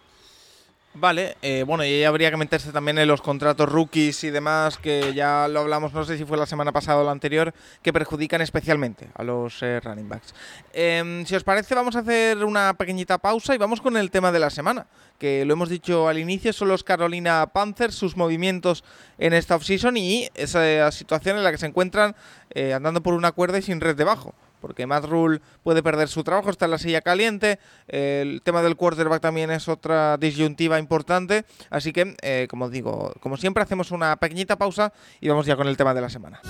Vale, 0.94 1.38
eh, 1.42 1.64
bueno, 1.66 1.86
y 1.86 1.88
ahí 1.88 2.04
habría 2.04 2.30
que 2.32 2.36
meterse 2.36 2.74
también 2.74 2.98
en 2.98 3.08
los 3.08 3.22
contratos 3.22 3.72
rookies 3.72 4.26
y 4.26 4.30
demás, 4.30 4.78
que 4.78 5.14
ya 5.14 5.48
lo 5.48 5.62
hablamos, 5.62 5.94
no 5.94 6.04
sé 6.04 6.18
si 6.18 6.26
fue 6.26 6.38
la 6.38 6.46
semana 6.46 6.74
pasada 6.74 7.00
o 7.00 7.06
la 7.06 7.12
anterior, 7.12 7.54
que 7.82 7.94
perjudican 7.94 8.42
especialmente 8.42 9.08
a 9.14 9.24
los 9.24 9.64
eh, 9.64 9.80
running 9.80 10.10
backs. 10.10 10.36
Em, 10.74 11.26
si 11.26 11.34
os 11.34 11.46
parece, 11.46 11.76
vamos 11.76 11.96
a 11.96 12.00
hacer 12.00 12.44
una 12.44 12.74
pequeñita 12.74 13.18
pausa 13.20 13.56
y 13.56 13.58
vamos 13.58 13.80
con 13.80 13.96
el 13.96 14.12
tema 14.12 14.34
de 14.34 14.39
la 14.39 14.50
semana, 14.50 14.86
que 15.18 15.46
lo 15.46 15.54
hemos 15.54 15.70
dicho 15.70 16.10
al 16.10 16.20
inicio, 16.20 16.52
son 16.52 16.68
los 16.68 16.84
Carolina 16.84 17.48
Panthers, 17.54 17.96
sus 17.96 18.18
movimientos 18.18 18.84
en 19.18 19.32
esta 19.32 19.56
offseason 19.56 19.96
y 19.96 20.28
esa 20.34 20.92
situación 20.92 21.38
en 21.38 21.46
la 21.46 21.52
que 21.52 21.58
se 21.58 21.68
encuentran 21.68 22.18
eh, 22.50 22.74
andando 22.74 23.02
por 23.02 23.14
una 23.14 23.32
cuerda 23.32 23.58
y 23.58 23.62
sin 23.62 23.80
red 23.80 23.96
debajo 23.96 24.36
porque 24.62 24.88
Matt 24.88 25.05
Rule 25.05 25.41
puede 25.64 25.84
perder 25.84 26.07
su 26.07 26.24
trabajo, 26.24 26.49
está 26.49 26.66
en 26.66 26.72
la 26.72 26.78
silla 26.78 27.01
caliente, 27.01 27.59
el 27.88 28.41
tema 28.43 28.62
del 28.62 28.78
quarterback 28.78 29.22
también 29.22 29.51
es 29.51 29.68
otra 29.68 30.18
disyuntiva 30.18 30.80
importante, 30.80 31.43
así 31.70 31.91
que, 31.91 32.16
eh, 32.22 32.47
como 32.49 32.70
digo, 32.70 33.14
como 33.20 33.36
siempre 33.36 33.64
hacemos 33.64 33.91
una 33.91 34.16
pequeñita 34.16 34.57
pausa 34.57 34.93
y 35.20 35.28
vamos 35.28 35.45
ya 35.45 35.55
con 35.55 35.68
el 35.68 35.76
tema 35.76 35.93
de 35.93 36.01
la 36.01 36.09
semana. 36.09 36.41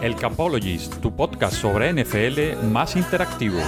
El 0.00 0.14
Capologist, 0.14 1.00
tu 1.00 1.14
podcast 1.14 1.54
sobre 1.56 1.92
NFL 1.92 2.56
más 2.70 2.94
interactivo. 2.94 3.58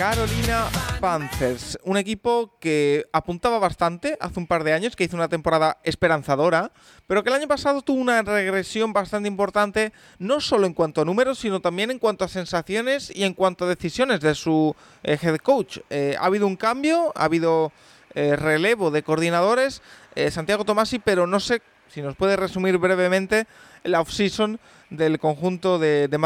Carolina 0.00 0.64
Panthers, 0.98 1.78
un 1.84 1.98
equipo 1.98 2.56
que 2.58 3.04
apuntaba 3.12 3.58
bastante 3.58 4.16
hace 4.18 4.40
un 4.40 4.46
par 4.46 4.64
de 4.64 4.72
años, 4.72 4.96
que 4.96 5.04
hizo 5.04 5.14
una 5.14 5.28
temporada 5.28 5.76
esperanzadora, 5.84 6.72
pero 7.06 7.22
que 7.22 7.28
el 7.28 7.34
año 7.34 7.46
pasado 7.46 7.82
tuvo 7.82 8.00
una 8.00 8.22
regresión 8.22 8.94
bastante 8.94 9.28
importante, 9.28 9.92
no 10.18 10.40
solo 10.40 10.66
en 10.66 10.72
cuanto 10.72 11.02
a 11.02 11.04
números, 11.04 11.38
sino 11.38 11.60
también 11.60 11.90
en 11.90 11.98
cuanto 11.98 12.24
a 12.24 12.28
sensaciones 12.28 13.14
y 13.14 13.24
en 13.24 13.34
cuanto 13.34 13.66
a 13.66 13.68
decisiones 13.68 14.20
de 14.20 14.34
su 14.34 14.74
eh, 15.02 15.18
head 15.20 15.36
coach. 15.36 15.80
Eh, 15.90 16.16
ha 16.18 16.24
habido 16.24 16.46
un 16.46 16.56
cambio, 16.56 17.12
ha 17.14 17.24
habido 17.24 17.70
eh, 18.14 18.36
relevo 18.36 18.90
de 18.90 19.02
coordinadores, 19.02 19.82
Santiago 20.30 20.64
Tomasi, 20.64 20.98
pero 20.98 21.26
no 21.26 21.40
sé 21.40 21.60
si 21.88 22.00
nos 22.00 22.16
puede 22.16 22.36
resumir 22.36 22.78
brevemente 22.78 23.46
la 23.84 24.00
off-season 24.00 24.58
del 24.88 25.18
conjunto 25.18 25.78
de, 25.78 26.08
de. 26.08 26.18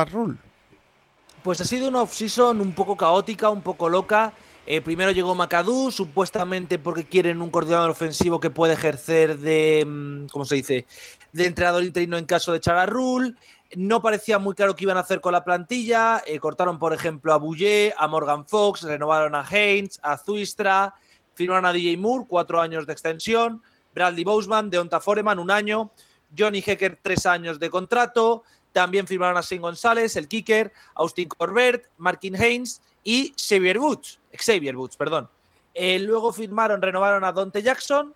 Pues 1.44 1.60
ha 1.60 1.66
sido 1.66 1.88
una 1.88 2.00
off-season 2.00 2.58
un 2.62 2.72
poco 2.72 2.96
caótica, 2.96 3.50
un 3.50 3.60
poco 3.60 3.90
loca. 3.90 4.32
Eh, 4.64 4.80
primero 4.80 5.10
llegó 5.10 5.34
McAdoo, 5.34 5.90
supuestamente 5.90 6.78
porque 6.78 7.04
quieren 7.04 7.42
un 7.42 7.50
coordinador 7.50 7.90
ofensivo 7.90 8.40
que 8.40 8.48
puede 8.48 8.72
ejercer 8.72 9.36
de, 9.36 9.84
mm, 9.86 10.28
¿cómo 10.28 10.46
se 10.46 10.54
dice?, 10.54 10.86
de 11.32 11.44
entrenador 11.44 11.84
interino 11.84 12.16
en 12.16 12.24
caso 12.24 12.50
de 12.50 12.86
Rule. 12.86 13.34
No 13.76 14.00
parecía 14.00 14.38
muy 14.38 14.54
claro 14.54 14.74
qué 14.74 14.84
iban 14.84 14.96
a 14.96 15.00
hacer 15.00 15.20
con 15.20 15.32
la 15.34 15.44
plantilla. 15.44 16.22
Eh, 16.26 16.38
cortaron, 16.38 16.78
por 16.78 16.94
ejemplo, 16.94 17.34
a 17.34 17.36
Bouillet, 17.36 17.92
a 17.98 18.08
Morgan 18.08 18.46
Fox, 18.46 18.80
renovaron 18.84 19.34
a 19.34 19.46
Haynes, 19.46 20.00
a 20.02 20.16
Zuistra, 20.16 20.94
firmaron 21.34 21.66
a 21.66 21.74
DJ 21.74 21.98
Moore, 21.98 22.24
cuatro 22.26 22.58
años 22.58 22.86
de 22.86 22.94
extensión, 22.94 23.62
Bradley 23.94 24.24
Boseman, 24.24 24.70
Deonta 24.70 24.98
Foreman, 24.98 25.38
un 25.38 25.50
año, 25.50 25.90
Johnny 26.36 26.64
Hecker, 26.66 26.98
tres 27.02 27.26
años 27.26 27.60
de 27.60 27.68
contrato, 27.68 28.44
también 28.74 29.06
firmaron 29.06 29.36
a 29.36 29.42
Sin 29.42 29.62
González, 29.62 30.16
el 30.16 30.26
kicker, 30.26 30.72
Austin 30.96 31.28
Corbett, 31.28 31.88
Markin 31.96 32.34
Haynes 32.34 32.82
y 33.04 33.32
Xavier 33.36 33.78
Woods, 33.78 34.18
Xavier 34.36 34.76
Woods, 34.76 34.96
perdón. 34.96 35.30
Eh, 35.72 36.00
luego 36.00 36.32
firmaron, 36.32 36.82
renovaron 36.82 37.22
a 37.22 37.32
Dante 37.32 37.62
Jackson, 37.62 38.12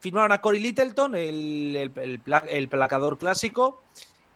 firmaron 0.00 0.32
a 0.32 0.42
Corey 0.42 0.60
Littleton, 0.60 1.14
el, 1.14 1.90
el, 1.96 2.68
placador 2.68 3.16
clásico, 3.16 3.82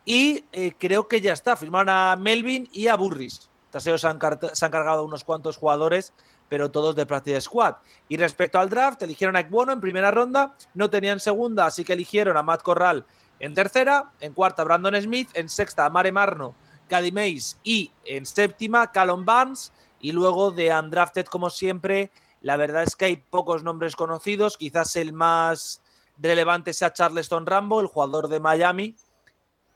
y 0.07 0.43
eh, 0.53 0.73
creo 0.79 1.07
que 1.07 1.21
ya 1.21 1.35
está, 1.35 1.55
firmaron 1.55 1.91
a 1.91 2.17
Melvin 2.17 2.67
y 2.73 2.89
a 2.89 2.97
Burris. 2.97 3.51
Taseo 3.71 3.99
se 3.99 4.07
han, 4.07 4.19
se 4.55 4.65
han 4.65 4.73
cargado 4.73 5.05
unos 5.05 5.23
cuantos 5.23 5.59
jugadores, 5.59 6.15
pero 6.49 6.71
todos 6.71 6.97
de 6.97 7.05
Practice 7.05 7.43
Squad. 7.43 7.75
Y 8.09 8.17
respecto 8.17 8.59
al 8.59 8.71
draft, 8.71 9.03
eligieron 9.03 9.37
a 9.37 9.41
Ekbono 9.41 9.73
en 9.73 9.83
primera 9.83 10.11
ronda, 10.11 10.57
no 10.73 10.89
tenían 10.89 11.21
segunda, 11.21 11.67
así 11.67 11.85
que 11.85 11.93
eligieron 11.93 12.39
a 12.39 12.43
Matt 12.43 12.63
Corral 12.63 13.05
en 13.41 13.55
tercera, 13.55 14.11
en 14.21 14.33
cuarta, 14.33 14.65
Brandon 14.65 15.01
Smith. 15.01 15.31
En 15.35 15.49
sexta, 15.49 15.89
Mare 15.91 16.13
Marno, 16.13 16.55
Caddy 16.89 17.13
Mays. 17.13 17.59
Y 17.63 17.93
en 18.05 18.27
séptima, 18.27 18.91
Callum 18.91 19.25
Barnes. 19.25 19.73
Y 20.01 20.13
luego 20.13 20.51
de 20.51 20.73
Undrafted, 20.73 21.27
como 21.27 21.51
siempre, 21.51 22.11
la 22.41 22.57
verdad 22.57 22.85
es 22.85 22.97
que 22.97 23.07
hay 23.07 23.17
pocos 23.17 23.63
nombres 23.63 23.97
conocidos. 23.97 24.57
Quizás 24.57 24.97
el 24.97 25.13
más 25.13 25.81
relevante 26.19 26.73
sea 26.73 26.93
Charleston 26.93 27.47
Rambo, 27.47 27.81
el 27.81 27.87
jugador 27.87 28.29
de 28.29 28.41
Miami. 28.41 28.97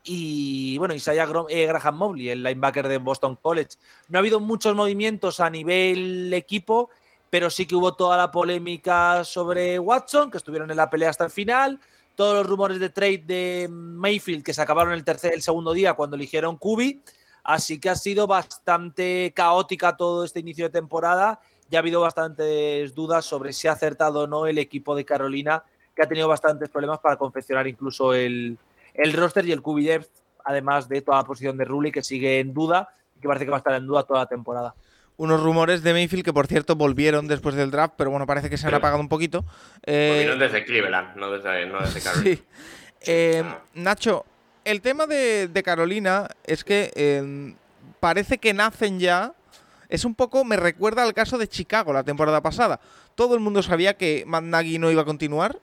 Y 0.05 0.77
bueno, 0.77 0.93
Isaiah 0.93 1.27
eh, 1.47 1.65
Graham 1.65 1.95
Mobley, 1.95 2.29
el 2.29 2.43
linebacker 2.43 2.89
de 2.89 2.97
Boston 2.97 3.37
College. 3.41 3.77
No 4.09 4.17
ha 4.17 4.19
habido 4.19 4.41
muchos 4.41 4.75
movimientos 4.75 5.39
a 5.39 5.49
nivel 5.49 6.33
equipo, 6.33 6.89
pero 7.29 7.49
sí 7.49 7.65
que 7.65 7.75
hubo 7.75 7.93
toda 7.93 8.17
la 8.17 8.29
polémica 8.29 9.23
sobre 9.23 9.79
Watson, 9.79 10.29
que 10.29 10.37
estuvieron 10.37 10.69
en 10.71 10.77
la 10.77 10.89
pelea 10.89 11.09
hasta 11.09 11.23
el 11.23 11.31
final 11.31 11.79
todos 12.15 12.35
los 12.35 12.45
rumores 12.45 12.79
de 12.79 12.89
trade 12.89 13.23
de 13.25 13.67
Mayfield 13.69 14.43
que 14.43 14.53
se 14.53 14.61
acabaron 14.61 14.93
el 14.93 15.03
tercer, 15.03 15.33
el 15.33 15.41
segundo 15.41 15.73
día 15.73 15.93
cuando 15.93 16.15
eligieron 16.15 16.57
Kubi. 16.57 17.01
Así 17.43 17.79
que 17.79 17.89
ha 17.89 17.95
sido 17.95 18.27
bastante 18.27 19.33
caótica 19.35 19.97
todo 19.97 20.23
este 20.23 20.39
inicio 20.39 20.65
de 20.65 20.71
temporada. 20.71 21.41
Ya 21.69 21.79
ha 21.79 21.81
habido 21.81 22.01
bastantes 22.01 22.95
dudas 22.95 23.25
sobre 23.25 23.51
si 23.51 23.67
ha 23.67 23.73
acertado 23.73 24.21
o 24.21 24.27
no 24.27 24.47
el 24.47 24.57
equipo 24.57 24.95
de 24.95 25.05
Carolina, 25.05 25.63
que 25.95 26.03
ha 26.03 26.07
tenido 26.07 26.27
bastantes 26.27 26.69
problemas 26.69 26.99
para 26.99 27.17
confeccionar 27.17 27.67
incluso 27.67 28.13
el, 28.13 28.57
el 28.93 29.13
roster 29.13 29.45
y 29.45 29.51
el 29.51 29.61
QB 29.61 29.79
depth, 29.79 30.09
además 30.45 30.87
de 30.87 31.01
toda 31.01 31.17
la 31.17 31.23
posición 31.25 31.57
de 31.57 31.65
Rulli, 31.65 31.91
que 31.91 32.03
sigue 32.03 32.39
en 32.39 32.53
duda 32.53 32.89
y 33.17 33.19
que 33.19 33.27
parece 33.27 33.45
que 33.45 33.51
va 33.51 33.57
a 33.57 33.59
estar 33.59 33.73
en 33.73 33.87
duda 33.87 34.03
toda 34.03 34.21
la 34.21 34.27
temporada 34.27 34.73
unos 35.17 35.41
rumores 35.41 35.83
de 35.83 35.93
Mayfield 35.93 36.25
que, 36.25 36.33
por 36.33 36.47
cierto, 36.47 36.75
volvieron 36.75 37.27
después 37.27 37.55
del 37.55 37.71
draft, 37.71 37.95
pero 37.97 38.09
bueno, 38.09 38.25
parece 38.25 38.49
que 38.49 38.57
se 38.57 38.67
han 38.67 38.73
apagado 38.73 38.99
un 38.99 39.09
poquito. 39.09 39.45
Eh, 39.85 40.35
desde 40.39 40.65
Cleveland, 40.65 41.15
no 41.15 41.31
desde, 41.31 42.01
Carolina. 42.03 42.35
Sí. 42.35 42.43
Eh, 43.01 43.43
Nacho, 43.75 44.25
el 44.65 44.81
tema 44.81 45.05
de, 45.07 45.61
Carolina 45.63 46.29
es 46.45 46.63
que 46.63 46.91
em, 46.95 47.55
parece 47.99 48.37
que 48.37 48.53
nacen 48.53 48.99
ya. 48.99 49.33
Es 49.89 50.05
un 50.05 50.15
poco, 50.15 50.43
me 50.43 50.55
recuerda 50.57 51.03
al 51.03 51.13
caso 51.13 51.37
de 51.37 51.47
Chicago 51.47 51.93
la 51.93 52.03
temporada 52.03 52.41
pasada. 52.41 52.79
Todo 53.13 53.35
el 53.35 53.41
mundo 53.41 53.61
sabía 53.61 53.95
que 53.95 54.23
Matt 54.25 54.43
Nagy 54.43 54.79
no 54.79 54.89
iba 54.89 55.03
a 55.03 55.05
continuar, 55.05 55.59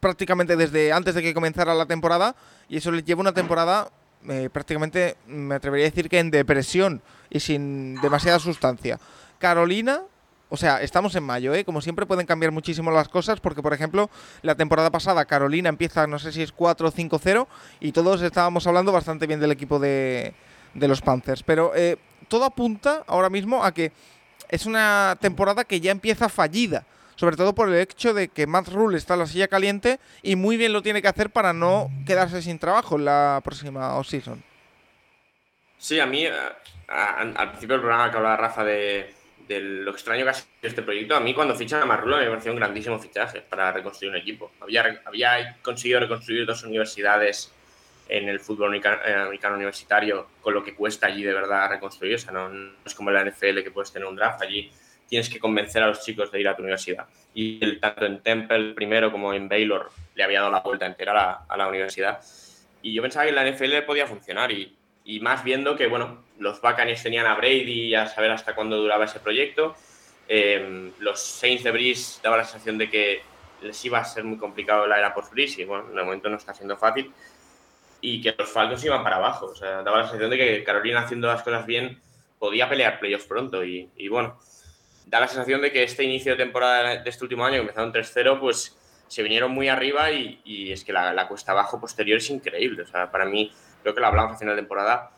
prácticamente 0.00 0.54
desde 0.54 0.92
antes 0.92 1.14
de 1.14 1.22
que 1.22 1.34
comenzara 1.34 1.74
la 1.74 1.86
temporada, 1.86 2.36
y 2.68 2.76
eso 2.76 2.92
les 2.92 3.04
lleva 3.04 3.20
una 3.20 3.32
temporada 3.32 3.90
eh, 4.28 4.48
prácticamente, 4.52 5.16
me 5.26 5.54
atrevería 5.54 5.86
a 5.86 5.90
decir 5.90 6.08
que 6.08 6.18
en 6.18 6.30
depresión 6.30 7.02
y 7.30 7.40
sin 7.40 8.00
demasiada 8.00 8.38
sustancia. 8.38 8.98
Carolina, 9.38 10.02
o 10.48 10.56
sea, 10.56 10.82
estamos 10.82 11.14
en 11.14 11.24
mayo, 11.24 11.54
¿eh? 11.54 11.64
Como 11.64 11.80
siempre 11.80 12.06
pueden 12.06 12.26
cambiar 12.26 12.52
muchísimo 12.52 12.90
las 12.90 13.08
cosas 13.08 13.40
porque, 13.40 13.62
por 13.62 13.72
ejemplo, 13.72 14.10
la 14.42 14.54
temporada 14.54 14.90
pasada 14.90 15.24
Carolina 15.24 15.68
empieza, 15.68 16.06
no 16.06 16.18
sé 16.18 16.30
si 16.30 16.42
es 16.42 16.52
4 16.52 16.88
o 16.88 16.92
5-0 16.92 17.46
y 17.80 17.92
todos 17.92 18.20
estábamos 18.22 18.66
hablando 18.66 18.92
bastante 18.92 19.26
bien 19.26 19.40
del 19.40 19.50
equipo 19.50 19.78
de, 19.78 20.34
de 20.74 20.88
los 20.88 21.00
Panthers. 21.00 21.42
Pero 21.42 21.72
eh, 21.74 21.96
todo 22.28 22.44
apunta 22.44 23.02
ahora 23.06 23.30
mismo 23.30 23.64
a 23.64 23.72
que 23.72 23.92
es 24.48 24.66
una 24.66 25.16
temporada 25.20 25.64
que 25.64 25.80
ya 25.80 25.90
empieza 25.90 26.28
fallida 26.28 26.84
sobre 27.16 27.36
todo 27.36 27.54
por 27.54 27.68
el 27.68 27.74
hecho 27.76 28.14
de 28.14 28.28
que 28.28 28.46
Matt 28.46 28.68
Rule 28.68 28.96
está 28.96 29.14
en 29.14 29.20
la 29.20 29.26
silla 29.26 29.48
caliente 29.48 30.00
y 30.22 30.36
muy 30.36 30.56
bien 30.56 30.72
lo 30.72 30.82
tiene 30.82 31.02
que 31.02 31.08
hacer 31.08 31.30
para 31.30 31.52
no 31.52 31.90
quedarse 32.06 32.42
sin 32.42 32.58
trabajo 32.58 32.96
en 32.96 33.04
la 33.04 33.40
próxima 33.44 33.96
offseason. 33.96 34.42
Sí, 35.78 35.98
a 35.98 36.06
mí, 36.06 36.26
al 36.88 37.48
principio 37.50 37.74
del 37.74 37.80
programa 37.80 38.10
que 38.10 38.16
hablaba 38.16 38.36
Rafa 38.36 38.64
de, 38.64 39.14
lo 39.48 39.90
extraño 39.90 40.24
que 40.24 40.30
ha 40.30 40.34
sido 40.34 40.48
este 40.62 40.82
proyecto, 40.82 41.14
a 41.14 41.20
mí 41.20 41.34
cuando 41.34 41.54
fichan 41.54 41.82
a 41.82 41.86
Matt 41.86 42.00
Rule 42.00 42.18
me 42.18 42.30
pareció 42.30 42.52
un 42.52 42.58
grandísimo 42.58 42.98
fichaje 42.98 43.42
para 43.42 43.72
reconstruir 43.72 44.12
un 44.12 44.18
equipo. 44.18 44.52
Había, 44.60 45.02
había 45.04 45.58
conseguido 45.60 46.00
reconstruir 46.00 46.46
dos 46.46 46.62
universidades 46.62 47.52
en 48.08 48.28
el 48.28 48.40
fútbol 48.40 48.74
eh, 48.74 49.14
americano 49.14 49.56
universitario 49.56 50.28
con 50.40 50.54
lo 50.54 50.62
que 50.62 50.74
cuesta 50.74 51.06
allí 51.06 51.22
de 51.22 51.32
verdad 51.32 51.70
reconstruir. 51.70 52.14
O 52.14 52.18
sea, 52.18 52.32
no, 52.32 52.48
no 52.48 52.72
es 52.84 52.94
como 52.94 53.10
la 53.10 53.24
NFL 53.24 53.62
que 53.62 53.70
puedes 53.70 53.92
tener 53.92 54.06
un 54.06 54.16
draft 54.16 54.42
allí 54.42 54.70
tienes 55.12 55.28
que 55.28 55.38
convencer 55.38 55.82
a 55.82 55.88
los 55.88 56.00
chicos 56.00 56.32
de 56.32 56.40
ir 56.40 56.48
a 56.48 56.56
tu 56.56 56.62
universidad. 56.62 57.06
Y 57.34 57.76
tanto 57.76 58.06
en 58.06 58.22
Temple 58.22 58.72
primero 58.72 59.12
como 59.12 59.34
en 59.34 59.46
Baylor 59.46 59.90
le 60.14 60.24
había 60.24 60.38
dado 60.38 60.50
la 60.50 60.60
vuelta 60.60 60.86
entera 60.86 61.44
a 61.46 61.56
la, 61.58 61.68
universidad. 61.68 62.18
Y 62.80 62.94
yo 62.94 63.02
pensaba 63.02 63.24
que 63.26 63.28
en 63.28 63.34
la 63.34 63.46
NFL 63.46 63.84
podía 63.84 64.06
funcionar 64.06 64.50
y, 64.52 64.74
y 65.04 65.20
más 65.20 65.44
viendo 65.44 65.76
que, 65.76 65.86
bueno, 65.86 66.24
los 66.38 66.62
Buccaneers 66.62 67.02
tenían 67.02 67.26
a 67.26 67.34
Brady 67.34 67.88
y 67.88 67.94
a 67.94 68.06
saber 68.06 68.30
hasta 68.30 68.54
cuándo 68.54 68.78
duraba 68.78 69.04
ese 69.04 69.20
proyecto. 69.20 69.76
Em, 70.28 70.92
los 71.00 71.20
Saints 71.20 71.62
de 71.62 71.72
Breeze 71.72 72.20
daba 72.22 72.38
la 72.38 72.44
sensación 72.44 72.78
de 72.78 72.88
que 72.88 73.20
les 73.60 73.84
iba 73.84 73.98
a 73.98 74.04
ser 74.06 74.24
muy 74.24 74.38
complicado 74.38 74.86
la 74.86 74.98
era 74.98 75.12
post-Breeze 75.12 75.60
y, 75.60 75.64
bueno, 75.66 75.90
en 75.92 75.98
el 75.98 76.06
momento 76.06 76.30
no 76.30 76.38
está 76.38 76.54
siendo 76.54 76.78
fácil. 76.78 77.12
Y 78.00 78.22
que 78.22 78.34
los 78.38 78.48
Falcons 78.48 78.82
iban 78.82 79.02
para 79.02 79.16
abajo. 79.16 79.44
O 79.48 79.54
sea, 79.54 79.82
daba 79.82 79.98
la 79.98 80.04
sensación 80.04 80.30
de 80.30 80.38
que 80.38 80.64
Carolina 80.64 81.02
haciendo 81.02 81.28
las 81.28 81.42
cosas 81.42 81.66
bien 81.66 82.00
podía 82.38 82.66
pelear 82.66 82.98
playoffs 82.98 83.26
pronto 83.26 83.62
y, 83.62 83.90
y 83.94 84.08
bueno, 84.08 84.38
da 85.06 85.20
la 85.20 85.28
sensación 85.28 85.60
de 85.60 85.72
que 85.72 85.82
este 85.82 86.04
inicio 86.04 86.32
de 86.32 86.38
temporada 86.38 87.02
de 87.02 87.10
este 87.10 87.24
último 87.24 87.44
año, 87.44 87.56
que 87.56 87.60
empezaron 87.60 87.92
3-0, 87.92 88.40
pues 88.40 88.76
se 89.08 89.22
vinieron 89.22 89.50
muy 89.50 89.68
arriba 89.68 90.10
y, 90.10 90.72
es 90.72 90.84
que 90.84 90.92
la, 90.92 91.28
cuesta 91.28 91.52
abajo 91.52 91.78
posterior 91.78 92.18
es 92.18 92.30
increíble. 92.30 92.82
O 92.82 92.86
sea, 92.86 93.10
para 93.10 93.26
mí, 93.26 93.52
creo 93.82 93.94
que 93.94 94.00
lo 94.00 94.06
hablamos 94.06 94.32
a 94.32 94.38
final 94.38 94.56
de 94.56 94.62
temporada, 94.62 95.10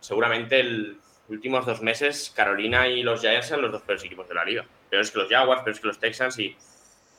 seguramente 0.00 0.62
los 0.62 0.96
últimos 1.28 1.64
dos 1.64 1.80
meses 1.80 2.30
Carolina 2.36 2.86
y 2.86 3.02
los 3.02 3.22
Giants 3.22 3.46
son 3.46 3.62
los 3.62 3.72
dos 3.72 3.80
peores 3.82 4.04
equipos 4.04 4.28
de 4.28 4.34
la 4.34 4.44
liga. 4.44 4.66
Peores 4.90 5.10
que 5.10 5.18
los 5.18 5.28
Jaguars, 5.30 5.62
peores 5.62 5.80
que 5.80 5.86
los 5.86 5.98
Texans 5.98 6.38
y, 6.38 6.54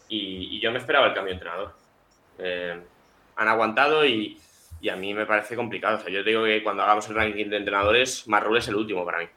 y, 0.08 0.60
yo 0.60 0.72
me 0.72 0.78
esperaba 0.78 1.08
el 1.08 1.14
cambio 1.14 1.34
de 1.34 1.38
entrenador. 1.38 1.74
Eh, 2.38 2.80
han 3.36 3.48
aguantado 3.48 4.06
y, 4.06 4.40
a 4.92 4.96
mí 4.96 5.14
me 5.16 5.26
parece 5.26 5.56
complicado. 5.56 5.98
O 5.98 6.00
sea, 6.02 6.12
yo 6.12 6.24
digo 6.24 6.44
que 6.44 6.62
cuando 6.62 6.84
hagamos 6.84 7.10
el 7.10 7.16
ranking 7.16 7.50
de 7.50 7.58
entrenadores, 7.58 8.28
Marrul 8.28 8.58
es 8.58 8.68
el 8.68 8.76
último 8.76 9.04
para 9.04 9.20
mí, 9.20 9.28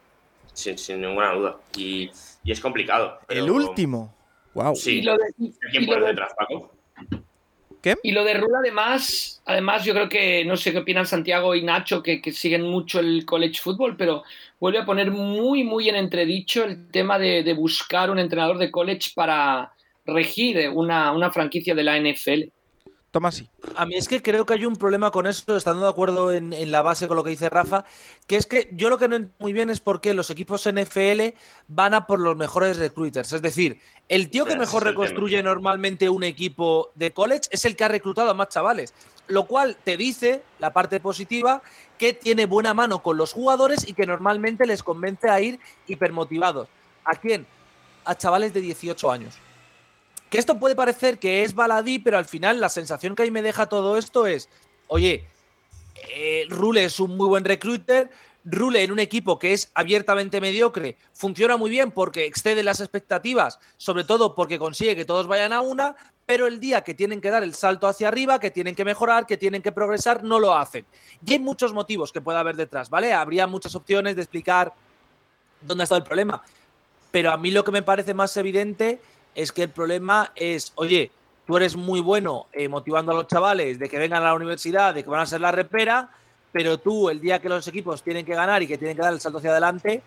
sin, 0.58 0.76
sin 0.76 1.00
ninguna 1.00 1.32
duda. 1.32 1.56
Y, 1.76 2.10
y 2.42 2.52
es 2.52 2.60
complicado. 2.60 3.18
El 3.28 3.48
último. 3.50 4.14
Wow. 4.54 4.74
Sí. 4.74 4.98
Y 4.98 5.02
lo 5.02 5.16
de, 5.16 5.52
¿Quién 5.70 5.86
por 5.86 6.04
detrás, 6.04 6.32
Paco? 6.36 6.72
¿Qué? 7.80 7.94
Y 8.02 8.10
lo 8.10 8.24
de 8.24 8.34
Rula, 8.34 8.58
además, 8.58 9.40
además, 9.44 9.84
yo 9.84 9.94
creo 9.94 10.08
que 10.08 10.44
no 10.44 10.56
sé 10.56 10.72
qué 10.72 10.78
opinan 10.78 11.06
Santiago 11.06 11.54
y 11.54 11.62
Nacho, 11.62 12.02
que, 12.02 12.20
siguen 12.32 12.62
mucho 12.62 12.98
el 12.98 13.24
college 13.24 13.60
football, 13.62 13.96
pero 13.96 14.24
vuelve 14.58 14.80
a 14.80 14.84
poner 14.84 15.12
muy, 15.12 15.62
muy 15.62 15.88
en 15.88 15.94
entredicho 15.94 16.64
el 16.64 16.90
tema 16.90 17.20
de, 17.20 17.52
buscar 17.54 18.10
un 18.10 18.18
entrenador 18.18 18.58
de 18.58 18.72
college 18.72 19.12
para 19.14 19.72
regir 20.04 20.70
una, 20.70 21.12
una 21.12 21.30
franquicia 21.30 21.76
de 21.76 21.84
la 21.84 22.00
NFL. 22.00 22.50
Toma. 23.10 23.30
A 23.76 23.86
mí 23.86 23.96
es 23.96 24.06
que 24.06 24.22
creo 24.22 24.44
que 24.44 24.52
hay 24.52 24.66
un 24.66 24.76
problema 24.76 25.10
con 25.10 25.26
eso, 25.26 25.56
estando 25.56 25.82
de 25.82 25.88
acuerdo 25.88 26.30
en, 26.30 26.52
en, 26.52 26.70
la 26.70 26.82
base 26.82 27.08
con 27.08 27.16
lo 27.16 27.24
que 27.24 27.30
dice 27.30 27.48
Rafa, 27.48 27.86
que 28.26 28.36
es 28.36 28.44
que 28.44 28.68
yo 28.72 28.90
lo 28.90 28.98
que 28.98 29.08
no 29.08 29.16
entiendo 29.16 29.34
muy 29.38 29.54
bien 29.54 29.70
es 29.70 29.80
por 29.80 30.02
qué 30.02 30.12
los 30.12 30.28
equipos 30.28 30.68
NFL 30.70 31.34
van 31.68 31.94
a 31.94 32.06
por 32.06 32.20
los 32.20 32.36
mejores 32.36 32.76
recruiters. 32.76 33.32
Es 33.32 33.40
decir, 33.40 33.80
el 34.08 34.28
tío 34.28 34.44
que 34.44 34.56
mejor 34.56 34.84
reconstruye 34.84 35.42
normalmente 35.42 36.10
un 36.10 36.22
equipo 36.22 36.90
de 36.96 37.12
college 37.12 37.48
es 37.50 37.64
el 37.64 37.76
que 37.76 37.84
ha 37.84 37.88
reclutado 37.88 38.30
a 38.30 38.34
más 38.34 38.50
chavales. 38.50 38.92
Lo 39.26 39.46
cual 39.46 39.76
te 39.82 39.96
dice, 39.96 40.42
la 40.58 40.74
parte 40.74 41.00
positiva, 41.00 41.62
que 41.96 42.12
tiene 42.12 42.44
buena 42.44 42.74
mano 42.74 43.02
con 43.02 43.16
los 43.16 43.32
jugadores 43.32 43.88
y 43.88 43.94
que 43.94 44.06
normalmente 44.06 44.66
les 44.66 44.82
convence 44.82 45.30
a 45.30 45.40
ir 45.40 45.58
hipermotivados. 45.86 46.68
¿A 47.04 47.14
quién? 47.14 47.46
A 48.04 48.14
chavales 48.16 48.52
de 48.52 48.60
18 48.60 49.10
años. 49.10 49.38
Que 50.30 50.38
esto 50.38 50.58
puede 50.58 50.76
parecer 50.76 51.18
que 51.18 51.42
es 51.42 51.54
baladí, 51.54 51.98
pero 51.98 52.18
al 52.18 52.26
final 52.26 52.60
la 52.60 52.68
sensación 52.68 53.14
que 53.14 53.22
ahí 53.22 53.30
me 53.30 53.42
deja 53.42 53.66
todo 53.66 53.96
esto 53.96 54.26
es, 54.26 54.48
oye, 54.88 55.24
eh, 56.14 56.44
Rule 56.48 56.84
es 56.84 57.00
un 57.00 57.16
muy 57.16 57.28
buen 57.28 57.44
recruiter, 57.44 58.10
Rule 58.44 58.82
en 58.82 58.92
un 58.92 58.98
equipo 58.98 59.38
que 59.38 59.52
es 59.52 59.70
abiertamente 59.74 60.40
mediocre 60.40 60.96
funciona 61.12 61.56
muy 61.56 61.70
bien 61.70 61.90
porque 61.90 62.24
excede 62.24 62.62
las 62.62 62.80
expectativas, 62.80 63.58
sobre 63.76 64.04
todo 64.04 64.34
porque 64.34 64.58
consigue 64.58 64.96
que 64.96 65.04
todos 65.04 65.26
vayan 65.26 65.52
a 65.52 65.60
una, 65.60 65.96
pero 66.24 66.46
el 66.46 66.60
día 66.60 66.82
que 66.82 66.94
tienen 66.94 67.20
que 67.20 67.30
dar 67.30 67.42
el 67.42 67.54
salto 67.54 67.86
hacia 67.86 68.08
arriba, 68.08 68.38
que 68.38 68.50
tienen 68.50 68.74
que 68.74 68.84
mejorar, 68.84 69.26
que 69.26 69.36
tienen 69.36 69.62
que 69.62 69.72
progresar, 69.72 70.24
no 70.24 70.38
lo 70.38 70.54
hacen. 70.54 70.84
Y 71.26 71.32
hay 71.32 71.38
muchos 71.38 71.72
motivos 71.72 72.12
que 72.12 72.20
puede 72.20 72.38
haber 72.38 72.56
detrás, 72.56 72.90
¿vale? 72.90 73.12
Habría 73.12 73.46
muchas 73.46 73.74
opciones 73.74 74.14
de 74.14 74.22
explicar 74.22 74.72
dónde 75.60 75.82
ha 75.82 75.84
estado 75.84 75.98
el 75.98 76.04
problema, 76.04 76.42
pero 77.10 77.32
a 77.32 77.36
mí 77.36 77.50
lo 77.50 77.64
que 77.64 77.72
me 77.72 77.82
parece 77.82 78.14
más 78.14 78.36
evidente 78.36 79.00
es 79.34 79.52
que 79.52 79.64
el 79.64 79.70
problema 79.70 80.32
es, 80.34 80.72
oye, 80.76 81.10
tú 81.46 81.56
eres 81.56 81.76
muy 81.76 82.00
bueno 82.00 82.46
eh, 82.52 82.68
motivando 82.68 83.12
a 83.12 83.14
los 83.14 83.26
chavales 83.26 83.78
de 83.78 83.88
que 83.88 83.98
vengan 83.98 84.22
a 84.22 84.26
la 84.26 84.34
universidad, 84.34 84.94
de 84.94 85.02
que 85.02 85.10
van 85.10 85.20
a 85.20 85.26
ser 85.26 85.40
la 85.40 85.52
repera, 85.52 86.10
pero 86.52 86.78
tú 86.78 87.08
el 87.08 87.20
día 87.20 87.40
que 87.40 87.48
los 87.48 87.66
equipos 87.68 88.02
tienen 88.02 88.24
que 88.24 88.34
ganar 88.34 88.62
y 88.62 88.66
que 88.66 88.78
tienen 88.78 88.96
que 88.96 89.02
dar 89.02 89.12
el 89.12 89.20
salto 89.20 89.38
hacia 89.38 89.50
adelante, 89.50 90.02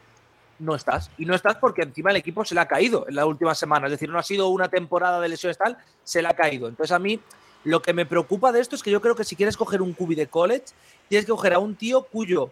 no 0.60 0.76
estás. 0.76 1.10
Y 1.18 1.26
no 1.26 1.34
estás 1.34 1.56
porque 1.56 1.82
encima 1.82 2.12
el 2.12 2.18
equipo 2.18 2.46
se 2.46 2.56
le 2.56 2.62
ha 2.62 2.68
caído 2.68 3.06
en 3.08 3.16
la 3.16 3.26
última 3.26 3.56
semana. 3.56 3.88
Es 3.88 3.92
decir, 3.92 4.10
no 4.10 4.20
ha 4.20 4.24
sido 4.24 4.50
una 4.50 4.70
temporada 4.70 5.20
de 5.20 5.30
lesiones 5.30 5.58
tal, 5.58 5.78
se 6.04 6.22
le 6.22 6.28
ha 6.28 6.36
caído. 6.36 6.68
Entonces 6.68 6.92
a 6.92 7.00
mí 7.00 7.20
lo 7.64 7.82
que 7.82 7.94
me 7.94 8.06
preocupa 8.06 8.52
de 8.52 8.60
esto 8.60 8.76
es 8.76 8.84
que 8.84 8.92
yo 8.92 9.02
creo 9.02 9.16
que 9.16 9.24
si 9.24 9.36
quieres 9.36 9.58
coger 9.58 9.82
un 9.82 9.94
cubi 9.94 10.16
de 10.16 10.28
college, 10.28 10.66
tienes 11.10 11.26
que 11.26 11.32
coger 11.32 11.54
a 11.54 11.60
un 11.60 11.76
tío 11.76 12.04
cuyo 12.04 12.52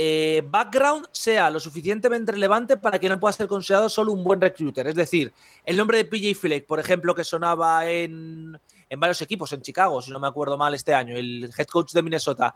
eh, 0.00 0.44
background 0.48 1.08
sea 1.10 1.50
lo 1.50 1.58
suficientemente 1.58 2.30
relevante 2.30 2.76
para 2.76 3.00
que 3.00 3.08
no 3.08 3.18
pueda 3.18 3.32
ser 3.32 3.48
considerado 3.48 3.88
solo 3.88 4.12
un 4.12 4.22
buen 4.22 4.40
recruiter. 4.40 4.86
Es 4.86 4.94
decir, 4.94 5.32
el 5.64 5.76
nombre 5.76 5.98
de 5.98 6.04
PJ 6.04 6.38
Fleck, 6.38 6.66
por 6.66 6.78
ejemplo, 6.78 7.16
que 7.16 7.24
sonaba 7.24 7.84
en, 7.90 8.56
varios 8.96 9.20
equipos, 9.22 9.52
en 9.52 9.60
Chicago, 9.60 10.00
si 10.00 10.12
no 10.12 10.20
me 10.20 10.28
acuerdo 10.28 10.56
mal 10.56 10.72
este 10.72 10.94
año, 10.94 11.16
el 11.16 11.50
head 11.58 11.66
coach 11.66 11.90
de 11.94 12.02
Minnesota. 12.02 12.54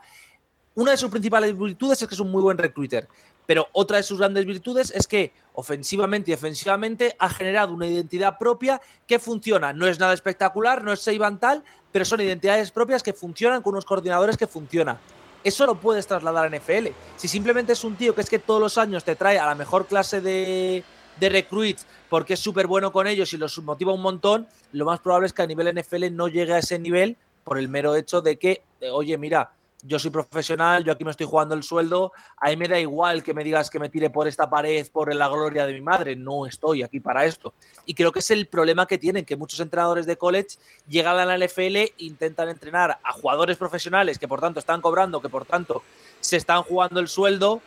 Una 0.75 0.91
de 0.91 0.97
sus 0.97 1.11
principales 1.11 1.57
virtudes 1.57 2.01
es 2.01 2.07
que 2.07 2.15
es 2.15 2.21
un 2.21 2.31
muy 2.31 2.41
buen 2.41 2.57
recruiter, 2.57 3.09
pero 3.45 3.67
otra 3.73 3.97
de 3.97 4.03
sus 4.03 4.19
grandes 4.19 4.45
virtudes 4.45 4.93
es 4.95 5.05
que 5.05 5.33
ofensivamente 5.51 6.31
y 6.31 6.35
defensivamente 6.35 7.13
ha 7.19 7.27
generado 7.27 7.73
una 7.73 7.87
identidad 7.87 8.37
propia 8.37 8.79
que 9.05 9.19
funciona. 9.19 9.73
No 9.73 9.85
es 9.85 9.99
nada 9.99 10.13
espectacular, 10.13 10.81
no 10.81 10.93
es 10.93 11.01
Seiban 11.01 11.41
tal, 11.41 11.61
pero 11.91 12.05
son 12.05 12.21
identidades 12.21 12.71
propias 12.71 13.03
que 13.03 13.11
funcionan 13.11 13.61
con 13.61 13.73
unos 13.73 13.83
coordinadores 13.83 14.37
que 14.37 14.47
funcionan. 14.47 14.97
Eso 15.43 15.65
lo 15.65 15.75
puedes 15.75 16.07
trasladar 16.07 16.45
a 16.45 16.57
NFL. 16.57 16.87
Si 17.17 17.27
simplemente 17.27 17.73
es 17.73 17.83
un 17.83 17.95
tío 17.95 18.15
que 18.15 18.21
es 18.21 18.29
que 18.29 18.39
todos 18.39 18.61
los 18.61 18.77
años 18.77 19.03
te 19.03 19.15
trae 19.15 19.37
a 19.39 19.45
la 19.45 19.55
mejor 19.55 19.87
clase 19.87 20.21
de, 20.21 20.83
de 21.19 21.29
recruits 21.29 21.85
porque 22.09 22.35
es 22.35 22.39
súper 22.39 22.67
bueno 22.67 22.91
con 22.91 23.07
ellos 23.07 23.33
y 23.33 23.37
los 23.37 23.57
motiva 23.59 23.93
un 23.93 24.01
montón, 24.01 24.47
lo 24.71 24.85
más 24.85 24.99
probable 24.99 25.27
es 25.27 25.33
que 25.33 25.41
a 25.41 25.47
nivel 25.47 25.73
NFL 25.75 26.15
no 26.15 26.27
llegue 26.27 26.53
a 26.53 26.59
ese 26.59 26.79
nivel 26.79 27.17
por 27.43 27.57
el 27.57 27.69
mero 27.69 27.95
hecho 27.95 28.21
de 28.21 28.37
que, 28.37 28.63
oye, 28.91 29.17
mira, 29.17 29.51
yo 29.85 29.99
soy 29.99 30.11
profesional, 30.11 30.83
yo 30.83 30.93
aquí 30.93 31.03
me 31.03 31.11
estoy 31.11 31.27
jugando 31.27 31.55
el 31.55 31.63
sueldo, 31.63 32.13
a 32.37 32.49
mí 32.49 32.55
me 32.55 32.67
da 32.67 32.79
igual 32.79 33.21
que 33.21 33.33
me 33.33 33.43
digas 33.43 33.69
que 33.69 33.79
me 33.79 33.89
tire 33.89 34.09
por 34.09 34.27
esta 34.27 34.49
pared 34.49 34.87
por 34.91 35.13
la 35.13 35.27
gloria 35.27 35.65
de 35.65 35.73
mi 35.73 35.81
madre, 35.81 36.15
no 36.15 36.45
estoy 36.45 36.83
aquí 36.83 37.01
para 37.01 37.25
esto. 37.25 37.53
Y 37.85 37.93
creo 37.93 38.11
que 38.11 38.19
es 38.19 38.31
el 38.31 38.47
problema 38.47 38.85
que 38.85 38.97
tienen, 38.97 39.25
que 39.25 39.35
muchos 39.35 39.59
entrenadores 39.59 40.05
de 40.05 40.17
college 40.17 40.57
llegan 40.87 41.17
a 41.19 41.25
la 41.25 41.37
NFL 41.37 41.77
intentan 41.97 42.47
entrenar 42.47 42.97
a 43.03 43.11
jugadores 43.11 43.57
profesionales 43.57 44.17
que 44.17 44.27
por 44.27 44.39
tanto 44.39 44.59
están 44.59 44.81
cobrando, 44.81 45.21
que 45.21 45.29
por 45.29 45.45
tanto 45.45 45.83
se 46.21 46.37
están 46.37 46.63
jugando 46.63 47.01
el 47.01 47.09
sueldo 47.09 47.61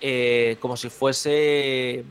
eh, 0.00 0.56
como 0.60 0.76
si 0.76 0.90
fuese, 0.90 2.04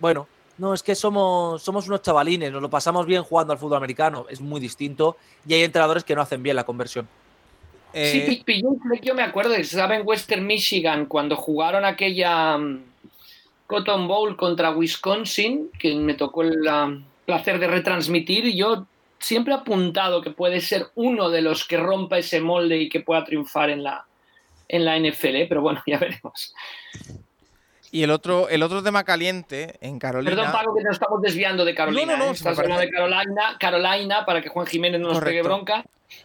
bueno, 0.00 0.26
no, 0.58 0.74
es 0.74 0.82
que 0.82 0.94
somos, 0.94 1.62
somos 1.62 1.86
unos 1.86 2.02
chavalines, 2.02 2.50
nos 2.50 2.62
lo 2.62 2.70
pasamos 2.70 3.06
bien 3.06 3.22
jugando 3.22 3.52
al 3.52 3.58
fútbol 3.58 3.76
americano, 3.76 4.26
es 4.28 4.40
muy 4.40 4.60
distinto 4.60 5.16
y 5.46 5.54
hay 5.54 5.62
entrenadores 5.62 6.02
que 6.02 6.14
no 6.14 6.22
hacen 6.22 6.42
bien 6.42 6.56
la 6.56 6.64
conversión. 6.64 7.08
Sí, 7.96 8.42
eh, 8.46 8.62
yo 9.02 9.14
me 9.14 9.22
acuerdo, 9.22 9.54
estaba 9.54 9.96
en 9.96 10.06
Western 10.06 10.46
Michigan 10.46 11.06
cuando 11.06 11.34
jugaron 11.34 11.86
aquella 11.86 12.58
mm, 12.58 12.82
Cotton 13.66 14.06
Bowl 14.06 14.36
contra 14.36 14.70
Wisconsin, 14.70 15.70
que 15.78 15.94
me 15.94 16.12
tocó 16.12 16.42
el 16.42 16.68
placer 17.24 17.58
de 17.58 17.68
retransmitir, 17.68 18.44
y 18.44 18.58
yo 18.58 18.86
siempre 19.18 19.54
he 19.54 19.56
apuntado 19.56 20.20
que 20.20 20.30
puede 20.30 20.60
ser 20.60 20.88
uno 20.94 21.30
de 21.30 21.40
los 21.40 21.66
que 21.66 21.78
rompa 21.78 22.18
ese 22.18 22.40
molde 22.40 22.76
y 22.76 22.90
que 22.90 23.00
pueda 23.00 23.24
triunfar 23.24 23.70
en 23.70 23.82
la, 23.82 24.04
en 24.68 24.84
la 24.84 24.98
NFL, 24.98 25.46
pero 25.48 25.62
bueno, 25.62 25.82
ya 25.86 25.98
veremos. 25.98 26.54
Y 27.96 28.02
el 28.02 28.10
otro, 28.10 28.50
el 28.50 28.62
otro 28.62 28.82
tema 28.82 29.04
caliente 29.04 29.76
en 29.80 29.98
Carolina. 29.98 30.36
Perdón, 30.36 30.52
Pablo, 30.52 30.74
que 30.76 30.84
nos 30.84 30.96
estamos 30.96 31.22
desviando 31.22 31.64
de 31.64 31.74
Carolina. 31.74 32.12
No, 32.12 32.18
no, 32.18 32.24
no. 32.26 32.30
¿eh? 32.30 32.34
Estás 32.34 32.58
hablando 32.58 32.82
de 32.82 32.90
Carolina, 32.90 33.56
Carolina, 33.58 34.26
para 34.26 34.42
que 34.42 34.50
Juan 34.50 34.66
Jiménez 34.66 35.00
no 35.00 35.08
nos 35.08 35.20
pegue 35.20 35.40
bronca. 35.40 35.82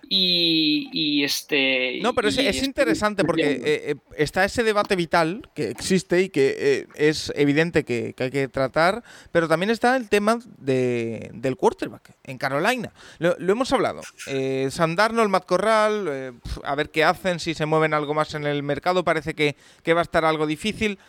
Y, 0.10 1.24
este. 1.24 2.00
No, 2.02 2.14
pero 2.14 2.28
es, 2.28 2.62
interesante 2.62 3.24
porque 3.24 3.54
eh, 3.54 3.62
eh, 3.64 3.96
está 4.18 4.44
ese 4.44 4.64
debate 4.64 4.98
vital 4.98 5.48
que 5.56 5.70
existe 5.70 6.22
y 6.22 6.30
que 6.30 6.88
es 6.96 7.32
evidente 7.38 7.86
que, 7.86 8.14
hay 8.20 8.30
que 8.30 8.50
tratar, 8.50 9.02
pero 9.32 9.48
también 9.48 9.70
está 9.70 9.96
el 9.96 10.10
tema 10.10 10.40
de, 10.58 11.32
del 11.34 11.56
quarterback 11.56 12.12
en 12.26 12.38
Carolina. 12.38 12.92
Lo, 13.20 13.36
hemos 13.40 13.72
hablado. 13.72 14.02
Eh, 14.28 14.68
Sam 14.72 14.98
Darnold, 14.98 15.30
Matt 15.30 15.46
Corral, 15.46 16.34
a 16.66 16.76
ver 16.76 16.90
qué 16.90 17.06
hacen, 17.06 17.40
si 17.40 17.54
se 17.54 17.66
mueven 17.66 17.94
algo 17.94 18.14
más 18.14 18.36
en 18.36 18.46
el 18.46 18.62
mercado. 18.62 19.06
Parece 19.06 19.34
que, 19.34 19.56
que 19.84 19.94
va 19.94 20.02
a 20.02 20.04
estar 20.04 20.26
algo 20.26 20.46
difícil. 20.46 21.00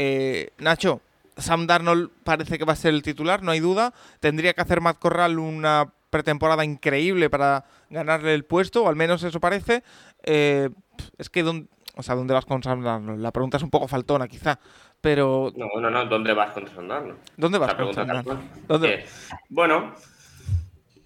Eh, 0.00 0.50
Nacho, 0.58 1.00
Sam 1.36 1.66
Darnold 1.66 2.10
parece 2.22 2.56
que 2.56 2.64
va 2.64 2.74
a 2.74 2.76
ser 2.76 2.94
el 2.94 3.02
titular, 3.02 3.42
no 3.42 3.50
hay 3.50 3.58
duda. 3.58 3.92
Tendría 4.20 4.54
que 4.54 4.60
hacer 4.60 4.80
Matt 4.80 5.00
Corral 5.00 5.40
una 5.40 5.92
pretemporada 6.10 6.64
increíble 6.64 7.28
para 7.28 7.64
ganarle 7.90 8.34
el 8.34 8.44
puesto, 8.44 8.84
o 8.84 8.88
al 8.88 8.94
menos 8.94 9.24
eso 9.24 9.40
parece. 9.40 9.82
Eh, 10.22 10.70
es 11.18 11.28
que, 11.28 11.42
o 11.42 12.02
sea, 12.02 12.14
¿dónde 12.14 12.32
vas 12.32 12.44
con 12.44 12.62
Sam 12.62 12.84
Darnold? 12.84 13.20
La 13.20 13.32
pregunta 13.32 13.56
es 13.56 13.62
un 13.64 13.70
poco 13.70 13.88
faltona, 13.88 14.28
quizá. 14.28 14.60
Pero. 15.00 15.52
No, 15.56 15.66
no, 15.80 15.90
no, 15.90 16.06
¿dónde 16.06 16.32
vas 16.32 16.52
con 16.52 16.68
Sam 16.68 16.86
Darnold? 16.86 17.18
¿Dónde 17.36 17.58
vas 17.58 17.74
con 17.74 17.92
Sam 17.92 18.06
Darnold? 18.06 19.04
Bueno, 19.48 19.94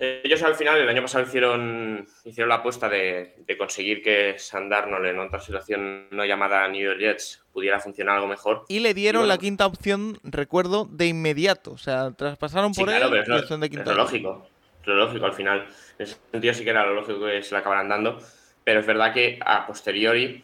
ellos 0.02 0.42
al 0.42 0.56
final, 0.56 0.80
el 0.80 0.88
año 0.88 1.02
pasado 1.02 1.24
hicieron, 1.24 2.06
hicieron 2.24 2.48
la 2.48 2.56
apuesta 2.56 2.88
de, 2.88 3.34
conseguir 3.56 4.02
que 4.02 4.36
Sandarnold 4.36 5.06
en 5.06 5.20
otra 5.20 5.38
situación 5.38 6.08
no 6.10 6.24
llamada 6.24 6.66
New 6.66 6.82
York 6.82 6.98
Jets 6.98 7.44
pudiera 7.52 7.78
funcionar 7.78 8.16
algo 8.16 8.26
mejor. 8.26 8.64
Y 8.68 8.80
le 8.80 8.94
dieron 8.94 9.28
la 9.28 9.38
quinta 9.38 9.64
opción, 9.66 10.18
recuerdo, 10.24 10.88
de 10.90 11.06
inmediato. 11.06 11.72
O 11.72 11.78
sea, 11.78 12.10
traspasaron 12.10 12.72
por 12.72 12.90
él 12.90 13.00
la 13.00 13.36
opción 13.38 13.60
de 13.60 13.70
quinta. 13.70 13.90
Es 13.90 13.96
lo 13.96 14.02
lógico, 14.02 14.46
es 14.80 14.86
lo 14.88 14.96
lógico 14.96 15.26
al 15.26 15.34
final. 15.34 15.66
En 15.98 16.04
ese 16.04 16.16
sentido 16.32 16.54
sí 16.54 16.64
que 16.64 16.70
era 16.70 16.84
lo 16.84 16.94
lógico 16.94 17.24
que 17.26 17.42
se 17.42 17.54
le 17.54 17.60
acabaran 17.60 17.88
dando. 17.88 18.18
Pero 18.64 18.80
es 18.80 18.86
verdad 18.86 19.12
que 19.12 19.38
a 19.44 19.66
posteriori 19.66 20.42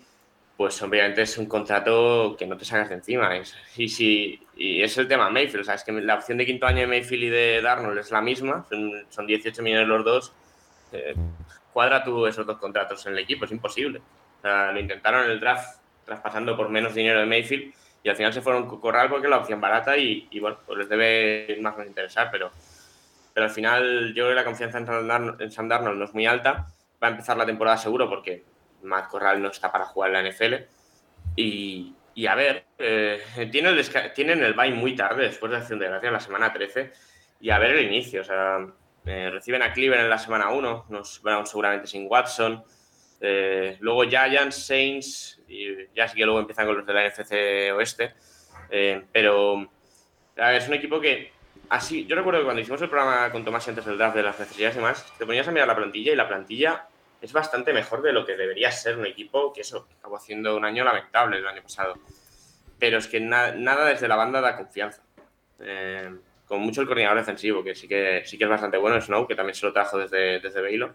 pues 0.59 0.83
obviamente 0.83 1.23
es 1.23 1.39
un 1.39 1.47
contrato 1.47 2.35
que 2.37 2.45
no 2.45 2.57
te 2.57 2.65
sacas 2.65 2.89
de 2.89 2.97
encima. 2.97 3.31
y, 3.77 3.89
si, 3.89 4.41
y 4.57 4.83
es 4.83 4.99
el 4.99 5.07
tema 5.07 5.31
Mayfield, 5.31 5.61
o 5.61 5.65
sea, 5.65 5.75
es 5.75 5.85
que 5.85 5.93
la 5.93 6.17
opción 6.17 6.37
de 6.37 6.45
quinto 6.47 6.67
año 6.67 6.81
de 6.81 6.89
Mayfield 6.89 7.23
y 7.23 7.29
de 7.29 7.63
Darnold 7.63 7.97
es 7.99 8.11
la 8.11 8.21
misma, 8.21 8.67
son, 9.09 9.27
18 9.29 9.63
millones 9.63 9.87
los 9.87 10.05
dos. 10.05 10.33
Eh, 10.91 11.15
cuadra 11.73 12.03
tú 12.03 12.27
esos 12.27 12.45
dos 12.45 12.59
contratos 12.59 13.07
en 13.07 13.13
el 13.13 13.21
equipo, 13.21 13.45
es 13.45 13.53
imposible. 13.53 14.01
O 14.39 14.43
sea, 14.43 14.73
lo 14.73 14.81
intentaron 14.81 15.27
en 15.27 15.31
el 15.31 15.39
draft 15.39 15.79
traspasando 16.05 16.57
por 16.57 16.69
menos 16.71 16.93
dinero 16.93 17.21
de 17.21 17.27
Mayfield 17.27 17.73
y 18.03 18.09
al 18.09 18.17
final 18.17 18.33
se 18.33 18.43
fueron 18.43 18.67
corral 18.81 19.09
porque 19.09 19.29
es 19.29 19.31
la 19.31 19.39
opción 19.39 19.61
barata 19.61 19.97
y, 19.97 20.27
bueno, 20.41 20.59
pues 20.67 20.77
les 20.77 20.89
debe 20.89 21.57
más 21.61 21.75
o 21.75 21.79
menos 21.79 21.91
interesar, 21.91 22.31
pero, 22.33 22.51
pero 23.33 23.47
al 23.47 23.53
final 23.53 24.09
yo 24.09 24.25
creo 24.25 24.29
que 24.31 24.35
la 24.35 24.45
confianza 24.45 24.79
en 24.79 25.53
Sam 25.53 25.69
Darnold 25.69 25.99
no 25.99 26.05
es 26.05 26.15
muy 26.15 26.27
alta. 26.27 26.67
Va 27.01 27.07
a 27.07 27.11
empezar 27.13 27.37
la 27.37 27.47
temporada 27.47 27.77
seguro 27.77 28.09
porque 28.09 28.43
Matt 28.83 29.09
Corral 29.09 29.43
no 29.43 29.49
está 29.49 29.71
para 29.73 29.87
jugar 29.87 30.15
en 30.15 30.25
la 30.25 30.31
NFL. 30.31 30.55
Y, 31.37 31.95
a 32.27 32.35
ver, 32.35 32.65
eh, 32.79 33.23
tienen, 33.53 33.77
el, 33.77 34.13
tienen 34.15 34.43
el 34.43 34.55
bye 34.55 34.73
muy 34.73 34.95
tarde, 34.97 35.25
después 35.25 35.53
de 35.53 35.59
Acción 35.59 35.79
de 35.79 35.89
Gracia, 35.89 36.09
en 36.09 36.13
la 36.13 36.21
semana 36.21 36.53
13. 36.53 36.93
Y 37.41 37.51
a 37.51 37.59
ver 37.59 37.73
el 37.73 37.87
inicio. 37.87 38.23
O 38.23 38.25
sea, 38.25 38.59
eh, 39.07 39.31
reciben 39.31 39.63
a 39.63 39.73
Cleveland 39.73 40.05
en 40.05 40.11
la 40.11 40.19
semana 40.19 40.51
1, 40.51 40.87
nos 40.89 41.23
van 41.23 41.47
seguramente 41.47 41.87
sin 41.87 42.07
Watson. 42.09 42.65
Eh, 43.21 43.77
luego 43.81 44.05
Giants, 44.05 44.67
Saints, 44.67 45.41
y 45.49 45.87
ya 45.95 46.07
sí 46.09 46.17
que 46.17 46.25
luego 46.25 46.41
empiezan 46.41 46.67
con 46.67 46.77
los 46.77 46.87
de 46.87 46.93
la 46.93 47.09
NFC 47.09 47.73
Oeste. 47.75 48.15
pero 49.13 49.69
a 50.37 50.49
ver, 50.49 50.63
es 50.63 50.69
un 50.69 50.75
equipo 50.75 51.01
que 51.01 51.33
así, 51.69 52.07
yo 52.07 52.17
recuerdo 52.17 52.41
que 52.41 52.45
cuando 52.45 52.63
hicimos 52.63 52.81
el 52.83 52.89
programa 52.89 53.31
con 53.31 53.45
Tomás 53.45 53.67
antes 53.69 53.85
del 53.85 53.99
draft 53.99 54.17
de 54.17 54.23
las 54.23 54.39
necesidades 54.39 54.77
y 54.77 54.79
demás, 54.79 55.13
te 55.19 55.27
ponías 55.27 55.47
a 55.49 55.53
mirar 55.53 55.69
la 55.69 55.77
plantilla 55.77 56.13
y 56.13 56.17
la 56.17 56.29
plantilla 56.29 56.88
es 57.21 57.33
bastante 57.33 57.73
mejor 57.73 58.03
de 58.03 58.13
lo 58.13 58.25
que 58.25 58.37
debería 58.37 58.71
ser 58.71 58.97
un 58.97 59.07
equipo 59.07 59.53
que 59.53 59.63
eso, 59.63 59.89
acabó 59.99 60.17
haciendo 60.17 60.57
un 60.57 60.65
año 60.65 60.85
lamentable 60.85 61.39
el 61.39 61.47
año 61.47 61.63
pasado. 61.63 61.95
Pero 62.79 62.99
es 62.99 63.09
que 63.09 63.21
nada 63.21 63.85
desde 63.85 64.09
la 64.09 64.17
banda 64.17 64.41
da 64.41 64.57
confianza. 64.57 65.03
Eh, 65.61 66.15
con 66.47 66.61
mucho 66.61 66.81
el 66.81 66.87
coordinador 66.87 67.19
defensivo, 67.19 67.63
que 67.63 67.75
sí 67.75 67.87
que, 67.87 68.23
sí 68.25 68.39
que 68.39 68.45
es 68.45 68.51
bastante 68.51 68.79
bueno, 68.79 69.01
Snow, 69.01 69.27
que 69.27 69.35
también 69.35 69.55
se 69.55 69.67
lo 69.67 69.73
trajo 69.73 69.99
desde, 69.99 70.41
desde 70.41 70.63
Baylor. 70.63 70.95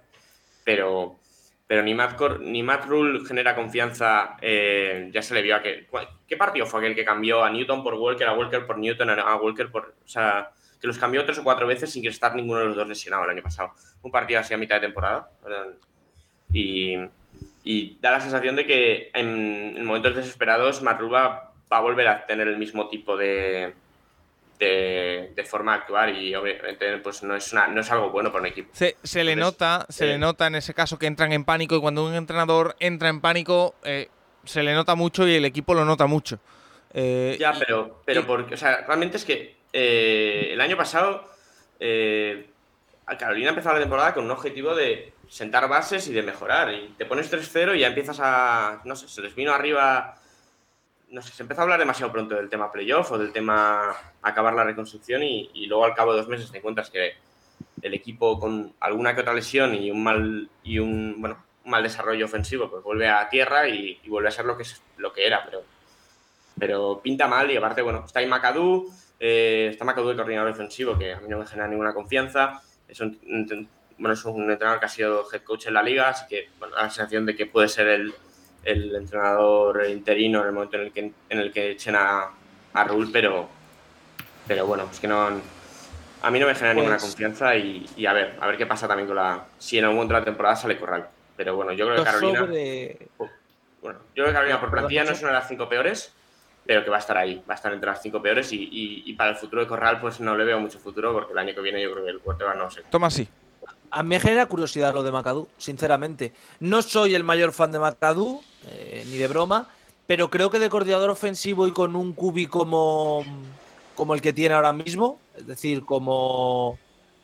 Pero, 0.64 1.20
pero 1.68 1.84
ni 1.84 1.94
Matt, 1.94 2.20
ni 2.40 2.64
Matt 2.64 2.86
Rule 2.86 3.26
genera 3.26 3.54
confianza, 3.54 4.38
eh, 4.42 5.10
ya 5.12 5.22
se 5.22 5.34
le 5.34 5.42
vio 5.42 5.56
a 5.58 5.62
que... 5.62 5.88
¿Qué 6.28 6.38
partido 6.38 6.66
fue 6.66 6.80
aquel 6.80 6.96
que 6.96 7.06
cambió 7.06 7.44
a 7.44 7.50
Newton 7.52 7.84
por 7.84 7.94
Walker, 7.96 8.28
a 8.28 8.34
Walker 8.34 8.66
por 8.66 8.80
Newton, 8.80 9.10
a 9.12 9.36
Walker 9.36 9.70
por... 9.70 9.94
O 10.04 10.08
sea, 10.08 10.52
que 10.82 10.88
los 10.88 10.98
cambió 10.98 11.24
tres 11.24 11.38
o 11.38 11.44
cuatro 11.44 11.68
veces 11.68 11.92
sin 11.92 12.02
que 12.02 12.10
estar 12.10 12.36
ninguno 12.36 12.60
de 12.60 12.66
los 12.66 12.76
dos 12.76 12.88
lesionado 12.88 13.24
el 13.26 13.30
año 13.30 13.44
pasado. 13.44 13.74
Un 14.02 14.12
partido 14.12 14.40
así 14.40 14.54
a 14.54 14.58
mitad 14.58 14.76
de 14.76 14.82
temporada. 14.82 15.30
Y, 16.52 16.98
y 17.64 17.98
da 18.02 18.12
la 18.12 18.22
sensación 18.22 18.56
de 18.56 18.66
que 18.66 19.12
en, 19.14 19.86
momentos 19.86 20.16
desesperados 20.16 20.82
Matt 20.82 21.00
Rule 21.00 21.14
va 21.14 21.54
a 21.70 21.80
volver 21.80 22.08
a 22.08 22.26
tener 22.26 22.48
el 22.48 22.58
mismo 22.58 22.90
tipo 22.90 23.18
de, 23.18 23.74
de, 24.60 25.46
forma 25.46 25.74
de 25.74 25.78
actuar 25.80 26.10
y 26.10 26.36
obviamente 26.36 26.98
pues 26.98 27.24
no 27.24 27.36
es, 27.36 27.54
no 27.54 27.80
es 27.80 27.92
algo 27.92 28.10
bueno 28.12 28.32
para 28.32 28.42
un 28.42 28.48
equipo. 28.48 28.70
Se, 28.74 29.24
le 29.24 29.36
nota, 29.36 29.86
se 29.90 30.06
le 30.06 30.14
eh, 30.14 30.18
nota 30.18 30.48
en 30.48 30.56
ese 30.56 30.74
caso 30.74 30.98
que 30.98 31.08
entran 31.08 31.34
en 31.34 31.44
pánico 31.44 31.76
y 31.76 31.82
cuando 31.82 32.06
un 32.06 32.14
entrenador 32.14 32.76
entra 32.80 33.10
en 33.10 33.22
pánico 33.22 33.76
eh, 33.84 34.10
se 34.44 34.64
le 34.64 34.74
nota 34.74 34.96
mucho 34.96 35.28
y 35.28 35.36
el 35.36 35.46
equipo 35.46 35.74
lo 35.74 35.86
nota 35.86 36.06
mucho. 36.06 36.40
Eh, 36.94 37.38
ya, 37.40 37.54
pero, 37.58 38.02
pero 38.06 38.26
porque, 38.26 38.54
o 38.54 38.58
sea, 38.58 38.84
realmente 38.86 39.18
es 39.18 39.26
que 39.26 39.56
el 39.74 40.62
año 40.62 40.78
pasado 40.78 41.28
Carolina 43.18 43.50
empezó 43.50 43.74
la 43.74 43.80
temporada 43.80 44.14
con 44.14 44.26
un 44.26 44.32
objetivo 44.32 44.76
de 44.76 45.14
sentar 45.28 45.68
bases 45.68 46.08
y 46.08 46.14
de 46.14 46.24
mejorar. 46.24 46.74
Y 46.74 46.94
te 46.98 47.06
pones 47.06 47.32
3-0 47.32 47.76
y 47.76 47.80
ya 47.80 47.88
empiezas 47.88 48.20
a, 48.22 48.82
no 48.86 48.96
sé, 48.96 49.08
se 49.08 49.22
les 49.22 49.36
vino 49.36 49.54
arriba 49.54 50.16
no 51.14 51.22
sé, 51.22 51.32
se 51.32 51.44
empezó 51.44 51.62
a 51.62 51.64
hablar 51.66 51.80
demasiado 51.80 52.12
pronto 52.12 52.34
del 52.34 52.50
tema 52.50 52.72
playoff 52.72 53.12
o 53.12 53.20
del 53.20 53.32
tema 53.32 53.96
acabar 54.24 54.56
la 54.56 54.64
reconstrucción 54.64 55.22
y, 55.22 55.68
luego 55.68 55.86
al 55.86 55.94
cabo 55.94 56.12
de 56.12 56.18
dos 56.18 56.28
meses 56.28 56.52
te 56.52 56.58
encuentras 56.58 56.90
que 56.90 57.14
el 57.84 57.94
equipo 57.94 58.40
con 58.40 58.74
alguna 58.80 59.14
que 59.14 59.22
otra 59.22 59.36
lesión 59.36 59.76
y 59.76 59.92
un 59.92 60.04
mal 60.04 60.50
y 60.64 60.80
un 60.80 61.18
bueno 61.20 61.38
mal 61.66 61.84
desarrollo 61.84 62.26
ofensivo 62.26 62.68
pues 62.68 62.84
vuelve 62.84 63.10
a 63.10 63.30
tierra 63.30 63.70
y, 63.70 64.00
vuelve 64.08 64.30
a 64.30 64.32
ser 64.32 64.46
lo 64.46 64.58
que 64.58 64.64
lo 64.98 65.14
que 65.14 65.28
era 65.28 65.46
pero 65.46 65.64
pero 66.58 67.00
pinta 67.04 67.28
mal 67.28 67.52
y 67.52 67.58
aparte 67.58 67.84
bueno 67.84 68.04
está 68.06 68.20
ahí 68.20 68.26
Macadú 68.26 68.92
eh, 69.20 69.70
está 69.72 69.86
Macadú 69.86 70.10
el 70.10 70.18
coordinador 70.18 70.52
defensivo 70.52 70.98
que 70.98 71.14
a 71.14 71.20
mí 71.20 71.30
no 71.30 71.38
me 71.38 71.46
genera 71.46 71.68
ninguna 71.68 71.94
confianza. 71.94 72.62
Es 72.88 73.00
un, 73.00 73.18
bueno 74.04 74.14
es 74.14 74.26
un 74.26 74.52
entrenador 74.52 74.80
que 74.80 74.86
ha 74.86 74.90
sido 74.90 75.26
head 75.32 75.42
coach 75.42 75.68
en 75.68 75.74
la 75.74 75.82
liga 75.82 76.10
así 76.10 76.26
que 76.28 76.50
bueno, 76.60 76.76
da 76.76 76.84
la 76.84 76.90
sensación 76.90 77.26
de 77.26 77.36
que 77.36 77.48
puede 77.48 77.68
ser 77.68 77.88
el 77.88 78.14
el 78.64 78.96
entrenador 78.96 79.86
interino 79.90 80.42
en 80.42 80.48
el 80.48 80.54
momento 80.54 80.78
en 80.78 80.84
el 80.84 80.92
que, 80.92 81.12
en 81.30 81.40
el 81.40 81.52
que 81.52 81.72
echen 81.72 81.96
a, 81.96 82.30
a 82.74 82.84
Rule, 82.86 83.10
pero, 83.12 83.48
pero 84.48 84.66
bueno, 84.66 84.88
es 84.92 85.00
que 85.00 85.08
no. 85.08 85.28
A 86.22 86.32
mí 86.32 86.40
no 86.40 86.48
me 86.48 86.56
genera 86.56 86.74
ninguna 86.74 86.96
pues 86.96 87.04
confianza 87.04 87.56
y, 87.56 88.06
a 88.06 88.14
ver, 88.14 88.38
a 88.40 88.48
ver 88.48 88.58
qué 88.58 88.66
pasa 88.66 88.88
también 88.88 89.08
con 89.08 89.18
la. 89.18 89.46
Si 89.58 89.78
en 89.78 89.84
algún 89.84 89.98
momento 89.98 90.14
de 90.14 90.20
la 90.22 90.26
temporada 90.26 90.56
sale 90.56 90.80
Corral. 90.80 91.08
Pero 91.36 91.56
bueno, 91.56 91.74
yo 91.74 91.86
creo 91.86 91.98
que 91.98 92.04
Carolina. 92.04 92.48
Bueno, 93.82 94.00
yo 94.16 94.24
creo 94.24 94.28
que 94.28 94.34
Carolina 94.34 94.62
por 94.62 94.72
plantilla 94.72 95.04
no 95.04 95.12
es 95.12 95.20
una 95.20 95.32
de 95.32 95.38
las 95.40 95.48
cinco 95.50 95.68
peores, 95.68 96.14
pero 96.66 96.86
que 96.86 96.90
va 96.90 96.96
a 96.96 97.00
estar 97.00 97.18
ahí, 97.18 97.44
va 97.50 97.54
a 97.54 97.56
estar 97.56 97.74
entre 97.74 97.90
las 97.90 98.02
cinco 98.02 98.22
peores 98.22 98.54
y, 98.54 98.70
y, 99.06 99.14
para 99.14 99.32
el 99.32 99.36
futuro 99.36 99.62
de 99.62 99.68
Corral 99.68 100.00
pues 100.00 100.22
no 100.22 100.38
le 100.38 100.46
veo 100.46 100.58
mucho 100.60 100.80
futuro 100.80 101.12
porque 101.12 101.34
el 101.34 101.38
año 101.38 101.54
que 101.54 101.60
viene 101.60 101.82
yo 101.84 101.92
creo 101.92 102.06
que 102.06 102.12
el 102.12 102.20
cuarto 102.20 102.46
va 102.46 102.52
a 102.52 102.56
no 102.56 102.72
sé. 102.72 102.84
Toma 102.90 103.10
sí. 103.10 103.28
A 103.96 104.02
mí 104.02 104.10
me 104.10 104.20
genera 104.20 104.48
curiosidad 104.48 104.92
lo 104.92 105.04
de 105.04 105.12
Macadú, 105.12 105.48
sinceramente. 105.60 106.34
No 106.60 106.82
soy 106.82 107.14
el 107.14 107.24
mayor 107.24 107.54
fan 107.54 107.72
de 107.72 107.78
Macadú, 107.78 108.42
eh, 108.68 109.06
ni 109.08 109.18
de 109.18 109.28
broma, 109.28 109.70
pero 110.08 110.32
creo 110.32 110.50
que 110.50 110.58
de 110.58 110.68
coordinador 110.68 111.12
ofensivo 111.12 111.68
y 111.68 111.72
con 111.74 111.96
un 111.96 112.14
cubi 112.14 112.48
como, 112.48 113.24
como 113.94 114.16
el 114.16 114.22
que 114.22 114.34
tiene 114.34 114.56
ahora 114.56 114.74
mismo, 114.74 115.20
es 115.38 115.46
decir, 115.46 115.86
como, 115.86 116.80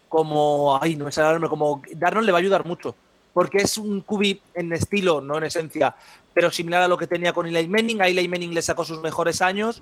como, 0.10 0.78
ay, 0.80 0.96
no 0.96 1.06
me 1.06 1.12
sale 1.12 1.48
como 1.48 1.82
Darnold 1.92 2.28
le 2.28 2.32
va 2.32 2.38
a 2.38 2.42
ayudar 2.42 2.66
mucho, 2.68 2.94
porque 3.34 3.60
es 3.60 3.78
un 3.78 4.02
cubi 4.02 4.42
en 4.54 4.74
estilo, 4.74 5.22
no 5.22 5.38
en 5.38 5.46
esencia, 5.46 5.96
pero 6.34 6.52
similar 6.52 6.84
a 6.84 6.88
lo 6.88 6.98
que 6.98 7.08
tenía 7.08 7.34
con 7.34 7.48
Eli 7.48 7.68
Manning. 7.68 8.02
A 8.02 8.08
Eli 8.08 8.28
Manning 8.28 8.54
le 8.54 8.62
sacó 8.62 8.86
sus 8.86 9.02
mejores 9.02 9.42
años, 9.42 9.82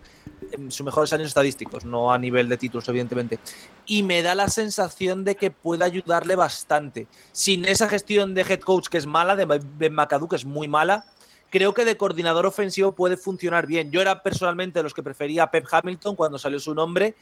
em, 0.52 0.72
sus 0.72 0.86
mejores 0.86 1.14
años 1.14 1.28
estadísticos, 1.28 1.86
no 1.86 2.12
a 2.12 2.18
nivel 2.18 2.50
de 2.50 2.58
títulos, 2.58 2.88
evidentemente. 2.90 3.40
Y 3.86 4.04
me 4.04 4.22
da 4.22 4.36
la 4.36 4.50
sensación 4.50 5.24
de 5.24 5.36
que 5.36 5.52
puede 5.52 5.84
ayudarle 5.86 6.36
bastante. 6.36 7.08
Sin 7.32 7.66
esa 7.66 7.90
gestión 7.90 8.34
de 8.34 8.42
head 8.42 8.62
coach 8.62 8.88
que 8.88 8.98
es 8.98 9.06
mala, 9.06 9.36
de 9.36 9.46
Ben 9.46 9.94
McAdoo, 9.94 10.28
que 10.28 10.36
es 10.36 10.46
muy 10.46 10.68
mala, 10.68 11.06
creo 11.50 11.74
que 11.74 11.86
de 11.86 11.98
coordinador 11.98 12.46
ofensivo 12.46 12.94
puede 12.94 13.18
funcionar 13.18 13.68
bien. 13.68 13.92
Yo 13.92 14.02
era 14.02 14.22
personalmente 14.24 14.80
de 14.80 14.84
los 14.84 14.94
que 14.94 15.04
prefería 15.04 15.44
a 15.44 15.52
Pep 15.52 15.66
Hamilton 15.70 16.16
cuando 16.16 16.38
salió 16.38 16.60
su 16.60 16.74
nombre, 16.74 17.16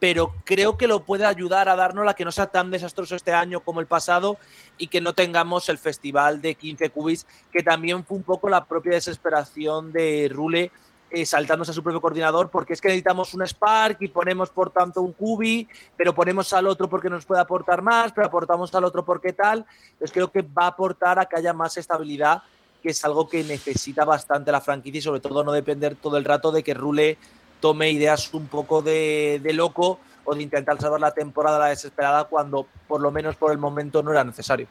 pero 0.00 0.34
creo 0.44 0.78
que 0.78 0.88
lo 0.88 1.04
puede 1.04 1.26
ayudar 1.26 1.68
a 1.68 1.76
darnos 1.76 2.06
la 2.06 2.14
que 2.14 2.24
no 2.24 2.32
sea 2.32 2.46
tan 2.46 2.70
desastroso 2.70 3.14
este 3.14 3.32
año 3.32 3.60
como 3.60 3.80
el 3.80 3.86
pasado 3.86 4.38
y 4.78 4.88
que 4.88 5.02
no 5.02 5.12
tengamos 5.12 5.68
el 5.68 5.78
festival 5.78 6.40
de 6.40 6.54
15 6.54 6.88
cubis, 6.90 7.26
que 7.52 7.62
también 7.62 8.02
fue 8.04 8.16
un 8.16 8.22
poco 8.22 8.48
la 8.48 8.64
propia 8.64 8.92
desesperación 8.92 9.92
de 9.92 10.30
Rule 10.32 10.72
eh, 11.10 11.26
saltándose 11.26 11.72
a 11.72 11.74
su 11.74 11.82
propio 11.82 12.00
coordinador, 12.00 12.50
porque 12.50 12.72
es 12.72 12.80
que 12.80 12.88
necesitamos 12.88 13.34
un 13.34 13.46
Spark 13.46 13.98
y 14.00 14.08
ponemos 14.08 14.48
por 14.50 14.70
tanto 14.70 15.02
un 15.02 15.12
cubi, 15.12 15.68
pero 15.96 16.14
ponemos 16.14 16.52
al 16.52 16.66
otro 16.66 16.88
porque 16.88 17.10
nos 17.10 17.26
puede 17.26 17.40
aportar 17.40 17.82
más, 17.82 18.12
pero 18.12 18.28
aportamos 18.28 18.74
al 18.74 18.84
otro 18.84 19.04
porque 19.04 19.32
tal. 19.32 19.66
Entonces 19.92 20.12
creo 20.12 20.30
que 20.30 20.42
va 20.42 20.64
a 20.64 20.68
aportar 20.68 21.18
a 21.18 21.26
que 21.26 21.36
haya 21.36 21.52
más 21.52 21.76
estabilidad 21.76 22.42
que 22.80 22.90
es 22.90 23.04
algo 23.04 23.28
que 23.28 23.44
necesita 23.44 24.04
bastante 24.04 24.50
la 24.50 24.60
franquicia 24.60 24.98
y 24.98 25.02
sobre 25.02 25.20
todo 25.20 25.44
no 25.44 25.52
depender 25.52 25.96
todo 25.96 26.16
el 26.16 26.24
rato 26.24 26.50
de 26.50 26.62
que 26.62 26.74
Rule 26.74 27.18
tome 27.60 27.90
ideas 27.90 28.32
un 28.32 28.46
poco 28.46 28.82
de, 28.82 29.40
loco 29.54 30.00
o 30.24 30.34
de 30.34 30.42
intentar 30.42 30.80
salvar 30.80 31.00
la 31.00 31.12
temporada 31.12 31.56
a 31.56 31.60
la 31.60 31.68
desesperada 31.68 32.24
cuando 32.24 32.66
por 32.88 33.00
lo 33.00 33.10
menos 33.10 33.36
por 33.36 33.52
el 33.52 33.58
momento 33.58 34.02
no 34.02 34.12
era 34.12 34.24
necesario. 34.24 34.66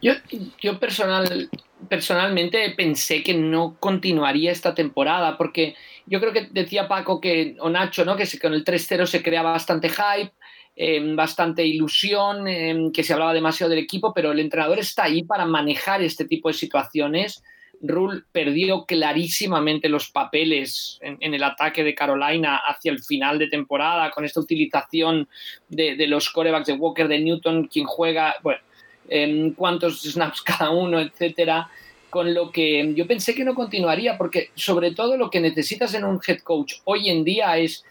Yo, 0.00 0.12
yo 0.60 0.78
personal, 0.78 1.50
personalmente 1.88 2.70
pensé 2.76 3.22
que 3.22 3.34
no 3.34 3.76
continuaría 3.80 4.52
esta 4.52 4.74
temporada 4.74 5.36
porque 5.36 5.74
yo 6.06 6.20
creo 6.20 6.32
que 6.32 6.48
decía 6.50 6.86
Paco 6.86 7.20
que, 7.20 7.56
o 7.60 7.70
Nacho, 7.70 8.04
¿no? 8.04 8.16
que 8.16 8.26
con 8.38 8.54
el 8.54 8.64
3-0 8.64 9.06
se 9.06 9.22
crea 9.22 9.42
bastante 9.42 9.88
hype, 9.88 10.32
Em, 10.78 11.16
bastante 11.16 11.64
ilusión, 11.64 12.46
em, 12.46 12.92
que 12.92 13.02
se 13.02 13.14
hablaba 13.14 13.32
demasiado 13.32 13.70
del 13.70 13.78
equipo, 13.78 14.12
pero 14.12 14.32
el 14.32 14.40
entrenador 14.40 14.78
está 14.78 15.04
ahí 15.04 15.22
para 15.22 15.46
manejar 15.46 16.02
este 16.02 16.26
tipo 16.26 16.48
de 16.48 16.54
situaciones. 16.54 17.42
Rule 17.82 18.22
perdió 18.32 18.84
clarísimamente 18.84 19.88
los 19.88 20.10
papeles 20.10 20.98
en, 21.02 21.34
el 21.34 21.42
ataque 21.42 21.84
de 21.84 21.94
Carolina 21.94 22.56
hacia 22.56 22.92
el 22.92 23.02
final 23.02 23.38
de 23.38 23.48
temporada, 23.48 24.10
con 24.10 24.24
esta 24.24 24.40
utilización 24.40 25.28
de, 25.68 26.06
los 26.06 26.30
corebacks 26.30 26.66
de 26.66 26.74
Walker, 26.74 27.08
de 27.08 27.20
Newton, 27.20 27.66
quien 27.66 27.86
juega, 27.86 28.36
bueno, 28.42 28.60
en 29.08 29.52
cuántos 29.52 30.02
snaps 30.02 30.42
cada 30.42 30.70
uno, 30.70 31.00
etcétera. 31.00 31.68
Con 32.10 32.32
lo 32.32 32.50
que 32.50 32.94
yo 32.94 33.06
pensé 33.06 33.34
que 33.34 33.44
no 33.44 33.54
continuaría, 33.54 34.16
porque 34.16 34.50
sobre 34.54 34.92
todo 34.92 35.16
lo 35.16 35.28
que 35.28 35.40
necesitas 35.40 35.92
en 35.94 36.04
un 36.04 36.20
head 36.26 36.38
coach 36.38 36.74
hoy 36.84 37.10
en 37.10 37.24
día 37.24 37.58
es 37.58 37.84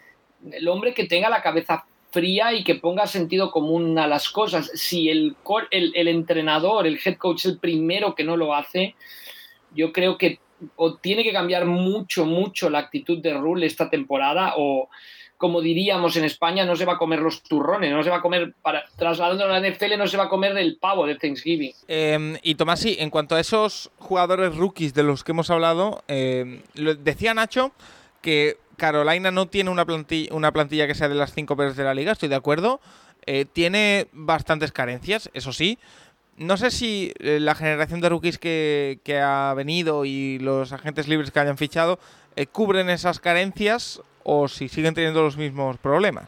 el 0.51 0.67
hombre 0.67 0.93
que 0.93 1.05
tenga 1.05 1.29
la 1.29 1.41
cabeza 1.41 1.85
fría 2.15 2.53
y 2.53 2.63
que 2.63 2.75
ponga 2.75 3.07
sentido 3.07 3.51
común 3.51 3.99
a 3.99 4.07
las 4.07 4.29
cosas. 4.29 4.71
Si 4.73 5.09
el, 5.09 5.35
el, 5.69 6.07
entrenador, 6.07 6.87
el 6.87 6.97
head 7.03 7.17
coach, 7.17 7.45
el 7.45 7.59
primero 7.59 8.15
que 8.15 8.23
no 8.23 8.37
lo 8.37 8.55
hace, 8.55 8.95
yo 9.75 9.91
creo 9.91 10.17
que 10.17 10.39
o 10.75 10.95
tiene 10.95 11.23
que 11.23 11.33
cambiar 11.33 11.65
mucho, 11.65 12.25
mucho 12.25 12.69
la 12.69 12.79
actitud 12.79 13.21
de 13.21 13.33
Rule 13.33 13.65
esta 13.65 13.89
temporada 13.89 14.53
o, 14.57 14.89
como 15.37 15.61
diríamos 15.61 16.15
en 16.15 16.23
España, 16.23 16.65
no 16.65 16.75
se 16.75 16.85
va 16.85 16.93
a 16.93 16.97
comer 16.97 17.19
los 17.19 17.43
turrones, 17.43 17.91
no 17.91 18.03
se 18.03 18.09
va 18.09 18.17
a 18.17 18.21
comer, 18.21 18.53
para, 18.61 18.85
trasladando 18.97 19.45
a 19.45 19.59
la 19.59 19.69
NFL, 19.69 19.97
no 19.97 20.07
se 20.07 20.17
va 20.17 20.25
a 20.25 20.29
comer 20.29 20.57
el 20.57 20.77
pavo 20.77 21.05
de 21.05 21.15
Thanksgiving. 21.15 21.73
Eh, 21.87 22.39
y 22.41 22.55
Tomás, 22.55 22.79
sí, 22.79 22.95
en 22.99 23.09
cuanto 23.09 23.35
a 23.35 23.39
esos 23.39 23.91
jugadores 23.99 24.55
rookies 24.55 24.93
de 24.93 25.03
los 25.03 25.23
que 25.23 25.33
hemos 25.33 25.49
hablado, 25.49 26.03
eh, 26.07 26.61
decía 26.99 27.33
Nacho 27.33 27.73
que 28.21 28.57
Carolina 28.77 29.29
no 29.31 29.47
tiene 29.47 29.69
una 29.69 29.85
plantilla, 29.85 30.33
una 30.33 30.51
plantilla 30.51 30.87
que 30.87 30.95
sea 30.95 31.09
de 31.09 31.15
las 31.15 31.33
cinco 31.33 31.55
peores 31.55 31.75
de 31.75 31.83
la 31.83 31.93
liga, 31.93 32.13
estoy 32.13 32.29
de 32.29 32.35
acuerdo. 32.35 32.79
Eh, 33.27 33.45
tiene 33.51 34.07
bastantes 34.11 34.71
carencias, 34.71 35.29
eso 35.33 35.51
sí. 35.51 35.79
No 36.37 36.57
sé 36.57 36.69
si 36.69 37.13
eh, 37.19 37.39
la 37.39 37.55
generación 37.55 38.01
de 38.01 38.09
rookies 38.09 38.37
que, 38.37 39.21
ha 39.23 39.53
venido 39.53 40.03
y 40.03 40.37
los 40.39 40.73
agentes 40.73 41.07
libres 41.07 41.31
que 41.31 41.39
hayan 41.39 41.57
fichado 41.57 41.97
eh, 42.35 42.45
cubren 42.45 42.89
esas 42.89 43.19
carencias 43.19 44.01
o 44.23 44.47
si 44.47 44.67
siguen 44.67 44.93
teniendo 44.93 45.21
los 45.21 45.37
mismos 45.37 45.77
problemas. 45.77 46.27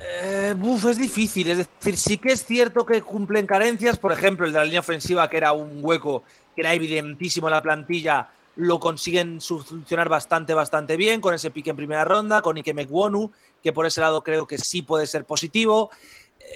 es 0.00 0.98
difícil. 0.98 1.50
Es 1.50 1.58
decir, 1.58 1.96
sí 1.98 2.16
que 2.16 2.32
es 2.32 2.46
cierto 2.46 2.86
que 2.86 3.02
cumplen 3.02 3.46
carencias. 3.46 3.98
Por 3.98 4.12
ejemplo, 4.12 4.46
el 4.46 4.52
de 4.52 4.58
la 4.60 4.64
línea 4.64 4.80
ofensiva, 4.80 5.28
que 5.28 5.36
era 5.36 5.52
un 5.52 5.80
hueco 5.82 6.22
que 6.54 6.62
era 6.62 6.72
evidentísimo 6.72 7.48
en 7.48 7.52
la 7.52 7.62
plantilla, 7.62 8.30
lo 8.56 8.80
consiguen 8.80 9.42
solucionar 9.42 10.08
bastante, 10.08 10.54
bastante 10.54 10.96
bien 10.96 11.20
con 11.20 11.34
ese 11.34 11.50
pique 11.50 11.68
en 11.68 11.76
primera 11.76 12.06
ronda, 12.06 12.40
con 12.40 12.56
Ike 12.56 12.72
Mekwonu, 12.72 13.30
que 13.62 13.74
por 13.74 13.84
ese 13.84 14.00
lado 14.00 14.22
creo 14.22 14.46
que 14.46 14.56
sí 14.56 14.80
puede 14.80 15.06
ser 15.06 15.26
positivo. 15.26 15.90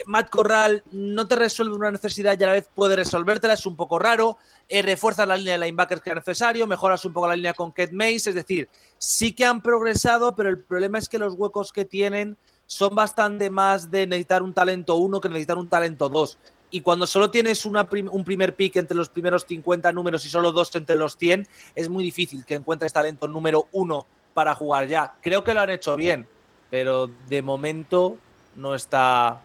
Matt 0.06 0.30
Corral 0.30 0.82
no 0.92 1.26
te 1.26 1.36
resuelve 1.36 1.74
una 1.74 1.90
necesidad 1.90 2.38
y 2.38 2.44
a 2.44 2.46
la 2.46 2.52
vez 2.54 2.68
puede 2.74 2.96
resolvértela, 2.96 3.54
es 3.54 3.66
un 3.66 3.76
poco 3.76 3.98
raro. 3.98 4.38
Eh, 4.68 4.82
refuerzas 4.82 5.26
la 5.26 5.36
línea 5.36 5.58
de 5.58 5.66
linebackers 5.66 6.00
que 6.00 6.10
es 6.10 6.16
necesario, 6.16 6.66
mejoras 6.66 7.04
un 7.04 7.12
poco 7.12 7.28
la 7.28 7.36
línea 7.36 7.54
con 7.54 7.72
Kate 7.72 7.92
Mace, 7.92 8.30
es 8.30 8.34
decir, 8.34 8.68
sí 8.98 9.32
que 9.32 9.44
han 9.44 9.62
progresado, 9.62 10.34
pero 10.34 10.48
el 10.48 10.58
problema 10.58 10.98
es 10.98 11.08
que 11.08 11.18
los 11.18 11.34
huecos 11.34 11.72
que 11.72 11.84
tienen 11.84 12.36
son 12.66 12.94
bastante 12.94 13.50
más 13.50 13.90
de 13.90 14.06
necesitar 14.06 14.42
un 14.42 14.54
talento 14.54 14.94
1 14.96 15.20
que 15.20 15.28
necesitar 15.28 15.58
un 15.58 15.68
talento 15.68 16.08
2. 16.08 16.38
Y 16.70 16.82
cuando 16.82 17.06
solo 17.06 17.30
tienes 17.30 17.66
un 17.66 18.24
primer 18.24 18.54
pick 18.54 18.76
entre 18.76 18.96
los 18.96 19.08
primeros 19.08 19.44
50 19.44 19.90
números 19.90 20.24
y 20.24 20.28
solo 20.28 20.52
dos 20.52 20.74
entre 20.76 20.94
los 20.94 21.16
100, 21.16 21.48
es 21.74 21.88
muy 21.88 22.04
difícil 22.04 22.44
que 22.44 22.54
encuentres 22.54 22.92
talento 22.92 23.26
número 23.26 23.66
1 23.72 24.06
para 24.34 24.54
jugar 24.54 24.86
ya. 24.86 25.14
Creo 25.20 25.42
que 25.42 25.52
lo 25.52 25.62
han 25.62 25.70
hecho 25.70 25.96
bien, 25.96 26.28
pero 26.70 27.10
de 27.28 27.42
momento 27.42 28.18
no 28.54 28.76
está 28.76 29.42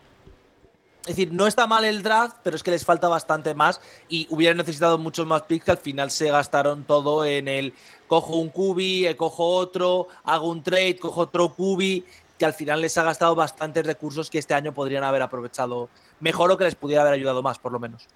es 1.05 1.15
decir, 1.15 1.31
no 1.31 1.45
está 1.45 1.67
mal 1.67 1.85
el 1.85 2.01
draft, 2.01 2.37
pero 2.41 2.55
es 2.55 2.63
que 2.63 2.71
les 2.71 2.83
falta 2.83 3.07
bastante 3.07 3.53
más 3.53 3.79
y 4.09 4.25
hubieran 4.31 4.57
necesitado 4.57 4.97
muchos 4.97 5.27
más 5.27 5.43
picks 5.43 5.65
que 5.65 5.71
al 5.71 5.77
final 5.77 6.09
se 6.09 6.31
gastaron 6.31 6.83
todo 6.83 7.23
en 7.23 7.47
el 7.47 7.73
cojo 8.07 8.37
un 8.37 8.49
cubi, 8.49 9.05
eh, 9.05 9.15
cojo 9.15 9.45
otro, 9.55 10.07
hago 10.23 10.49
un 10.49 10.63
trade, 10.63 10.97
cojo 10.97 11.21
otro 11.21 11.53
cubi, 11.53 12.03
que 12.39 12.45
al 12.45 12.53
final 12.53 12.81
les 12.81 12.97
ha 12.97 13.03
gastado 13.03 13.35
bastantes 13.35 13.85
recursos 13.85 14.31
que 14.31 14.39
este 14.39 14.55
año 14.55 14.73
podrían 14.73 15.03
haber 15.03 15.21
aprovechado 15.21 15.89
mejor 16.21 16.51
o 16.51 16.57
que 16.57 16.63
les 16.63 16.75
pudiera 16.75 17.03
haber 17.03 17.13
ayudado 17.13 17.43
más, 17.43 17.59
por 17.59 17.71
lo 17.71 17.79
menos. 17.79 18.07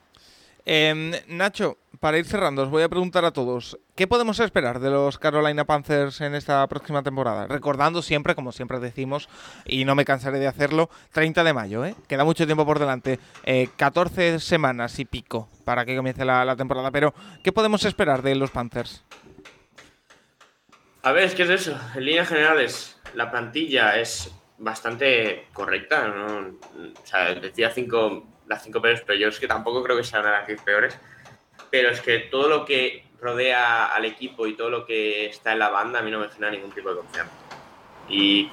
Em, 0.65 1.11
Nacho, 1.27 1.77
para 1.99 2.17
ir 2.17 2.25
cerrando, 2.25 2.63
os 2.63 2.69
voy 2.69 2.83
a 2.83 2.89
preguntar 2.89 3.25
a 3.25 3.31
todos, 3.31 3.77
¿qué 3.95 4.07
podemos 4.07 4.39
esperar 4.39 4.79
de 4.79 4.89
los 4.89 5.17
Carolina 5.17 5.65
Panthers 5.65 6.21
en 6.21 6.33
esta 6.33 6.65
próxima 6.67 7.03
temporada? 7.03 7.47
Recordando 7.47 8.01
siempre, 8.01 8.35
como 8.35 8.51
siempre 8.51 8.79
decimos, 8.79 9.27
y 9.65 9.83
no 9.83 9.95
me 9.95 10.05
cansaré 10.05 10.39
de 10.39 10.47
hacerlo, 10.47 10.89
30 11.11 11.43
de 11.43 11.53
mayo, 11.53 11.85
¿eh? 11.85 11.95
Queda 12.07 12.23
mucho 12.23 12.45
tiempo 12.45 12.65
por 12.65 12.79
delante, 12.79 13.19
14 13.75 14.35
eh, 14.35 14.39
semanas 14.39 14.97
y 14.99 15.05
pico 15.05 15.49
para 15.65 15.85
que 15.85 15.95
comience 15.95 16.23
la, 16.23 16.55
temporada, 16.55 16.91
pero 16.91 17.13
¿qué 17.43 17.51
podemos 17.51 17.83
esperar 17.83 18.21
de 18.21 18.35
los 18.35 18.51
Panthers? 18.51 19.03
A 21.03 21.11
ver, 21.11 21.25
es 21.25 21.35
que 21.35 21.43
es 21.43 21.49
eso, 21.49 21.79
en 21.95 22.05
líneas 22.05 22.29
generales, 22.29 22.97
la 23.13 23.29
plantilla 23.29 23.99
es 23.99 24.31
bastante 24.57 25.47
correcta, 25.53 26.07
¿no? 26.07 26.57
O 27.01 27.05
sea, 27.05 27.33
decía 27.35 27.71
cinco 27.71 28.25
las 28.49 28.63
cinco 28.63 28.81
peores, 28.81 29.01
pero 29.05 29.17
yo 29.17 29.27
es 29.29 29.39
que 29.39 29.47
tampoco 29.47 29.83
creo 29.83 29.95
que 29.95 30.03
sean 30.03 30.23
las 30.23 30.45
cinco 30.47 30.63
peores. 30.65 30.99
Pero 31.69 31.89
es 31.89 32.01
que 32.01 32.19
todo 32.19 32.47
lo 32.47 32.65
que 32.65 33.05
rodea 33.21 33.87
al 33.87 34.05
equipo 34.05 34.47
y 34.47 34.55
todo 34.55 34.69
lo 34.69 34.85
que 34.85 35.25
está 35.27 35.53
en 35.53 35.59
la 35.59 35.69
banda 35.69 35.99
a 35.99 36.01
mí 36.01 36.11
no 36.11 36.19
me 36.19 36.29
genera 36.29 36.51
ningún 36.51 36.71
tipo 36.71 36.89
de 36.89 36.97
confianza. 36.97 37.33
Y 38.07 38.49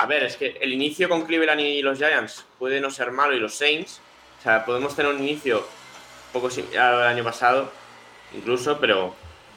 a 0.00 0.06
ver, 0.06 0.24
es 0.24 0.36
que 0.36 0.58
el 0.60 0.72
inicio 0.72 1.08
con 1.08 1.24
Cleveland 1.24 1.60
y 1.60 1.82
los 1.82 1.98
Giants 1.98 2.44
puede 2.58 2.80
no 2.80 2.90
ser 2.90 3.12
malo 3.12 3.34
y 3.34 3.40
los 3.40 3.54
Saints. 3.54 4.00
O 4.38 4.42
sea, 4.42 4.64
podemos 4.64 4.94
tener 4.94 5.12
un 5.12 5.22
inicio 5.22 5.66
poco 6.32 6.50
similar 6.50 6.94
al 6.94 7.08
año 7.08 7.24
pasado, 7.24 7.70
incluso, 8.34 8.78
pero, 8.78 9.14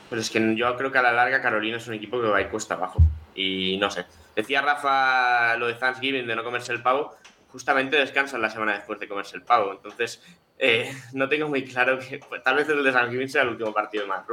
pero 0.10 0.22
es 0.22 0.30
que 0.30 0.56
yo 0.56 0.78
creo 0.78 0.92
que 0.92 0.98
a 0.98 1.02
la 1.02 1.12
larga 1.12 1.42
Carolina 1.42 1.78
es 1.78 1.88
un 1.88 1.96
equipo 1.96 2.22
que 2.22 2.28
va 2.28 2.38
a 2.38 2.42
ir 2.42 2.48
cuesta 2.50 2.76
abajo. 2.76 3.00
Y 3.36 3.78
no 3.78 3.92
sé. 3.92 4.06
Decía 4.36 4.62
Rafa 4.62 5.58
lo 5.58 5.68
de 5.68 5.74
Thanksgiving, 5.74 6.26
de 6.26 6.36
no 6.36 6.44
comerse 6.44 6.72
el 6.72 6.82
pavo 6.82 7.18
justamente 7.52 7.98
descansan 7.98 8.42
la 8.42 8.50
semana 8.50 8.74
después 8.74 9.00
de 9.00 9.08
comerse 9.08 9.36
el 9.36 9.44
pavo. 9.44 9.72
Entonces, 9.72 10.22
eh, 10.62 10.92
no 11.14 11.30
tengo 11.30 11.48
muy 11.48 11.64
claro 11.64 11.98
que 11.98 12.20
pues, 12.20 12.44
tal 12.44 12.58
vez 12.58 12.68
el 12.68 12.84
de 12.84 12.92
San 12.92 13.30
sea 13.30 13.44
el 13.44 13.50
último 13.50 13.74
partido 13.74 14.04
de 14.04 14.10
Matt 14.10 14.28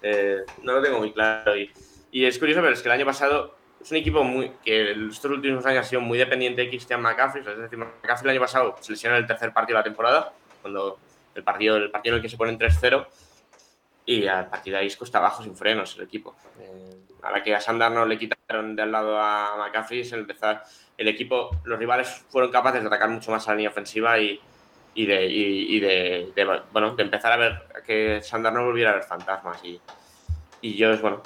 eh, 0.00 0.44
no 0.62 0.74
lo 0.74 0.82
tengo 0.82 0.98
muy 1.00 1.12
claro. 1.12 1.56
Y, 1.56 1.72
y, 2.12 2.24
es 2.24 2.38
curioso, 2.38 2.60
pero 2.60 2.72
es 2.72 2.80
que 2.80 2.88
el 2.88 2.92
año 2.92 3.04
pasado 3.04 3.56
es 3.80 3.90
un 3.90 3.96
equipo 3.96 4.22
muy 4.22 4.52
que 4.64 4.92
estos 4.92 5.28
últimos 5.28 5.66
años 5.66 5.84
ha 5.84 5.88
sido 5.88 6.00
muy 6.00 6.18
dependiente 6.18 6.62
de 6.62 6.68
Christian 6.68 7.02
McCaffrey. 7.02 7.44
Es 7.44 7.58
decir, 7.58 7.78
McCaffrey 7.78 8.30
el 8.30 8.36
año 8.36 8.40
pasado 8.40 8.76
se 8.80 8.92
lesionó 8.92 9.16
en 9.16 9.22
el 9.22 9.26
tercer 9.26 9.52
partido 9.52 9.76
de 9.76 9.80
la 9.80 9.84
temporada, 9.84 10.32
cuando 10.62 11.00
el 11.34 11.42
partido, 11.42 11.76
el 11.76 11.90
partido 11.90 12.14
en 12.14 12.18
el 12.18 12.22
que 12.22 12.28
se 12.28 12.36
ponen 12.36 12.58
3-0. 12.58 13.04
Y 14.06 14.28
a 14.28 14.48
partir 14.48 14.72
de 14.72 14.78
ahí 14.78 14.86
es 14.86 14.96
cuesta 14.96 15.18
abajo 15.18 15.42
sin 15.42 15.56
frenos 15.56 15.96
el 15.96 16.04
equipo. 16.04 16.36
Eh, 16.60 16.96
a 17.22 17.32
la 17.32 17.42
que 17.42 17.56
a 17.56 17.60
Sandar 17.60 17.90
no 17.90 18.06
le 18.06 18.16
quitaron 18.16 18.76
de 18.76 18.82
al 18.82 18.92
lado 18.92 19.18
a 19.18 19.56
McCaffrey, 19.58 20.04
se 20.04 20.14
empezar 20.14 20.62
el 20.96 21.08
equipo, 21.08 21.50
los 21.64 21.76
rivales 21.76 22.08
fueron 22.28 22.52
capaces 22.52 22.82
de 22.82 22.86
atacar 22.86 23.08
mucho 23.08 23.32
más 23.32 23.48
a 23.48 23.50
la 23.50 23.56
línea 23.56 23.70
ofensiva 23.70 24.20
y, 24.20 24.40
de, 25.04 26.32
bueno, 26.72 26.96
de 26.96 27.02
empezar 27.02 27.32
a 27.32 27.36
ver 27.36 27.62
que 27.86 28.22
Sandar 28.22 28.52
no 28.52 28.64
volviera 28.64 28.92
a 28.92 28.94
ver 28.94 29.02
fantasmas. 29.02 29.62
Y, 29.64 29.80
y 30.62 30.74
yo, 30.76 30.96
bueno, 30.98 31.22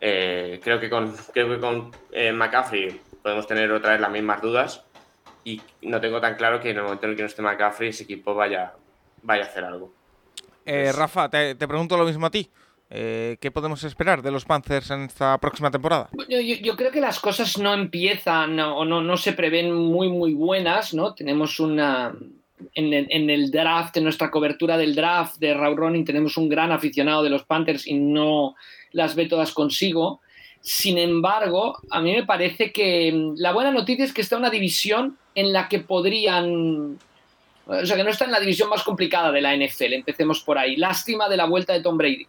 eh, 0.00 0.60
creo 0.62 0.78
que 0.78 0.90
con, 0.90 1.14
creo 1.32 1.48
que 1.48 1.60
con 1.60 1.92
eh, 2.12 2.32
McCaffrey 2.32 3.00
podemos 3.22 3.46
tener 3.46 3.72
otra 3.72 3.92
vez 3.92 4.00
las 4.00 4.10
mismas 4.10 4.42
dudas 4.42 4.84
y 5.44 5.60
no 5.82 6.00
tengo 6.00 6.20
tan 6.20 6.34
claro 6.34 6.60
que 6.60 6.70
en 6.70 6.76
el 6.76 6.82
momento 6.82 7.06
en 7.06 7.12
el 7.12 7.16
que 7.16 7.22
no 7.22 7.28
esté 7.28 7.40
McCaffrey 7.40 7.90
ese 7.90 8.04
equipo 8.04 8.34
vaya, 8.34 8.74
vaya 9.22 9.44
a 9.44 9.46
hacer 9.46 9.64
algo. 9.64 9.94
Eh, 10.66 10.92
Rafa, 10.92 11.30
te, 11.30 11.54
te 11.54 11.68
pregunto 11.68 11.96
lo 11.96 12.04
mismo 12.04 12.26
a 12.26 12.30
ti. 12.30 12.50
Eh, 12.88 13.36
¿Qué 13.40 13.50
podemos 13.50 13.82
esperar 13.82 14.22
de 14.22 14.30
los 14.30 14.44
Panthers 14.44 14.90
en 14.90 15.02
esta 15.02 15.38
próxima 15.38 15.70
temporada? 15.70 16.08
Yo, 16.28 16.76
creo 16.76 16.92
que 16.92 17.00
las 17.00 17.18
cosas 17.18 17.58
no 17.58 17.74
empiezan 17.74 18.58
o 18.60 18.84
no, 18.84 19.00
no, 19.02 19.16
se 19.16 19.32
prevén 19.32 19.74
muy, 19.74 20.08
muy 20.08 20.34
buenas, 20.34 20.94
¿no? 20.94 21.14
Tenemos 21.14 21.58
una... 21.58 22.14
En 22.74 23.30
el, 23.30 23.50
draft, 23.50 23.96
en 23.96 24.04
nuestra 24.04 24.30
cobertura 24.30 24.78
del 24.78 24.94
draft 24.94 25.36
de 25.38 25.52
Raw 25.52 25.74
Running, 25.74 26.04
tenemos 26.04 26.36
un 26.36 26.48
gran 26.48 26.72
aficionado 26.72 27.22
de 27.22 27.30
los 27.30 27.44
Panthers 27.44 27.86
y 27.86 27.94
no 27.94 28.54
las 28.92 29.14
ve 29.14 29.26
todas 29.26 29.52
consigo. 29.52 30.20
Sin 30.60 30.96
embargo, 30.98 31.78
a 31.90 32.00
mí 32.00 32.12
me 32.12 32.24
parece 32.24 32.72
que 32.72 33.12
mm, 33.12 33.34
la 33.36 33.52
buena 33.52 33.70
noticia 33.70 34.04
es 34.04 34.12
que 34.12 34.22
está 34.22 34.36
una 34.36 34.50
división 34.50 35.18
en 35.34 35.52
la 35.52 35.68
que 35.68 35.80
podrían 35.80 36.98
o 37.66 37.84
sea, 37.84 37.96
que 37.96 38.04
no 38.04 38.10
está 38.10 38.24
en 38.24 38.30
la 38.30 38.40
división 38.40 38.68
más 38.68 38.84
complicada 38.84 39.32
de 39.32 39.40
la 39.40 39.54
NFL, 39.54 39.92
empecemos 39.92 40.40
por 40.40 40.56
ahí. 40.56 40.76
Lástima 40.76 41.28
de 41.28 41.36
la 41.36 41.46
vuelta 41.46 41.72
de 41.72 41.80
Tom 41.80 41.98
Brady 41.98 42.26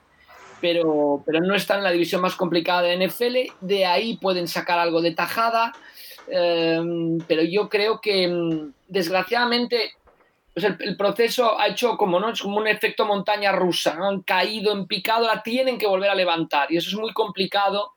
pero, 0.62 1.24
pero 1.26 1.42
no 1.42 1.56
están 1.56 1.80
en 1.80 1.84
la 1.84 1.92
división 1.92 2.22
más 2.22 2.36
complicada 2.36 2.82
de 2.82 3.08
NFL. 3.08 3.54
De 3.62 3.86
ahí 3.86 4.18
pueden 4.18 4.48
sacar 4.48 4.80
algo 4.80 5.02
de 5.02 5.12
tajada. 5.12 5.74
Em, 6.28 7.20
pero 7.28 7.44
yo 7.44 7.70
creo 7.70 8.02
que, 8.02 8.28
mm, 8.28 8.74
desgraciadamente, 8.88 9.94
el, 10.64 10.98
proceso 10.98 11.60
ha 11.60 11.68
hecho 11.68 11.98
como, 11.98 12.20
¿no? 12.20 12.30
es 12.30 12.42
como 12.42 12.58
un 12.58 12.68
efecto 12.68 13.06
montaña 13.06 13.52
rusa. 13.52 13.98
Han 14.02 14.22
caído 14.22 14.74
en 14.74 14.88
picado, 14.88 15.28
la 15.28 15.44
tienen 15.44 15.78
que 15.78 15.88
volver 15.88 16.10
a 16.10 16.16
levantar. 16.16 16.72
Y 16.72 16.78
eso 16.78 16.90
es 16.90 16.96
muy 16.96 17.14
complicado. 17.14 17.94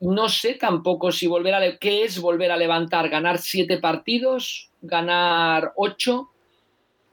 No 0.00 0.28
sé 0.28 0.54
tampoco 0.54 1.12
si 1.12 1.26
volver 1.26 1.54
a... 1.54 1.78
¿Qué 1.78 2.04
es 2.04 2.20
volver 2.20 2.50
a 2.50 2.56
levantar? 2.56 3.08
¿Ganar 3.08 3.38
siete 3.38 3.78
partidos? 3.78 4.70
¿Ganar 4.82 5.72
ocho? 5.76 6.30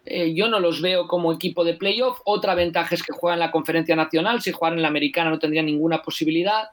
Eh, 0.06 0.34
yo 0.34 0.48
no 0.48 0.60
los 0.60 0.82
veo 0.82 1.08
como 1.08 1.32
equipo 1.34 1.64
de 1.64 1.74
playoff. 1.74 2.20
Otra 2.26 2.56
ventaja 2.56 2.96
es 2.96 3.04
que 3.04 3.14
juegan 3.14 3.38
en 3.38 3.46
la 3.46 3.52
conferencia 3.52 3.96
nacional. 3.96 4.42
Si 4.42 4.52
jugaran 4.52 4.80
en 4.80 4.84
la 4.84 4.88
americana 4.88 5.30
no 5.30 5.40
tendría 5.40 5.64
ninguna 5.64 6.02
posibilidad. 6.02 6.70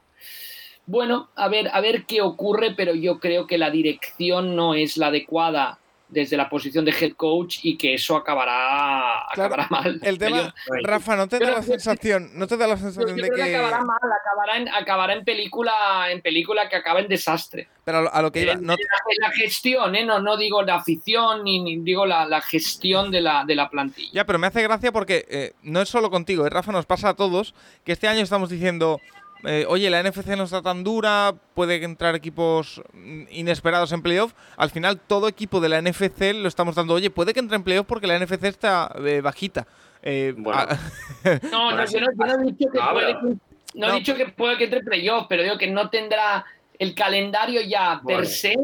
Bueno, 0.86 1.28
a 1.34 1.48
ver, 1.48 1.68
a 1.72 1.80
ver 1.80 2.06
qué 2.06 2.22
ocurre, 2.22 2.74
pero 2.74 2.94
yo 2.94 3.18
creo 3.20 3.46
que 3.46 3.58
la 3.58 3.70
dirección 3.70 4.56
no 4.56 4.74
es 4.74 4.96
la 4.96 5.08
adecuada 5.08 5.78
desde 6.08 6.36
la 6.36 6.48
posición 6.48 6.84
de 6.84 6.92
head 6.92 7.12
coach 7.12 7.58
y 7.62 7.76
que 7.76 7.94
eso 7.94 8.16
acabará, 8.16 9.30
acabará 9.30 9.66
mal. 9.70 10.00
El 10.02 10.18
tema, 10.18 10.54
Rafa, 10.82 11.16
¿no 11.16 11.28
te 11.28 11.38
da 11.38 11.50
la 11.50 11.62
sensación, 11.62 12.30
no 12.34 12.46
te 12.46 12.56
da 12.56 12.66
la 12.66 12.76
sensación 12.76 13.16
de 13.16 13.30
que... 13.30 13.42
acabará 13.42 13.80
mal, 13.84 13.98
acabará 13.98 14.56
en, 14.56 14.68
acabará 14.68 15.12
en 15.14 15.24
película, 15.24 16.10
en 16.10 16.20
película 16.22 16.68
que 16.68 16.76
acaba 16.76 17.00
en 17.00 17.08
desastre. 17.08 17.68
Pero 17.84 18.12
a 18.12 18.22
lo 18.22 18.32
que 18.32 18.42
iba, 18.42 18.54
no... 18.54 18.74
la, 19.20 19.30
gestión, 19.30 19.94
¿eh? 19.94 20.04
no, 20.04 20.20
no 20.20 20.36
digo 20.36 20.62
la 20.62 20.76
afición 20.76 21.44
ni, 21.44 21.78
digo 21.78 22.06
la, 22.06 22.40
gestión 22.40 23.10
de 23.10 23.20
la, 23.20 23.44
de 23.44 23.54
la 23.54 23.68
plantilla. 23.68 24.10
Ya, 24.12 24.26
pero 24.26 24.38
me 24.38 24.46
hace 24.46 24.62
gracia 24.62 24.92
porque 24.92 25.26
eh, 25.28 25.52
no 25.62 25.80
es 25.80 25.88
solo 25.88 26.10
contigo, 26.10 26.46
¿eh? 26.46 26.50
Rafa, 26.50 26.72
nos 26.72 26.86
pasa 26.86 27.10
a 27.10 27.14
todos 27.14 27.54
que 27.84 27.92
este 27.92 28.08
año 28.08 28.20
estamos 28.20 28.50
diciendo 28.50 29.00
eh, 29.44 29.64
oye, 29.68 29.88
la 29.90 30.02
NFC 30.02 30.28
no 30.36 30.44
está 30.44 30.62
tan 30.62 30.82
dura, 30.82 31.34
puede 31.54 31.82
entrar 31.84 32.14
equipos 32.14 32.82
inesperados 33.30 33.92
en 33.92 34.02
playoff. 34.02 34.32
Al 34.56 34.70
final, 34.70 34.98
todo 34.98 35.28
equipo 35.28 35.60
de 35.60 35.68
la 35.68 35.80
NFC 35.80 36.34
lo 36.34 36.48
estamos 36.48 36.74
dando, 36.74 36.94
oye, 36.94 37.10
puede 37.10 37.32
que 37.32 37.40
entre 37.40 37.56
en 37.56 37.62
playoff 37.62 37.86
porque 37.86 38.06
la 38.06 38.18
NFC 38.18 38.44
está 38.44 38.92
eh, 39.04 39.20
bajita. 39.20 39.66
Eh, 40.02 40.34
no, 40.36 41.72
no, 41.72 41.84
yo 41.84 42.00
no, 42.00 42.42
he 42.42 42.44
dicho 42.44 42.70
que 42.70 42.80
puede 42.80 43.18
que, 43.18 43.36
no, 43.74 43.88
he 43.88 43.92
dicho 43.94 44.14
que 44.14 44.26
puede 44.26 44.56
que 44.56 44.64
entre 44.64 44.80
en 44.80 44.84
playoff, 44.84 45.26
pero 45.28 45.42
digo 45.42 45.58
que 45.58 45.68
no 45.68 45.90
tendrá 45.90 46.44
el 46.78 46.94
calendario 46.94 47.60
ya 47.60 48.00
per 48.06 48.26
se 48.26 48.56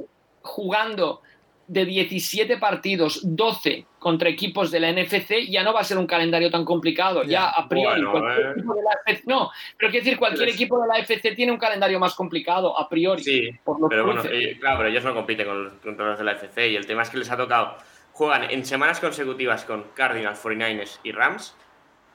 jugando 0.42 1.22
de 1.66 1.84
17 1.84 2.58
partidos, 2.58 3.20
12 3.22 3.86
contra 3.98 4.28
equipos 4.28 4.70
de 4.70 4.80
la 4.80 4.92
NFC, 4.92 5.48
ya 5.48 5.62
no 5.62 5.72
va 5.72 5.80
a 5.80 5.84
ser 5.84 5.96
un 5.96 6.06
calendario 6.06 6.50
tan 6.50 6.64
complicado. 6.64 7.22
Ya 7.24 7.48
a 7.48 7.68
priori, 7.68 8.02
eh. 8.02 9.22
no, 9.26 9.50
pero 9.78 9.90
quiero 9.90 10.04
decir, 10.04 10.18
cualquier 10.18 10.50
equipo 10.50 10.80
de 10.80 10.88
la 10.88 10.98
FC 10.98 11.32
tiene 11.32 11.52
un 11.52 11.58
calendario 11.58 11.98
más 11.98 12.14
complicado, 12.14 12.78
a 12.78 12.88
priori. 12.88 13.22
Sí, 13.22 13.50
pero 13.88 14.04
bueno, 14.04 14.22
eh, 14.30 14.58
claro, 14.60 14.78
pero 14.78 14.90
ellos 14.90 15.04
no 15.04 15.14
compiten 15.14 15.46
con 15.46 15.64
los, 15.64 15.72
contra 15.74 16.10
los 16.10 16.18
de 16.18 16.24
la 16.24 16.32
FC 16.32 16.68
y 16.68 16.76
el 16.76 16.86
tema 16.86 17.02
es 17.02 17.10
que 17.10 17.18
les 17.18 17.30
ha 17.30 17.36
tocado. 17.36 17.76
Juegan 18.12 18.50
en 18.50 18.64
semanas 18.64 19.00
consecutivas 19.00 19.64
con 19.64 19.86
Cardinals, 19.94 20.42
49ers 20.42 21.00
y 21.02 21.12
Rams, 21.12 21.56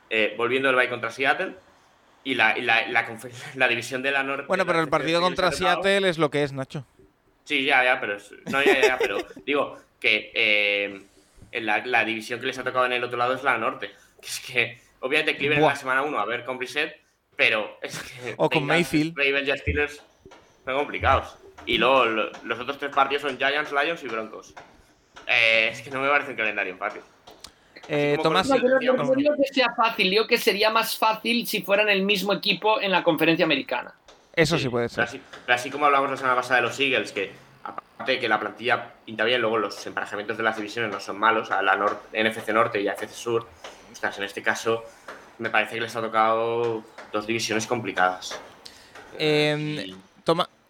eh, 0.10 0.36
volviendo 0.38 0.70
el 0.70 0.76
bye 0.76 0.90
contra 0.90 1.12
Seattle. 1.12 1.56
Y 2.22 2.36
la, 2.36 2.56
la, 2.58 2.86
la, 3.56 3.68
división 3.68 4.04
de 4.04 4.12
la 4.12 4.24
norte. 4.24 4.46
Bueno, 4.48 4.66
pero 4.66 4.82
el 4.82 4.90
partido 4.90 5.22
contra 5.22 5.52
Seattle 5.52 6.08
es 6.08 6.18
lo 6.18 6.30
que 6.30 6.44
es, 6.44 6.54
Nacho. 6.54 6.86
Sí, 7.50 7.64
ya, 7.64 7.84
ya, 7.84 8.00
pero. 8.00 8.16
No, 8.52 8.62
ya, 8.62 8.80
ya, 8.80 8.98
pero 9.00 9.18
digo 9.44 9.76
que 10.00 10.32
eh, 10.36 11.02
la, 11.54 12.06
división 12.06 12.40
que 12.40 12.46
les 12.46 12.60
ha 12.60 12.64
tocado 12.64 12.86
en 12.86 12.94
el 12.94 13.04
otro 13.04 13.18
lado 13.18 13.34
es 13.34 13.42
la 13.42 13.58
norte. 13.58 13.90
Que 14.22 14.28
es 14.28 14.40
que, 14.40 14.80
obviamente, 15.00 15.36
Cleveland 15.36 15.64
en 15.64 15.70
la 15.70 15.76
semana 15.76 16.04
1 16.04 16.20
a 16.20 16.26
ver 16.26 16.46
con 16.46 16.60
Brissett, 16.60 16.96
pero 17.36 17.80
es 17.82 17.98
que. 17.98 18.36
O 18.38 18.52
con 18.52 18.68
Mayfield. 18.68 19.18
Ravens 19.18 19.50
y 19.50 19.58
Steelers 19.58 20.04
son 20.64 20.76
complicados. 20.76 21.38
Y 21.66 21.80
luego 21.80 22.06
los 22.06 22.60
otros 22.60 22.78
tres 22.78 22.94
partidos 22.94 23.24
son 23.24 23.36
Giants, 23.40 23.72
Lions 23.72 24.04
y 24.04 24.08
Broncos. 24.08 24.54
Eh, 25.26 25.70
es 25.72 25.82
que 25.82 25.90
no 25.90 26.02
me 26.02 26.08
parece 26.08 26.30
un 26.30 26.38
calendario 26.38 26.78
fácil. 26.78 27.02
Eh, 27.88 28.20
Tomás, 28.22 28.48
no, 28.48 28.58
no, 28.58 29.16
digo 29.16 29.36
que 29.36 29.52
sea 29.52 29.74
fácil, 29.76 30.12
digo 30.12 30.28
que 30.28 30.38
sería 30.38 30.70
más 30.70 30.96
fácil 30.96 31.48
si 31.48 31.64
fueran 31.64 31.90
el 31.90 32.04
mismo 32.04 32.32
equipo 32.32 32.80
en 32.80 32.92
la 32.92 33.04
conferencia 33.04 33.46
americana. 33.46 33.96
Eso 34.34 34.58
sí, 34.58 34.70
puede 34.70 34.90
ser. 34.90 35.08
Pero 35.46 35.56
así, 35.56 35.70
como 35.70 35.86
hablamos 35.86 36.10
la 36.12 36.18
semana 36.18 36.36
pasada 36.36 36.58
de 36.58 36.68
los 36.68 36.80
Eagles, 36.80 37.12
que 37.12 37.32
aparte 37.64 38.14
de 38.14 38.20
que 38.20 38.30
la 38.30 38.40
plantilla 38.40 38.94
pinta 39.06 39.24
bien, 39.24 39.42
luego 39.42 39.58
los 39.58 39.86
emparejamientos 39.86 40.38
de 40.38 40.44
las 40.44 40.56
divisiones 40.56 40.92
no 40.92 41.00
son 41.00 41.20
malos, 41.20 41.52
a 41.52 41.62
la 41.62 41.76
NFC 41.76 42.50
Norte 42.50 42.82
y 42.82 42.88
a 42.88 42.94
NFC 42.94 43.10
Sur, 43.10 43.48
en 44.02 44.24
este 44.24 44.42
caso 44.42 44.86
me 45.40 45.50
parece 45.50 45.76
que 45.76 45.82
les 45.82 45.96
ha 45.96 46.02
tocado 46.02 46.84
dos 47.12 47.26
divisiones 47.26 47.66
complicadas. 47.66 48.40
Eh, 49.18 49.94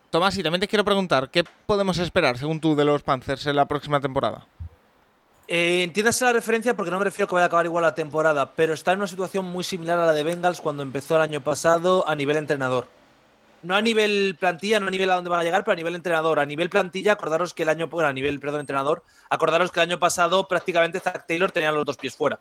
Tomás, 0.10 0.38
y 0.38 0.44
también 0.44 0.62
te 0.62 0.68
quiero 0.68 0.84
preguntar, 0.84 1.30
¿qué 1.30 1.44
podemos 1.66 2.00
esperar, 2.00 2.38
según 2.38 2.60
tú, 2.60 2.76
de 2.76 2.86
los 2.86 3.04
Panthers 3.04 3.46
en 3.46 3.56
la 3.56 3.68
próxima 3.68 4.00
temporada? 4.00 4.48
Eh, 5.48 5.84
entiéndase 5.84 6.26
la 6.26 6.34
referencia 6.34 6.76
porque 6.76 6.92
no 6.92 6.98
me 6.98 7.04
refiero 7.04 7.26
a 7.26 7.28
que 7.28 7.36
vaya 7.36 7.46
a 7.46 7.48
acabar 7.48 7.66
igual 7.66 7.84
la 7.84 7.96
temporada, 7.96 8.54
pero 8.56 8.74
está 8.74 8.94
en 8.94 9.00
una 9.00 9.08
situación 9.08 9.46
muy 9.46 9.64
similar 9.64 10.00
a 10.00 10.06
la 10.06 10.14
de 10.14 10.24
Bengals 10.24 10.62
cuando 10.62 10.84
empezó 10.84 11.16
el 11.16 11.22
año 11.24 11.42
pasado 11.42 12.08
a 12.08 12.16
nivel 12.16 12.38
entrenador. 12.38 12.88
No 13.62 13.76
a 13.76 13.82
nivel 13.82 14.38
plantilla, 14.40 14.80
no 14.80 14.88
a 14.88 14.92
nivel 14.92 15.10
a 15.10 15.16
dónde 15.16 15.30
van 15.30 15.42
a 15.42 15.44
llegar, 15.44 15.64
pero 15.64 15.74
a 15.74 15.76
nivel 15.76 15.96
entrenador. 15.96 16.40
A 16.40 16.46
nivel 16.46 16.70
plantilla, 16.70 17.14
acordaros 17.14 17.54
que 17.54 17.64
el 17.64 17.70
año, 17.70 17.88
bueno, 17.88 18.10
a 18.10 18.14
nivel, 18.14 18.40
perdón, 18.40 18.62
entrenador, 18.62 19.04
acordaros 19.30 19.72
que 19.72 19.80
el 19.80 19.90
año 19.90 20.00
pasado 20.00 20.48
prácticamente 20.48 21.00
Zach 21.00 21.26
Taylor 21.28 21.52
tenía 21.52 21.72
los 21.72 21.86
dos 21.86 21.98
pies 21.98 22.16
fuera. 22.16 22.40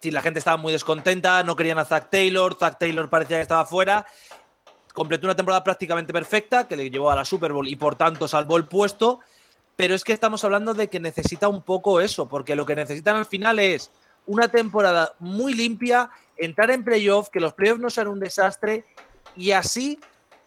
Si 0.00 0.10
la 0.10 0.20
gente 0.20 0.38
estaba 0.38 0.56
muy 0.56 0.72
descontenta, 0.72 1.42
no 1.42 1.56
querían 1.56 1.78
a 1.78 1.84
Zach 1.84 2.10
Taylor, 2.10 2.56
Zach 2.58 2.78
Taylor 2.78 3.08
parecía 3.08 3.38
que 3.38 3.42
estaba 3.42 3.64
fuera. 3.64 4.06
Completó 4.92 5.26
una 5.26 5.34
temporada 5.34 5.64
prácticamente 5.64 6.12
perfecta 6.12 6.68
que 6.68 6.76
le 6.76 6.90
llevó 6.90 7.10
a 7.10 7.16
la 7.16 7.24
Super 7.24 7.52
Bowl 7.52 7.66
y 7.66 7.76
por 7.76 7.96
tanto 7.96 8.28
salvó 8.28 8.56
el 8.56 8.66
puesto 8.66 9.20
pero 9.76 9.94
es 9.94 10.04
que 10.04 10.14
estamos 10.14 10.42
hablando 10.42 10.74
de 10.74 10.88
que 10.88 10.98
necesita 10.98 11.48
un 11.48 11.62
poco 11.62 12.00
eso, 12.00 12.28
porque 12.28 12.56
lo 12.56 12.64
que 12.64 12.74
necesitan 12.74 13.16
al 13.16 13.26
final 13.26 13.58
es 13.58 13.90
una 14.24 14.48
temporada 14.48 15.14
muy 15.20 15.52
limpia, 15.52 16.10
entrar 16.36 16.70
en 16.70 16.82
playoff, 16.82 17.28
que 17.28 17.40
los 17.40 17.52
playoffs 17.52 17.80
no 17.80 17.90
sean 17.90 18.08
un 18.08 18.18
desastre 18.18 18.84
y 19.36 19.52
así, 19.52 20.00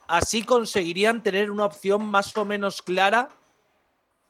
así 0.07 0.43
conseguirían 0.43 1.23
tener 1.23 1.51
una 1.51 1.65
opción 1.65 2.05
más 2.05 2.35
o 2.35 2.45
menos 2.45 2.81
clara 2.81 3.29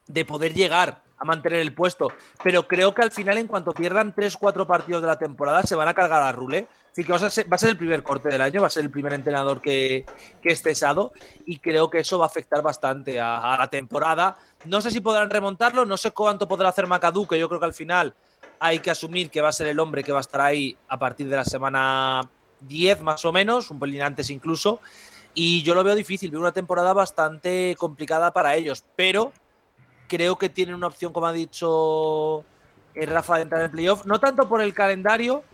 de 0.06 0.24
poder 0.24 0.54
llegar 0.54 1.02
a 1.20 1.24
mantener 1.24 1.60
el 1.60 1.74
puesto. 1.74 2.08
Pero 2.42 2.66
creo 2.66 2.94
que 2.94 3.02
al 3.02 3.12
final, 3.12 3.38
en 3.38 3.46
cuanto 3.46 3.72
pierdan 3.72 4.14
3-4 4.14 4.66
partidos 4.66 5.02
de 5.02 5.08
la 5.08 5.18
temporada, 5.18 5.62
se 5.62 5.76
van 5.76 5.88
a 5.88 5.94
cargar 5.94 6.22
a 6.22 6.32
Rule. 6.32 6.66
Así 6.90 7.04
que 7.04 7.12
va 7.12 7.18
a, 7.18 7.30
ser, 7.30 7.70
el 7.70 7.76
primer 7.76 8.02
corte 8.02 8.28
del 8.28 8.40
año, 8.40 8.60
va 8.60 8.66
a 8.66 8.70
ser 8.70 8.82
el 8.82 8.90
primer 8.90 9.12
entrenador 9.12 9.60
que, 9.60 10.04
que 10.42 10.48
es 10.48 10.60
cesado 10.60 11.12
y 11.46 11.58
creo 11.60 11.88
que 11.88 12.00
eso 12.00 12.18
va 12.18 12.24
a 12.24 12.28
afectar 12.28 12.62
bastante 12.62 13.20
a, 13.20 13.56
la 13.56 13.68
temporada. 13.68 14.36
No 14.64 14.80
sé 14.80 14.90
si 14.90 15.00
podrán 15.00 15.30
remontarlo, 15.30 15.86
no 15.86 15.96
sé 15.96 16.10
cuánto 16.10 16.48
podrá 16.48 16.70
hacer 16.70 16.88
Macadú, 16.88 17.28
que 17.28 17.38
yo 17.38 17.48
creo 17.48 17.60
que 17.60 17.66
al 17.66 17.74
final 17.74 18.12
hay 18.58 18.80
que 18.80 18.90
asumir 18.90 19.30
que 19.30 19.40
va 19.40 19.50
a 19.50 19.52
ser 19.52 19.68
el 19.68 19.78
hombre 19.78 20.02
que 20.02 20.10
va 20.10 20.18
a 20.18 20.22
estar 20.22 20.40
ahí 20.40 20.76
a 20.88 20.98
partir 20.98 21.28
de 21.28 21.36
la 21.36 21.44
semana 21.44 22.28
10 22.60 23.00
más 23.02 23.24
o 23.24 23.32
menos, 23.32 23.70
un 23.70 23.78
pelín 23.78 24.02
antes 24.02 24.30
incluso. 24.30 24.80
Y 25.34 25.62
yo 25.62 25.74
lo 25.74 25.84
veo 25.84 25.94
difícil, 25.94 26.30
veo 26.30 26.40
una 26.40 26.52
temporada 26.52 26.92
bastante 26.92 27.76
complicada 27.78 28.32
para 28.32 28.56
ellos, 28.56 28.84
pero 28.96 29.32
creo 30.08 30.36
que 30.36 30.48
tienen 30.48 30.74
una 30.74 30.88
opción, 30.88 31.12
como 31.12 31.26
ha 31.26 31.32
dicho 31.32 32.44
eh, 32.94 33.06
Rafa, 33.06 33.36
de 33.36 33.42
entrar 33.42 33.62
en 33.62 33.70
playoff, 33.70 34.04
no 34.06 34.18
tanto 34.18 34.48
por 34.48 34.60
el 34.60 34.74
calendario, 34.74 35.44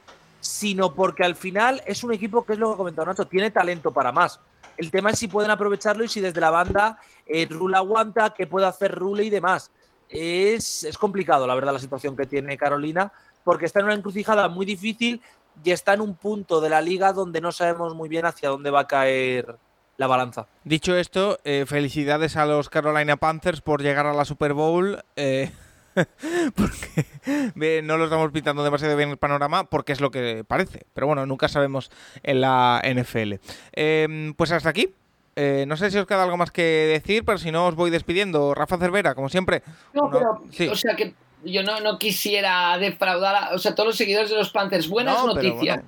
sino 0.40 0.94
porque 0.94 1.24
al 1.24 1.36
final 1.36 1.82
es 1.86 2.02
un 2.04 2.12
equipo 2.12 2.44
que 2.44 2.54
es 2.54 2.58
lo 2.58 2.68
que 2.68 2.74
ha 2.74 2.76
comentado 2.76 3.06
Nacho, 3.06 3.26
tiene 3.26 3.50
talento 3.50 3.92
para 3.92 4.12
más. 4.12 4.40
El 4.76 4.90
tema 4.90 5.10
es 5.10 5.18
si 5.18 5.28
pueden 5.28 5.50
aprovecharlo 5.50 6.04
y 6.04 6.08
si 6.08 6.20
desde 6.20 6.40
la 6.40 6.50
banda 6.50 6.98
eh, 7.26 7.46
Rule 7.48 7.76
aguanta, 7.76 8.32
qué 8.34 8.46
puede 8.46 8.66
hacer 8.66 8.94
Rule 8.94 9.24
y 9.24 9.30
demás. 9.30 9.70
Es, 10.08 10.84
es 10.84 10.96
complicado, 10.96 11.46
la 11.46 11.54
verdad, 11.54 11.72
la 11.72 11.78
situación 11.78 12.16
que 12.16 12.26
tiene 12.26 12.56
Carolina, 12.56 13.12
porque 13.44 13.66
está 13.66 13.80
en 13.80 13.86
una 13.86 13.94
encrucijada 13.94 14.48
muy 14.48 14.64
difícil 14.64 15.20
y 15.64 15.70
está 15.70 15.94
en 15.94 16.00
un 16.00 16.14
punto 16.14 16.60
de 16.60 16.68
la 16.68 16.80
liga 16.80 17.12
donde 17.12 17.40
no 17.40 17.52
sabemos 17.52 17.94
muy 17.94 18.08
bien 18.08 18.26
hacia 18.26 18.48
dónde 18.48 18.70
va 18.70 18.80
a 18.80 18.86
caer 18.86 19.56
la 19.96 20.06
balanza. 20.06 20.46
Dicho 20.64 20.96
esto, 20.96 21.38
eh, 21.44 21.64
felicidades 21.66 22.36
a 22.36 22.46
los 22.46 22.68
Carolina 22.68 23.16
Panthers 23.16 23.60
por 23.60 23.82
llegar 23.82 24.06
a 24.06 24.12
la 24.12 24.24
Super 24.24 24.52
Bowl. 24.52 25.02
Eh, 25.16 25.50
porque 26.54 27.82
no 27.82 27.96
lo 27.96 28.04
estamos 28.04 28.30
pintando 28.30 28.62
demasiado 28.62 28.96
bien 28.96 29.10
el 29.10 29.16
panorama, 29.16 29.64
porque 29.64 29.92
es 29.92 30.00
lo 30.00 30.10
que 30.10 30.44
parece. 30.46 30.86
Pero 30.92 31.06
bueno, 31.06 31.24
nunca 31.26 31.48
sabemos 31.48 31.90
en 32.22 32.40
la 32.42 32.82
NFL. 32.84 33.34
Em, 33.72 34.34
pues 34.34 34.52
hasta 34.52 34.68
aquí. 34.68 34.94
Eh, 35.38 35.66
no 35.68 35.76
sé 35.76 35.90
si 35.90 35.98
os 35.98 36.06
queda 36.06 36.22
algo 36.22 36.38
más 36.38 36.50
que 36.50 36.62
decir, 36.62 37.22
pero 37.24 37.36
si 37.36 37.50
no 37.50 37.66
os 37.66 37.74
voy 37.74 37.90
despidiendo. 37.90 38.54
Rafa 38.54 38.78
Cervera, 38.78 39.14
como 39.14 39.28
siempre. 39.28 39.62
No, 39.92 40.10
pero, 40.10 40.40
o 40.72 40.76
sea 40.76 40.96
que 40.96 41.14
yo 41.46 41.62
no, 41.62 41.80
no 41.80 41.98
quisiera 41.98 42.76
defraudar 42.78 43.34
a 43.36 43.54
o 43.54 43.58
sea, 43.58 43.74
todos 43.74 43.88
los 43.88 43.96
seguidores 43.96 44.30
de 44.30 44.36
los 44.36 44.50
Panthers. 44.50 44.88
Buenas 44.88 45.24
noticias. 45.24 45.82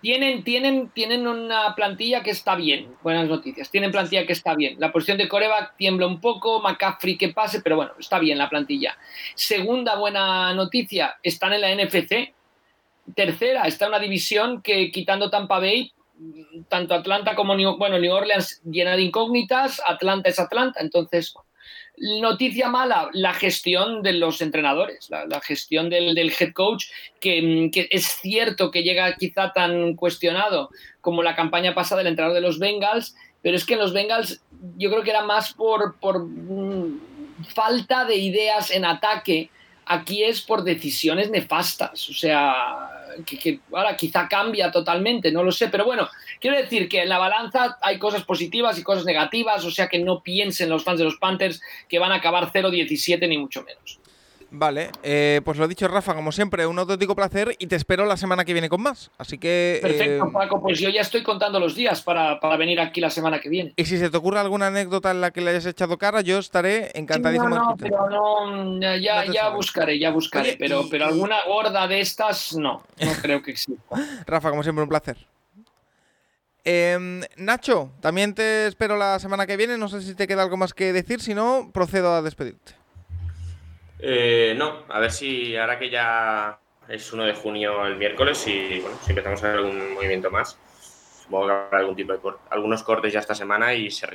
Tienen, 0.00 0.42
tienen, 0.42 0.88
tienen 0.88 1.28
una 1.28 1.76
plantilla 1.76 2.24
que 2.24 2.30
está 2.30 2.56
bien. 2.56 2.96
Buenas 3.04 3.28
noticias. 3.28 3.70
Tienen 3.70 3.92
plantilla 3.92 4.26
que 4.26 4.32
está 4.32 4.56
bien. 4.56 4.74
La 4.80 4.90
posición 4.90 5.16
de 5.16 5.28
coreback 5.28 5.76
tiembla 5.76 6.08
un 6.08 6.20
poco, 6.20 6.60
McCaffrey 6.60 7.16
que 7.16 7.28
pase, 7.28 7.60
pero 7.60 7.76
bueno, 7.76 7.92
está 8.00 8.18
bien 8.18 8.36
la 8.36 8.50
plantilla. 8.50 8.98
Segunda 9.36 9.94
buena 9.94 10.52
noticia, 10.54 11.18
están 11.22 11.52
en 11.52 11.60
la 11.60 11.72
NFC. 11.72 12.34
Tercera, 13.14 13.62
está 13.68 13.86
una 13.86 14.00
división 14.00 14.60
que 14.60 14.90
quitando 14.90 15.30
Tampa 15.30 15.60
Bay, 15.60 15.92
tanto 16.68 16.94
Atlanta 16.94 17.36
como 17.36 17.54
New, 17.54 17.76
bueno, 17.76 17.98
New 17.98 18.12
Orleans 18.12 18.60
llena 18.64 18.96
de 18.96 19.02
incógnitas, 19.02 19.80
Atlanta 19.86 20.28
es 20.28 20.38
Atlanta, 20.38 20.80
entonces 20.80 21.34
Noticia 21.98 22.68
mala, 22.68 23.10
la 23.12 23.34
gestión 23.34 24.02
de 24.02 24.14
los 24.14 24.40
entrenadores, 24.40 25.10
la, 25.10 25.40
gestión 25.40 25.90
del, 25.90 26.16
head 26.38 26.52
coach, 26.52 26.86
que, 27.20 27.70
es 27.90 28.06
cierto 28.20 28.70
que 28.70 28.82
llega 28.82 29.14
quizá 29.16 29.52
tan 29.52 29.94
cuestionado 29.94 30.70
como 31.00 31.22
la 31.22 31.36
campaña 31.36 31.74
pasada 31.74 31.98
del 31.98 32.08
entrenador 32.08 32.34
de 32.34 32.40
los 32.40 32.58
Bengals, 32.58 33.14
pero 33.42 33.56
es 33.56 33.64
que 33.64 33.74
en 33.74 33.80
los 33.80 33.92
Bengals 33.92 34.42
yo 34.78 34.90
creo 34.90 35.02
que 35.02 35.10
era 35.10 35.22
más 35.22 35.52
por, 35.52 35.96
por 36.00 36.24
mm, 36.24 37.00
falta 37.54 38.04
de 38.04 38.16
ideas 38.16 38.70
en 38.70 38.84
ataque 38.84 39.50
aquí 39.86 40.22
es 40.22 40.40
por 40.40 40.62
decisiones 40.64 41.30
nefastas. 41.30 42.08
O 42.08 42.14
sea, 42.14 42.54
que, 43.26 43.60
ahora 43.72 43.96
quizá 43.96 44.28
cambia 44.28 44.70
totalmente, 44.70 45.30
no 45.32 45.42
lo 45.42 45.52
sé. 45.52 45.68
Pero 45.68 45.84
bueno, 45.84 46.08
quiero 46.42 46.56
decir 46.56 46.88
que 46.88 47.02
en 47.02 47.08
la 47.08 47.18
balanza 47.18 47.78
hay 47.80 47.98
cosas 47.98 48.24
positivas 48.24 48.78
y 48.78 48.82
cosas 48.82 49.06
negativas. 49.06 49.64
O 49.64 49.70
sea 49.70 49.88
que 49.88 50.00
no 50.00 50.22
piensen 50.22 50.68
los 50.68 50.84
fans 50.84 50.98
de 50.98 51.04
los 51.04 51.16
Panthers 51.16 51.62
que 51.88 51.98
van 51.98 52.12
a 52.12 52.16
acabar 52.16 52.52
0-17 52.52 53.26
ni 53.28 53.38
mucho 53.38 53.62
menos. 53.62 54.00
Vale, 54.54 54.90
eh, 55.02 55.40
pues 55.46 55.56
lo 55.56 55.66
dicho, 55.66 55.88
Rafa, 55.88 56.14
como 56.14 56.30
siempre, 56.30 56.66
un 56.66 56.78
auténtico 56.78 57.16
placer 57.16 57.56
y 57.58 57.68
te 57.68 57.76
espero 57.76 58.04
la 58.04 58.18
semana 58.18 58.44
que 58.44 58.52
viene 58.52 58.68
con 58.68 58.82
más. 58.82 59.10
Así 59.16 59.38
que. 59.38 59.78
Perfecto, 59.80 60.26
eh, 60.26 60.30
Paco, 60.30 60.60
pues 60.60 60.78
yo 60.78 60.90
ya 60.90 61.00
estoy 61.00 61.22
contando 61.22 61.58
los 61.58 61.74
días 61.74 62.02
para, 62.02 62.38
venir 62.58 62.78
aquí 62.78 63.00
la 63.00 63.08
semana 63.08 63.40
que 63.40 63.48
viene. 63.48 63.72
Y 63.76 63.86
si 63.86 63.96
se 63.96 64.10
te 64.10 64.16
ocurre 64.18 64.40
alguna 64.40 64.66
anécdota 64.66 65.10
en 65.10 65.22
la 65.22 65.30
que 65.30 65.40
le 65.40 65.52
hayas 65.52 65.64
echado 65.64 65.96
cara, 65.96 66.20
yo 66.20 66.38
estaré 66.38 66.90
encantadísimo. 66.92 67.48
no, 67.48 67.70
no, 67.70 67.76
pero 67.78 68.10
no, 68.10 68.96
ya, 68.98 69.24
ya 69.24 69.48
buscaré, 69.48 69.98
ya 69.98 70.10
buscaré. 70.10 70.56
pero, 70.58 70.84
pero 70.90 71.06
alguna 71.06 71.38
gorda 71.46 71.88
de 71.88 72.00
estas, 72.00 72.54
no, 72.54 72.82
no 73.00 73.12
creo 73.22 73.40
que 73.40 73.52
exista. 73.52 73.82
Rafa, 74.26 74.50
como 74.50 74.62
siempre, 74.62 74.82
un 74.82 74.90
placer. 74.90 75.16
Em, 76.64 77.22
Nacho, 77.36 77.92
también 78.00 78.34
te 78.34 78.66
espero 78.66 78.96
la 78.96 79.18
semana 79.18 79.46
que 79.46 79.56
viene. 79.56 79.78
No 79.78 79.88
sé 79.88 80.00
si 80.00 80.14
te 80.14 80.26
queda 80.26 80.42
algo 80.42 80.56
más 80.56 80.74
que 80.74 80.92
decir, 80.92 81.20
si 81.20 81.34
no, 81.34 81.70
procedo 81.72 82.14
a 82.14 82.22
despedirte. 82.22 82.74
Eh, 83.98 84.54
no, 84.56 84.84
a 84.88 84.98
ver 84.98 85.12
si 85.12 85.56
ahora 85.56 85.78
que 85.78 85.88
ya 85.88 86.58
es 86.88 87.12
1 87.12 87.24
de 87.24 87.34
junio 87.34 87.86
el 87.86 87.96
miércoles 87.96 88.44
y 88.48 88.80
bueno, 88.80 88.96
si 89.00 89.10
empezamos 89.10 89.42
a 89.42 89.48
ver 89.48 89.56
algún 89.58 89.94
movimiento 89.94 90.28
más, 90.28 90.58
supongo 91.22 91.46
que 91.46 91.52
habrá 91.52 91.78
algún 91.78 91.94
tipo 91.94 92.12
de 92.12 92.20
algunos 92.50 92.82
cortes 92.82 93.12
ya 93.12 93.20
esta 93.20 93.34
semana 93.34 93.72
y 93.74 93.90
se, 93.92 94.06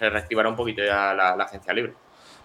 reactivará 0.00 0.50
un 0.50 0.56
poquito 0.56 0.82
ya 0.84 1.14
la, 1.14 1.30
agencia 1.44 1.72
libre. 1.72 1.94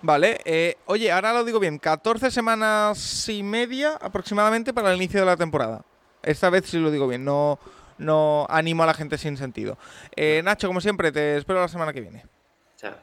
Vale, 0.02 0.40
eh, 0.46 0.78
oye, 0.86 1.12
ahora 1.12 1.34
lo 1.34 1.44
digo 1.44 1.60
bien, 1.60 1.80
14 1.80 2.32
semanas 2.32 3.28
y 3.28 3.44
media 3.44 3.98
aproximadamente 4.00 4.74
para 4.74 4.92
el 4.92 4.98
inicio 4.98 5.20
de 5.20 5.26
la 5.26 5.38
temporada. 5.38 5.84
Esta 6.24 6.50
vez 6.50 6.66
sí 6.66 6.80
lo 6.80 6.92
digo 6.92 7.08
bien, 7.08 7.26
no, 7.26 7.60
no 7.98 8.46
animo 8.50 8.84
a 8.84 8.86
la 8.86 8.94
gente 8.94 9.18
sin 9.18 9.38
sentido. 9.38 9.78
Eh, 10.16 10.42
Nacho, 10.44 10.68
como 10.68 10.82
siempre, 10.82 11.12
te 11.12 11.38
espero 11.38 11.62
la 11.62 11.68
semana 11.68 11.94
que 11.94 12.02
viene. 12.02 12.24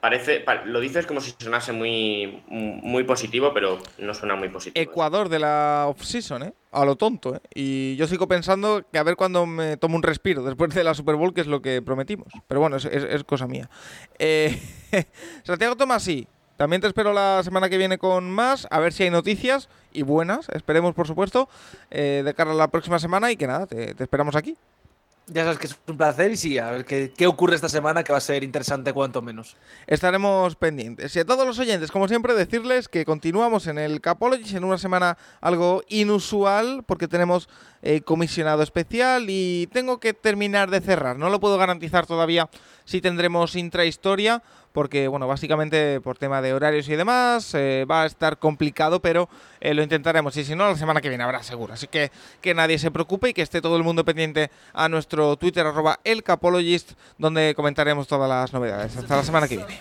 parece, 0.01 0.45
lo 0.67 0.81
dices 0.81 1.07
como 1.07 1.21
si 1.21 1.35
sonase 1.39 1.73
muy, 1.73 2.43
muy 2.49 3.05
positivo, 3.05 3.53
pero 3.53 3.79
no 3.99 4.15
suena 4.15 4.37
muy 4.37 4.49
positivo. 4.49 4.83
Ecuador 4.83 5.29
de 5.29 5.39
la 5.39 5.87
off-season, 5.89 6.43
¿eh? 6.45 6.55
A 6.71 6.85
lo 6.85 6.97
tonto, 6.97 7.37
¿eh? 7.37 7.41
Y 7.55 7.97
yo 7.97 8.07
sigo 8.07 8.29
pensando 8.29 8.85
que 8.91 8.99
a 8.99 9.03
ver 9.03 9.17
cuando 9.17 9.47
me 9.47 9.77
tomo 9.77 9.97
un 9.97 10.03
respiro 10.03 10.43
después 10.43 10.75
de 10.75 10.85
la 10.85 10.95
Super 10.95 11.17
Bowl, 11.17 11.35
que 11.35 11.43
es 11.43 11.47
lo 11.47 11.63
que 11.63 11.83
prometimos. 11.83 12.29
Pero 12.47 12.61
bueno, 12.61 12.77
es, 12.77 13.25
cosa 13.25 13.47
mía. 13.47 13.69
Eh, 14.19 14.59
Santiago 15.43 15.77
Tomasi, 15.77 16.27
también 16.57 16.81
te 16.81 16.87
espero 16.87 17.13
la 17.13 17.43
semana 17.43 17.69
que 17.69 17.79
viene 17.79 17.99
con 17.99 18.31
más, 18.31 18.69
a 18.71 18.79
ver 18.79 18.93
si 18.93 19.03
hay 19.03 19.11
noticias 19.11 19.69
y 19.93 20.03
buenas, 20.03 20.49
esperemos 20.51 20.95
por 20.95 21.07
supuesto, 21.07 21.49
eh, 21.91 22.23
de 22.25 22.35
cara 22.35 22.53
a 22.53 22.55
la 22.55 22.69
próxima 22.69 22.99
semana 22.99 23.33
y 23.33 23.37
que 23.37 23.47
nada, 23.47 23.67
te 23.67 23.95
esperamos 23.99 24.37
aquí. 24.37 24.57
Ya 25.33 25.45
sabes 25.45 25.59
que 25.59 25.67
es 25.67 25.79
un 25.87 25.97
placer 25.97 26.31
y 26.31 26.37
sí, 26.37 26.59
a 26.59 26.71
ver 26.71 26.85
qué, 26.85 27.27
ocurre 27.27 27.55
esta 27.55 27.69
semana 27.69 28.05
que 28.05 28.13
va 28.13 28.19
a 28.19 28.21
ser 28.21 28.45
interesante 28.45 28.93
cuanto 28.93 29.23
menos. 29.23 29.57
Estaremos 29.87 30.57
pendientes. 30.57 31.17
Y 31.17 31.21
a 31.21 31.25
todos 31.25 31.47
los 31.47 31.59
oyentes, 31.59 31.91
como 31.91 32.07
siempre, 32.07 32.35
decirles 32.35 32.89
que 32.89 33.05
continuamos 33.05 33.67
en 33.67 33.79
el 33.79 34.01
Capology 34.01 34.57
en 34.57 34.65
una 34.65 34.77
semana 34.77 35.17
algo 35.41 35.83
inusual 35.89 36.85
porque 36.87 37.09
tenemos 37.09 37.49
eh, 37.83 38.03
comisionado 38.03 38.63
especial 38.63 39.27
y 39.29 39.69
tengo 39.73 39.99
que 40.01 40.13
terminar 40.13 40.71
de 40.71 40.81
cerrar. 40.81 41.19
No 41.19 41.31
lo 41.31 41.41
puedo 41.41 41.57
garantizar 41.57 42.07
todavía 42.07 42.51
si 42.85 43.01
tendremos 43.01 43.57
intrahistoria 43.57 44.43
porque, 44.73 45.09
bueno, 45.09 45.27
básicamente 45.27 46.01
por 46.01 46.19
tema 46.19 46.43
de 46.43 46.55
horarios 46.55 46.89
y 46.89 46.97
demás, 46.97 47.55
eh, 47.55 47.87
va 47.91 48.03
a 48.03 48.07
estar 48.07 48.39
complicado, 48.39 49.01
pero 49.01 49.29
eh, 49.61 49.75
lo 49.75 49.83
intentaremos. 49.83 50.37
Y 50.37 50.45
si 50.45 50.55
no, 50.55 50.69
la 50.69 50.77
semana 50.77 51.01
que 51.01 51.09
viene 51.09 51.25
habrá 51.25 51.43
seguro. 51.43 51.75
Así 51.75 51.87
que 51.87 52.11
que 52.41 52.55
nadie 52.55 52.79
se 52.79 52.91
preocupe 52.91 53.31
y 53.31 53.35
que 53.35 53.43
esté 53.43 53.61
todo 53.61 53.77
el 53.77 53.85
mundo 53.85 54.05
pendiente 54.05 54.51
a 54.73 54.89
nuestro 54.89 55.37
Twitter, 55.37 55.67
arroba 55.67 56.01
elcapologist, 56.05 56.93
donde 57.19 57.55
comentaremos 57.55 58.09
todas 58.09 58.29
las 58.29 58.53
novedades. 58.53 58.97
Hasta 58.97 59.17
la 59.17 59.25
semana 59.25 59.49
que 59.49 59.57
viene. 59.57 59.79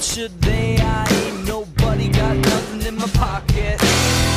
Should 0.00 0.40
they? 0.40 0.78
I 0.78 1.04
ain't 1.10 1.47
in 2.88 2.96
my 2.96 3.06
pocket. 3.08 4.27